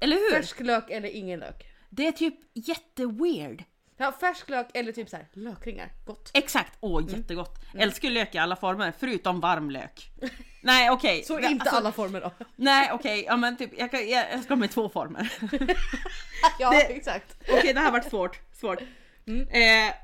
Eller 0.00 0.16
hur? 0.16 0.30
Färsk 0.30 0.60
lök 0.60 0.90
eller 0.90 1.08
ingen 1.08 1.40
lök. 1.40 1.66
Det 1.90 2.06
är 2.06 2.12
typ 2.12 2.34
jätteweird. 2.54 3.64
Ja, 4.02 4.12
färsk 4.20 4.48
lök 4.50 4.66
eller 4.74 4.92
typ 4.92 5.08
så 5.08 5.16
här 5.16 5.26
lökringar, 5.32 5.92
gott. 6.04 6.30
Exakt, 6.34 6.76
åh 6.80 7.02
Mm. 7.02 7.14
jättegott. 7.14 7.58
Älskar 7.78 8.08
ju 8.08 8.14
lök 8.14 8.34
i 8.34 8.38
alla 8.38 8.56
former 8.56 8.92
förutom 8.98 9.40
varm 9.40 9.70
lök. 9.70 10.10
Nej 10.62 10.90
okej. 10.90 11.22
Så 11.24 11.38
inte 11.38 11.62
alltså, 11.62 11.76
alla 11.76 11.92
former 11.92 12.20
då. 12.20 12.30
Nej 12.56 12.92
okej, 12.92 13.24
ja 13.26 13.36
men 13.36 13.56
typ 13.56 13.70
jag, 13.78 13.90
kan, 13.90 14.08
jag, 14.08 14.44
ska 14.44 14.56
med 14.56 14.70
två 14.70 14.88
former. 14.88 15.32
Ja 16.58 16.70
Det- 16.70 16.76
exakt. 16.96 17.36
Okej 17.52 17.72
det 17.74 17.80
här 17.80 17.90
varit 17.92 18.10
svårt. 18.10 18.40
svårt. 18.52 18.78
Mm. 19.26 19.48
Eh, 19.48 19.94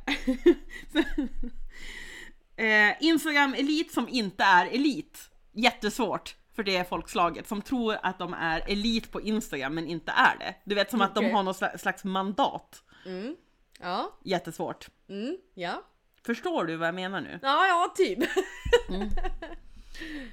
eh, 2.90 2.94
Instagram 3.01 3.55
elit 3.55 3.92
som 3.92 4.09
inte 4.09 4.44
är 4.44 4.66
elit. 4.66 5.30
Jättesvårt 5.53 6.36
för 6.57 6.62
det 6.62 6.88
folkslaget 6.88 7.49
som 7.49 7.62
tror 7.62 7.97
att 8.03 8.18
de 8.18 8.34
är 8.34 8.62
elit 8.68 9.12
på 9.12 9.20
Instagram 9.20 9.74
men 9.74 9.86
inte 9.86 10.12
är 10.12 10.38
det. 10.38 10.55
Du 10.64 10.74
vet 10.74 10.90
som 10.90 11.01
att 11.01 11.14
de 11.14 11.30
har 11.30 11.42
något 11.42 11.61
sla- 11.61 11.76
slags 11.78 12.05
mandat. 12.05 12.82
Mm. 13.07 13.36
Ja, 13.81 14.18
Jättesvårt. 14.24 14.89
mm, 15.09 15.37
ja. 15.55 15.83
Förstår 16.27 16.64
du 16.64 16.77
vad 16.77 16.89
jag 16.89 16.95
menar 16.95 17.20
nu? 17.20 17.39
Ja, 17.43 17.66
ja 17.66 17.93
typ. 17.97 18.18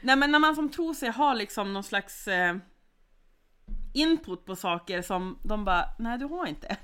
Nej 0.02 0.16
men 0.16 0.32
när 0.32 0.40
man 0.40 0.56
som 0.56 0.70
tror 0.70 0.94
sig 0.94 1.10
ha 1.10 1.34
liksom 1.34 1.74
någon 1.74 1.84
slags 1.84 2.28
eh, 2.28 2.56
input 3.94 4.46
på 4.46 4.56
saker 4.56 5.02
som 5.02 5.40
de 5.44 5.66
bara, 5.66 5.86
nej 6.00 6.18
du 6.18 6.26
har 6.26 6.46
inte. 6.48 6.78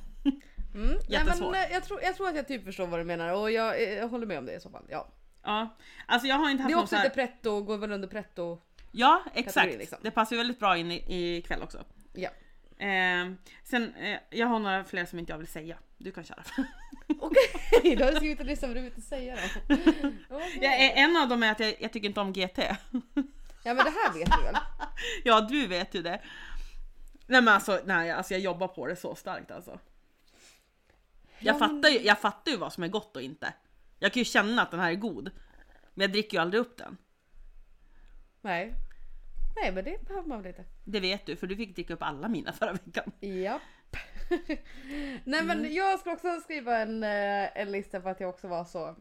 Mm. 0.75 0.87
Nej, 0.87 0.97
men, 0.99 1.11
Jättesvårt. 1.11 1.55
eh, 1.55 1.71
jag, 1.71 1.83
tror, 1.83 2.01
jag 2.01 2.15
tror 2.15 2.27
att 2.29 2.35
jag 2.35 2.47
typ 2.47 2.63
förstår 2.65 2.87
vad 2.87 2.99
du 2.99 3.03
menar 3.03 3.33
och 3.33 3.51
jag, 3.51 3.83
eh, 3.83 3.93
jag 3.93 4.07
håller 4.07 4.27
med 4.27 4.37
om 4.37 4.45
det 4.45 4.53
i 4.53 4.59
så 4.59 4.69
fall. 4.69 4.85
Ja. 4.89 5.07
Ja, 5.43 5.75
alltså 6.05 6.27
jag 6.27 6.35
har 6.35 6.49
inte 6.49 6.63
haft 6.63 6.73
Det 6.75 6.79
är 6.79 6.83
också 6.83 6.95
här... 6.95 7.03
lite 7.03 7.15
pretto, 7.15 7.61
går 7.61 7.77
väl 7.77 7.91
under 7.91 8.07
pretto. 8.07 8.61
Ja, 8.91 9.23
exakt. 9.33 9.77
liksom. 9.77 9.97
Det 10.01 10.11
passar 10.11 10.35
ju 10.35 10.37
väldigt 10.37 10.59
bra 10.59 10.77
in 10.77 10.91
i, 10.91 10.95
i 11.37 11.41
kväll 11.41 11.61
också. 11.61 11.83
Ja. 12.13 12.29
Eh, 12.79 13.31
sen, 13.63 13.95
eh, 13.95 14.19
jag 14.29 14.47
har 14.47 14.59
några 14.59 14.83
fler 14.83 15.05
som 15.05 15.19
inte 15.19 15.31
jag 15.31 15.37
vill 15.37 15.47
säga. 15.47 15.77
Du 15.97 16.11
kan 16.11 16.23
köra. 16.23 16.43
Okej, 17.19 17.95
du 17.97 18.03
har 18.03 18.11
skrivit 18.11 18.39
en 18.39 18.45
lista 18.47 18.67
men 18.67 18.75
du 18.75 18.81
vill 18.81 18.89
inte 18.89 19.01
säga 19.07 19.35
det. 19.35 19.75
Okej. 20.29 20.59
jag, 20.61 20.73
är- 20.81 20.93
en 21.03 21.17
av 21.17 21.27
dem 21.29 21.43
är 21.43 21.51
att 21.51 21.59
jag, 21.59 21.75
jag 21.79 21.93
tycker 21.93 22.07
inte 22.07 22.19
om 22.21 22.33
GT. 22.33 22.57
Ja 23.63 23.73
men 23.73 23.77
det 23.85 23.93
här 24.03 24.13
vet 24.13 24.31
du 24.37 24.43
väl? 24.43 24.55
ja, 25.23 25.41
du 25.41 25.67
vet 25.67 25.95
ju 25.95 26.01
det. 26.01 26.21
Nej 27.27 27.41
men 27.41 27.47
alltså, 27.47 27.81
nej, 27.85 28.11
alltså 28.11 28.33
jag 28.33 28.41
jobbar 28.41 28.67
på 28.67 28.87
det 28.87 28.95
så 28.95 29.15
starkt 29.15 29.51
alltså. 29.51 29.71
Jag, 29.71 29.79
Ja, 31.55 31.59
men- 31.59 31.59
fattar 31.59 31.89
ju, 31.89 31.99
jag 31.99 32.19
fattar 32.19 32.51
ju 32.51 32.57
vad 32.57 32.73
som 32.73 32.83
är 32.83 32.87
gott 32.87 33.15
och 33.15 33.21
inte. 33.21 33.53
Jag 33.99 34.13
kan 34.13 34.19
ju 34.21 34.25
känna 34.25 34.61
att 34.61 34.71
den 34.71 34.79
här 34.79 34.91
är 34.91 34.95
god. 34.95 35.31
Men 35.93 36.01
jag 36.01 36.11
dricker 36.11 36.37
ju 36.37 36.41
aldrig 36.41 36.61
upp 36.61 36.77
den. 36.77 36.97
Nej. 38.41 38.73
Nej 39.61 39.71
men 39.71 39.83
det 39.83 40.07
behöver 40.07 40.27
man 40.27 40.37
väl 40.41 40.47
inte. 40.47 40.63
Det 40.83 40.99
vet 40.99 41.25
du, 41.25 41.35
för 41.35 41.47
du 41.47 41.55
fick 41.55 41.75
dricka 41.75 41.93
upp 41.93 42.01
alla 42.03 42.27
mina 42.27 42.53
förra 42.53 42.73
veckan. 42.73 43.11
Japp. 43.19 43.61
Nej 45.23 45.43
men 45.43 45.73
jag 45.73 45.99
ska 45.99 46.11
också 46.13 46.39
skriva 46.41 46.77
en, 46.77 47.03
eh, 47.03 47.57
en 47.57 47.71
lista 47.71 48.01
för 48.01 48.09
att 48.09 48.19
jag 48.19 48.29
också 48.29 48.47
var 48.47 48.65
så. 48.65 48.95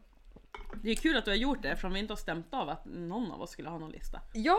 Det 0.83 0.89
är 0.91 0.95
kul 0.95 1.17
att 1.17 1.25
du 1.25 1.31
har 1.31 1.35
gjort 1.35 1.61
det 1.61 1.69
eftersom 1.69 1.93
vi 1.93 1.99
inte 1.99 2.11
har 2.13 2.17
stämt 2.17 2.53
av 2.53 2.69
att 2.69 2.85
någon 2.85 3.31
av 3.31 3.41
oss 3.41 3.51
skulle 3.51 3.69
ha 3.69 3.77
någon 3.77 3.91
lista. 3.91 4.21
Ja, 4.33 4.57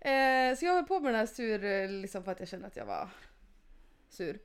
eh, 0.00 0.56
så 0.58 0.64
jag 0.64 0.74
höll 0.74 0.84
på 0.84 1.00
med 1.00 1.12
den 1.14 1.18
här 1.18 1.26
sur 1.26 1.64
eh, 1.64 1.88
liksom 1.90 2.24
för 2.24 2.32
att 2.32 2.40
jag 2.40 2.48
kände 2.48 2.66
att 2.66 2.76
jag 2.76 2.86
var 2.86 3.08
sur. 4.10 4.38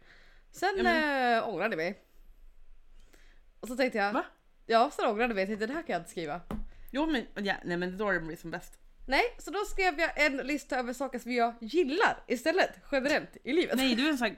Sen 0.52 0.74
Ja, 0.78 0.84
men- 0.84 1.38
eh, 1.38 1.50
ångrade 1.50 1.70
jag 1.70 1.78
mig. 1.78 2.04
Och 3.60 3.68
så 3.68 3.76
tänkte 3.76 3.98
jag. 3.98 4.14
Va? 4.14 4.26
Ja, 4.66 4.89
så 4.93 5.08
ångrade 5.10 5.30
jag 5.30 5.36
mig. 5.36 5.41
Jag 5.41 5.48
tänkte 5.50 5.68
det 5.68 5.74
här 5.74 5.82
kan 5.84 5.93
jag 5.93 6.00
inte 6.00 6.12
skriva. 6.12 6.41
Jo 6.91 7.06
men, 7.06 7.45
ja, 7.45 7.56
nej 7.64 7.78
men 7.78 7.98
då 7.98 8.10
är 8.10 8.14
det 8.14 8.20
blir 8.20 8.36
som 8.38 8.52
bäst. 8.52 8.80
Nej, 9.08 9.24
så 9.38 9.51
då 9.51 9.66
skrev 9.66 9.99
jag 9.99 10.26
en 10.26 10.38
lista 10.38 10.80
över 10.80 10.93
saker 10.93 11.20
som 11.20 11.32
jag 11.32 11.53
gillar 11.60 12.18
istället 12.28 12.70
generellt 12.91 13.38
i 13.43 13.53
livet. 13.53 13.76
Nej 13.78 13.95
du 13.95 14.05
är 14.05 14.10
en 14.10 14.18
sån 14.18 14.28
här... 14.28 14.38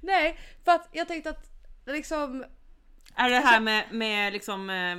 Nej, 0.00 0.38
för 0.64 0.72
att 0.72 0.88
jag 0.92 1.08
tänkte 1.08 1.30
att 1.30 1.50
liksom 1.86 2.44
Är 3.14 3.30
det 3.30 3.36
här 3.36 3.60
med, 3.60 3.84
med 3.92 4.32
liksom 4.32 4.70
eh, 4.70 4.92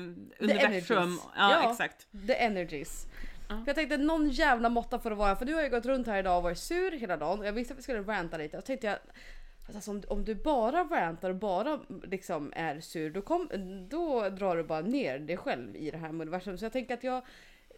universum? 0.43 1.19
Ja, 1.35 1.63
Ja. 1.63 1.71
exakt. 1.71 2.07
the 2.27 2.33
energies. 2.35 3.07
För 3.47 3.63
jag 3.65 3.75
tänkte 3.75 3.97
någon 3.97 4.29
jävla 4.29 4.69
måtta 4.69 4.99
får 4.99 5.09
det 5.09 5.15
vara 5.15 5.35
för 5.35 5.45
du 5.45 5.53
har 5.53 5.61
ju 5.61 5.69
gått 5.69 5.85
runt 5.85 6.07
här 6.07 6.19
idag 6.19 6.37
och 6.37 6.43
varit 6.43 6.59
sur 6.59 6.91
hela 6.91 7.17
dagen 7.17 7.45
jag 7.45 7.53
visste 7.53 7.73
att 7.73 7.77
vi 7.77 7.83
skulle 7.83 8.01
ranta 8.01 8.37
lite 8.37 8.57
och 8.57 8.65
tänkte 8.65 8.87
jag 8.87 8.97
Alltså 9.75 9.91
om, 9.91 10.03
om 10.07 10.25
du 10.25 10.35
bara 10.35 10.83
rantar 10.83 11.29
och 11.29 11.35
bara 11.35 11.79
liksom 12.03 12.53
är 12.55 12.79
sur 12.79 13.09
då, 13.09 13.21
kom, 13.21 13.49
då 13.89 14.29
drar 14.29 14.55
du 14.55 14.63
bara 14.63 14.81
ner 14.81 15.19
dig 15.19 15.37
själv 15.37 15.75
i 15.75 15.91
det 15.91 15.97
här 15.97 16.09
universum. 16.09 16.57
Så 16.57 16.65
jag 16.65 16.73
tänker 16.73 16.93
att 16.93 17.03
jag, 17.03 17.25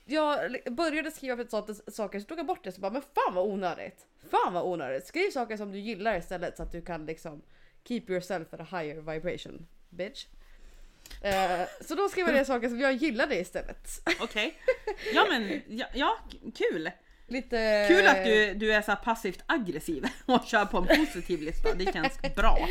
jag 0.05 0.57
började 0.71 1.11
skriva 1.11 1.37
för 1.37 1.45
sånt, 1.45 1.93
saker 1.93 2.19
så 2.19 2.25
tog 2.25 2.39
jag 2.39 2.45
bort 2.45 2.63
det 2.63 2.71
så 2.71 2.81
bara 2.81 2.91
men 2.91 3.01
fan 3.01 3.33
vad 3.33 3.45
onödigt. 3.45 4.05
Fan 4.31 4.53
vad 4.53 4.63
onödigt. 4.63 5.07
Skriv 5.07 5.31
saker 5.31 5.57
som 5.57 5.71
du 5.71 5.79
gillar 5.79 6.17
istället 6.17 6.57
så 6.57 6.63
att 6.63 6.71
du 6.71 6.81
kan 6.81 7.05
liksom 7.05 7.41
keep 7.83 8.03
yourself 8.07 8.53
at 8.53 8.59
a 8.59 8.67
higher 8.71 9.13
vibration 9.13 9.67
bitch. 9.89 10.25
Eh, 11.21 11.67
så 11.81 11.95
då 11.95 12.09
skrev 12.09 12.27
jag 12.27 12.35
ner 12.35 12.43
saker 12.43 12.69
som 12.69 12.79
jag 12.79 12.93
gillade 12.93 13.39
istället. 13.39 13.87
Okej. 14.21 14.57
Ja 15.13 15.25
men, 15.29 15.61
ja, 15.67 15.85
ja, 15.93 16.17
kul! 16.55 16.91
Lite... 17.27 17.85
Kul 17.87 18.07
att 18.07 18.25
du, 18.25 18.53
du 18.53 18.73
är 18.73 18.81
så 18.81 18.95
passivt 18.95 19.43
aggressiv 19.45 20.05
och 20.25 20.45
kör 20.45 20.65
på 20.65 20.77
en 20.77 20.87
positiv 20.87 21.41
lista. 21.41 21.73
Det 21.73 21.93
känns 21.93 22.35
bra. 22.35 22.67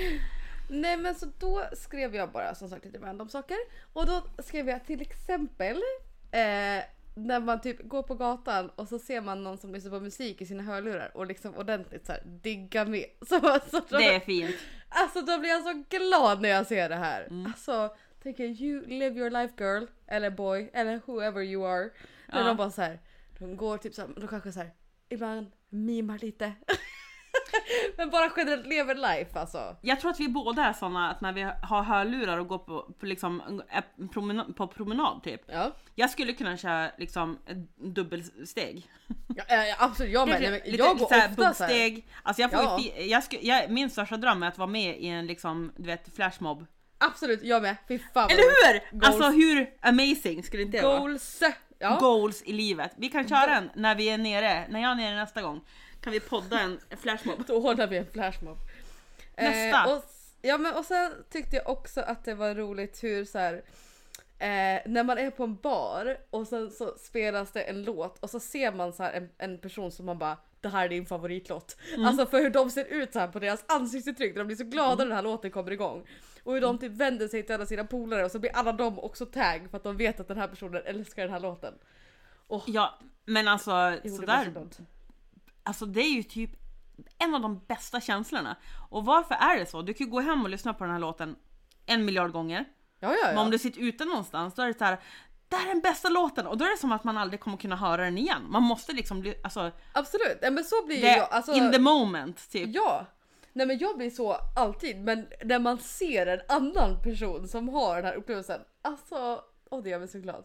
Nej 0.68 0.96
men 0.96 1.14
så 1.14 1.26
då 1.38 1.64
skrev 1.72 2.14
jag 2.14 2.30
bara 2.30 2.54
som 2.54 2.68
sagt 2.68 2.84
lite 2.84 2.98
random 2.98 3.28
saker. 3.28 3.56
Och 3.92 4.06
då 4.06 4.22
skrev 4.42 4.68
jag 4.68 4.86
till 4.86 5.00
exempel 5.00 5.82
eh, 6.30 6.84
när 7.14 7.40
man 7.40 7.60
typ 7.60 7.88
går 7.88 8.02
på 8.02 8.14
gatan 8.14 8.70
och 8.70 8.88
så 8.88 8.98
ser 8.98 9.20
man 9.20 9.42
någon 9.44 9.58
som 9.58 9.72
lyssnar 9.72 9.90
på 9.90 10.00
musik 10.00 10.40
i 10.42 10.46
sina 10.46 10.62
hörlurar 10.62 11.16
och 11.16 11.26
liksom 11.26 11.54
ordentligt 11.56 12.06
så 12.06 12.12
här 12.12 12.22
diggar 12.24 12.86
med. 12.86 13.04
Så, 13.28 13.40
så 13.70 13.80
då, 13.88 13.98
Det 13.98 14.14
är 14.14 14.20
fint. 14.20 14.56
Alltså 14.88 15.20
då 15.20 15.38
blir 15.38 15.50
jag 15.50 15.62
så 15.62 15.84
glad 15.98 16.40
när 16.42 16.48
jag 16.48 16.66
ser 16.66 16.88
det 16.88 16.96
här. 16.96 17.28
Alltså 17.46 17.94
tänker 18.22 18.44
you 18.44 18.86
live 18.86 19.18
your 19.20 19.30
life 19.30 19.54
girl 19.58 19.84
eller 20.06 20.30
boy 20.30 20.70
eller 20.72 21.00
whoever 21.06 21.42
you 21.42 21.66
are. 21.66 21.90
När 22.28 22.40
Ja. 22.40 22.46
de 22.46 22.56
bara 22.56 22.70
så 22.70 22.82
här, 22.82 22.98
de 23.38 23.56
går 23.56 23.78
typ 23.78 23.94
så 23.94 24.02
här, 24.02 24.08
de 24.16 24.28
kanske 24.28 24.52
så 24.52 24.60
här, 24.60 24.70
ibland 25.08 25.46
mimar 25.68 26.18
lite. 26.18 26.52
Men 27.96 28.10
bara 28.10 28.30
generellt 28.36 28.66
lever 28.66 28.94
life 28.94 29.38
alltså. 29.38 29.76
Jag 29.80 30.00
tror 30.00 30.10
att 30.10 30.20
vi 30.20 30.28
båda 30.28 30.64
är 30.64 30.72
såna 30.72 31.10
att 31.10 31.20
när 31.20 31.32
vi 31.32 31.42
har 31.62 31.82
hörlurar 31.82 32.38
och 32.38 32.46
går 32.48 32.58
på, 32.58 32.94
på, 33.00 33.06
liksom, 33.06 33.62
promenad, 34.12 34.56
på 34.56 34.66
promenad 34.66 35.22
typ. 35.22 35.42
Ja. 35.46 35.72
Jag 35.94 36.10
skulle 36.10 36.32
kunna 36.32 36.56
köra 36.56 36.90
liksom 36.98 37.38
dubbelsteg. 37.76 38.90
Ja, 39.36 39.44
ja, 39.48 39.74
absolut, 39.78 40.12
jag 40.12 40.28
med. 40.28 40.40
Lite 40.40 40.70
jag 40.70 40.98
går 40.98 41.04
ofta 41.04 41.14
så 41.14 41.20
här. 41.20 41.28
bubbsteg. 41.28 42.06
Alltså 42.22 42.42
jag 42.42 42.50
får 42.50 42.62
Ja. 42.62 42.78
ju 42.78 43.04
jag 43.06 43.24
sku, 43.24 43.36
jag, 43.42 43.70
min 43.70 43.90
största 43.90 44.16
dröm 44.16 44.42
är 44.42 44.48
att 44.48 44.58
vara 44.58 44.68
med 44.68 44.98
i 44.98 45.06
en 45.06 45.26
liksom, 45.26 45.72
du 45.76 45.86
vet, 45.86 46.16
flashmob. 46.16 46.66
Absolut, 46.98 47.42
jag 47.42 47.62
med. 47.62 47.76
Fy 47.88 47.98
fan 48.14 48.30
Eller 48.30 48.42
hur? 48.72 48.98
Goals. 49.00 49.06
Alltså 49.06 49.30
hur 49.30 49.70
amazing 49.80 50.42
skulle 50.42 50.62
inte 50.62 50.76
det 50.76 50.86
vara? 50.86 50.98
Goals! 50.98 51.42
Ja. 51.78 51.96
Goals 52.00 52.42
i 52.42 52.52
livet. 52.52 52.92
Vi 52.96 53.08
kan 53.08 53.28
köra 53.28 53.56
en 53.56 53.70
när 53.74 53.94
vi 53.94 54.08
är 54.08 54.18
nere, 54.18 54.66
när 54.68 54.82
jag 54.82 54.90
är 54.90 54.94
nere 54.94 55.16
nästa 55.16 55.42
gång. 55.42 55.60
Kan 56.00 56.12
vi 56.12 56.20
podda 56.20 56.60
en 56.60 56.80
flashmob? 56.96 57.44
Då 57.46 57.54
ordnar 57.54 57.86
vi 57.86 57.96
en 57.96 58.06
flashmob. 58.06 58.58
Nästa. 59.36 59.90
Eh, 59.90 59.96
och, 59.96 60.04
ja 60.42 60.58
men 60.58 60.74
och 60.74 60.84
sen 60.84 61.12
tyckte 61.30 61.56
jag 61.56 61.68
också 61.68 62.00
att 62.00 62.24
det 62.24 62.34
var 62.34 62.54
roligt 62.54 63.02
hur 63.02 63.24
så 63.24 63.38
här. 63.38 63.54
Eh, 64.38 64.80
när 64.86 65.04
man 65.04 65.18
är 65.18 65.30
på 65.30 65.44
en 65.44 65.56
bar 65.56 66.16
och 66.30 66.48
sen 66.48 66.70
så 66.70 66.94
spelas 66.98 67.52
det 67.52 67.62
en 67.62 67.82
låt 67.82 68.18
och 68.18 68.30
så 68.30 68.40
ser 68.40 68.72
man 68.72 68.92
så 68.92 69.02
en, 69.02 69.28
en 69.38 69.58
person 69.58 69.92
som 69.92 70.06
man 70.06 70.18
bara 70.18 70.36
det 70.60 70.68
här 70.68 70.84
är 70.84 70.88
din 70.88 71.06
favoritlåt. 71.06 71.76
Mm. 71.94 72.06
Alltså 72.06 72.26
för 72.26 72.38
hur 72.38 72.50
de 72.50 72.70
ser 72.70 72.84
ut 72.84 73.12
så 73.12 73.18
här 73.18 73.28
på 73.28 73.38
deras 73.38 73.64
ansiktsuttryck 73.68 74.34
när 74.34 74.38
de 74.38 74.44
blir 74.46 74.56
så 74.56 74.64
glada 74.64 74.92
Mm. 74.92 74.98
när 74.98 75.06
den 75.06 75.16
här 75.16 75.22
låten 75.22 75.50
kommer 75.50 75.70
igång. 75.72 76.06
Och 76.44 76.54
hur 76.54 76.60
de 76.60 76.78
typ 76.78 76.92
vänder 76.92 77.28
sig 77.28 77.42
till 77.42 77.54
alla 77.54 77.66
sina 77.66 77.84
polare 77.84 78.24
och 78.24 78.30
så 78.30 78.38
blir 78.38 78.56
alla 78.56 78.72
de 78.72 78.98
också 78.98 79.26
tag 79.26 79.66
för 79.70 79.76
att 79.76 79.82
de 79.82 79.96
vet 79.96 80.20
att 80.20 80.28
den 80.28 80.36
här 80.36 80.48
personen 80.48 80.82
älskar 80.84 81.22
den 81.22 81.32
här 81.32 81.40
låten. 81.40 81.74
Ja, 82.66 82.98
men 83.24 83.48
alltså 83.48 83.96
så 84.02 84.08
sådär. 84.08 84.44
glad. 84.44 84.76
Alltså 85.62 85.86
det 85.86 86.00
är 86.00 86.14
ju 86.14 86.22
typ 86.22 86.50
en 87.18 87.34
av 87.34 87.40
de 87.40 87.64
bästa 87.68 88.00
känslorna. 88.00 88.56
Och 88.90 89.04
varför 89.04 89.34
är 89.34 89.58
det 89.58 89.66
så? 89.66 89.82
Du 89.82 89.94
kan 89.94 90.06
ju 90.06 90.10
gå 90.10 90.20
hem 90.20 90.42
och 90.42 90.50
lyssna 90.50 90.74
på 90.74 90.84
den 90.84 90.92
här 90.92 91.00
låten 91.00 91.36
en 91.86 92.04
miljard 92.04 92.32
gånger. 92.32 92.64
Ja 93.00 93.14
ja 93.22 93.26
Men 93.26 93.38
om 93.38 93.46
ja. 93.46 93.50
du 93.50 93.58
sitter 93.58 93.80
ute 93.80 94.04
någonstans 94.04 94.54
då 94.54 94.62
är 94.62 94.66
det 94.66 94.78
så 94.78 94.84
här. 94.84 95.00
Det 95.48 95.56
här 95.56 95.64
är 95.64 95.68
den 95.68 95.80
bästa 95.80 96.08
låten 96.08 96.46
och 96.46 96.58
då 96.58 96.64
är 96.64 96.70
det 96.70 96.76
som 96.76 96.92
att 96.92 97.04
man 97.04 97.18
aldrig 97.18 97.40
kommer 97.40 97.56
kunna 97.56 97.76
höra 97.76 98.04
den 98.04 98.18
igen. 98.18 98.46
Man 98.48 98.62
måste 98.62 98.92
liksom 98.92 99.20
bli, 99.20 99.34
alltså, 99.42 99.70
Absolut, 99.92 100.38
ja, 100.42 100.50
men 100.50 100.64
så 100.64 100.86
blir 100.86 101.00
det, 101.00 101.16
jag. 101.16 101.28
Alltså, 101.30 101.52
in 101.52 101.72
the 101.72 101.78
moment 101.78 102.50
typ. 102.50 102.74
Ja! 102.74 103.06
Nej 103.52 103.66
men 103.66 103.78
jag 103.78 103.96
blir 103.96 104.10
så 104.10 104.36
alltid 104.56 104.96
men 104.96 105.26
när 105.44 105.58
man 105.58 105.78
ser 105.78 106.26
en 106.26 106.40
annan 106.48 107.02
person 107.02 107.48
som 107.48 107.68
har 107.68 107.96
den 107.96 108.04
här 108.04 108.14
upplevelsen, 108.14 108.60
alltså 108.82 109.40
åh 109.70 109.82
det 109.82 109.90
gör 109.90 109.98
mig 109.98 110.08
så 110.08 110.18
glad. 110.18 110.44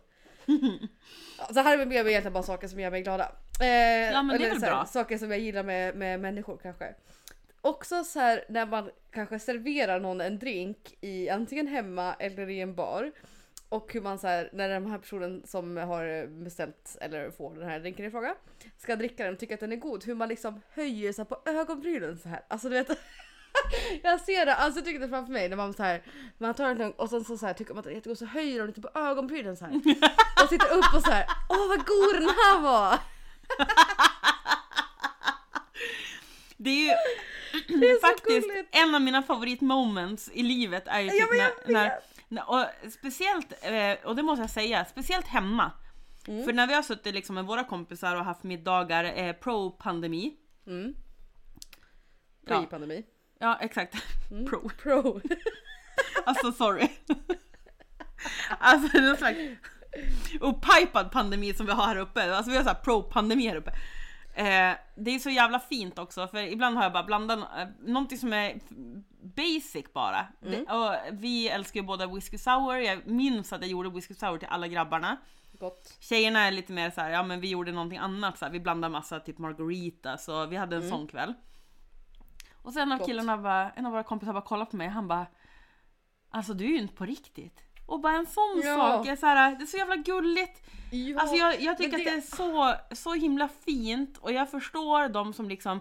Så 1.53 1.59
här 1.59 1.77
är 1.77 1.85
med 1.85 2.07
egentligen 2.07 2.33
bara 2.33 2.43
saker 2.43 2.67
som 2.67 2.79
gör 2.79 2.91
mig 2.91 3.01
glada. 3.01 3.31
Eh, 3.61 3.67
Ja, 4.11 4.23
men 4.23 4.39
det 4.39 4.45
är 4.45 4.49
väl 4.49 4.61
här, 4.61 4.69
bra. 4.69 4.85
Saker 4.85 5.17
som 5.17 5.31
jag 5.31 5.39
gillar 5.39 5.63
med, 5.63 5.95
med 5.95 6.19
människor 6.19 6.59
kanske. 6.63 6.95
Också 7.61 8.03
så 8.03 8.19
här 8.19 8.45
när 8.49 8.65
man 8.65 8.89
kanske 9.11 9.39
serverar 9.39 9.99
någon 9.99 10.21
en 10.21 10.39
drink 10.39 10.97
i 11.01 11.29
antingen 11.29 11.67
hemma 11.67 12.15
eller 12.19 12.49
i 12.49 12.61
en 12.61 12.75
bar. 12.75 13.11
Och 13.69 13.93
hur 13.93 14.01
man 14.01 14.19
så 14.19 14.27
här, 14.27 14.49
när 14.53 14.69
den 14.69 14.85
här 14.85 14.97
personen 14.97 15.43
som 15.45 15.77
har 15.77 16.27
beställt 16.43 16.97
eller 17.01 17.31
får 17.31 17.55
den 17.55 17.69
här 17.69 17.79
drinken 17.79 18.05
i 18.05 18.11
fråga 18.11 18.35
ska 18.77 18.95
dricka 18.95 19.23
den 19.23 19.33
och 19.33 19.39
tycker 19.39 19.53
att 19.53 19.59
den 19.59 19.71
är 19.71 19.75
god. 19.75 20.03
Hur 20.03 20.15
man 20.15 20.29
liksom 20.29 20.61
höjer 20.73 21.13
sig 21.13 21.25
på 21.25 21.37
ögonbrynen 21.45 22.17
så 22.17 22.29
här. 22.29 22.41
Alltså 22.47 22.69
du 22.69 22.75
vet. 22.75 22.89
Jag 24.03 24.21
ser 24.21 24.45
det, 24.45 24.55
alltså 24.55 24.79
jag 24.79 24.85
tycker 24.85 24.99
det 24.99 25.09
framför 25.09 25.33
mig 25.33 25.49
när 25.49 25.57
man 25.57 25.73
så 25.73 25.83
här, 25.83 26.03
man 26.37 26.53
tar 26.53 26.69
en 26.69 26.77
lugn 26.77 26.93
och 26.97 27.09
sen 27.09 27.23
så, 27.23 27.37
så 27.37 27.45
här, 27.45 27.53
tycker 27.53 27.73
man 27.73 27.79
att 27.79 27.83
den 27.83 27.91
är 27.91 27.95
jättegod 27.95 28.17
så 28.17 28.25
höjer 28.25 28.59
de 28.59 28.67
lite 28.67 28.81
på 28.81 28.89
ögonbrynen 28.95 29.57
så 29.57 29.65
här. 29.65 29.73
Och 30.43 30.49
sitter 30.49 30.77
upp 30.77 30.93
och 30.95 31.01
så 31.01 31.11
här. 31.11 31.25
åh 31.49 31.67
vad 31.67 31.85
god 31.85 32.13
den 32.13 32.29
här 32.29 32.61
var! 32.61 32.99
Det 36.57 36.69
är 36.69 36.83
ju 36.83 36.89
är 37.67 37.99
så 37.99 38.07
faktiskt 38.07 38.47
en 38.71 38.95
av 38.95 39.01
mina 39.01 39.23
favoritmoments 39.23 40.29
i 40.33 40.43
livet 40.43 40.83
är 40.87 40.99
ju 40.99 41.09
typ 41.09 41.19
Ja, 41.19 41.49
när, 41.65 41.73
när, 41.73 41.99
när, 42.27 42.49
och 42.49 42.65
speciellt, 42.91 43.53
eh, 43.61 44.07
och 44.09 44.15
det 44.15 44.23
måste 44.23 44.43
jag 44.43 44.49
säga, 44.49 44.85
speciellt 44.85 45.27
hemma. 45.27 45.71
Mm. 46.27 46.45
För 46.45 46.53
när 46.53 46.67
vi 46.67 46.73
har 46.73 46.81
suttit 46.81 47.13
liksom 47.13 47.35
med 47.35 47.45
våra 47.45 47.63
kompisar 47.63 48.15
och 48.15 48.25
haft 48.25 48.43
middagar 48.43 49.03
eh, 49.03 49.33
pro-pandemi. 49.33 50.35
Mm. 50.67 50.95
Pre-pandemi. 52.47 53.03
Ja 53.39 53.57
exakt, 53.61 53.95
Mm. 54.31 54.45
pro. 54.45 54.69
Pro. 54.69 55.21
Alltså 56.25 56.51
sorry. 56.51 56.89
alltså 58.59 58.97
det 58.97 59.07
är 59.09 59.15
slags 59.15 59.37
upphajpad 60.39 61.11
pandemi 61.11 61.53
som 61.53 61.65
vi 61.65 61.71
har 61.71 61.85
här 61.85 61.95
uppe. 61.97 62.35
Alltså 62.35 62.51
vi 62.51 62.57
har 62.57 62.63
så 62.63 62.69
här 62.69 62.75
pro-pandemi 62.83 63.47
här 63.47 63.55
uppe. 63.55 63.71
Eh, 64.33 64.73
det 64.95 65.11
är 65.15 65.19
så 65.19 65.29
jävla 65.29 65.59
fint 65.59 65.99
också 65.99 66.27
för 66.27 66.37
ibland 66.37 66.75
har 66.77 66.83
jag 66.83 66.93
bara 66.93 67.03
blandat 67.03 67.39
eh, 67.39 67.67
någonting 67.79 68.17
som 68.17 68.33
är 68.33 68.59
basic 69.21 69.93
bara. 69.93 70.27
Det, 70.39 70.61
och 70.63 70.95
vi 71.11 71.49
älskar 71.49 71.79
ju 71.79 71.85
båda 71.85 72.07
whisky 72.07 72.37
sour, 72.37 72.75
jag 72.77 73.07
minns 73.07 73.53
att 73.53 73.61
jag 73.61 73.69
gjorde 73.71 73.89
whisky 73.89 74.13
sour 74.13 74.37
till 74.37 74.47
alla 74.51 74.67
grabbarna. 74.67 75.17
Gott. 75.59 75.97
Tjejerna 75.99 76.39
är 76.47 76.51
lite 76.51 76.73
mer 76.73 76.89
så 76.91 77.01
här, 77.01 77.09
ja 77.09 77.23
men 77.23 77.41
vi 77.41 77.49
gjorde 77.49 77.71
någonting 77.71 77.97
annat 77.99 78.37
så 78.37 78.45
här, 78.45 78.51
vi 78.51 78.59
blandade 78.59 78.91
massa 78.91 79.19
typ 79.19 79.37
margarita 79.37 80.17
så 80.17 80.45
vi 80.45 80.55
hade 80.55 80.75
en 80.75 80.89
sån 80.89 81.07
kväll. 81.07 81.33
Och 82.65 82.73
sen 82.73 82.91
en 82.91 83.01
av 83.01 83.05
killarna 83.05 83.37
bara, 83.37 83.71
en 83.71 83.85
av 83.85 83.91
våra 83.91 84.03
kompisar 84.03 84.33
bara 84.33 84.41
kollade 84.43 84.71
på 84.71 84.77
mig 84.77 84.87
han 84.87 85.07
bara 85.07 85.27
Alltså 86.29 86.53
du 86.53 86.65
är 86.65 86.69
ju 86.69 86.77
inte 86.77 86.93
på 86.95 87.05
riktigt. 87.05 87.61
Och 87.85 87.99
bara 87.99 88.13
en 88.15 88.25
sån 88.25 88.61
Ja. 88.63 88.75
sak, 88.75 89.07
är 89.07 89.15
så 89.15 89.25
här, 89.25 89.55
det 89.55 89.63
är 89.63 89.65
så 89.65 89.77
jävla 89.77 89.95
gulligt. 89.95 90.61
Ja, 90.91 91.19
Alltså 91.21 91.35
jag, 91.35 91.61
jag 91.61 91.77
tycker 91.77 91.91
men 91.91 91.99
att 91.99 92.05
det 92.05 92.17
är 92.17 92.21
så, 92.35 92.75
så 92.95 93.13
himla 93.13 93.47
fint 93.47 94.17
och 94.17 94.31
jag 94.31 94.51
förstår 94.51 95.09
de 95.09 95.33
som 95.33 95.49
liksom 95.49 95.79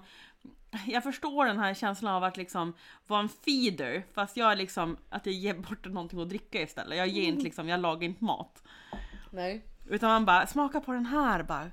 jag 0.87 1.03
förstår 1.03 1.47
den 1.47 1.59
här 1.59 1.75
känslan 1.75 2.15
av 2.15 2.25
att 2.25 2.37
liksom 2.37 2.75
vara 3.07 3.21
en 3.21 3.29
feeder 3.29 4.05
fast 4.15 4.37
jag 4.37 4.53
är 4.53 4.57
liksom 4.57 4.97
att 5.09 5.27
jag 5.27 5.35
ger 5.35 5.55
bort 5.55 5.85
någonting 5.87 6.21
att 6.21 6.29
dricka 6.29 6.63
istället. 6.63 6.99
Jag 6.99 7.09
ger 7.09 7.23
Mm. 7.23 7.33
inte 7.35 7.45
liksom, 7.45 7.69
jag 7.69 7.81
lagar 7.81 8.03
inte 8.03 8.25
mat. 8.25 8.63
Nej. 9.33 9.65
Utan 9.89 10.09
man 10.09 10.25
bara, 10.25 10.47
smaka 10.47 10.81
på 10.81 10.93
den 10.93 11.07
här 11.07 11.43
bara. 11.43 11.71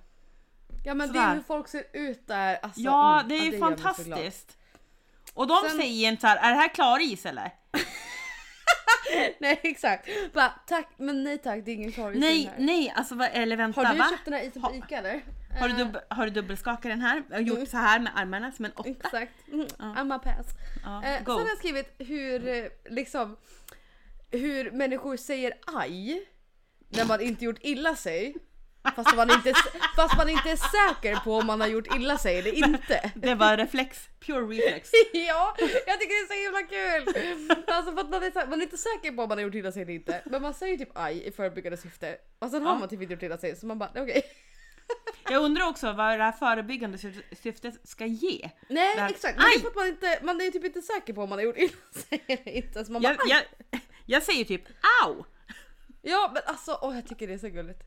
Ja 0.86 0.94
men 0.94 1.08
det 1.08 1.14
Sådär. 1.14 1.30
är 1.32 1.34
hur 1.36 1.42
folk 1.42 1.68
ser 1.68 1.84
ut 1.94 2.28
där. 2.28 2.56
Alltså, 2.64 2.82
Ja, 2.82 3.16
mm, 3.20 3.30
det 3.30 3.36
är 3.36 3.52
så 3.52 3.58
glad. 3.58 3.70
fantastiskt. 3.80 4.58
Och 5.34 5.48
de 5.48 5.58
Sen- 5.70 5.78
säger 5.78 6.10
inte 6.10 6.22
så 6.22 6.28
här, 6.28 6.38
är 6.38 6.50
det 6.50 6.56
här 6.58 6.68
klaris 6.70 7.26
eller? 7.26 7.52
Nej 9.40 9.60
exakt. 9.64 10.10
Bara, 10.34 10.54
tack 10.68 10.88
men 10.98 11.24
nej 11.24 11.38
tack 11.38 11.66
det 11.66 11.72
är 11.72 11.76
ingen 11.76 11.90
i 12.16 12.20
Nej, 12.20 12.46
här. 12.46 12.56
nej, 12.60 12.94
alltså 12.96 13.16
vad- 13.16 13.30
eller 13.34 13.58
vänta 13.58 13.82
Har 13.82 13.94
du 13.94 14.00
va? 14.00 14.08
köpt 14.12 14.26
den 14.26 14.34
här 14.34 14.42
isen 14.44 14.62
Ha- 14.62 14.70
på 14.70 14.76
Ica 14.76 14.98
eller? 14.98 15.22
Har 15.60 15.68
du, 15.68 15.74
Eh, 15.74 15.78
dubb, 15.78 15.98
har 16.10 16.26
du 16.26 16.32
dubbelskakat 16.32 16.82
den 16.84 17.02
här? 17.02 17.24
Jag 17.30 17.36
har 17.36 17.42
gjort 17.42 17.56
Mm. 17.58 17.68
så 17.68 17.78
här 17.78 18.00
med 18.00 18.12
armarna 18.16 18.52
som 18.52 18.66
en 18.66 18.72
åtta. 18.72 18.90
Exakt. 18.90 19.34
Mm, 19.54 19.68
Ja. 19.80 19.86
I'm 19.86 20.16
a 20.16 20.20
pass. 20.24 20.48
Ja, 20.84 21.04
Eh, 21.04 21.18
sen 21.24 21.32
har 21.34 21.40
jag 21.48 21.58
skrivit 21.58 21.96
hur 21.98 22.48
eh, 22.48 22.66
liksom 22.90 23.38
hur 24.32 24.72
människor 24.72 25.18
säger 25.18 25.54
aj 25.76 26.26
när 26.90 27.06
man 27.06 27.22
inte 27.22 27.46
gjort 27.46 27.58
illa 27.62 27.96
sig. 27.96 28.36
Fast 28.96 29.16
man 29.16 29.32
inte, 29.32 29.54
fast 29.96 30.18
man 30.18 30.30
inte 30.30 30.50
är 30.52 30.56
säker 30.56 31.16
på 31.16 31.36
om 31.36 31.46
man 31.48 31.62
har 31.62 31.68
gjort 31.68 31.96
illa 31.96 32.18
sig 32.18 32.40
eller 32.40 32.52
inte. 32.54 33.12
Det 33.16 33.36
var 33.36 33.58
reflex, 33.58 34.10
pure 34.26 34.42
reflex. 34.56 34.90
Ja, 35.14 35.56
jag 35.88 36.00
tycker 36.00 36.14
det 36.14 36.24
är 36.24 36.28
så 36.28 36.44
himla 36.44 36.64
kul! 36.64 37.64
Alltså 37.68 37.92
för 37.94 38.02
att 38.02 38.10
man 38.10 38.24
är, 38.24 38.48
man 38.48 38.60
är 38.60 38.64
inte 38.64 38.78
säker 38.78 39.12
på 39.12 39.22
om 39.24 39.30
man 39.30 39.38
har 39.38 39.44
gjort 39.46 39.56
illa 39.56 39.72
sig 39.72 39.82
eller 39.82 39.94
inte. 39.94 40.22
Men 40.26 40.42
man 40.42 40.54
säger 40.54 40.78
typ 40.78 40.90
aj 40.96 41.28
i 41.28 41.32
förebyggande 41.32 41.78
syfte. 41.78 42.18
Och 42.40 42.50
sen 42.50 42.66
har 42.66 42.74
Ja. 42.74 42.80
man 42.80 42.90
typ 42.90 43.02
inte 43.02 43.14
gjort 43.14 43.24
illa 43.24 43.38
sig 43.38 43.56
så 43.56 43.66
man 43.66 43.80
bara 43.80 43.90
okej. 43.96 44.24
Jag 45.30 45.44
undrar 45.44 45.68
också 45.68 45.94
vad 45.94 46.20
det 46.20 46.24
här 46.24 46.32
förebyggande 46.32 46.98
syf- 46.98 47.36
syftet 47.42 47.90
ska 47.90 48.06
ge. 48.06 48.50
Nej 48.70 48.98
här- 48.98 49.10
exakt, 49.10 49.38
men 49.38 49.46
det 49.46 49.52
är 49.56 49.60
Aj! 49.60 49.68
att 49.68 49.76
man, 49.76 49.88
inte, 49.88 50.20
man 50.24 50.42
är 50.42 50.52
typ 50.52 50.66
inte 50.66 50.82
säker 50.82 51.14
på 51.14 51.22
om 51.24 51.30
man 51.30 51.38
har 51.40 51.44
gjort 51.46 51.58
illa 51.58 51.78
sig 52.10 52.24
eller 52.28 52.48
inte. 52.50 52.86
Så 52.86 52.92
man 52.92 53.02
bara, 53.02 53.14
Jag, 53.14 53.22
"Aj!" 53.32 53.46
jag, 53.72 53.82
jag 54.06 54.24
säger 54.24 54.46
typ 54.46 54.62
au! 55.06 55.24
Ja 56.02 56.32
men 56.34 56.44
alltså 56.46 56.80
åh, 56.82 56.96
jag 56.96 57.08
tycker 57.08 57.28
det 57.28 57.34
är 57.34 57.38
så 57.38 57.50
gulligt. 57.50 57.80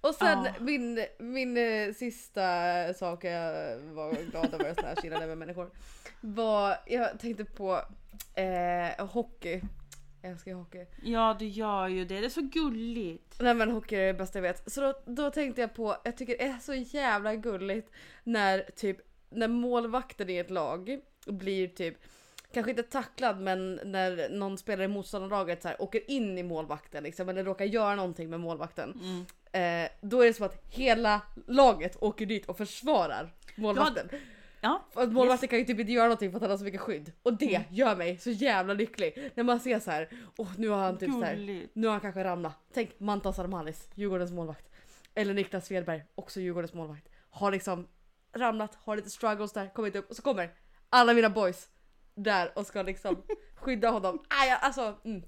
Och 0.00 0.14
sen 0.14 0.44
Ja. 0.44 0.52
min, 0.60 1.04
min 1.18 1.56
eh, 1.56 1.94
sista 1.94 2.50
sak 2.94 3.24
jag 3.24 3.78
var 3.78 4.30
glad 4.30 4.54
över 4.54 4.74
såna 4.74 4.88
här 4.88 4.96
chillade 4.96 5.26
med 5.26 5.38
människor. 5.38 5.70
Var, 6.20 6.76
jag 6.86 7.18
tänkte 7.20 7.44
på 7.44 7.80
eh, 8.34 9.06
hockey. 9.06 9.60
Jag 10.22 10.30
älskar 10.32 10.54
hockey. 10.54 10.86
Ja 11.02 11.36
du 11.38 11.46
gör 11.46 11.88
ju 11.88 12.04
det, 12.04 12.20
det 12.20 12.26
är 12.26 12.30
så 12.30 12.42
gulligt. 12.42 13.40
Nej 13.40 13.54
men 13.54 13.70
hockey 13.70 13.96
är 13.96 14.06
det 14.06 14.14
bästa 14.14 14.38
jag 14.38 14.42
vet. 14.42 14.72
Så 14.72 14.80
då, 14.80 14.94
då 15.06 15.30
tänkte 15.30 15.60
jag 15.60 15.74
på, 15.74 15.96
jag 16.04 16.16
tycker 16.16 16.38
det 16.38 16.44
är 16.44 16.58
så 16.58 16.74
jävla 16.74 17.34
gulligt 17.34 17.90
när 18.24 18.70
typ 18.76 18.96
när 19.30 19.48
målvakten 19.48 20.30
i 20.30 20.36
ett 20.36 20.50
lag 20.50 21.00
blir 21.26 21.68
typ 21.68 21.96
Kanske 22.52 22.70
inte 22.70 22.82
tacklad 22.82 23.40
men 23.40 23.80
när 23.84 24.28
någon 24.28 24.58
spelare 24.58 24.84
i 24.84 24.88
motståndarlaget 24.88 25.62
så 25.62 25.68
här, 25.68 25.82
åker 25.82 26.10
in 26.10 26.38
i 26.38 26.42
målvakten 26.42 27.02
liksom, 27.02 27.28
eller 27.28 27.44
råkar 27.44 27.64
göra 27.64 27.94
någonting 27.94 28.30
med 28.30 28.40
målvakten. 28.40 29.00
Mm. 29.02 29.26
Eh, 29.52 29.88
då 30.00 30.22
är 30.22 30.26
det 30.26 30.34
som 30.34 30.46
att 30.46 30.62
hela 30.68 31.20
laget 31.46 31.96
åker 32.02 32.26
dit 32.26 32.46
och 32.46 32.56
försvarar 32.56 33.34
målvakten. 33.56 34.08
Ja, 34.60 34.86
För 34.90 35.02
att 35.02 35.12
målvakten 35.12 35.48
kan 35.48 35.58
ju 35.58 35.64
typ 35.64 35.80
inte 35.80 35.92
göra 35.92 36.04
någonting 36.04 36.30
för 36.30 36.36
att 36.36 36.42
han 36.42 36.50
har 36.50 36.58
så 36.58 36.64
mycket 36.64 36.80
skydd. 36.80 37.12
Och 37.22 37.34
det 37.34 37.54
Mm. 37.54 37.62
gör 37.70 37.96
mig 37.96 38.18
så 38.18 38.30
jävla 38.30 38.74
lycklig. 38.74 39.30
När 39.34 39.44
man 39.44 39.60
ser 39.60 39.80
så 39.80 39.90
här, 39.90 40.08
åh 40.36 40.48
nu 40.56 40.68
har 40.68 40.78
han 40.78 40.98
typ 40.98 41.12
så 41.12 41.22
här, 41.22 41.66
nu 41.72 41.86
har 41.86 41.92
han 41.92 42.00
kanske 42.00 42.24
ramlat. 42.24 42.54
Tänk 42.74 43.00
Mantas 43.00 43.38
Armanis, 43.38 43.88
Djurgårdens 43.94 44.30
målvakt. 44.32 44.68
Eller 45.14 45.34
Niklas 45.34 45.66
Svedberg, 45.66 46.02
också 46.14 46.40
Djurgårdens 46.40 46.74
målvakt. 46.74 47.08
Har 47.30 47.50
liksom 47.52 47.88
ramlat, 48.32 48.74
har 48.74 48.96
lite 48.96 49.10
struggles 49.10 49.52
där, 49.52 49.72
kommit 49.74 49.96
upp 49.96 50.10
och 50.10 50.16
så 50.16 50.22
kommer 50.22 50.50
alla 50.90 51.14
mina 51.14 51.30
boys 51.30 51.68
där 52.14 52.52
och 52.58 52.66
ska 52.66 52.82
liksom 52.82 53.22
skydda 53.54 53.90
honom. 53.90 54.22
Aj, 54.28 54.50
alltså, 54.60 54.94
mm. 55.04 55.22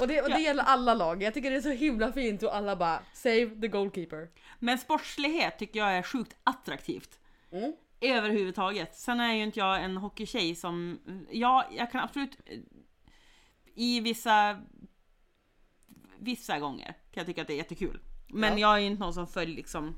Och, 0.00 0.08
det, 0.08 0.22
och 0.22 0.30
det 0.30 0.40
gäller 0.40 0.62
alla 0.62 0.94
lag. 0.94 1.22
Jag 1.22 1.34
tycker 1.34 1.50
det 1.50 1.56
är 1.56 1.60
så 1.60 1.70
himla 1.70 2.12
fint 2.12 2.42
och 2.42 2.56
alla 2.56 2.76
bara 2.76 3.02
save 3.12 3.46
the 3.60 3.68
goalkeeper. 3.68 4.28
Men 4.58 4.78
sportslighet 4.78 5.58
tycker 5.58 5.80
jag 5.80 5.92
är 5.96 6.02
sjukt 6.02 6.36
attraktivt. 6.44 7.18
Mm. 7.52 7.72
Överhuvudtaget. 8.00 8.94
Sen 8.94 9.20
är 9.20 9.34
ju 9.34 9.42
inte 9.42 9.58
jag 9.58 9.84
en 9.84 9.96
hockeytjej 9.96 10.54
som, 10.54 11.00
ja 11.30 11.66
jag 11.76 11.92
kan 11.92 12.00
absolut 12.00 12.38
eh, 12.46 12.58
i 13.74 14.00
vissa 14.00 14.62
vissa 16.18 16.58
gånger 16.58 16.86
kan 16.86 17.20
jag 17.20 17.26
tycka 17.26 17.42
att 17.42 17.48
det 17.48 17.52
är 17.54 17.56
jättekul. 17.56 18.00
Men 18.28 18.52
Ja. 18.52 18.58
jag 18.58 18.74
är 18.76 18.80
ju 18.80 18.86
inte 18.86 19.00
någon 19.02 19.14
som 19.14 19.26
följer 19.26 19.56
liksom 19.56 19.96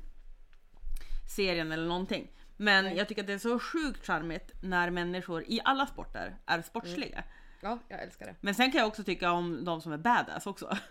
serien 1.35 1.71
eller 1.71 1.87
någonting. 1.87 2.31
Men 2.57 2.83
Nej. 2.85 2.97
jag 2.97 3.07
tycker 3.07 3.21
att 3.21 3.27
det 3.27 3.33
är 3.33 3.37
så 3.37 3.59
sjukt 3.59 4.05
charmigt 4.05 4.51
när 4.61 4.89
människor 4.89 5.43
i 5.47 5.61
alla 5.63 5.85
sporter 5.87 6.37
är 6.45 6.61
sportsliga. 6.61 7.23
Ja, 7.61 7.79
jag 7.87 8.01
älskar 8.03 8.25
det. 8.25 8.35
Men 8.41 8.55
sen 8.55 8.71
kan 8.71 8.79
jag 8.79 8.87
också 8.87 9.03
tycka 9.03 9.31
om 9.31 9.65
de 9.65 9.81
som 9.81 9.91
är 9.91 9.97
badass 9.97 10.47
också. 10.47 10.77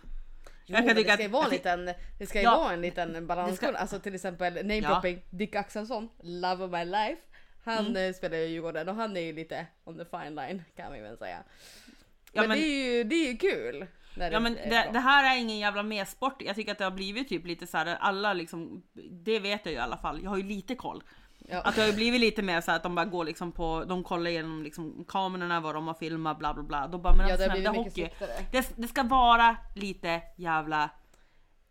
Jo, 0.71 0.73
Jag 0.75 0.77
kan 0.77 0.85
men 0.85 0.95
det 0.95 1.01
tycka 1.01 1.13
ska 1.13 1.21
ju 1.23 1.27
att- 1.27 1.31
vara 1.33 1.45
en 1.45 1.51
liten, 1.51 1.85
det 2.19 2.25
ska 2.27 2.37
ju 2.39 2.43
Ja. 2.43 2.57
vara 2.57 2.73
en 2.73 2.81
liten 2.81 3.27
balansgång. 3.27 3.75
Alltså 3.75 3.99
till 3.99 4.15
exempel 4.15 4.53
namedropping, 4.53 5.21
Dick 5.29 5.55
Axelsson, 5.55 6.09
Love 6.23 6.63
of 6.65 6.71
my 6.71 6.85
life. 6.85 7.21
Han 7.63 7.85
Mm. 7.87 8.09
eh, 8.09 8.13
spelar 8.15 8.37
ju 8.37 8.45
Djurgården 8.45 8.89
och 8.89 8.95
han 8.95 9.17
är 9.17 9.21
ju 9.21 9.33
lite 9.33 9.65
on 9.83 9.97
the 9.97 10.05
fine 10.05 10.35
line 10.35 10.63
kan 10.75 10.93
vi 10.93 10.99
väl 11.01 11.17
säga. 11.17 11.43
Ja, 12.31 12.41
men, 12.41 12.49
men- 12.49 12.57
det 12.57 12.63
är 12.65 12.95
ju, 12.97 13.03
det 13.03 13.15
är 13.15 13.31
ju 13.31 13.37
kul. 13.37 13.85
Ja 14.31 14.39
men 14.39 14.53
det, 14.53 14.89
det 14.93 14.99
här 14.99 15.35
är 15.35 15.39
ingen 15.39 15.57
jävla 15.57 15.83
mer-sport. 15.83 16.41
Jag 16.41 16.55
tycker 16.55 16.71
att 16.71 16.77
det 16.77 16.83
har 16.83 16.91
blivit 16.91 17.29
typ 17.29 17.45
lite 17.45 17.67
så 17.67 17.77
här, 17.77 17.85
alla 17.99 18.33
liksom, 18.33 18.83
det 19.11 19.39
vet 19.39 19.61
jag 19.65 19.71
ju 19.71 19.77
i 19.77 19.81
alla 19.81 19.97
fall. 19.97 20.19
Jag 20.23 20.29
har 20.29 20.37
ju 20.37 20.43
lite 20.43 20.75
koll. 20.75 21.03
Ja. 21.49 21.61
Att 21.61 21.75
det 21.75 21.81
har 21.81 21.87
ju 21.87 21.93
blivit 21.93 22.21
lite 22.21 22.41
mer 22.41 22.61
så 22.61 22.71
att 22.71 22.83
de 22.83 22.95
bara 22.95 23.05
går 23.05 23.25
liksom 23.25 23.51
på, 23.51 23.85
de 23.87 24.03
kollar 24.03 24.31
igenom 24.31 24.63
liksom 24.63 25.05
kamerorna, 25.07 25.59
vad 25.59 25.75
de 25.75 25.87
har 25.87 25.93
filmat, 25.93 26.39
bla 26.39 26.53
bla 26.53 26.63
bla. 26.63 26.87
Då 26.87 26.97
bara, 26.97 27.15
men 27.15 27.27
ja, 27.27 27.33
alltså, 27.33 27.49
snälla 27.49 27.69
hockey. 27.69 28.09
Det, 28.51 28.73
det 28.75 28.87
ska 28.87 29.03
vara 29.03 29.57
lite 29.75 30.21
jävla 30.35 30.89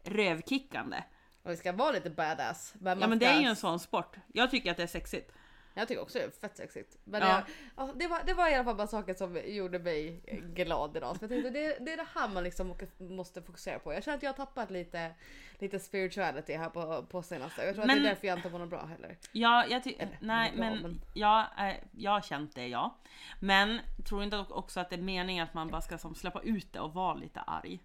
rövkickande. 0.05 1.03
Och 1.43 1.51
det 1.51 1.57
ska 1.57 1.73
vara 1.73 1.93
lite 1.93 2.11
badass. 2.11 2.75
Ja 2.81 2.95
men 2.95 3.19
det 3.19 3.27
är 3.27 3.41
ju 3.41 3.47
en 3.47 3.57
sån 3.57 3.79
sport. 3.79 4.17
Jag 4.33 4.51
tycker 4.51 4.71
att 4.71 4.77
det 4.77 4.83
är 4.83 4.87
sexigt. 4.87 5.33
Jag 5.79 5.89
tycker 5.89 6.03
också 6.03 6.19
det 6.19 6.25
är 6.25 6.31
fett 6.31 6.57
sexigt. 6.57 6.97
Men 7.05 7.23
Ja. 7.23 7.29
jag, 7.29 7.43
ja, 7.89 7.93
det, 7.97 8.07
var, 8.07 8.21
det 8.27 8.35
var 8.35 8.49
i 8.51 8.55
alla 8.55 8.65
fall 8.65 8.77
bara 8.77 8.87
saker 8.87 9.15
som 9.15 9.41
gjorde 9.47 9.79
mig 9.79 10.21
glad 10.55 10.97
idag. 10.97 11.17
Så 11.17 11.23
jag 11.25 11.31
tänkte 11.31 11.51
det, 11.51 11.79
det 11.85 11.93
är 11.93 11.97
det 11.97 12.07
här 12.15 12.29
man 12.29 12.45
liksom 12.45 12.75
måste 12.99 13.43
fokusera 13.43 13.79
på. 13.79 13.93
Jag 13.93 14.05
känner 14.05 14.17
att 14.17 14.23
jag 14.23 14.31
har 14.31 14.37
tappat 14.47 14.71
lite, 14.71 15.11
lite 15.59 15.79
spirituality 15.79 16.55
här 16.55 16.71
på, 16.71 17.03
på 17.11 17.23
senaste. 17.23 17.65
Jag 17.65 17.75
tror 17.75 17.87
Men- 17.87 17.97
att 17.97 18.03
det 18.03 18.09
är 18.09 18.15
därför 18.15 18.27
jag 18.27 18.39
inte 18.39 18.51
mår 18.51 18.59
något 18.59 18.69
bra 18.71 18.85
heller. 18.87 19.17
Ja, 19.33 19.67
jag 19.69 19.87
Eller, 19.87 20.19
nej 20.21 20.51
bra, 20.51 20.61
men, 20.61 20.79
men- 20.83 21.01
Jag, 21.15 21.41
eh, 21.59 21.75
jag 21.97 22.11
har 22.11 22.21
känt 22.21 22.55
det 22.55 22.67
ja. 22.69 22.97
Men 23.41 23.79
tror 24.09 24.23
inte 24.23 24.39
också 24.49 24.81
att 24.81 24.91
det 24.91 24.97
är 24.97 25.03
meningen 25.03 25.45
att 25.45 25.55
man 25.55 25.69
bara 25.69 25.81
ska 25.81 25.99
som 25.99 26.15
släppa 26.15 26.41
ut 26.43 26.73
det 26.73 26.81
och 26.81 26.95
vara 26.95 27.15
lite 27.15 27.41
arg. 27.41 27.79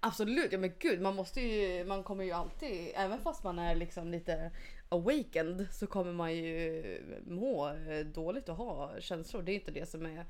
Absolut, 0.00 0.52
ja 0.52 0.58
men 0.58 0.72
gud 0.78 1.00
man 1.00 1.14
måste 1.16 1.40
ju, 1.40 1.84
man 1.84 2.02
kommer 2.02 2.24
ju 2.24 2.32
alltid, 2.32 2.92
även 2.94 3.20
fast 3.20 3.44
man 3.44 3.58
är 3.58 3.74
liksom 3.74 4.10
lite 4.10 4.50
awakened 4.94 5.66
så 5.70 5.86
kommer 5.86 6.12
man 6.12 6.34
ju 6.34 7.22
må 7.26 7.72
dåligt 8.14 8.48
och 8.48 8.56
ha 8.56 9.00
känslor. 9.00 9.42
Det 9.42 9.52
är 9.52 9.54
inte 9.54 9.70
det 9.70 9.86
som 9.86 10.06
är, 10.06 10.26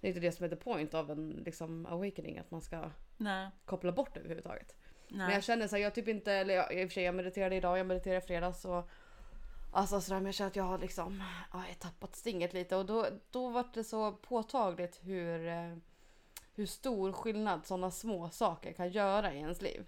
det 0.00 0.06
är 0.06 0.08
inte 0.08 0.20
det 0.20 0.32
som 0.32 0.44
är 0.44 0.48
the 0.48 0.56
point 0.56 0.94
av 0.94 1.10
en 1.10 1.30
liksom 1.30 1.86
awakening, 1.86 2.38
att 2.38 2.50
man 2.50 2.62
ska 2.62 2.90
Nej. 3.16 3.50
koppla 3.64 3.92
bort 3.92 4.14
det 4.14 4.20
överhuvudtaget. 4.20 4.76
Men 5.08 5.18
nej. 5.18 5.34
jag 5.34 5.44
känner 5.44 5.68
så 5.68 5.76
här, 5.76 5.82
jag 5.82 5.94
typ 5.94 6.08
inte, 6.08 6.32
eller 6.32 6.54
jag, 6.54 6.74
i 6.74 6.84
och 6.84 6.88
för 6.88 6.94
sig 6.94 7.02
jag 7.02 7.14
mediterade 7.14 7.56
idag, 7.56 7.78
jag 7.78 7.86
mediterade 7.86 8.24
i 8.24 8.26
fredags 8.26 8.64
och 8.64 8.90
Alltså 9.74 10.00
sådär, 10.00 10.20
men 10.20 10.26
jag 10.26 10.34
känner 10.34 10.50
att 10.50 10.56
jag 10.56 10.64
har 10.64 10.78
liksom 10.78 11.22
ja, 11.52 11.64
jag 11.68 11.78
tappat 11.78 12.16
stinget 12.16 12.52
lite 12.52 12.76
och 12.76 12.86
då, 12.86 13.06
då 13.30 13.48
var 13.48 13.64
det 13.74 13.84
så 13.84 14.12
påtagligt 14.12 15.00
hur, 15.02 15.46
eh, 15.48 15.76
hur 16.54 16.66
stor 16.66 17.12
skillnad 17.12 17.66
sådana 17.66 17.90
små 17.90 18.30
saker 18.30 18.72
kan 18.72 18.90
göra 18.90 19.34
i 19.34 19.36
ens 19.36 19.62
liv. 19.62 19.84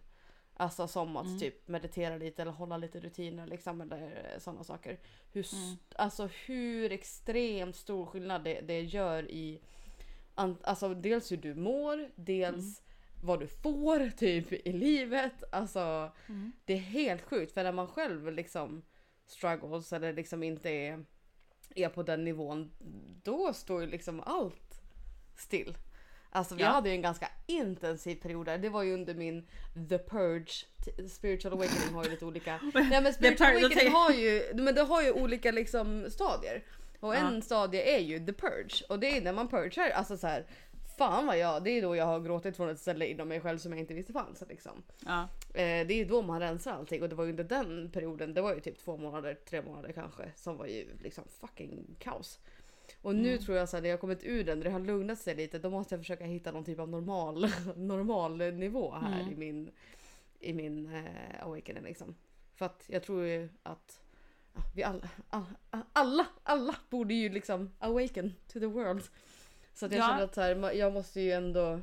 Alltså 0.57 0.89
som 0.89 1.17
att 1.17 1.27
Mm. 1.27 1.39
typ 1.39 1.69
meditera 1.69 2.17
lite 2.17 2.43
eller 2.43 2.53
hålla 2.53 2.77
lite 2.77 3.01
rutiner 3.01 3.47
liksom 3.47 3.81
eller 3.81 4.35
sådana 4.39 4.65
saker. 4.65 4.99
Hur, 5.33 5.47
Mm. 5.55 5.77
Alltså 5.97 6.29
hur 6.47 6.93
extremt 6.93 7.77
stor 7.77 8.07
skillnad 8.07 8.45
det, 8.45 8.61
det 8.61 8.81
gör 8.81 9.31
i 9.31 9.61
Alltså 10.35 10.95
dels 10.95 11.33
hur 11.33 11.37
du 11.37 11.55
mår, 11.55 12.11
dels 12.15 12.83
vad 13.23 13.41
du 13.41 13.47
får 13.47 14.11
typ 14.11 14.53
i 14.53 14.73
livet. 14.73 15.45
Alltså 15.53 16.11
Mm. 16.29 16.53
det 16.65 16.73
är 16.73 16.79
helt 16.79 17.23
sjukt 17.23 17.53
för 17.53 17.65
när 17.65 17.73
man 17.73 17.87
själv 17.89 18.33
liksom 18.33 18.83
struggles 19.27 19.93
eller 19.93 20.13
liksom 20.13 20.43
inte 20.43 20.71
är, 20.71 21.05
är 21.75 21.89
på 21.89 22.03
den 22.03 22.25
nivån 22.25 22.71
då 23.23 23.53
står 23.53 23.81
ju 23.81 23.87
liksom 23.87 24.21
allt 24.21 24.83
still. 25.37 25.77
Alltså 26.35 26.55
vi 26.55 26.63
Ja. 26.63 26.69
hade 26.69 26.89
ju 26.89 26.95
en 26.95 27.03
ganska 27.03 27.29
intensiv 27.47 28.17
period 28.17 28.47
där. 28.47 28.59
Det 28.59 28.69
var 28.69 28.83
ju 28.83 28.95
under 28.95 29.15
min 29.15 29.47
The 29.89 29.99
Purge. 29.99 30.67
Spiritual 31.09 31.53
Awakening 31.55 31.95
har 31.95 32.05
ju 32.05 32.11
lite 32.11 32.25
olika. 32.25 32.61
Nej 32.75 33.03
men 33.03 33.15
Spiritual 33.15 33.57
Awakening 33.57 33.93
har 33.93 34.11
ju, 34.11 34.43
men 34.55 34.75
det 34.75 34.83
har 34.83 35.03
ju 35.03 35.13
olika 35.13 35.51
liksom 35.53 36.11
stadier. 36.11 36.65
Och 37.01 37.15
en 37.17 37.43
stadie 37.43 37.97
är 37.97 38.01
ju 38.01 38.27
The 38.27 38.33
Purge. 38.33 38.85
Och 38.89 38.99
det 38.99 39.17
är 39.17 39.21
när 39.23 39.33
man 39.33 39.49
purgar, 39.49 39.91
alltså 39.91 40.17
så 40.17 40.27
här. 40.27 40.47
Fan 40.99 41.27
vad 41.27 41.39
jag, 41.39 41.65
det 41.65 41.71
är 41.71 41.83
då 41.83 41.97
jag 41.97 42.05
har 42.07 42.21
gråtit 42.21 42.57
från 42.57 42.69
ett 42.69 42.79
ställe 42.81 43.07
inom 43.07 43.29
mig 43.29 43.41
själv 43.41 43.59
som 43.59 43.73
jag 43.73 43.81
inte 43.81 43.95
visste 43.95 44.13
fanns 44.13 44.43
liksom. 44.49 44.83
Ja. 45.07 45.21
Eh, 45.55 45.87
det 45.87 45.95
är 45.95 45.97
ju 45.97 46.05
då 46.05 46.23
man 46.23 46.41
rensar 46.41 46.73
allting 46.73 47.03
och 47.03 47.09
det 47.09 47.15
var 47.15 47.25
ju 47.25 47.31
under 47.31 47.45
den 47.45 47.91
perioden, 47.91 48.35
det 48.35 48.41
var 48.43 48.55
ju 48.55 48.61
typ 48.61 48.79
två 48.79 48.97
månader, 48.97 49.39
tre 49.49 49.63
månader 49.63 49.93
kanske, 49.93 50.23
som 50.37 50.57
var 50.57 50.67
ju 50.67 50.87
liksom 51.03 51.25
fucking 51.41 51.97
kaos. 51.99 52.39
Och 53.05 53.15
nu 53.15 53.39
tror 53.39 53.57
jag 53.59 53.69
så 53.69 53.77
här, 53.77 53.83
när 53.83 53.89
jag 53.89 54.01
kommit 54.01 54.25
ur 54.25 54.45
den, 54.45 54.61
det 54.61 54.71
har 54.71 54.81
lugnat 54.81 55.19
sig 55.19 55.35
lite, 55.35 55.59
då 55.59 55.71
måste 55.71 55.95
jag 55.95 56.01
försöka 56.01 56.25
hitta 56.25 56.53
någon 56.53 56.65
typ 56.65 56.79
av 56.79 56.89
normal, 56.89 57.47
normal 57.77 58.37
nivå 58.39 58.93
här 58.95 59.21
Mm. 59.21 59.33
i 59.33 59.37
min, 59.37 59.71
i 60.41 60.53
min 60.53 60.95
eh, 60.95 61.45
awakening 61.47 61.83
liksom. 61.83 62.15
För 62.55 62.67
att 62.67 62.85
jag 62.87 63.03
tror 63.03 63.25
ju 63.25 63.49
att 63.63 64.01
ja, 64.55 64.61
vi 64.75 64.83
alla, 64.83 65.09
alla, 65.31 65.47
alla, 65.93 66.27
alla 66.43 66.77
borde 66.91 67.15
ju 67.15 67.29
liksom 67.29 67.71
awaken 67.79 68.35
to 68.47 68.61
the 68.61 68.67
world. 68.67 69.03
Så 69.75 69.87
att 69.87 69.93
jag 69.93 70.01
Ja. 70.01 70.09
känner 70.09 70.25
att 70.25 70.35
så 70.35 70.41
här, 70.41 70.73
jag 70.73 70.93
måste 70.93 71.21
ju 71.21 71.33
ändå 71.33 71.81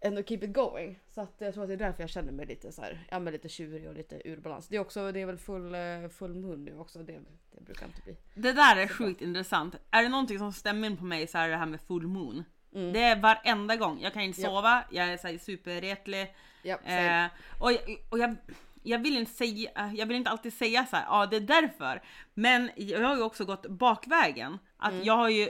ändå 0.00 0.22
keep 0.22 0.38
it 0.42 0.52
going. 0.52 0.98
Så 1.08 1.20
att 1.20 1.34
jag 1.38 1.54
tror 1.54 1.62
att 1.64 1.68
det 1.68 1.74
är 1.74 1.78
därför 1.78 2.02
jag 2.02 2.10
känner 2.10 2.32
mig 2.32 2.46
lite 2.46 2.72
så 2.72 2.82
här, 2.82 3.06
ja 3.10 3.18
men 3.18 3.32
lite 3.32 3.48
tjurig 3.48 3.88
och 3.88 3.94
lite 3.94 4.28
ur 4.28 4.36
balans. 4.36 4.68
Det 4.68 4.76
är 4.76 4.80
också, 4.80 5.12
det 5.12 5.20
är 5.20 5.26
väl 5.26 5.38
full, 5.38 5.74
eh, 5.74 6.08
full 6.18 6.34
mun 6.34 6.64
nu 6.64 6.78
också. 6.78 6.98
Det, 6.98 7.20
det 7.54 7.60
brukar 7.60 7.86
inte 7.86 8.02
bli. 8.04 8.16
Det 8.34 8.52
där 8.52 8.76
är 8.76 8.86
sjukt 8.88 9.20
intressant. 9.22 9.74
Är 9.90 10.02
det 10.02 10.08
någonting 10.08 10.38
som 10.38 10.52
stämmer 10.52 10.88
in 10.88 10.96
på 10.96 11.04
mig 11.04 11.26
så 11.26 11.38
är 11.38 11.48
det 11.48 11.56
här 11.56 11.66
med 11.66 11.80
full 11.80 12.06
moon. 12.06 12.44
Mm. 12.74 12.92
Det 12.92 13.00
är 13.02 13.16
varenda 13.20 13.76
gång. 13.76 14.00
Jag 14.00 14.12
kan 14.12 14.22
inte 14.22 14.40
Ja. 14.40 14.48
sova, 14.48 14.84
jag 14.90 15.08
är 15.08 15.16
så 15.16 15.26
här 15.28 15.38
superretlig. 15.38 16.34
Ja. 16.62 16.78
Eh, 16.84 17.26
och 17.60 17.72
jag, 17.72 17.80
och 18.10 18.18
jag, 18.18 18.36
jag 18.82 18.98
vill 18.98 19.16
inte 19.16 19.32
säga, 19.32 19.70
jag 19.96 20.06
vill 20.06 20.16
inte 20.16 20.30
alltid 20.30 20.52
säga 20.52 20.86
så 20.86 20.96
här, 20.96 21.04
ja 21.08 21.26
det 21.26 21.36
är 21.36 21.40
därför. 21.40 22.02
Men 22.34 22.70
jag 22.76 23.00
har 23.08 23.16
ju 23.16 23.22
också 23.22 23.44
gått 23.44 23.66
bakvägen. 23.66 24.58
Att 24.76 24.92
Mm. 24.92 25.04
jag 25.04 25.16
har 25.16 25.28
ju 25.28 25.48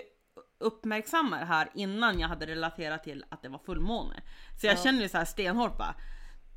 uppmärksammat 0.60 1.40
det 1.40 1.46
här 1.46 1.70
innan 1.74 2.20
jag 2.20 2.28
hade 2.28 2.46
relaterat 2.46 3.04
till 3.04 3.24
att 3.28 3.42
det 3.42 3.48
var 3.48 3.58
fullmåne. 3.58 4.22
Så 4.60 4.66
jag 4.66 4.74
Ja. 4.76 4.82
känner 4.82 5.02
ju 5.02 5.08
så 5.08 5.18
här 5.18 5.24
stenhårt 5.24 5.78
bara, 5.78 5.94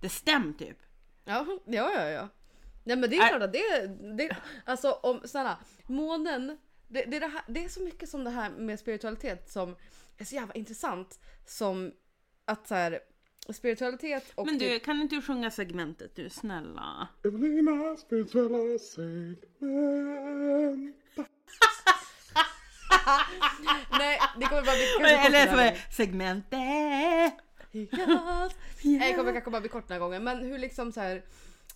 det 0.01 0.09
stämmer 0.09 0.53
typ. 0.53 0.77
ja, 1.25 1.45
ja, 1.65 1.91
ja, 1.95 2.09
ja. 2.09 2.27
Nej 2.83 2.97
men 2.97 3.09
det 3.09 3.17
är 3.17 3.27
klart 3.27 3.41
att 3.41 3.53
det, 3.53 3.87
det 4.17 4.37
alltså 4.65 4.91
om 4.91 5.21
snälla 5.25 5.57
månen, 5.87 6.57
det, 6.87 7.03
det, 7.05 7.17
är 7.17 7.21
det, 7.21 7.27
här, 7.27 7.41
det 7.47 7.65
är 7.65 7.69
så 7.69 7.83
mycket 7.83 8.09
som 8.09 8.23
det 8.23 8.29
här 8.29 8.49
med 8.49 8.79
spiritualitet 8.79 9.51
som 9.51 9.75
är 10.17 10.25
så 10.25 10.35
jävla 10.35 10.53
intressant 10.53 11.19
som 11.45 11.91
att 12.45 12.67
så 12.67 12.75
här, 12.75 12.99
spiritualitet 13.49 14.31
och 14.35 14.45
Men 14.45 14.57
du, 14.57 14.69
typ, 14.69 14.83
kan 14.85 15.01
inte 15.01 15.15
du 15.15 15.21
sjunga 15.21 15.51
segmentet 15.51 16.15
du, 16.15 16.29
snälla? 16.29 17.07
Evelina 17.23 17.95
spirituella 17.97 18.79
segment. 18.79 19.43
Nej 23.99 24.19
det 24.39 24.45
kommer 24.45 24.61
bara 24.61 24.75
bli 24.75 24.85
kanske 24.97 25.17
kort 25.17 25.25
Eller 25.25 25.47
som 25.47 25.59
är 25.59 25.85
segmentet. 25.91 27.33
Nej, 28.83 29.09
det 29.09 29.13
kommer 29.15 29.31
kanske 29.33 29.51
bara 29.51 29.61
bli 29.61 29.69
kort 29.69 29.87
den 29.87 29.95
här 29.95 29.99
gången 29.99 30.23
men 30.23 30.37
hur 30.37 30.57
liksom 30.57 30.91
så 30.91 31.01
här 31.01 31.23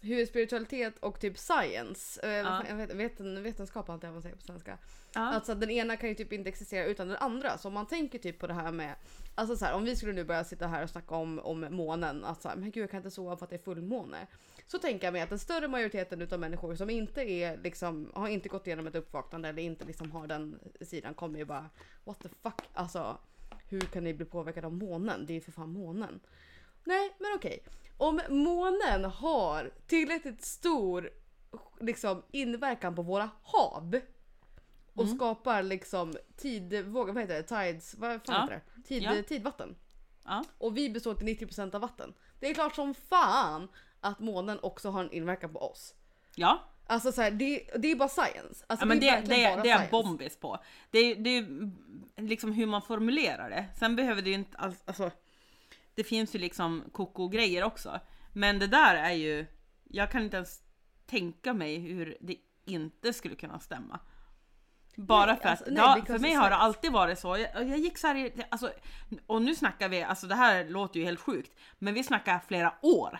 hur 0.02 0.26
spiritualitet 0.26 0.98
och 1.00 1.20
typ 1.20 1.38
science, 1.38 2.22
eh, 2.24 2.30
Ja. 2.32 2.64
jag 2.70 2.76
vet, 2.76 2.94
veten, 2.94 3.44
vetenskap 3.44 3.90
antar 3.90 4.08
jag 4.08 4.14
man 4.14 4.22
säger 4.22 4.36
på 4.36 4.42
svenska. 4.42 4.78
Ja. 5.14 5.22
Alltså 5.22 5.56
den 5.56 5.70
ena 5.70 5.98
kan 5.98 6.10
ju 6.10 6.16
typ 6.16 6.34
inte 6.34 6.50
existera 6.50 6.86
utan 6.86 7.08
den 7.08 7.18
andra. 7.18 7.58
Så 7.58 7.68
om 7.68 7.74
man 7.74 7.86
tänker 7.88 8.20
typ 8.20 8.40
på 8.40 8.48
det 8.48 8.54
här 8.54 8.72
med, 8.72 8.96
alltså 9.36 9.56
så 9.56 9.66
här, 9.66 9.74
om 9.74 9.84
vi 9.84 9.96
skulle 9.96 10.14
nu 10.14 10.24
börja 10.24 10.44
sitta 10.44 10.68
här 10.68 10.84
och 10.84 10.90
snacka 10.90 11.16
om, 11.16 11.40
om 11.40 11.68
månen, 11.70 12.26
att 12.26 12.42
så 12.42 12.50
här, 12.50 12.56
men 12.56 12.72
gud 12.72 12.84
jag 12.84 12.92
kan 12.92 12.98
inte 12.98 13.12
sova 13.12 13.38
för 13.38 13.44
att 13.46 13.50
det 13.50 13.56
är 13.56 13.64
fullmåne. 13.64 14.28
Så 14.68 14.80
tänker 14.80 15.08
jag 15.08 15.14
mig 15.14 15.22
att 15.22 15.30
den 15.30 15.40
större 15.40 15.68
majoriteten 15.68 16.22
utav 16.22 16.40
människor 16.40 16.76
som 16.76 16.90
inte 16.90 17.22
är 17.22 17.58
liksom, 17.58 18.12
har 18.16 18.28
inte 18.28 18.50
gått 18.50 18.68
igenom 18.68 18.88
ett 18.88 18.96
uppvaknande 18.96 19.50
eller 19.50 19.62
inte 19.64 19.86
liksom 19.86 20.12
har 20.12 20.28
den 20.28 20.60
sidan 20.82 21.14
kommer 21.14 21.40
ju 21.40 21.46
bara 21.46 21.70
what 22.04 22.20
the 22.20 22.30
fuck, 22.42 22.62
alltså 22.74 23.18
hur 23.70 23.82
kan 23.82 24.04
ni 24.04 24.14
bli 24.14 24.26
påverkade 24.26 24.68
av 24.68 24.74
månen? 24.74 25.26
Det 25.26 25.34
är 25.34 25.36
ju 25.36 25.42
för 25.42 25.52
fan 25.52 25.70
månen. 25.72 26.20
Nej, 26.84 27.16
men 27.20 27.32
okej. 27.36 27.60
Om 27.98 28.22
månen 28.30 29.06
har 29.06 29.72
tillräckligt 29.88 30.46
stor 30.46 31.10
liksom, 31.80 32.24
inverkan 32.32 32.96
på 32.96 33.02
våra 33.02 33.30
hav 33.44 34.00
och 34.94 35.04
Mm. 35.04 35.16
skapar 35.16 35.64
liksom 35.64 36.14
tidvågor, 36.38 37.14
vad 37.14 37.24
heter 37.24 37.36
det? 37.36 37.44
Tides, 37.44 37.96
vad 37.96 38.10
fan 38.26 38.36
Ja. 38.36 38.42
heter 38.42 38.62
det? 38.76 38.82
Tid, 38.88 39.04
Ja. 39.04 39.24
Tidvatten. 39.28 39.76
Ja. 40.26 40.44
Och 40.58 40.78
vi 40.78 40.90
består 40.90 41.14
till 41.14 41.26
90% 41.26 41.76
av 41.76 41.82
vatten. 41.82 42.14
Det 42.40 42.50
är 42.50 42.54
klart 42.54 42.76
som 42.76 42.94
fan 42.94 43.68
att 44.08 44.20
månen 44.20 44.60
också 44.62 44.90
har 44.90 45.04
en 45.04 45.12
inverkan 45.12 45.54
på 45.54 45.60
oss. 45.72 45.94
Ja, 46.36 46.64
Alltså 46.90 47.12
så 47.12 47.22
här, 47.22 47.32
det, 47.32 47.64
det 47.78 47.92
är 47.92 47.96
bara 47.96 48.10
science. 48.10 48.66
Alltså, 48.68 48.84
ja 48.84 48.86
men 48.86 49.00
det, 49.00 49.12
verkligen 49.12 49.42
det, 49.50 49.56
bara 49.56 49.64
det 49.64 49.70
är 49.70 49.76
science. 49.78 49.92
bombis 49.92 50.38
på. 50.38 50.58
Det 50.92 51.00
är, 51.00 51.16
det 51.16 51.30
är 51.38 51.72
liksom 52.22 52.52
hur 52.52 52.66
man 52.66 52.82
formulerar 52.82 53.50
det. 53.50 53.66
Sen 53.80 53.96
behöver 53.96 54.22
det 54.22 54.30
ju 54.30 54.36
inte 54.36 54.58
alls, 54.58 54.84
alltså 54.86 55.12
det 55.96 56.04
finns 56.04 56.36
ju 56.36 56.40
liksom 56.40 56.84
koko-grejer 56.92 57.64
också. 57.64 58.00
Men 58.34 58.60
det 58.60 58.68
där 58.68 58.96
är 58.96 59.12
ju, 59.12 59.46
jag 59.84 60.12
kan 60.12 60.24
inte 60.24 60.38
ens 60.38 60.62
tänka 61.06 61.54
mig 61.54 61.78
hur 61.80 62.18
det 62.22 62.36
inte 62.66 63.14
skulle 63.14 63.36
kunna 63.36 63.60
stämma. 63.60 64.00
Bara 64.96 65.26
Nej, 65.26 65.38
för 65.42 65.50
alltså, 65.50 65.66
att, 65.66 65.72
nej, 65.72 65.84
ja, 65.98 66.06
för 66.06 66.20
mig 66.20 66.34
har 66.34 66.50
det 66.50 66.56
alltid 66.56 66.92
varit 66.92 67.20
så. 67.20 67.38
Jag, 67.38 67.70
jag 67.70 67.78
gick 67.80 67.98
så 67.98 68.08
här, 68.08 68.16
i- 68.16 68.34
alltså, 68.50 68.72
och 69.28 69.42
nu 69.42 69.56
snackar 69.56 69.90
vi, 69.90 70.04
alltså 70.04 70.28
det 70.28 70.36
här 70.36 70.66
låter 70.70 71.00
ju 71.00 71.06
helt 71.06 71.20
sjukt, 71.20 71.56
men 71.80 71.94
vi 71.94 72.04
snackar 72.04 72.40
flera 72.48 72.74
år. 72.82 73.20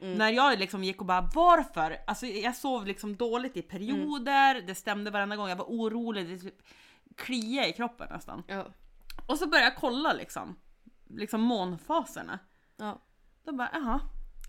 Mm. 0.00 0.18
När 0.18 0.30
jag 0.30 0.58
liksom 0.58 0.84
gick 0.84 1.00
och 1.00 1.06
bara 1.06 1.30
varför? 1.34 1.98
Alltså 2.06 2.26
jag 2.26 2.56
sov 2.56 2.86
liksom 2.86 3.16
dåligt 3.16 3.56
i 3.56 3.62
perioder, 3.62 4.54
Mm. 4.54 4.66
det 4.66 4.74
stämde 4.74 5.10
varenda 5.10 5.36
gång, 5.36 5.48
jag 5.48 5.56
var 5.56 5.64
orolig, 5.64 6.28
det 6.28 6.38
typ 6.38 6.62
kliade 7.16 7.68
i 7.68 7.72
kroppen 7.72 8.08
nästan. 8.10 8.42
Ja. 8.46 8.66
Och 9.26 9.38
så 9.38 9.46
började 9.48 9.66
jag 9.70 9.76
kolla 9.76 10.12
liksom, 10.12 10.56
liksom 11.08 11.40
månfaserna. 11.40 12.38
Ja, 12.76 12.98
Då 13.44 13.52
bara 13.52 13.70
jaha, 13.72 14.00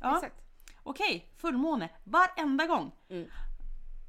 ja 0.02 0.16
exakt. 0.16 0.41
okej, 0.84 1.32
fullmåne 1.38 1.89
varenda 2.04 2.66
gång. 2.68 2.91
Mm. 3.10 3.28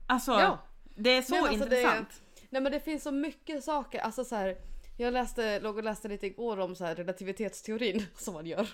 Alltså 0.06 0.32
Ja. 0.32 0.58
det 0.96 1.10
är 1.10 1.22
så 1.22 1.34
men 1.34 1.44
alltså, 1.44 1.64
det- 1.68 1.80
intressant. 1.80 2.22
Nej 2.50 2.62
men 2.62 2.72
det 2.72 2.80
finns 2.80 3.02
så 3.02 3.12
mycket 3.12 3.64
saker, 3.64 4.00
alltså 4.00 4.24
så 4.24 4.36
här. 4.36 4.56
Jag 4.96 5.12
läste, 5.12 5.60
låg 5.60 5.76
och 5.76 5.84
läste 5.84 6.08
lite 6.08 6.26
igår 6.26 6.58
om 6.58 6.74
så 6.74 6.84
här 6.84 6.94
relativitetsteorin 6.94 8.06
som 8.16 8.34
man 8.34 8.46
gör. 8.46 8.68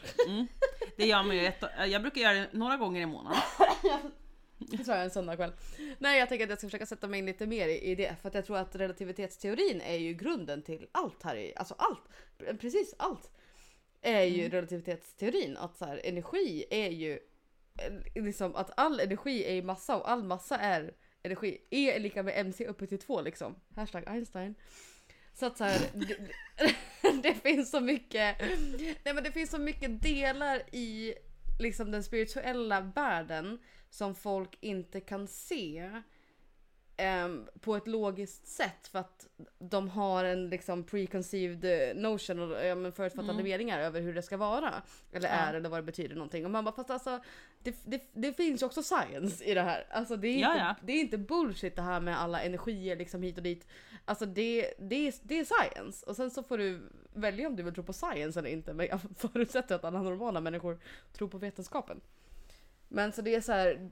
Det 0.97 1.07
gör 1.07 1.23
man 1.23 1.37
ju, 1.37 1.47
ett, 1.47 1.65
jag 1.89 2.03
brukar 2.03 2.21
göra 2.21 2.35
det 2.35 2.49
några 2.53 2.77
gånger 2.77 3.01
i 3.01 3.07
månaden. 3.07 3.39
Det 4.71 4.85
tror 4.85 4.97
jag 4.97 5.05
en 5.05 5.11
söndagkväll. 5.11 5.53
Nej 5.99 6.19
jag 6.19 6.29
tänker 6.29 6.45
att 6.45 6.51
jag 6.51 6.59
ska 6.59 6.67
försöka 6.67 6.87
sätta 6.87 7.09
mig 7.09 7.19
in 7.19 7.27
lite 7.27 7.47
mer 7.47 7.69
i, 7.69 7.95
det 7.95 8.17
för 8.21 8.29
att 8.29 8.35
jag 8.35 8.47
tror 8.47 8.57
att 8.57 8.77
relativitetsteorin 8.77 9.81
är 9.81 9.97
ju 9.97 10.15
grunden 10.15 10.63
till 10.63 10.87
allt 10.93 11.23
här 11.23 11.37
i, 11.37 11.53
alltså 11.57 11.75
allt, 11.79 12.03
precis 12.61 12.95
allt. 12.99 13.31
Är 14.03 14.23
ju 14.23 14.49
relativitetsteorin 14.49 15.57
att 15.57 15.77
så 15.77 15.85
här, 15.85 16.01
energi 16.05 16.65
är 16.71 16.91
ju 16.91 17.19
eh, 17.79 18.23
liksom 18.23 18.55
att 18.55 18.71
all 18.77 19.01
energi 19.01 19.45
är 19.45 19.55
i 19.55 19.63
massa 19.63 19.97
och 19.97 20.11
all 20.11 20.23
massa 20.23 20.59
är 20.59 20.95
energi. 21.23 21.59
E 21.71 21.93
är 21.97 22.01
lika 22.01 22.23
med 22.23 22.39
mc 22.39 22.67
uppe 22.67 22.87
till 22.87 22.99
2 22.99 23.21
liksom. 23.21 23.55
Hashtag 23.77 24.05
Einstein. 24.07 24.55
Så 25.35 25.47
att 25.47 25.59
så 25.59 25.65
här, 25.65 25.81
det, 25.95 26.17
det 27.23 27.35
finns 27.35 27.71
så 27.71 27.81
mycket, 27.81 28.37
nej 29.05 29.15
men 29.15 29.25
det 29.25 29.33
finns 29.33 29.51
så 29.51 29.59
mycket 29.59 30.03
delar 30.03 30.63
i 30.75 31.15
liksom 31.59 31.91
den 31.91 32.05
spirituella 32.05 32.81
världen 32.81 33.59
som 33.91 34.15
folk 34.15 34.59
inte 34.61 35.01
kan 35.01 35.29
se 35.29 36.03
ehm, 37.03 37.49
på 37.61 37.77
ett 37.77 37.87
logiskt 37.87 38.47
sätt 38.47 38.89
för 38.89 38.99
att 38.99 39.27
de 39.59 39.89
har 39.89 40.25
en 40.25 40.49
liksom 40.51 40.85
preconceived 40.85 41.65
eh, 41.65 41.95
notion 42.03 42.39
och 42.39 42.65
ja, 42.65 42.75
men 42.75 42.93
förutfattade 42.93 43.43
meningar 43.43 43.79
över 43.81 44.01
hur 44.01 44.15
det 44.15 44.23
ska 44.23 44.37
vara. 44.37 44.83
Eller 45.13 45.29
Ja. 45.29 45.35
är 45.35 45.55
eller 45.55 45.69
vad 45.69 45.79
det 45.79 45.83
betyder 45.83 46.15
någonting. 46.15 46.45
Och 46.45 46.51
man 46.51 46.65
bara 46.65 46.75
fast 46.75 46.91
alltså 46.91 47.21
det, 47.63 47.77
det, 47.85 48.03
det 48.13 48.33
finns 48.33 48.63
ju 48.63 48.67
också 48.67 48.83
science 48.83 49.45
i 49.45 49.55
det 49.55 49.63
här. 49.63 49.87
Alltså 49.91 50.17
det 50.17 50.29
är, 50.29 50.39
Ja, 50.41 50.71
inte, 50.71 50.81
det 50.87 50.93
är 50.93 51.01
inte 51.01 51.19
bullshit 51.19 51.77
det 51.77 51.83
här 51.83 52.01
med 52.01 52.21
alla 52.21 52.43
energier 52.43 52.97
liksom 52.97 53.23
hit 53.23 53.37
och 53.37 53.43
dit. 53.43 53.67
Alltså 54.05 54.27
det, 54.27 54.75
det, 54.79 55.09
är, 55.09 55.15
det 55.23 55.39
är 55.39 55.45
science. 55.45 56.07
Och 56.07 56.17
sen 56.17 56.31
så 56.31 56.43
får 56.43 56.59
du 56.59 56.91
välja 57.15 57.47
om 57.49 57.57
du 57.57 57.63
vill 57.63 57.75
tro 57.75 57.85
på 57.85 57.93
science 57.93 58.39
eller 58.39 58.51
inte. 58.51 58.73
Men 58.75 58.87
jag 58.87 59.01
förutsätter 59.17 59.75
att 59.75 59.85
alla 59.85 60.03
normala 60.03 60.41
människor 60.41 60.79
tror 61.13 61.29
på 61.29 61.39
vetenskapen. 61.39 62.01
Men 62.89 63.13
så 63.13 63.23
det 63.23 63.35
är 63.35 63.41
så 63.41 63.53
här. 63.53 63.91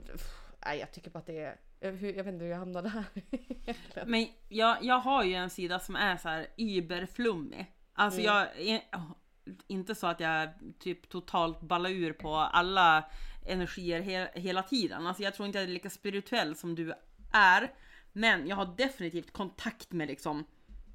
Nej 0.65 0.79
jag 0.79 0.91
tycker 0.91 1.09
bara 1.11 1.19
att 1.19 1.25
det 1.25 1.39
är. 1.39 1.59
Jag, 1.83 1.91
hur- 1.91 2.13
jag 2.13 2.23
vet 2.23 2.33
inte 2.33 2.45
hur 2.45 2.51
jag 2.51 2.57
hamnade 2.59 2.89
här. 2.89 3.05
Men 4.05 4.27
jag, 4.49 4.83
jag 4.83 4.99
har 4.99 5.23
ju 5.23 5.33
en 5.33 5.49
sida 5.49 5.79
som 5.79 5.95
är 5.95 6.17
så 6.17 6.29
här 6.29 6.47
überflummig. 6.57 7.71
Alltså 7.93 8.19
Mm. 8.21 8.33
jag 8.35 8.59
är 8.59 8.81
inte 9.67 9.95
så 9.95 10.07
att 10.07 10.19
jag 10.19 10.49
typ 10.79 11.09
totalt 11.09 11.61
ballar 11.61 11.89
ur 11.89 12.13
på 12.13 12.35
alla 12.35 13.09
energier 13.47 14.01
he, 14.01 14.31
hela 14.39 14.63
tiden. 14.63 15.07
Alltså 15.07 15.23
jag 15.23 15.33
tror 15.33 15.45
inte 15.45 15.57
jag 15.59 15.63
är 15.69 15.73
lika 15.73 15.89
spirituell 15.89 16.55
som 16.55 16.75
du 16.75 16.93
är. 17.31 17.73
Men 18.13 18.47
jag 18.47 18.55
har 18.55 18.73
definitivt 18.77 19.31
kontakt 19.33 19.91
med 19.91 20.07
liksom 20.07 20.45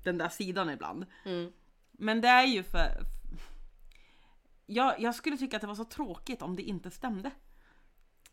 den 0.05 0.19
där 0.19 0.29
sidan 0.29 0.71
ibland. 0.71 1.07
Mm. 1.25 1.53
Men 1.93 2.21
det 2.21 2.29
är 2.29 2.47
ju 2.47 2.63
för... 2.63 2.89
Jag, 4.67 5.01
jag 5.01 5.15
skulle 5.15 5.37
tycka 5.37 5.57
att 5.57 5.61
det 5.61 5.67
var 5.67 5.75
så 5.75 5.85
tråkigt 5.85 6.43
om 6.43 6.57
det 6.57 6.63
inte 6.63 6.91
stämde. 6.91 7.31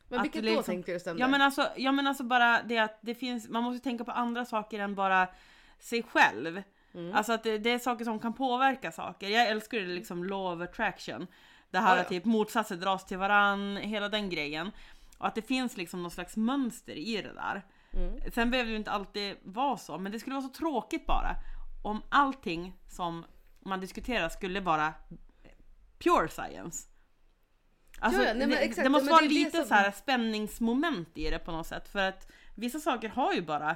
Men 0.09 0.19
Att 0.19 0.25
vilket 0.25 0.41
det 0.41 0.49
då 0.49 0.55
liksom- 0.55 0.73
tänkte 0.73 0.93
du 0.93 0.99
stämde? 0.99 1.21
Ja 1.21 1.27
men 1.27 1.41
alltså, 1.41 1.69
ja, 1.77 1.91
men 1.91 2.07
alltså 2.07 2.23
bara 2.23 2.61
det 2.63 2.77
att 2.77 2.97
det 3.01 3.15
finns, 3.15 3.49
man 3.49 3.63
måste 3.63 3.83
tänka 3.83 4.03
på 4.03 4.11
andra 4.11 4.45
saker 4.45 4.79
än 4.79 4.95
bara 4.95 5.27
sig 5.79 6.03
själv. 6.03 6.63
Mm. 6.93 7.15
Alltså 7.15 7.33
att 7.33 7.43
det, 7.43 7.57
det 7.57 7.69
är 7.69 7.79
saker 7.79 8.05
som 8.05 8.19
kan 8.19 8.33
påverka 8.33 8.91
saker. 8.91 9.29
Jag 9.29 9.47
älskar 9.47 9.79
det 9.79 9.85
liksom 9.85 10.23
law 10.23 10.55
of 10.55 10.69
attraction. 10.69 11.27
Det 11.71 11.79
här 11.79 11.97
att 11.97 12.03
ja. 12.03 12.09
typ 12.09 12.25
motsatser 12.25 12.75
dras 12.75 13.05
till 13.05 13.17
varann, 13.17 13.77
hela 13.77 14.09
den 14.09 14.29
grejen. 14.29 14.71
Och 15.17 15.27
att 15.27 15.35
det 15.35 15.41
finns 15.41 15.77
liksom 15.77 16.01
någon 16.01 16.11
slags 16.11 16.37
mönster 16.37 16.93
i 16.95 17.21
det 17.21 17.33
där. 17.33 17.65
Mm. 17.93 18.31
Sen 18.31 18.51
behöver 18.51 18.67
det 18.67 18.71
ju 18.71 18.77
inte 18.77 18.91
alltid 18.91 19.35
vara 19.43 19.77
så, 19.77 19.97
men 19.97 20.11
det 20.11 20.19
skulle 20.19 20.35
vara 20.35 20.47
så 20.47 20.53
tråkigt 20.53 21.05
bara 21.05 21.35
om 21.83 22.01
allting 22.09 22.73
som 22.87 23.25
man 23.59 23.79
diskuterar 23.79 24.29
skulle 24.29 24.59
vara 24.59 24.93
pure 25.97 26.27
science. 26.29 26.87
Alltså, 28.03 28.21
Ja, 28.21 28.27
ja, 28.27 28.33
nej, 28.33 28.47
det, 28.47 28.57
exakt, 28.57 28.83
det 28.85 28.89
måste 28.89 29.09
vara 29.11 29.21
det 29.21 29.27
lite 29.27 29.57
som- 29.57 29.67
så 29.67 29.73
här 29.73 29.91
spänningsmoment 29.91 31.17
i 31.17 31.29
det 31.29 31.39
på 31.39 31.51
något 31.51 31.67
sätt 31.67 31.89
för 31.89 31.99
att 31.99 32.31
vissa 32.55 32.79
saker 32.79 33.09
har 33.09 33.33
ju 33.33 33.41
bara 33.41 33.75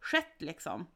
skett 0.00 0.34
liksom. 0.38 0.86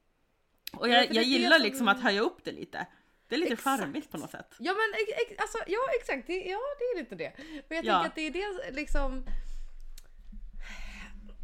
Och 0.72 0.88
Ja, 0.88 0.92
jag, 0.94 1.08
det 1.08 1.14
jag 1.14 1.24
gillar 1.24 1.56
som- 1.58 1.64
liksom 1.66 1.88
att 1.88 2.00
höja 2.02 2.20
upp 2.20 2.44
det 2.44 2.52
lite. 2.52 2.86
Det 3.28 3.34
är 3.34 3.38
lite 3.38 3.52
Exakt. 3.52 3.80
charmigt 3.82 4.10
på 4.10 4.18
något 4.18 4.30
sätt. 4.30 4.54
Ja 4.58 4.72
men 4.72 5.00
ex, 5.00 5.40
alltså, 5.42 5.58
ja 5.66 5.78
exakt, 6.00 6.26
det, 6.26 6.32
ja 6.44 6.58
det 6.78 6.84
är 6.84 6.98
lite 6.98 7.14
det. 7.14 7.32
Men 7.68 7.76
jag 7.76 7.84
Ja. 7.84 7.92
tänker 8.02 8.08
att 8.08 8.14
det 8.14 8.26
är 8.26 8.30
det 8.64 8.70
liksom... 8.76 9.24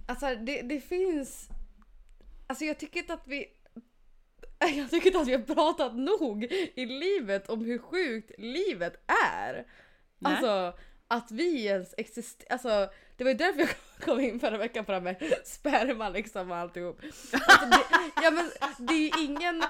Alltså 0.08 0.26
det, 0.36 0.62
det 0.62 0.80
finns... 0.80 1.48
Alltså 2.46 2.64
jag 2.64 2.78
tycker 2.78 3.00
inte 3.00 3.14
att 3.14 3.26
vi... 3.26 3.46
Jag 4.76 4.90
tycker 4.90 5.06
inte 5.06 5.20
att 5.20 5.28
vi 5.28 5.32
har 5.32 5.54
pratat 5.54 5.94
nog 5.96 6.44
i 6.74 6.86
livet 6.86 7.48
om 7.48 7.64
hur 7.64 7.78
sjukt 7.78 8.30
livet 8.38 8.94
är. 9.34 9.66
Nej. 10.18 10.32
Alltså 10.32 10.78
att 11.12 11.30
vi 11.30 11.66
ens 11.66 11.94
existerar. 11.96 12.52
Alltså 12.52 12.90
det 13.16 13.24
var 13.24 13.30
ju 13.30 13.36
därför 13.36 13.60
jag 13.60 13.68
kom 14.00 14.20
in 14.20 14.40
förra 14.40 14.58
veckan 14.58 14.84
på 14.84 14.92
det 14.92 14.96
här 14.98 15.04
med 15.04 15.32
sperma 15.44 16.08
liksom 16.08 16.50
och 16.50 16.56
alltihop. 16.56 17.00
Alltså, 17.02 17.66
det, 17.66 17.84
ja 18.22 18.30
men 18.30 18.50
det 18.86 18.94
är 18.94 18.98
ju 18.98 19.24
ingen... 19.24 19.64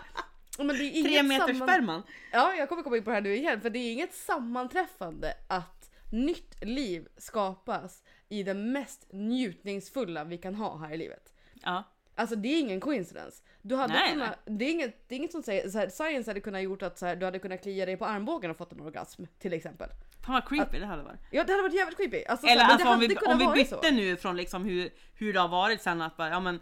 Men 0.59 0.69
det 0.69 0.75
är 0.85 0.91
inget 0.91 1.13
Tre 1.13 1.23
meter 1.23 1.47
samman- 1.47 1.69
sperman. 1.69 2.03
Ja, 2.33 2.55
jag 2.55 2.69
kommer 2.69 2.83
komma 2.83 2.97
in 2.97 3.05
på 3.05 3.11
det 3.11 3.15
här 3.15 3.21
nu 3.23 3.37
igen 3.37 3.61
för 3.61 3.71
det 3.71 3.79
är 3.79 3.93
inget 3.93 4.15
sammanträffande 4.15 5.35
att 5.49 5.91
nytt 6.13 6.65
liv 6.65 7.09
skapas 7.17 8.03
i 8.29 8.43
det 8.43 8.55
mest 8.55 9.07
njutningsfulla 9.13 10.25
vi 10.25 10.39
kan 10.39 10.55
ha 10.55 10.77
här 10.79 10.93
i 10.95 10.97
livet. 10.97 11.33
Ja. 11.63 11.85
Alltså 12.15 12.37
det 12.37 12.49
är 12.49 12.61
ingen 12.61 12.81
coincidence. 12.81 13.43
Du 13.63 13.75
hade 13.77 13.93
Nej, 13.93 14.13
kunnat, 14.13 14.39
Det, 14.45 14.65
är 14.65 14.71
inget, 14.71 15.09
det 15.09 15.15
är 15.15 15.17
inget 15.17 15.33
som 15.33 15.43
säger, 15.43 15.69
så 15.71 15.79
här, 15.79 15.89
science 15.89 16.31
hade 16.31 16.41
kunnat 16.41 16.63
gjort 16.63 16.83
att 16.83 16.99
så 16.99 17.07
här, 17.07 17.17
du 17.17 17.25
hade 17.25 17.39
kunnat 17.39 17.63
klia 17.63 17.87
dig 17.87 17.97
på 17.97 18.05
armbågen 18.07 18.51
och 18.51 18.57
fått 18.57 18.73
en 18.73 18.81
orgasm 18.81 19.25
till 19.39 19.53
exempel. 19.53 19.89
Fan 20.23 20.35
vad 20.35 20.49
creepy 20.49 20.79
det 20.79 20.87
hade 20.87 21.03
varit. 21.03 21.21
Ja 21.31 21.45
det 21.45 21.53
hade 21.53 21.63
varit 21.63 21.75
jävligt 21.75 21.97
creepy. 21.97 22.25
Alltså, 22.25 22.47
så 22.47 22.53
Eller 22.53 22.63
men 22.63 22.71
alltså 22.71 22.89
om 22.89 23.01
vi, 23.01 23.17
om 23.17 23.39
vi 23.39 23.47
bytte 23.63 23.89
så. 23.89 23.95
nu 23.95 24.17
från 24.17 24.37
liksom 24.37 24.65
hur, 24.65 24.91
hur 25.15 25.33
det 25.33 25.41
har 25.41 25.49
varit 25.49 25.83
sen 25.83 26.03
att 26.03 26.17
bara, 26.17 26.29
ja 26.29 26.41
men 26.41 26.61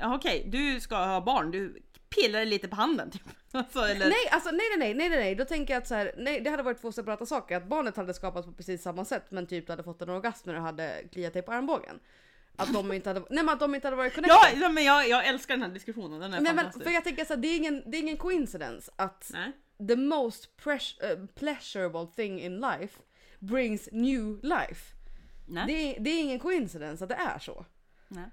ja, 0.00 0.14
okej, 0.16 0.44
du 0.46 0.80
ska 0.80 0.96
ha 0.96 1.20
barn, 1.20 1.50
du 1.50 1.82
pillar 2.14 2.44
lite 2.44 2.68
på 2.68 2.76
handen 2.76 3.10
typ. 3.10 3.22
Alltså, 3.52 3.80
eller, 3.80 4.06
Nej, 4.06 4.28
alltså 4.30 4.50
nej, 4.50 4.60
nej, 4.78 4.94
nej, 4.94 5.08
nej, 5.08 5.18
nej, 5.18 5.34
då 5.34 5.44
tänker 5.44 5.74
jag 5.74 5.80
att 5.80 5.88
så 5.88 5.94
här, 5.94 6.12
nej, 6.16 6.40
det 6.40 6.50
hade 6.50 6.62
varit 6.62 6.80
två 6.80 6.92
separata 6.92 7.26
saker. 7.26 7.56
Att 7.56 7.66
barnet 7.68 7.96
hade 7.96 8.14
skapats 8.14 8.46
på 8.46 8.52
precis 8.52 8.82
samma 8.82 9.04
sätt, 9.04 9.24
men 9.28 9.46
typ 9.46 9.66
du 9.66 9.72
hade 9.72 9.82
fått 9.82 10.02
en 10.02 10.10
orgasm 10.10 10.48
när 10.48 10.54
du 10.54 10.60
hade 10.60 11.02
kliat 11.12 11.32
dig 11.32 11.42
på 11.42 11.52
armbågen. 11.52 12.00
Att 12.56 12.72
de 12.72 12.92
inte 12.92 13.10
hade, 13.10 13.20
nej 13.20 13.44
men 13.44 13.48
att 13.48 13.60
de 13.60 13.74
inte 13.74 13.86
hade 13.86 13.96
varit 13.96 14.14
connected. 14.14 14.62
ja, 14.62 14.68
men 14.68 14.84
jag, 14.84 15.08
jag 15.08 15.26
älskar 15.26 15.54
den 15.54 15.62
här 15.62 15.70
diskussionen, 15.70 16.20
den 16.20 16.34
är 16.34 16.40
nej 16.40 16.42
men 16.42 16.56
fantastisk. 16.56 16.84
för 16.84 16.92
jag 16.92 17.04
tänker 17.04 17.24
så 17.24 17.34
här, 17.34 17.40
det 17.40 17.48
är 17.48 17.56
ingen, 17.56 17.90
det 17.90 17.96
är 17.96 18.00
ingen 18.00 18.16
coincidence 18.16 18.92
att 18.96 19.30
Nej. 19.32 19.52
The 19.88 19.96
most 19.96 20.56
pres- 20.56 21.02
eh, 21.02 21.26
pleasurable 21.34 22.06
thing 22.16 22.40
in 22.40 22.60
life 22.60 23.00
brings 23.38 23.88
new 23.92 24.40
life. 24.42 24.94
Nej. 25.46 25.66
Det 25.66 25.72
är, 25.72 26.00
det 26.00 26.10
är 26.10 26.20
ingen 26.20 26.38
coincidence 26.38 27.04
att 27.04 27.10
det 27.10 27.14
är 27.14 27.38
så. 27.38 27.66
Nej. 28.08 28.30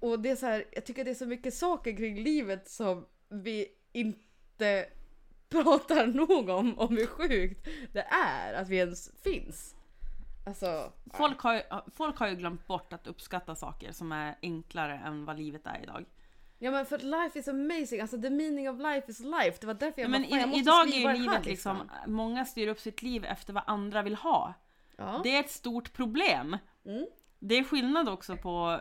Och 0.00 0.20
det 0.20 0.30
är 0.30 0.36
så 0.36 0.46
här, 0.46 0.64
jag 0.72 0.84
tycker 0.84 1.04
det 1.04 1.10
är 1.10 1.14
så 1.14 1.26
mycket 1.26 1.54
saker 1.54 1.96
kring 1.96 2.22
livet 2.24 2.68
som 2.68 3.06
vi 3.28 3.66
inte 3.92 4.86
pratar 5.48 6.06
nog 6.06 6.48
om, 6.48 6.78
om 6.78 6.96
hur 6.96 7.06
sjukt 7.06 7.68
det 7.92 8.06
är 8.10 8.54
att 8.54 8.68
vi 8.68 8.76
ens 8.76 9.10
finns. 9.22 9.74
Alltså, 10.46 10.92
Folk, 11.12 11.40
har 11.40 11.54
ju, 11.54 11.62
folk 11.94 12.18
har 12.18 12.28
ju 12.28 12.36
glömt 12.36 12.66
bort 12.66 12.92
att 12.92 13.06
uppskatta 13.06 13.54
saker 13.54 13.92
som 13.92 14.12
är 14.12 14.34
enklare 14.42 14.94
än 15.06 15.24
vad 15.24 15.38
livet 15.38 15.66
är 15.66 15.82
idag. 15.82 16.04
Ja 16.64 16.70
men 16.70 16.86
för 16.86 16.96
att 16.96 17.02
life 17.02 17.38
is 17.38 17.48
amazing, 17.48 18.00
alltså 18.00 18.20
the 18.20 18.30
meaning 18.30 18.70
of 18.70 18.78
life 18.78 19.10
is 19.10 19.20
life. 19.20 19.58
Det 19.60 19.66
var 19.66 19.74
därför 19.74 20.02
jag 20.02 20.10
Men 20.10 20.22
bara, 20.22 20.30
fan, 20.30 20.38
jag 20.38 20.46
i, 20.46 20.50
måste 20.50 20.60
idag 20.60 20.88
är 20.88 20.98
ju 20.98 21.06
här 21.06 21.16
livet 21.16 21.46
listan. 21.46 21.76
liksom, 21.76 21.90
många 22.14 22.44
styr 22.44 22.68
upp 22.68 22.80
sitt 22.80 23.02
liv 23.02 23.24
efter 23.24 23.52
vad 23.52 23.62
andra 23.66 24.02
vill 24.02 24.14
ha. 24.14 24.54
Ja. 24.96 25.20
Det 25.24 25.36
är 25.36 25.40
ett 25.40 25.50
stort 25.50 25.92
problem. 25.92 26.58
Mm. 26.84 27.06
Det 27.38 27.54
är 27.54 27.64
skillnad 27.64 28.08
också 28.08 28.36
på 28.36 28.80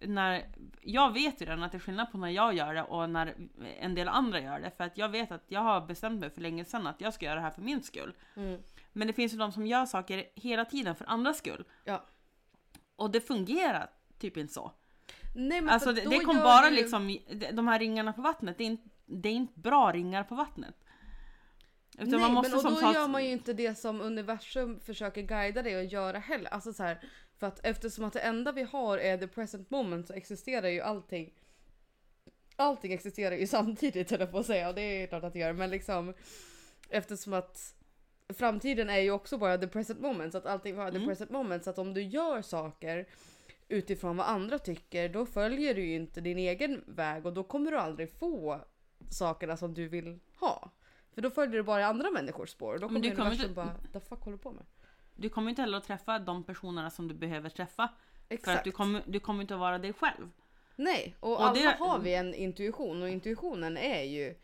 när, 0.00 0.46
jag 0.80 1.12
vet 1.12 1.42
ju 1.42 1.46
redan 1.46 1.62
att 1.62 1.72
det 1.72 1.78
är 1.78 1.80
skillnad 1.80 2.12
på 2.12 2.18
när 2.18 2.30
jag 2.30 2.54
gör 2.54 2.74
det 2.74 2.82
och 2.82 3.10
när 3.10 3.34
en 3.80 3.94
del 3.94 4.08
andra 4.08 4.40
gör 4.40 4.60
det. 4.60 4.70
För 4.70 4.84
att 4.84 4.98
jag 4.98 5.08
vet 5.08 5.32
att 5.32 5.44
jag 5.48 5.60
har 5.60 5.80
bestämt 5.80 6.20
mig 6.20 6.30
för 6.30 6.40
länge 6.40 6.64
sedan 6.64 6.86
att 6.86 7.00
jag 7.00 7.14
ska 7.14 7.24
göra 7.24 7.34
det 7.34 7.40
här 7.40 7.50
för 7.50 7.62
min 7.62 7.82
skull. 7.82 8.14
Mm. 8.36 8.62
Men 8.92 9.06
det 9.06 9.12
finns 9.12 9.34
ju 9.34 9.36
de 9.36 9.52
som 9.52 9.66
gör 9.66 9.86
saker 9.86 10.24
hela 10.34 10.64
tiden 10.64 10.94
för 10.94 11.04
andras 11.08 11.38
skull. 11.38 11.64
Ja. 11.84 12.04
Och 12.96 13.10
det 13.10 13.20
fungerar 13.20 13.90
typ 14.18 14.36
inte 14.36 14.54
så. 14.54 14.72
Nej, 15.38 15.60
men 15.60 15.70
Alltså 15.70 15.92
det, 15.92 16.00
det 16.00 16.18
kom 16.18 16.36
bara 16.36 16.70
du- 16.70 16.76
liksom, 16.76 17.18
de 17.52 17.68
här 17.68 17.78
ringarna 17.78 18.12
på 18.12 18.22
vattnet, 18.22 18.58
det 18.58 18.64
är 18.64 18.66
inte, 18.66 18.88
det 19.06 19.28
är 19.28 19.32
inte 19.32 19.60
bra 19.60 19.92
ringar 19.92 20.24
på 20.24 20.34
vattnet. 20.34 20.74
Utan 21.98 22.08
Nej, 22.10 22.20
man 22.20 22.32
måste 22.32 22.48
men 22.50 22.56
och 22.56 22.62
som 22.62 22.74
då 22.74 22.80
sagt- 22.80 22.94
gör 22.94 23.08
man 23.08 23.24
ju 23.24 23.30
inte 23.30 23.52
det 23.52 23.74
som 23.74 24.00
universum 24.00 24.80
försöker 24.80 25.22
guida 25.22 25.62
dig 25.62 25.80
att 25.86 25.92
göra 25.92 26.18
heller. 26.18 26.50
Alltså 26.50 26.72
så 26.72 26.82
här, 26.82 27.00
för 27.38 27.46
att 27.46 27.60
eftersom 27.66 28.04
att 28.04 28.12
det 28.12 28.20
enda 28.20 28.52
vi 28.52 28.62
har 28.62 28.98
är 28.98 29.18
the 29.18 29.26
present 29.28 29.70
moment 29.70 30.06
så 30.06 30.12
existerar 30.12 30.68
ju 30.68 30.80
allting. 30.80 31.32
Allting 32.56 32.92
existerar 32.92 33.36
ju 33.36 33.46
samtidigt 33.56 34.10
höll 34.10 34.20
jag 34.20 34.30
på 34.30 34.38
att 34.38 34.46
säga 34.46 34.68
och 34.68 34.74
det 34.74 34.82
är 35.02 35.06
klart 35.06 35.24
att 35.24 35.32
det 35.32 35.38
gör 35.38 35.52
men 35.52 35.70
liksom 35.70 36.14
eftersom 36.90 37.32
att 37.32 37.74
framtiden 38.38 38.90
är 38.90 38.98
ju 38.98 39.10
också 39.10 39.38
bara 39.38 39.58
the 39.58 39.66
present 39.66 40.00
moment 40.00 40.32
så 40.32 40.38
att 40.38 40.46
allting 40.46 40.74
the 40.76 40.80
Mm. 40.82 41.06
present 41.06 41.30
moment 41.30 41.64
så 41.64 41.70
att 41.70 41.78
om 41.78 41.94
du 41.94 42.02
gör 42.02 42.42
saker 42.42 43.06
utifrån 43.68 44.16
vad 44.16 44.26
andra 44.26 44.58
tycker 44.58 45.08
då 45.08 45.26
följer 45.26 45.74
du 45.74 45.84
ju 45.84 45.94
inte 45.94 46.20
din 46.20 46.38
egen 46.38 46.84
väg 46.86 47.26
och 47.26 47.32
då 47.32 47.44
kommer 47.44 47.70
du 47.70 47.78
aldrig 47.78 48.10
få 48.18 48.60
sakerna 49.10 49.56
som 49.56 49.74
du 49.74 49.88
vill 49.88 50.18
ha. 50.40 50.70
För 51.14 51.22
då 51.22 51.30
följer 51.30 51.56
du 51.56 51.62
bara 51.62 51.86
andra 51.86 52.10
människors 52.10 52.50
spår 52.50 52.78
då 52.78 52.86
kommer 52.88 53.00
du 53.00 53.16
kommer 53.16 53.32
inte- 53.32 53.48
bara 53.48 53.74
the 53.92 54.00
fuck 54.00 54.20
håller 54.20 54.36
du 54.36 54.42
på 54.42 54.50
med? 54.52 54.64
Du 55.14 55.28
kommer 55.28 55.50
inte 55.50 55.62
heller 55.62 55.78
att 55.78 55.84
träffa 55.84 56.18
de 56.18 56.44
personerna 56.44 56.90
som 56.90 57.08
du 57.08 57.14
behöver 57.14 57.50
träffa. 57.50 57.88
För 58.28 58.34
Exakt. 58.34 58.58
att 58.58 58.64
du 58.64 58.70
kommer, 58.72 59.02
du 59.06 59.20
kommer 59.20 59.40
inte 59.42 59.54
att 59.54 59.60
vara 59.60 59.78
dig 59.78 59.92
själv. 59.92 60.30
Nej, 60.76 61.16
och, 61.20 61.32
Och 61.32 61.42
alla 61.44 61.54
det- 61.60 61.76
har 61.78 61.98
vi 61.98 62.14
en 62.14 62.34
intuition 62.34 63.02
och 63.02 63.08
intuitionen 63.08 63.76
är 63.76 64.02
ju 64.02 64.34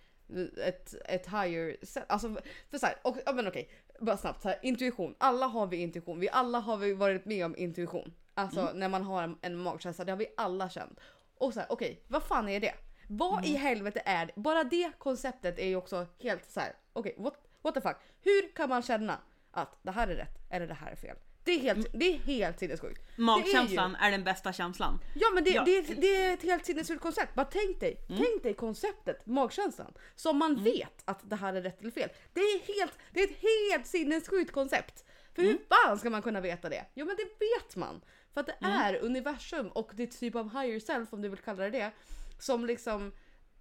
ett, 0.66 0.94
ett 1.04 1.26
higher 1.26 1.76
set. 1.82 2.04
Alltså, 2.08 2.36
för 2.70 2.78
så 2.78 2.86
här, 2.86 2.94
och, 3.02 3.16
men 3.34 3.48
okej, 3.48 3.70
bara 4.04 4.16
snabbt 4.16 4.42
så 4.42 4.48
här, 4.48 4.58
intuition. 4.62 5.14
Alla 5.18 5.46
har 5.46 5.66
vi 5.66 5.76
intuition. 5.76 6.20
Vi 6.20 6.28
alla 6.30 6.58
har 6.58 6.76
vi 6.76 6.92
varit 6.94 7.24
med 7.24 7.44
om 7.46 7.56
intuition. 7.56 8.14
Alltså 8.34 8.60
Mm. 8.60 8.78
när 8.78 8.88
man 8.88 9.02
har 9.02 9.22
en, 9.22 9.38
en 9.42 9.56
magkänsla, 9.56 10.04
det 10.04 10.12
har 10.12 10.16
vi 10.16 10.26
alla 10.36 10.68
känt. 10.70 11.00
Och 11.38 11.54
så 11.54 11.60
här, 11.60 11.66
okej, 11.72 12.02
vad 12.08 12.22
fan 12.22 12.48
är 12.48 12.60
det? 12.60 12.74
Vad 13.08 13.32
Mm. 13.38 13.44
i 13.44 13.56
helvete 13.56 14.02
är 14.04 14.26
det? 14.26 14.32
Bara 14.36 14.64
det 14.64 14.92
konceptet 14.98 15.58
är 15.58 15.66
ju 15.66 15.76
också 15.76 16.06
helt 16.22 16.50
så 16.50 16.60
här. 16.60 16.72
okej, 16.92 17.14
what, 17.18 17.34
what 17.62 17.74
the 17.74 17.80
fuck? 17.80 17.96
Hur 18.20 18.54
kan 18.54 18.68
man 18.68 18.82
känna 18.82 19.18
att 19.50 19.78
det 19.82 19.90
här 19.90 20.08
är 20.08 20.14
rätt 20.16 20.38
eller 20.50 20.66
det 20.66 20.74
här 20.74 20.90
är 20.92 20.96
fel? 20.96 21.16
Det 21.44 21.52
är 21.52 21.58
helt, 21.58 21.86
det 21.92 22.04
är 22.14 22.18
helt 22.18 22.58
sinnessjukt. 22.58 23.02
Magkänslan 23.18 23.94
är, 23.94 24.10
den 24.10 24.24
bästa 24.24 24.52
känslan. 24.52 24.98
Ja 25.14 25.30
men 25.34 25.44
det, 25.44 25.50
Ja. 25.50 25.64
Det, 25.64 25.80
det 25.80 26.16
är 26.16 26.34
ett 26.34 26.42
helt 26.42 26.66
sinnessjukt 26.66 27.02
koncept. 27.02 27.34
Bara 27.34 27.46
tänk 27.46 27.80
dig, 27.80 27.96
Mm. 28.08 28.22
tänk 28.24 28.42
dig 28.42 28.54
konceptet 28.54 29.26
magkänslan. 29.26 29.92
Som 30.16 30.38
man 30.38 30.64
vet 30.64 31.02
att 31.04 31.30
det 31.30 31.36
här 31.36 31.54
är 31.54 31.62
rätt 31.62 31.80
eller 31.80 31.90
fel. 31.90 32.08
Det 32.32 32.40
är, 32.40 32.78
helt, 32.80 32.92
det 33.12 33.20
är 33.20 33.24
ett 33.30 33.42
helt 33.42 33.86
sinnessjukt 33.86 34.52
koncept. 34.52 35.04
För 35.34 35.42
Mm. 35.42 35.52
hur 35.52 35.64
fan 35.76 35.98
ska 35.98 36.10
man 36.10 36.22
kunna 36.22 36.40
veta 36.40 36.68
det? 36.68 36.84
Jo 36.94 37.06
men 37.06 37.16
det 37.16 37.24
vet 37.24 37.76
man. 37.76 38.00
För 38.34 38.40
att 38.40 38.46
det 38.46 38.56
Mm. 38.60 38.72
är 38.80 38.96
universum 39.04 39.68
och 39.68 39.90
ditt 39.94 40.20
typ 40.20 40.34
av 40.34 40.50
higher 40.60 40.80
self 40.80 41.12
om 41.12 41.22
du 41.22 41.28
vill 41.28 41.38
kalla 41.38 41.62
det 41.62 41.70
det. 41.70 41.90
Som 42.38 42.66
liksom 42.66 43.12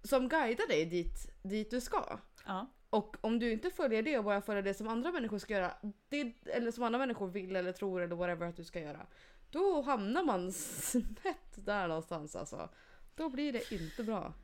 som 0.04 0.28
guidar 0.28 0.66
dig 0.68 0.84
dit, 0.86 1.30
dit 1.42 1.70
du 1.70 1.80
ska. 1.80 2.18
Ja. 2.46 2.70
Och 2.92 3.16
om 3.20 3.38
du 3.38 3.52
inte 3.52 3.70
följer 3.70 4.02
det 4.02 4.18
och 4.18 4.24
bara 4.24 4.42
följer 4.42 4.62
det 4.62 4.74
som 4.74 4.88
andra 4.88 5.12
människor 5.12 5.38
ska 5.38 5.54
göra, 5.54 5.72
det, 6.08 6.32
eller 6.46 6.70
som 6.70 6.84
andra 6.84 6.98
människor 6.98 7.26
vill 7.26 7.56
eller 7.56 7.72
tror 7.72 8.02
eller 8.02 8.16
whatever 8.16 8.46
att 8.46 8.56
du 8.56 8.64
ska 8.64 8.80
göra. 8.80 9.06
Då 9.50 9.82
hamnar 9.82 10.24
man 10.24 10.52
snett 10.52 11.54
där 11.54 11.88
någonstans 11.88 12.36
alltså. 12.36 12.68
Då 13.14 13.28
blir 13.28 13.52
det 13.52 13.72
inte 13.72 14.04
bra. 14.04 14.34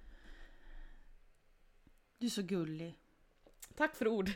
Du 2.18 2.26
är 2.26 2.30
så 2.30 2.42
gullig. 2.42 2.98
Tack 3.76 3.96
för 3.96 4.08
ord. 4.08 4.30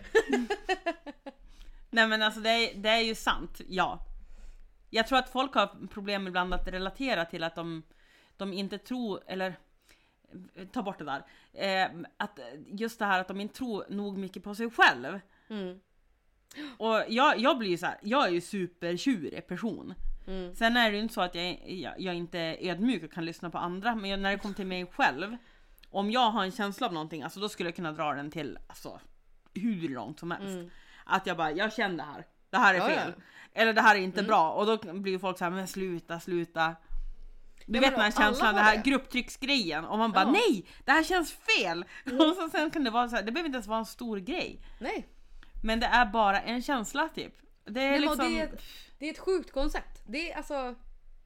Nej 1.91 2.09
men 2.09 2.23
alltså 2.23 2.41
det 2.41 2.51
är, 2.51 2.75
det 2.75 2.89
är 2.89 3.01
ju 3.01 3.15
sant, 3.15 3.61
ja. 3.69 4.07
Jag 4.91 5.07
tror 5.07 5.19
att 5.19 5.29
folk 5.29 5.55
har 5.55 5.87
problem 5.87 6.27
ibland 6.27 6.55
att 6.55 6.69
relatera 6.69 7.25
till 7.25 7.45
att 7.45 7.55
de, 7.55 7.83
de 8.37 8.53
inte 8.53 8.79
tror, 8.79 9.23
eller 9.27 9.57
ta 10.73 10.83
bort 10.83 10.99
det 10.99 11.05
där. 11.05 11.23
Eh, 11.53 11.91
att 12.17 12.39
just 12.67 12.99
det 12.99 13.05
här 13.05 13.21
att 13.21 13.29
de 13.29 13.41
inte 13.41 13.55
tror 13.55 13.85
nog 13.89 14.19
mycket 14.19 14.45
på 14.45 14.55
sig 14.55 14.71
själv. 14.71 15.21
Mm. 15.51 15.81
Och 16.79 17.03
jag, 17.09 17.39
jag 17.39 17.59
blir 17.59 17.69
ju 17.71 17.77
så 17.79 17.87
här, 17.87 17.99
jag 18.03 18.27
är 18.27 18.31
ju 18.31 18.41
supertjurig 18.41 19.47
person. 19.47 19.95
Mm. 20.27 20.55
Sen 20.55 20.77
är 20.77 20.91
det 20.91 20.97
ju 20.97 21.03
inte 21.03 21.15
så 21.15 21.21
att 21.21 21.35
jag, 21.35 21.71
jag, 21.71 22.01
jag 22.01 22.15
inte 22.15 22.39
är 22.39 22.71
ödmjuk 22.71 23.03
och 23.03 23.13
kan 23.13 23.25
lyssna 23.25 23.51
på 23.51 23.59
andra, 23.59 23.95
men 23.95 24.23
när 24.23 24.31
det 24.31 24.39
kommer 24.39 24.55
till 24.55 24.67
mig 24.67 24.87
själv. 24.87 25.37
Om 25.91 26.11
jag 26.11 26.31
har 26.31 26.45
en 26.45 26.51
känsla 26.53 26.87
av 26.87 26.93
någonting, 26.93 27.23
alltså 27.23 27.41
då 27.41 27.49
skulle 27.49 27.69
jag 27.69 27.77
kunna 27.77 27.93
dra 27.93 28.13
den 28.15 28.31
till 28.31 28.59
alltså, 28.67 29.01
hur 29.55 29.89
långt 29.89 30.19
som 30.21 30.31
helst. 30.31 30.47
Mm. 30.57 30.71
Att 31.05 31.27
jag 31.27 31.37
bara, 31.37 31.53
jag 31.53 31.73
känner 31.73 31.97
det 31.97 32.03
här. 32.03 32.27
Det 32.51 32.57
här 32.57 32.75
är 32.75 32.79
Ja, 32.79 32.91
ja. 32.91 32.97
fel. 32.97 33.13
Eller 33.53 33.73
det 33.73 33.81
här 33.81 33.95
är 33.97 34.01
inte 34.01 34.21
Mm. 34.21 34.29
bra. 34.29 34.51
Och 34.53 34.67
då 34.67 34.93
blir 34.93 35.19
folk 35.19 35.39
så 35.39 35.45
här, 35.45 35.51
men 35.51 35.69
sluta, 35.69 36.21
sluta. 36.21 36.77
Du 37.67 37.81
vet 37.81 37.91
den 37.91 38.01
här 38.01 38.11
känslan, 38.11 38.55
det 38.55 38.61
här 38.61 38.77
det. 38.77 38.83
grupptrycksgrejen. 38.83 39.85
Och 39.85 39.99
man 39.99 40.13
bara, 40.13 40.21
Ja. 40.21 40.29
Mm. 40.29 40.41
nej! 40.49 40.67
Det 40.85 40.93
här 40.93 41.05
känns 41.05 41.33
fel! 41.33 41.85
Och 42.05 42.37
så 42.37 42.49
sen 42.53 42.71
kan 42.71 42.85
det 42.85 42.91
vara 42.91 43.09
så 43.09 43.17
här, 43.17 43.23
det 43.23 43.33
behöver 43.33 43.47
inte 43.47 43.57
ens 43.57 43.67
vara 43.67 43.79
en 43.79 43.87
stor 43.87 44.19
grej. 44.19 44.61
Nej. 44.79 45.07
Men 45.63 45.81
det 45.81 45.87
är 45.87 46.07
bara 46.07 46.41
en 46.41 46.63
känsla 46.63 47.09
typ. 47.09 47.35
Det 47.65 47.81
är 47.81 47.91
men 47.91 48.01
liksom... 48.01 48.19
det, 48.19 48.41
är 48.41 48.45
ett, 48.45 48.63
det 48.99 49.07
är 49.07 49.11
ett 49.11 49.19
sjukt 49.19 49.53
koncept. 49.53 50.03
Det 50.07 50.33
är 50.33 50.37
alltså, 50.37 50.75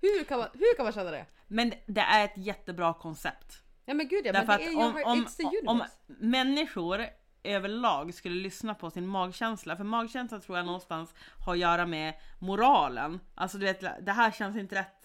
hur 0.01 0.25
kan 0.25 0.39
man, 0.39 0.49
hur 0.53 0.77
kan 0.77 0.85
man 0.85 0.93
känna 0.93 1.11
det? 1.11 1.27
Men 1.47 1.73
det 1.87 2.01
är 2.01 2.25
ett 2.25 2.37
jättebra 2.37 2.95
koncept. 2.95 3.63
Ja 3.85 3.95
men 3.95 4.09
gud 4.09 4.27
ja, 4.27 4.33
Därför 4.33 4.47
men 4.47 4.59
det 4.59 4.65
är 4.65 4.71
ju, 4.71 4.77
om, 4.77 5.03
om, 5.05 5.81
om 5.81 5.83
människor 6.07 7.07
överlag 7.47 8.15
skulle 8.15 8.35
lyssna 8.35 8.75
på 8.75 8.91
sin 8.91 9.07
magkänsla, 9.07 9.77
för 9.77 9.85
magkänsla 9.85 10.41
tror 10.41 10.59
jag 10.59 10.67
någonstans 10.67 11.15
har 11.47 11.53
att 11.53 11.59
göra 11.59 11.87
med 11.87 12.15
moralen. 12.39 13.21
Alltså 13.35 13.59
du 13.59 13.67
vet, 13.67 13.81
det 14.07 14.13
här 14.13 14.31
känns 14.31 14.57
inte 14.57 14.75
rätt. 14.75 14.96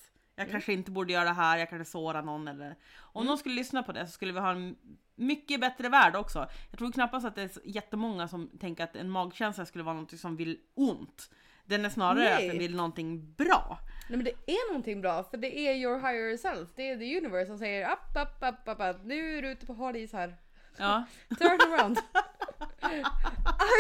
Jag 0.42 0.48
Mm. 0.50 0.52
kanske 0.52 0.74
inte 0.74 0.92
borde 0.92 1.14
göra 1.14 1.24
det 1.24 1.34
här, 1.34 1.58
jag 1.58 1.70
kanske 1.70 1.92
sårar 1.92 2.22
någon 2.22 2.48
eller... 2.48 2.76
Om 3.00 3.26
någon 3.26 3.38
skulle 3.38 3.56
lyssna 3.56 3.84
på 3.84 3.92
det 3.92 4.06
så 4.06 4.12
skulle 4.12 4.34
vi 4.34 4.40
ha 4.40 4.52
en 4.52 4.76
mycket 5.16 5.62
bättre 5.62 5.90
värld 5.90 6.16
också. 6.16 6.48
Jag 6.70 6.80
tror 6.80 6.92
knappast 6.92 7.26
att 7.26 7.36
det 7.36 7.42
är 7.42 7.50
jättemånga 7.64 8.28
som 8.28 8.50
tänker 8.60 8.84
att 8.84 8.96
en 8.96 9.10
magkänsla 9.10 9.66
skulle 9.66 9.84
vara 9.84 9.96
något 9.96 10.20
som 10.20 10.36
vill 10.36 10.58
ont. 10.74 11.30
Den 11.66 11.86
är 11.86 11.90
snarare 11.90 12.24
Nej. 12.24 12.34
att 12.46 12.52
den 12.52 12.60
vill 12.60 12.76
någonting 12.76 13.34
bra. 13.34 13.78
Nej 14.10 14.18
men 14.18 14.24
det 14.24 14.52
är 14.52 14.68
någonting 14.70 15.02
bra 15.02 15.24
för 15.24 15.38
det 15.38 15.60
är 15.60 15.74
your 15.76 15.96
higher 16.00 16.38
self. 16.38 16.70
Det 16.76 16.90
är 16.90 16.98
the 16.98 17.18
universe 17.18 17.46
som 17.48 17.58
säger 17.58 17.92
upp, 17.92 18.00
upp, 18.16 18.44
upp, 18.54 18.68
upp, 18.68 18.96
upp. 18.96 19.02
Nu 19.04 19.38
är 19.38 19.42
du 19.42 19.52
ute 19.52 19.66
på 19.66 19.74
hal 19.74 19.96
is 19.96 20.14
här. 20.14 20.36
Ja. 20.78 21.04
Turn 21.38 21.60
around. 21.74 21.98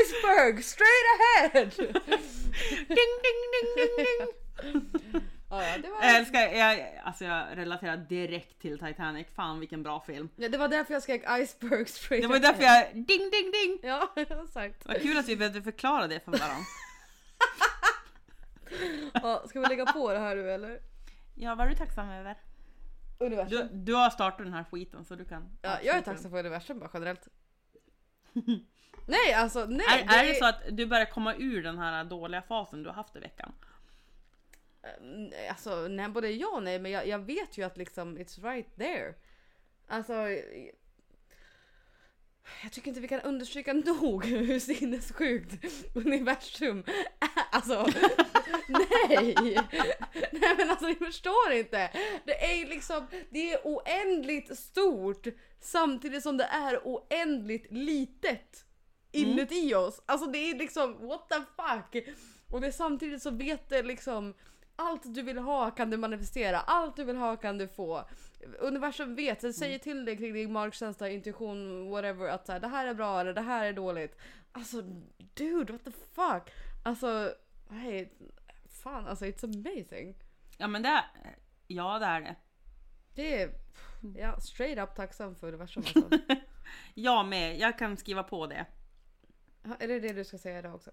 Iceberg 0.01 0.63
straight 0.63 1.07
ahead. 1.19 1.65
ding, 2.87 3.11
ding, 3.23 3.41
ding, 3.53 3.75
ding, 3.75 4.91
ding. 5.11 5.21
Ja, 5.51 5.63
ja, 5.63 5.77
det, 5.77 5.89
var, 5.89 6.03
Jag 6.03 6.15
älskar, 6.15 6.39
jag, 6.39 6.99
alltså 7.03 7.25
jag 7.25 7.57
relaterar 7.57 7.97
direkt 7.97 8.61
till 8.61 8.79
Titanic. 8.79 9.27
Fan 9.35 9.59
vilken 9.59 9.83
bra 9.83 9.99
film. 9.99 10.29
ja, 10.35 10.49
det 10.49 10.57
var 10.57 10.67
därför 10.67 10.93
jag 10.93 11.03
skrek 11.03 11.23
iceberg 11.29 11.85
straight 11.85 12.23
Det 12.23 12.27
var 12.27 12.39
därför 12.39 12.63
jag, 12.63 12.95
ding 12.95 13.05
ding 13.05 13.51
ding! 13.51 13.79
Ja, 13.83 14.13
exakt. 14.15 14.85
Vad 14.85 15.01
kul 15.01 15.17
att 15.17 15.27
vi 15.27 15.35
behövde 15.35 15.61
förklara 15.61 16.07
det 16.07 16.19
för 16.19 16.31
varandra. 16.31 16.55
Ja, 19.13 19.43
ska 19.47 19.59
vi 19.59 19.67
lägga 19.67 19.85
på 19.85 20.13
det 20.13 20.19
här 20.19 20.35
nu 20.35 20.51
eller? 20.51 20.79
Ja, 21.35 21.55
vad 21.55 21.65
är 21.65 21.69
du 21.69 21.75
tacksam 21.75 22.09
över? 22.09 22.37
Universum. 23.19 23.57
Du, 23.57 23.69
du 23.73 23.93
har 23.93 24.09
startat 24.09 24.37
den 24.37 24.53
här 24.53 24.63
skiten 24.71 25.05
så 25.05 25.15
du 25.15 25.25
kan. 25.25 25.57
Ja, 25.61 25.77
jag 25.83 25.97
är 25.97 26.01
tacksam 26.01 26.31
för 26.31 26.39
universum 26.39 26.79
bara 26.79 26.89
generellt. 26.93 27.27
nej 29.05 29.33
alltså 29.33 29.65
nej. 29.65 30.05
Är, 30.09 30.19
är 30.19 30.27
det 30.27 30.35
så 30.35 30.45
att 30.45 30.61
du 30.71 30.85
börjar 30.85 31.05
komma 31.05 31.35
ur 31.35 31.63
den 31.63 31.77
här 31.77 32.03
dåliga 32.03 32.41
fasen 32.41 32.83
du 32.83 32.89
har 32.89 32.95
haft 32.95 33.15
i 33.15 33.19
veckan? 33.19 33.53
Mm, 34.83 35.31
Alltså 35.49 35.87
nej, 35.87 36.09
både 36.09 36.31
ja 36.31 36.47
och 36.47 36.63
nej 36.63 36.79
men 36.79 36.91
jag, 36.91 37.07
jag 37.07 37.19
vet 37.19 37.57
ju 37.57 37.63
att 37.63 37.77
liksom 37.77 38.17
it's 38.17 38.43
right 38.51 38.75
there. 38.77 39.13
Alltså 39.87 40.13
jag- 40.13 40.71
tycker 42.71 42.87
inte 42.87 42.99
vi 43.01 43.07
kan 43.07 43.21
understryka 43.21 43.73
nog 43.85 44.25
hur 44.25 44.59
sinnessjukt 44.59 45.65
universum 45.95 46.83
är. 47.19 47.43
Alltså 47.51 47.83
nej! 48.67 49.35
Nej 50.31 50.55
men 50.57 50.69
alltså 50.69 50.85
ni 50.87 50.95
förstår 50.95 51.51
inte. 51.51 51.91
Det 52.25 52.43
är 52.51 52.55
ju 52.55 52.65
liksom, 52.65 53.07
det 53.29 53.53
är 53.53 53.59
oändligt 53.63 54.57
stort 54.59 55.27
samtidigt 55.59 56.23
som 56.23 56.37
det 56.37 56.43
är 56.43 56.79
oändligt 56.83 57.71
litet 57.71 58.65
inuti 59.11 59.75
oss. 59.75 60.01
Alltså 60.05 60.27
det 60.31 60.37
är 60.37 60.55
liksom 60.57 61.07
what 61.07 61.29
the 61.29 61.35
fuck. 61.35 62.07
Och 62.49 62.61
det 62.61 62.67
är 62.67 62.71
samtidigt 62.71 63.21
så 63.23 63.31
vet 63.31 63.69
det 63.69 63.83
liksom 63.83 64.33
allt 64.75 65.13
du 65.15 65.21
vill 65.21 65.37
ha 65.37 65.71
kan 65.71 65.89
du 65.89 65.97
manifestera, 65.97 66.59
allt 66.59 66.95
du 66.95 67.03
vill 67.03 67.17
ha 67.17 67.37
kan 67.37 67.57
du 67.57 67.67
få. 67.67 68.03
Universum 68.59 69.15
vet, 69.15 69.41
det 69.41 69.53
säger 69.53 69.79
till 69.79 70.05
dig 70.05 70.17
kring 70.17 70.33
din 70.33 70.51
magkänsla, 70.51 71.09
intuition, 71.09 71.89
whatever 71.89 72.29
att 72.29 72.45
så 72.45 72.51
här, 72.51 72.59
det 72.59 72.67
här 72.67 72.87
är 72.87 72.93
bra 72.93 73.21
eller 73.21 73.33
det 73.33 73.41
här 73.41 73.65
är 73.65 73.73
dåligt. 73.73 74.17
Alltså 74.51 74.81
dude, 75.33 75.73
what 75.73 75.83
the 75.83 75.91
fuck? 75.91 76.53
Alltså, 76.83 77.33
nej, 77.69 78.13
fan 78.83 79.07
alltså 79.07 79.25
it's 79.25 79.45
amazing. 79.45 80.15
Ja 80.57 80.67
men 80.67 80.81
det 80.81 80.89
är, 80.89 81.03
ja 81.67 81.99
det 81.99 82.05
är 82.05 82.21
det. 82.21 82.35
Det 83.15 83.41
är, 83.41 83.51
ja, 84.17 84.39
straight 84.39 84.77
up 84.79 84.95
tacksam 84.95 85.35
för 85.35 85.47
universum 85.47 85.83
alltså. 85.95 86.19
Jag 86.93 87.25
med, 87.25 87.59
jag 87.59 87.77
kan 87.79 87.97
skriva 87.97 88.23
på 88.23 88.47
det. 88.47 88.65
Är 89.79 89.87
det 89.87 89.99
det 89.99 90.13
du 90.13 90.23
ska 90.23 90.37
säga 90.37 90.59
idag 90.59 90.75
också? 90.75 90.91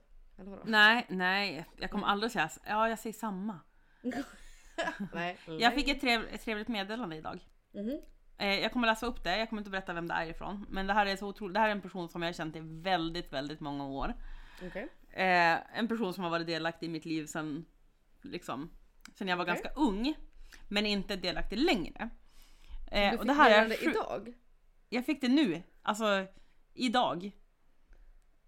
Nej, 0.65 1.07
nej, 1.09 1.65
jag 1.77 1.91
kommer 1.91 2.07
aldrig 2.07 2.33
säga, 2.33 2.51
ja 2.67 2.89
jag 2.89 2.99
säger 2.99 3.15
samma. 3.15 3.61
Nej. 5.15 5.39
Jag 5.59 5.75
fick 5.75 5.89
ett, 5.89 6.01
trev, 6.01 6.29
ett 6.33 6.45
trevligt 6.45 6.69
meddelande 6.69 7.17
idag. 7.17 7.41
Mhm. 7.75 8.01
Eh, 8.39 8.61
jag 8.61 8.73
kommer 8.73 8.87
läsa 8.87 9.07
upp 9.07 9.25
det, 9.25 9.39
jag 9.39 9.49
kommer 9.49 9.61
inte 9.61 9.71
berätta 9.71 9.93
vem 9.93 10.09
det 10.09 10.15
är 10.15 10.27
ifrån. 10.27 10.67
Men 10.69 10.87
det 10.87 10.93
här 10.93 11.07
är 11.07 11.17
så 11.17 11.27
otroligt, 11.29 11.55
det 11.55 11.61
här 11.61 11.69
är 11.69 11.73
en 11.73 11.81
person 11.81 12.09
som 12.09 12.23
jag 12.23 12.29
har 12.29 12.33
känt 12.33 12.57
i 12.57 12.61
väldigt, 12.65 13.33
väldigt 13.33 13.61
många 13.61 13.87
år. 13.87 14.15
Okej. 14.67 14.89
Eh, 15.11 15.79
en 15.79 15.89
person 15.89 16.15
som 16.15 16.25
har 16.25 16.31
varit 16.31 16.47
delaktig 16.47 16.87
i 16.87 16.91
mitt 16.91 17.05
liv 17.05 17.27
sen, 17.27 17.65
liksom, 18.23 18.71
sen 19.15 19.29
jag 19.29 19.37
var 19.37 19.45
Okej. 19.45 19.55
ganska 19.55 19.81
ung. 19.81 20.15
Men 20.69 20.87
inte 20.87 21.17
delaktig 21.17 21.59
längre. 21.59 22.11
Eh, 22.93 23.11
Du 23.11 23.17
och 23.17 23.21
fick 23.23 23.29
det 23.29 23.35
här 23.35 23.51
är 23.51 23.69
sju- 23.77 23.91
idag? 23.91 24.35
Jag 24.89 25.07
fick 25.07 25.21
det 25.21 25.29
nu, 25.29 25.63
alltså 25.83 26.27
idag. 26.75 27.25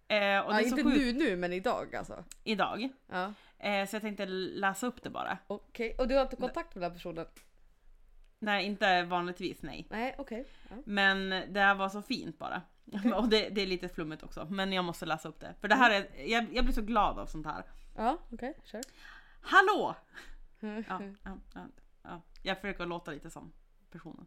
Eh, 0.08 0.16
och 0.16 0.52
Ja, 0.52 0.56
det 0.56 0.62
är 0.62 0.66
inte 0.66 0.82
sjukt 0.84 0.96
nu 0.98 1.12
nu 1.12 1.36
men 1.36 1.52
idag 1.52 1.94
alltså. 1.96 2.24
idag. 2.44 2.88
Ja. 3.06 3.32
Eh, 3.60 3.86
så 3.86 3.96
jag 3.96 4.02
tänkte 4.02 4.26
läsa 4.26 4.86
upp 4.86 5.02
det 5.02 5.10
bara. 5.10 5.38
Okej, 5.46 5.94
och 5.98 6.08
du 6.08 6.14
har 6.14 6.22
inte 6.22 6.36
kontakt 6.36 6.74
med 6.74 6.82
den 6.82 6.90
här 6.90 6.96
personen? 6.98 7.26
Nej, 8.38 8.66
inte 8.66 9.02
vanligtvis 9.02 9.62
nej. 9.62 9.86
Nej, 9.90 10.14
okej. 10.18 10.46
Ja. 10.68 10.76
Men 10.84 11.30
det 11.30 11.60
här 11.60 11.74
var 11.74 11.88
så 11.88 12.02
fint 12.02 12.38
bara. 12.38 12.62
Och 13.16 13.28
det, 13.28 13.48
det 13.48 13.62
är 13.62 13.66
lite 13.66 13.88
flummigt 13.88 14.22
också. 14.22 14.46
Men 14.50 14.72
jag 14.72 14.84
måste 14.84 15.06
läsa 15.06 15.28
upp 15.28 15.40
det. 15.40 15.54
För 15.60 15.68
det 15.68 15.74
här 15.74 15.90
är, 15.90 16.26
jag, 16.26 16.46
jag 16.54 16.64
blir 16.64 16.74
så 16.74 16.82
glad 16.82 17.18
av 17.18 17.26
sånt 17.26 17.46
här. 17.46 17.64
Ja, 17.96 18.18
okej, 18.32 18.54
kör. 18.64 18.80
Hallå! 19.40 19.94
Ja, 20.62 21.02
ja, 21.24 21.38
ja, 21.54 21.66
ja. 22.02 22.22
Jag 22.42 22.60
försöker 22.60 22.86
låta 22.86 23.10
lite 23.10 23.30
som 23.30 23.52
personen. 23.90 24.26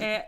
Eh, 0.00 0.22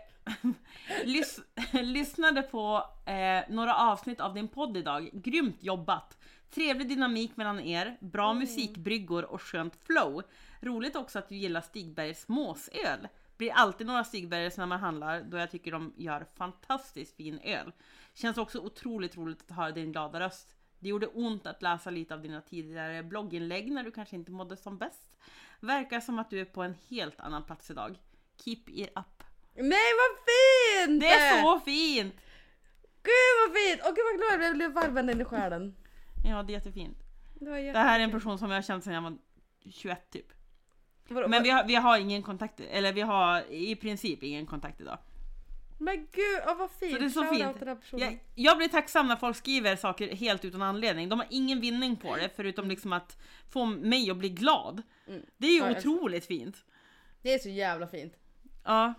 lys, 1.03 1.39
lyssnade 1.71 2.41
på 2.41 2.83
eh, 3.05 3.43
några 3.49 3.75
avsnitt 3.75 4.19
av 4.19 4.33
din 4.33 4.47
podd 4.47 4.77
idag. 4.77 5.09
Grymt 5.13 5.63
jobbat! 5.63 6.17
Trevlig 6.49 6.89
dynamik 6.89 7.37
mellan 7.37 7.59
er, 7.59 7.97
bra 7.99 8.33
musikbryggor 8.33 9.25
och 9.25 9.41
skönt 9.41 9.75
flow. 9.75 10.23
Roligt 10.61 10.95
också 10.95 11.19
att 11.19 11.29
du 11.29 11.35
gillar 11.35 11.61
Stigbergs 11.61 12.27
måsöl. 12.27 13.07
Blir 13.37 13.51
alltid 13.51 13.87
några 13.87 14.03
Stigbergs 14.03 14.57
när 14.57 14.65
man 14.65 14.79
handlar 14.79 15.21
då 15.21 15.37
jag 15.37 15.51
tycker 15.51 15.71
de 15.71 15.93
gör 15.97 16.25
fantastiskt 16.35 17.17
fin 17.17 17.39
öl. 17.43 17.71
Känns 18.13 18.37
också 18.37 18.59
otroligt 18.59 19.17
roligt 19.17 19.41
att 19.41 19.57
höra 19.57 19.71
din 19.71 19.91
glada 19.91 20.19
röst. 20.19 20.55
Det 20.79 20.89
gjorde 20.89 21.07
ont 21.07 21.47
att 21.47 21.61
läsa 21.61 21.89
lite 21.89 22.13
av 22.13 22.21
dina 22.21 22.41
tidigare 22.41 23.03
blogginlägg 23.03 23.71
när 23.71 23.83
du 23.83 23.91
kanske 23.91 24.15
inte 24.15 24.31
mådde 24.31 24.57
som 24.57 24.77
bäst. 24.77 25.17
Verkar 25.59 25.99
som 25.99 26.19
att 26.19 26.29
du 26.29 26.39
är 26.39 26.45
på 26.45 26.63
en 26.63 26.75
helt 26.89 27.19
annan 27.19 27.43
plats 27.43 27.71
idag. 27.71 27.97
Keep 28.43 28.63
it 28.67 28.89
up. 28.89 29.23
Nej 29.55 29.91
vad 29.97 30.17
fint! 30.27 31.01
Det 31.01 31.07
är 31.07 31.41
så 31.41 31.59
fint! 31.59 32.15
Gud 33.03 33.35
vad 33.39 33.57
fint! 33.57 33.81
Och 33.81 33.95
gud 33.95 34.05
vad 34.05 34.17
glad 34.17 34.31
jag 34.31 34.39
blev, 34.39 34.47
jag 34.47 34.93
blev 34.93 35.03
varm 35.03 35.21
i 35.21 35.25
själen. 35.25 35.75
Ja, 36.29 36.43
det 36.43 36.51
är 36.51 36.53
jättefint. 36.53 36.97
Det, 37.39 37.49
var 37.49 37.57
Det 37.57 37.79
här 37.79 37.99
är 37.99 38.03
en 38.03 38.11
person 38.11 38.39
som 38.39 38.49
jag 38.49 38.57
har 38.57 38.61
känt 38.61 38.83
sedan 38.83 38.93
jag 38.93 39.01
var 39.01 39.17
21 39.71 40.09
typ. 40.09 40.25
Vadå, 41.09 41.27
Men 41.27 41.43
vi 41.43 41.49
har, 41.49 41.63
vi 41.63 41.75
har 41.75 41.97
ingen 41.97 42.23
kontakt, 42.23 42.59
eller 42.59 42.93
vi 42.93 43.01
har 43.01 43.51
i 43.51 43.75
princip 43.75 44.23
ingen 44.23 44.45
kontakt 44.45 44.81
idag. 44.81 44.97
Men 45.79 45.95
gud, 45.95 46.41
oh, 46.47 46.57
vad 46.57 46.71
fint! 46.71 46.93
Så 46.93 46.99
det 46.99 47.05
är 47.05 47.09
så 47.09 47.23
fint. 47.23 47.57
till 47.57 47.59
den 47.59 47.67
här 47.67 47.75
personen. 47.75 48.03
Jag, 48.03 48.19
jag 48.35 48.57
blir 48.57 48.67
tacksam 48.67 49.07
när 49.07 49.15
folk 49.15 49.37
skriver 49.37 49.75
saker 49.75 50.15
helt 50.15 50.45
utan 50.45 50.61
anledning. 50.61 51.09
De 51.09 51.19
har 51.19 51.27
ingen 51.29 51.61
vinning 51.61 51.95
på 51.95 52.15
det 52.15 52.29
förutom 52.35 52.69
liksom 52.69 52.93
att 52.93 53.17
få 53.49 53.65
mig 53.65 54.11
att 54.11 54.17
bli 54.17 54.29
glad. 54.29 54.83
Det 55.37 55.47
är 55.47 55.51
ju 55.51 55.71
Ja, 55.71 55.77
otroligt 55.77 56.25
fint. 56.25 56.65
Det 57.21 57.33
är 57.33 57.39
så 57.39 57.49
jävla 57.49 57.87
fint. 57.87 58.13
Ja, 58.63 58.93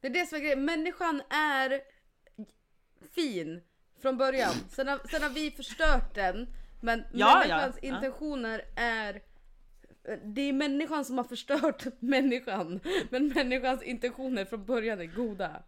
Det 0.00 0.06
är 0.06 0.12
det 0.12 0.26
som 0.26 0.36
är 0.36 0.40
grejen. 0.40 0.64
Människan 0.64 1.22
är 1.30 1.80
fin 3.14 3.60
från 3.98 4.16
början. 4.16 4.54
Sen 4.70 4.88
har, 4.88 5.00
sen 5.10 5.22
har 5.22 5.30
vi 5.30 5.50
förstört 5.50 6.14
den. 6.14 6.46
Men 6.80 7.04
Ja, 7.12 7.34
människans 7.38 7.76
ja, 7.82 7.88
ja. 7.88 7.94
intentioner 7.94 8.62
är... 8.76 9.22
Det 10.24 10.40
är 10.40 10.52
människan 10.52 11.04
som 11.04 11.18
har 11.18 11.24
förstört 11.24 11.84
människan. 12.00 12.80
Men 13.10 13.28
människans 13.28 13.82
intentioner 13.82 14.44
från 14.44 14.64
början 14.64 15.00
är 15.00 15.04
goda. 15.06 15.62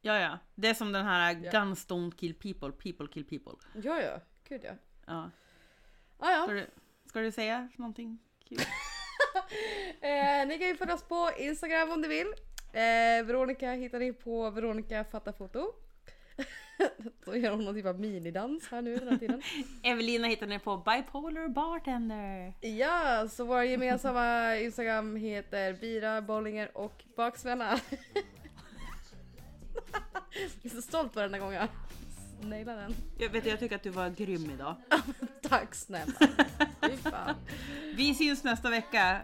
ja, 0.00 0.18
ja. 0.20 0.38
Det 0.54 0.68
är 0.68 0.74
som 0.74 0.92
den 0.92 1.04
här 1.06 1.40
Ja. 1.42 1.50
Guns 1.50 1.86
don't 1.88 2.16
kill 2.16 2.34
people, 2.34 2.72
people 2.72 3.06
kill 3.12 3.24
people. 3.24 3.52
Ja, 3.82 4.00
ja. 4.02 4.20
Gud 4.48 4.60
ja. 4.64 4.70
Ja. 5.06 5.30
Ah, 6.18 6.26
Ska, 6.44 6.54
ja. 6.54 6.60
du, 6.60 6.66
ska 7.08 7.20
du 7.20 7.32
säga 7.32 7.68
någonting 7.76 8.18
kul? 8.48 8.58
Eh, 10.00 10.46
ni 10.46 10.58
kan 10.58 10.68
ju 10.68 10.76
följa 10.76 10.94
oss 10.94 11.02
på 11.02 11.30
Instagram 11.38 11.90
om 11.90 12.00
ni 12.00 12.08
vill. 12.08 12.26
Eh, 12.72 13.26
Veronica 13.26 13.70
hittar 13.70 13.98
ni 13.98 14.12
på 14.12 14.50
Veronica 14.50 15.04
fattar 15.04 15.32
foto. 15.32 15.72
Så 17.24 17.36
gör 17.36 17.50
hon 17.50 17.64
någon 17.64 17.74
typ 17.74 17.86
av 17.86 18.00
minidans 18.00 18.68
här 18.70 18.82
nu 18.82 18.96
den 18.96 19.08
här 19.08 19.16
tiden. 19.16 19.42
Evelina 19.82 20.26
hittar 20.26 20.46
ni 20.46 20.58
på 20.58 20.76
Bipolar 20.76 21.48
Bartender. 21.48 22.54
Ja, 22.60 23.28
så 23.28 23.44
våra 23.44 23.64
gemensamma 23.64 24.56
Instagram 24.56 25.16
heter 25.16 25.72
Bira, 25.72 26.22
Bollinger 26.22 26.78
och 26.78 27.04
Baksmälla. 27.16 27.80
Jag 30.62 30.72
är 30.72 30.76
så 30.76 30.82
stolt 30.82 31.12
på 31.12 31.20
den 31.20 31.34
här 31.34 31.40
gången. 31.40 31.68
Nailade 32.40 32.80
den. 32.80 32.94
Jag, 33.18 33.28
vet, 33.28 33.46
jag 33.46 33.58
tycker 33.58 33.76
att 33.76 33.82
du 33.82 33.90
var 33.90 34.10
grym 34.10 34.50
idag. 34.50 34.76
Tack 35.42 35.74
snälla. 35.74 36.12
Fy 36.82 36.96
fan. 36.96 37.34
Vi 37.96 38.14
syns 38.14 38.44
nästa 38.44 38.70
vecka. 38.70 39.20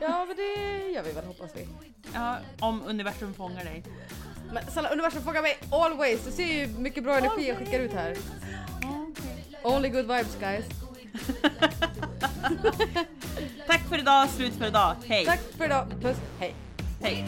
Ja 0.00 0.24
men 0.28 0.36
det 0.36 0.88
gör 0.90 1.02
vi 1.02 1.12
väl 1.12 1.24
hoppas 1.24 1.56
vi. 1.56 1.68
Ja, 2.14 2.38
om 2.60 2.82
universum 2.86 3.34
fångar 3.34 3.64
dig. 3.64 3.84
Men 4.52 4.62
snälla 4.72 4.88
universum 4.88 5.22
fråga 5.22 5.42
mig 5.42 5.58
always. 5.70 6.24
Du 6.24 6.30
ser 6.30 6.46
ju 6.46 6.66
hur 6.66 6.78
mycket 6.78 7.04
bra 7.04 7.18
energi 7.18 7.48
jag 7.48 7.58
skickar 7.58 7.80
ut 7.80 7.92
här. 7.92 8.16
Only 9.62 9.88
good 9.88 10.06
vibes 10.06 10.36
guys. 10.40 10.64
Tack 13.66 13.88
för 13.88 13.98
idag, 13.98 14.28
slut 14.28 14.54
för 14.54 14.66
idag. 14.66 14.96
Hej! 15.06 15.24
Tack 15.24 15.40
för 15.58 15.64
idag, 15.64 15.86
puss, 16.02 16.16
hej! 16.38 16.54
Hej! 17.02 17.26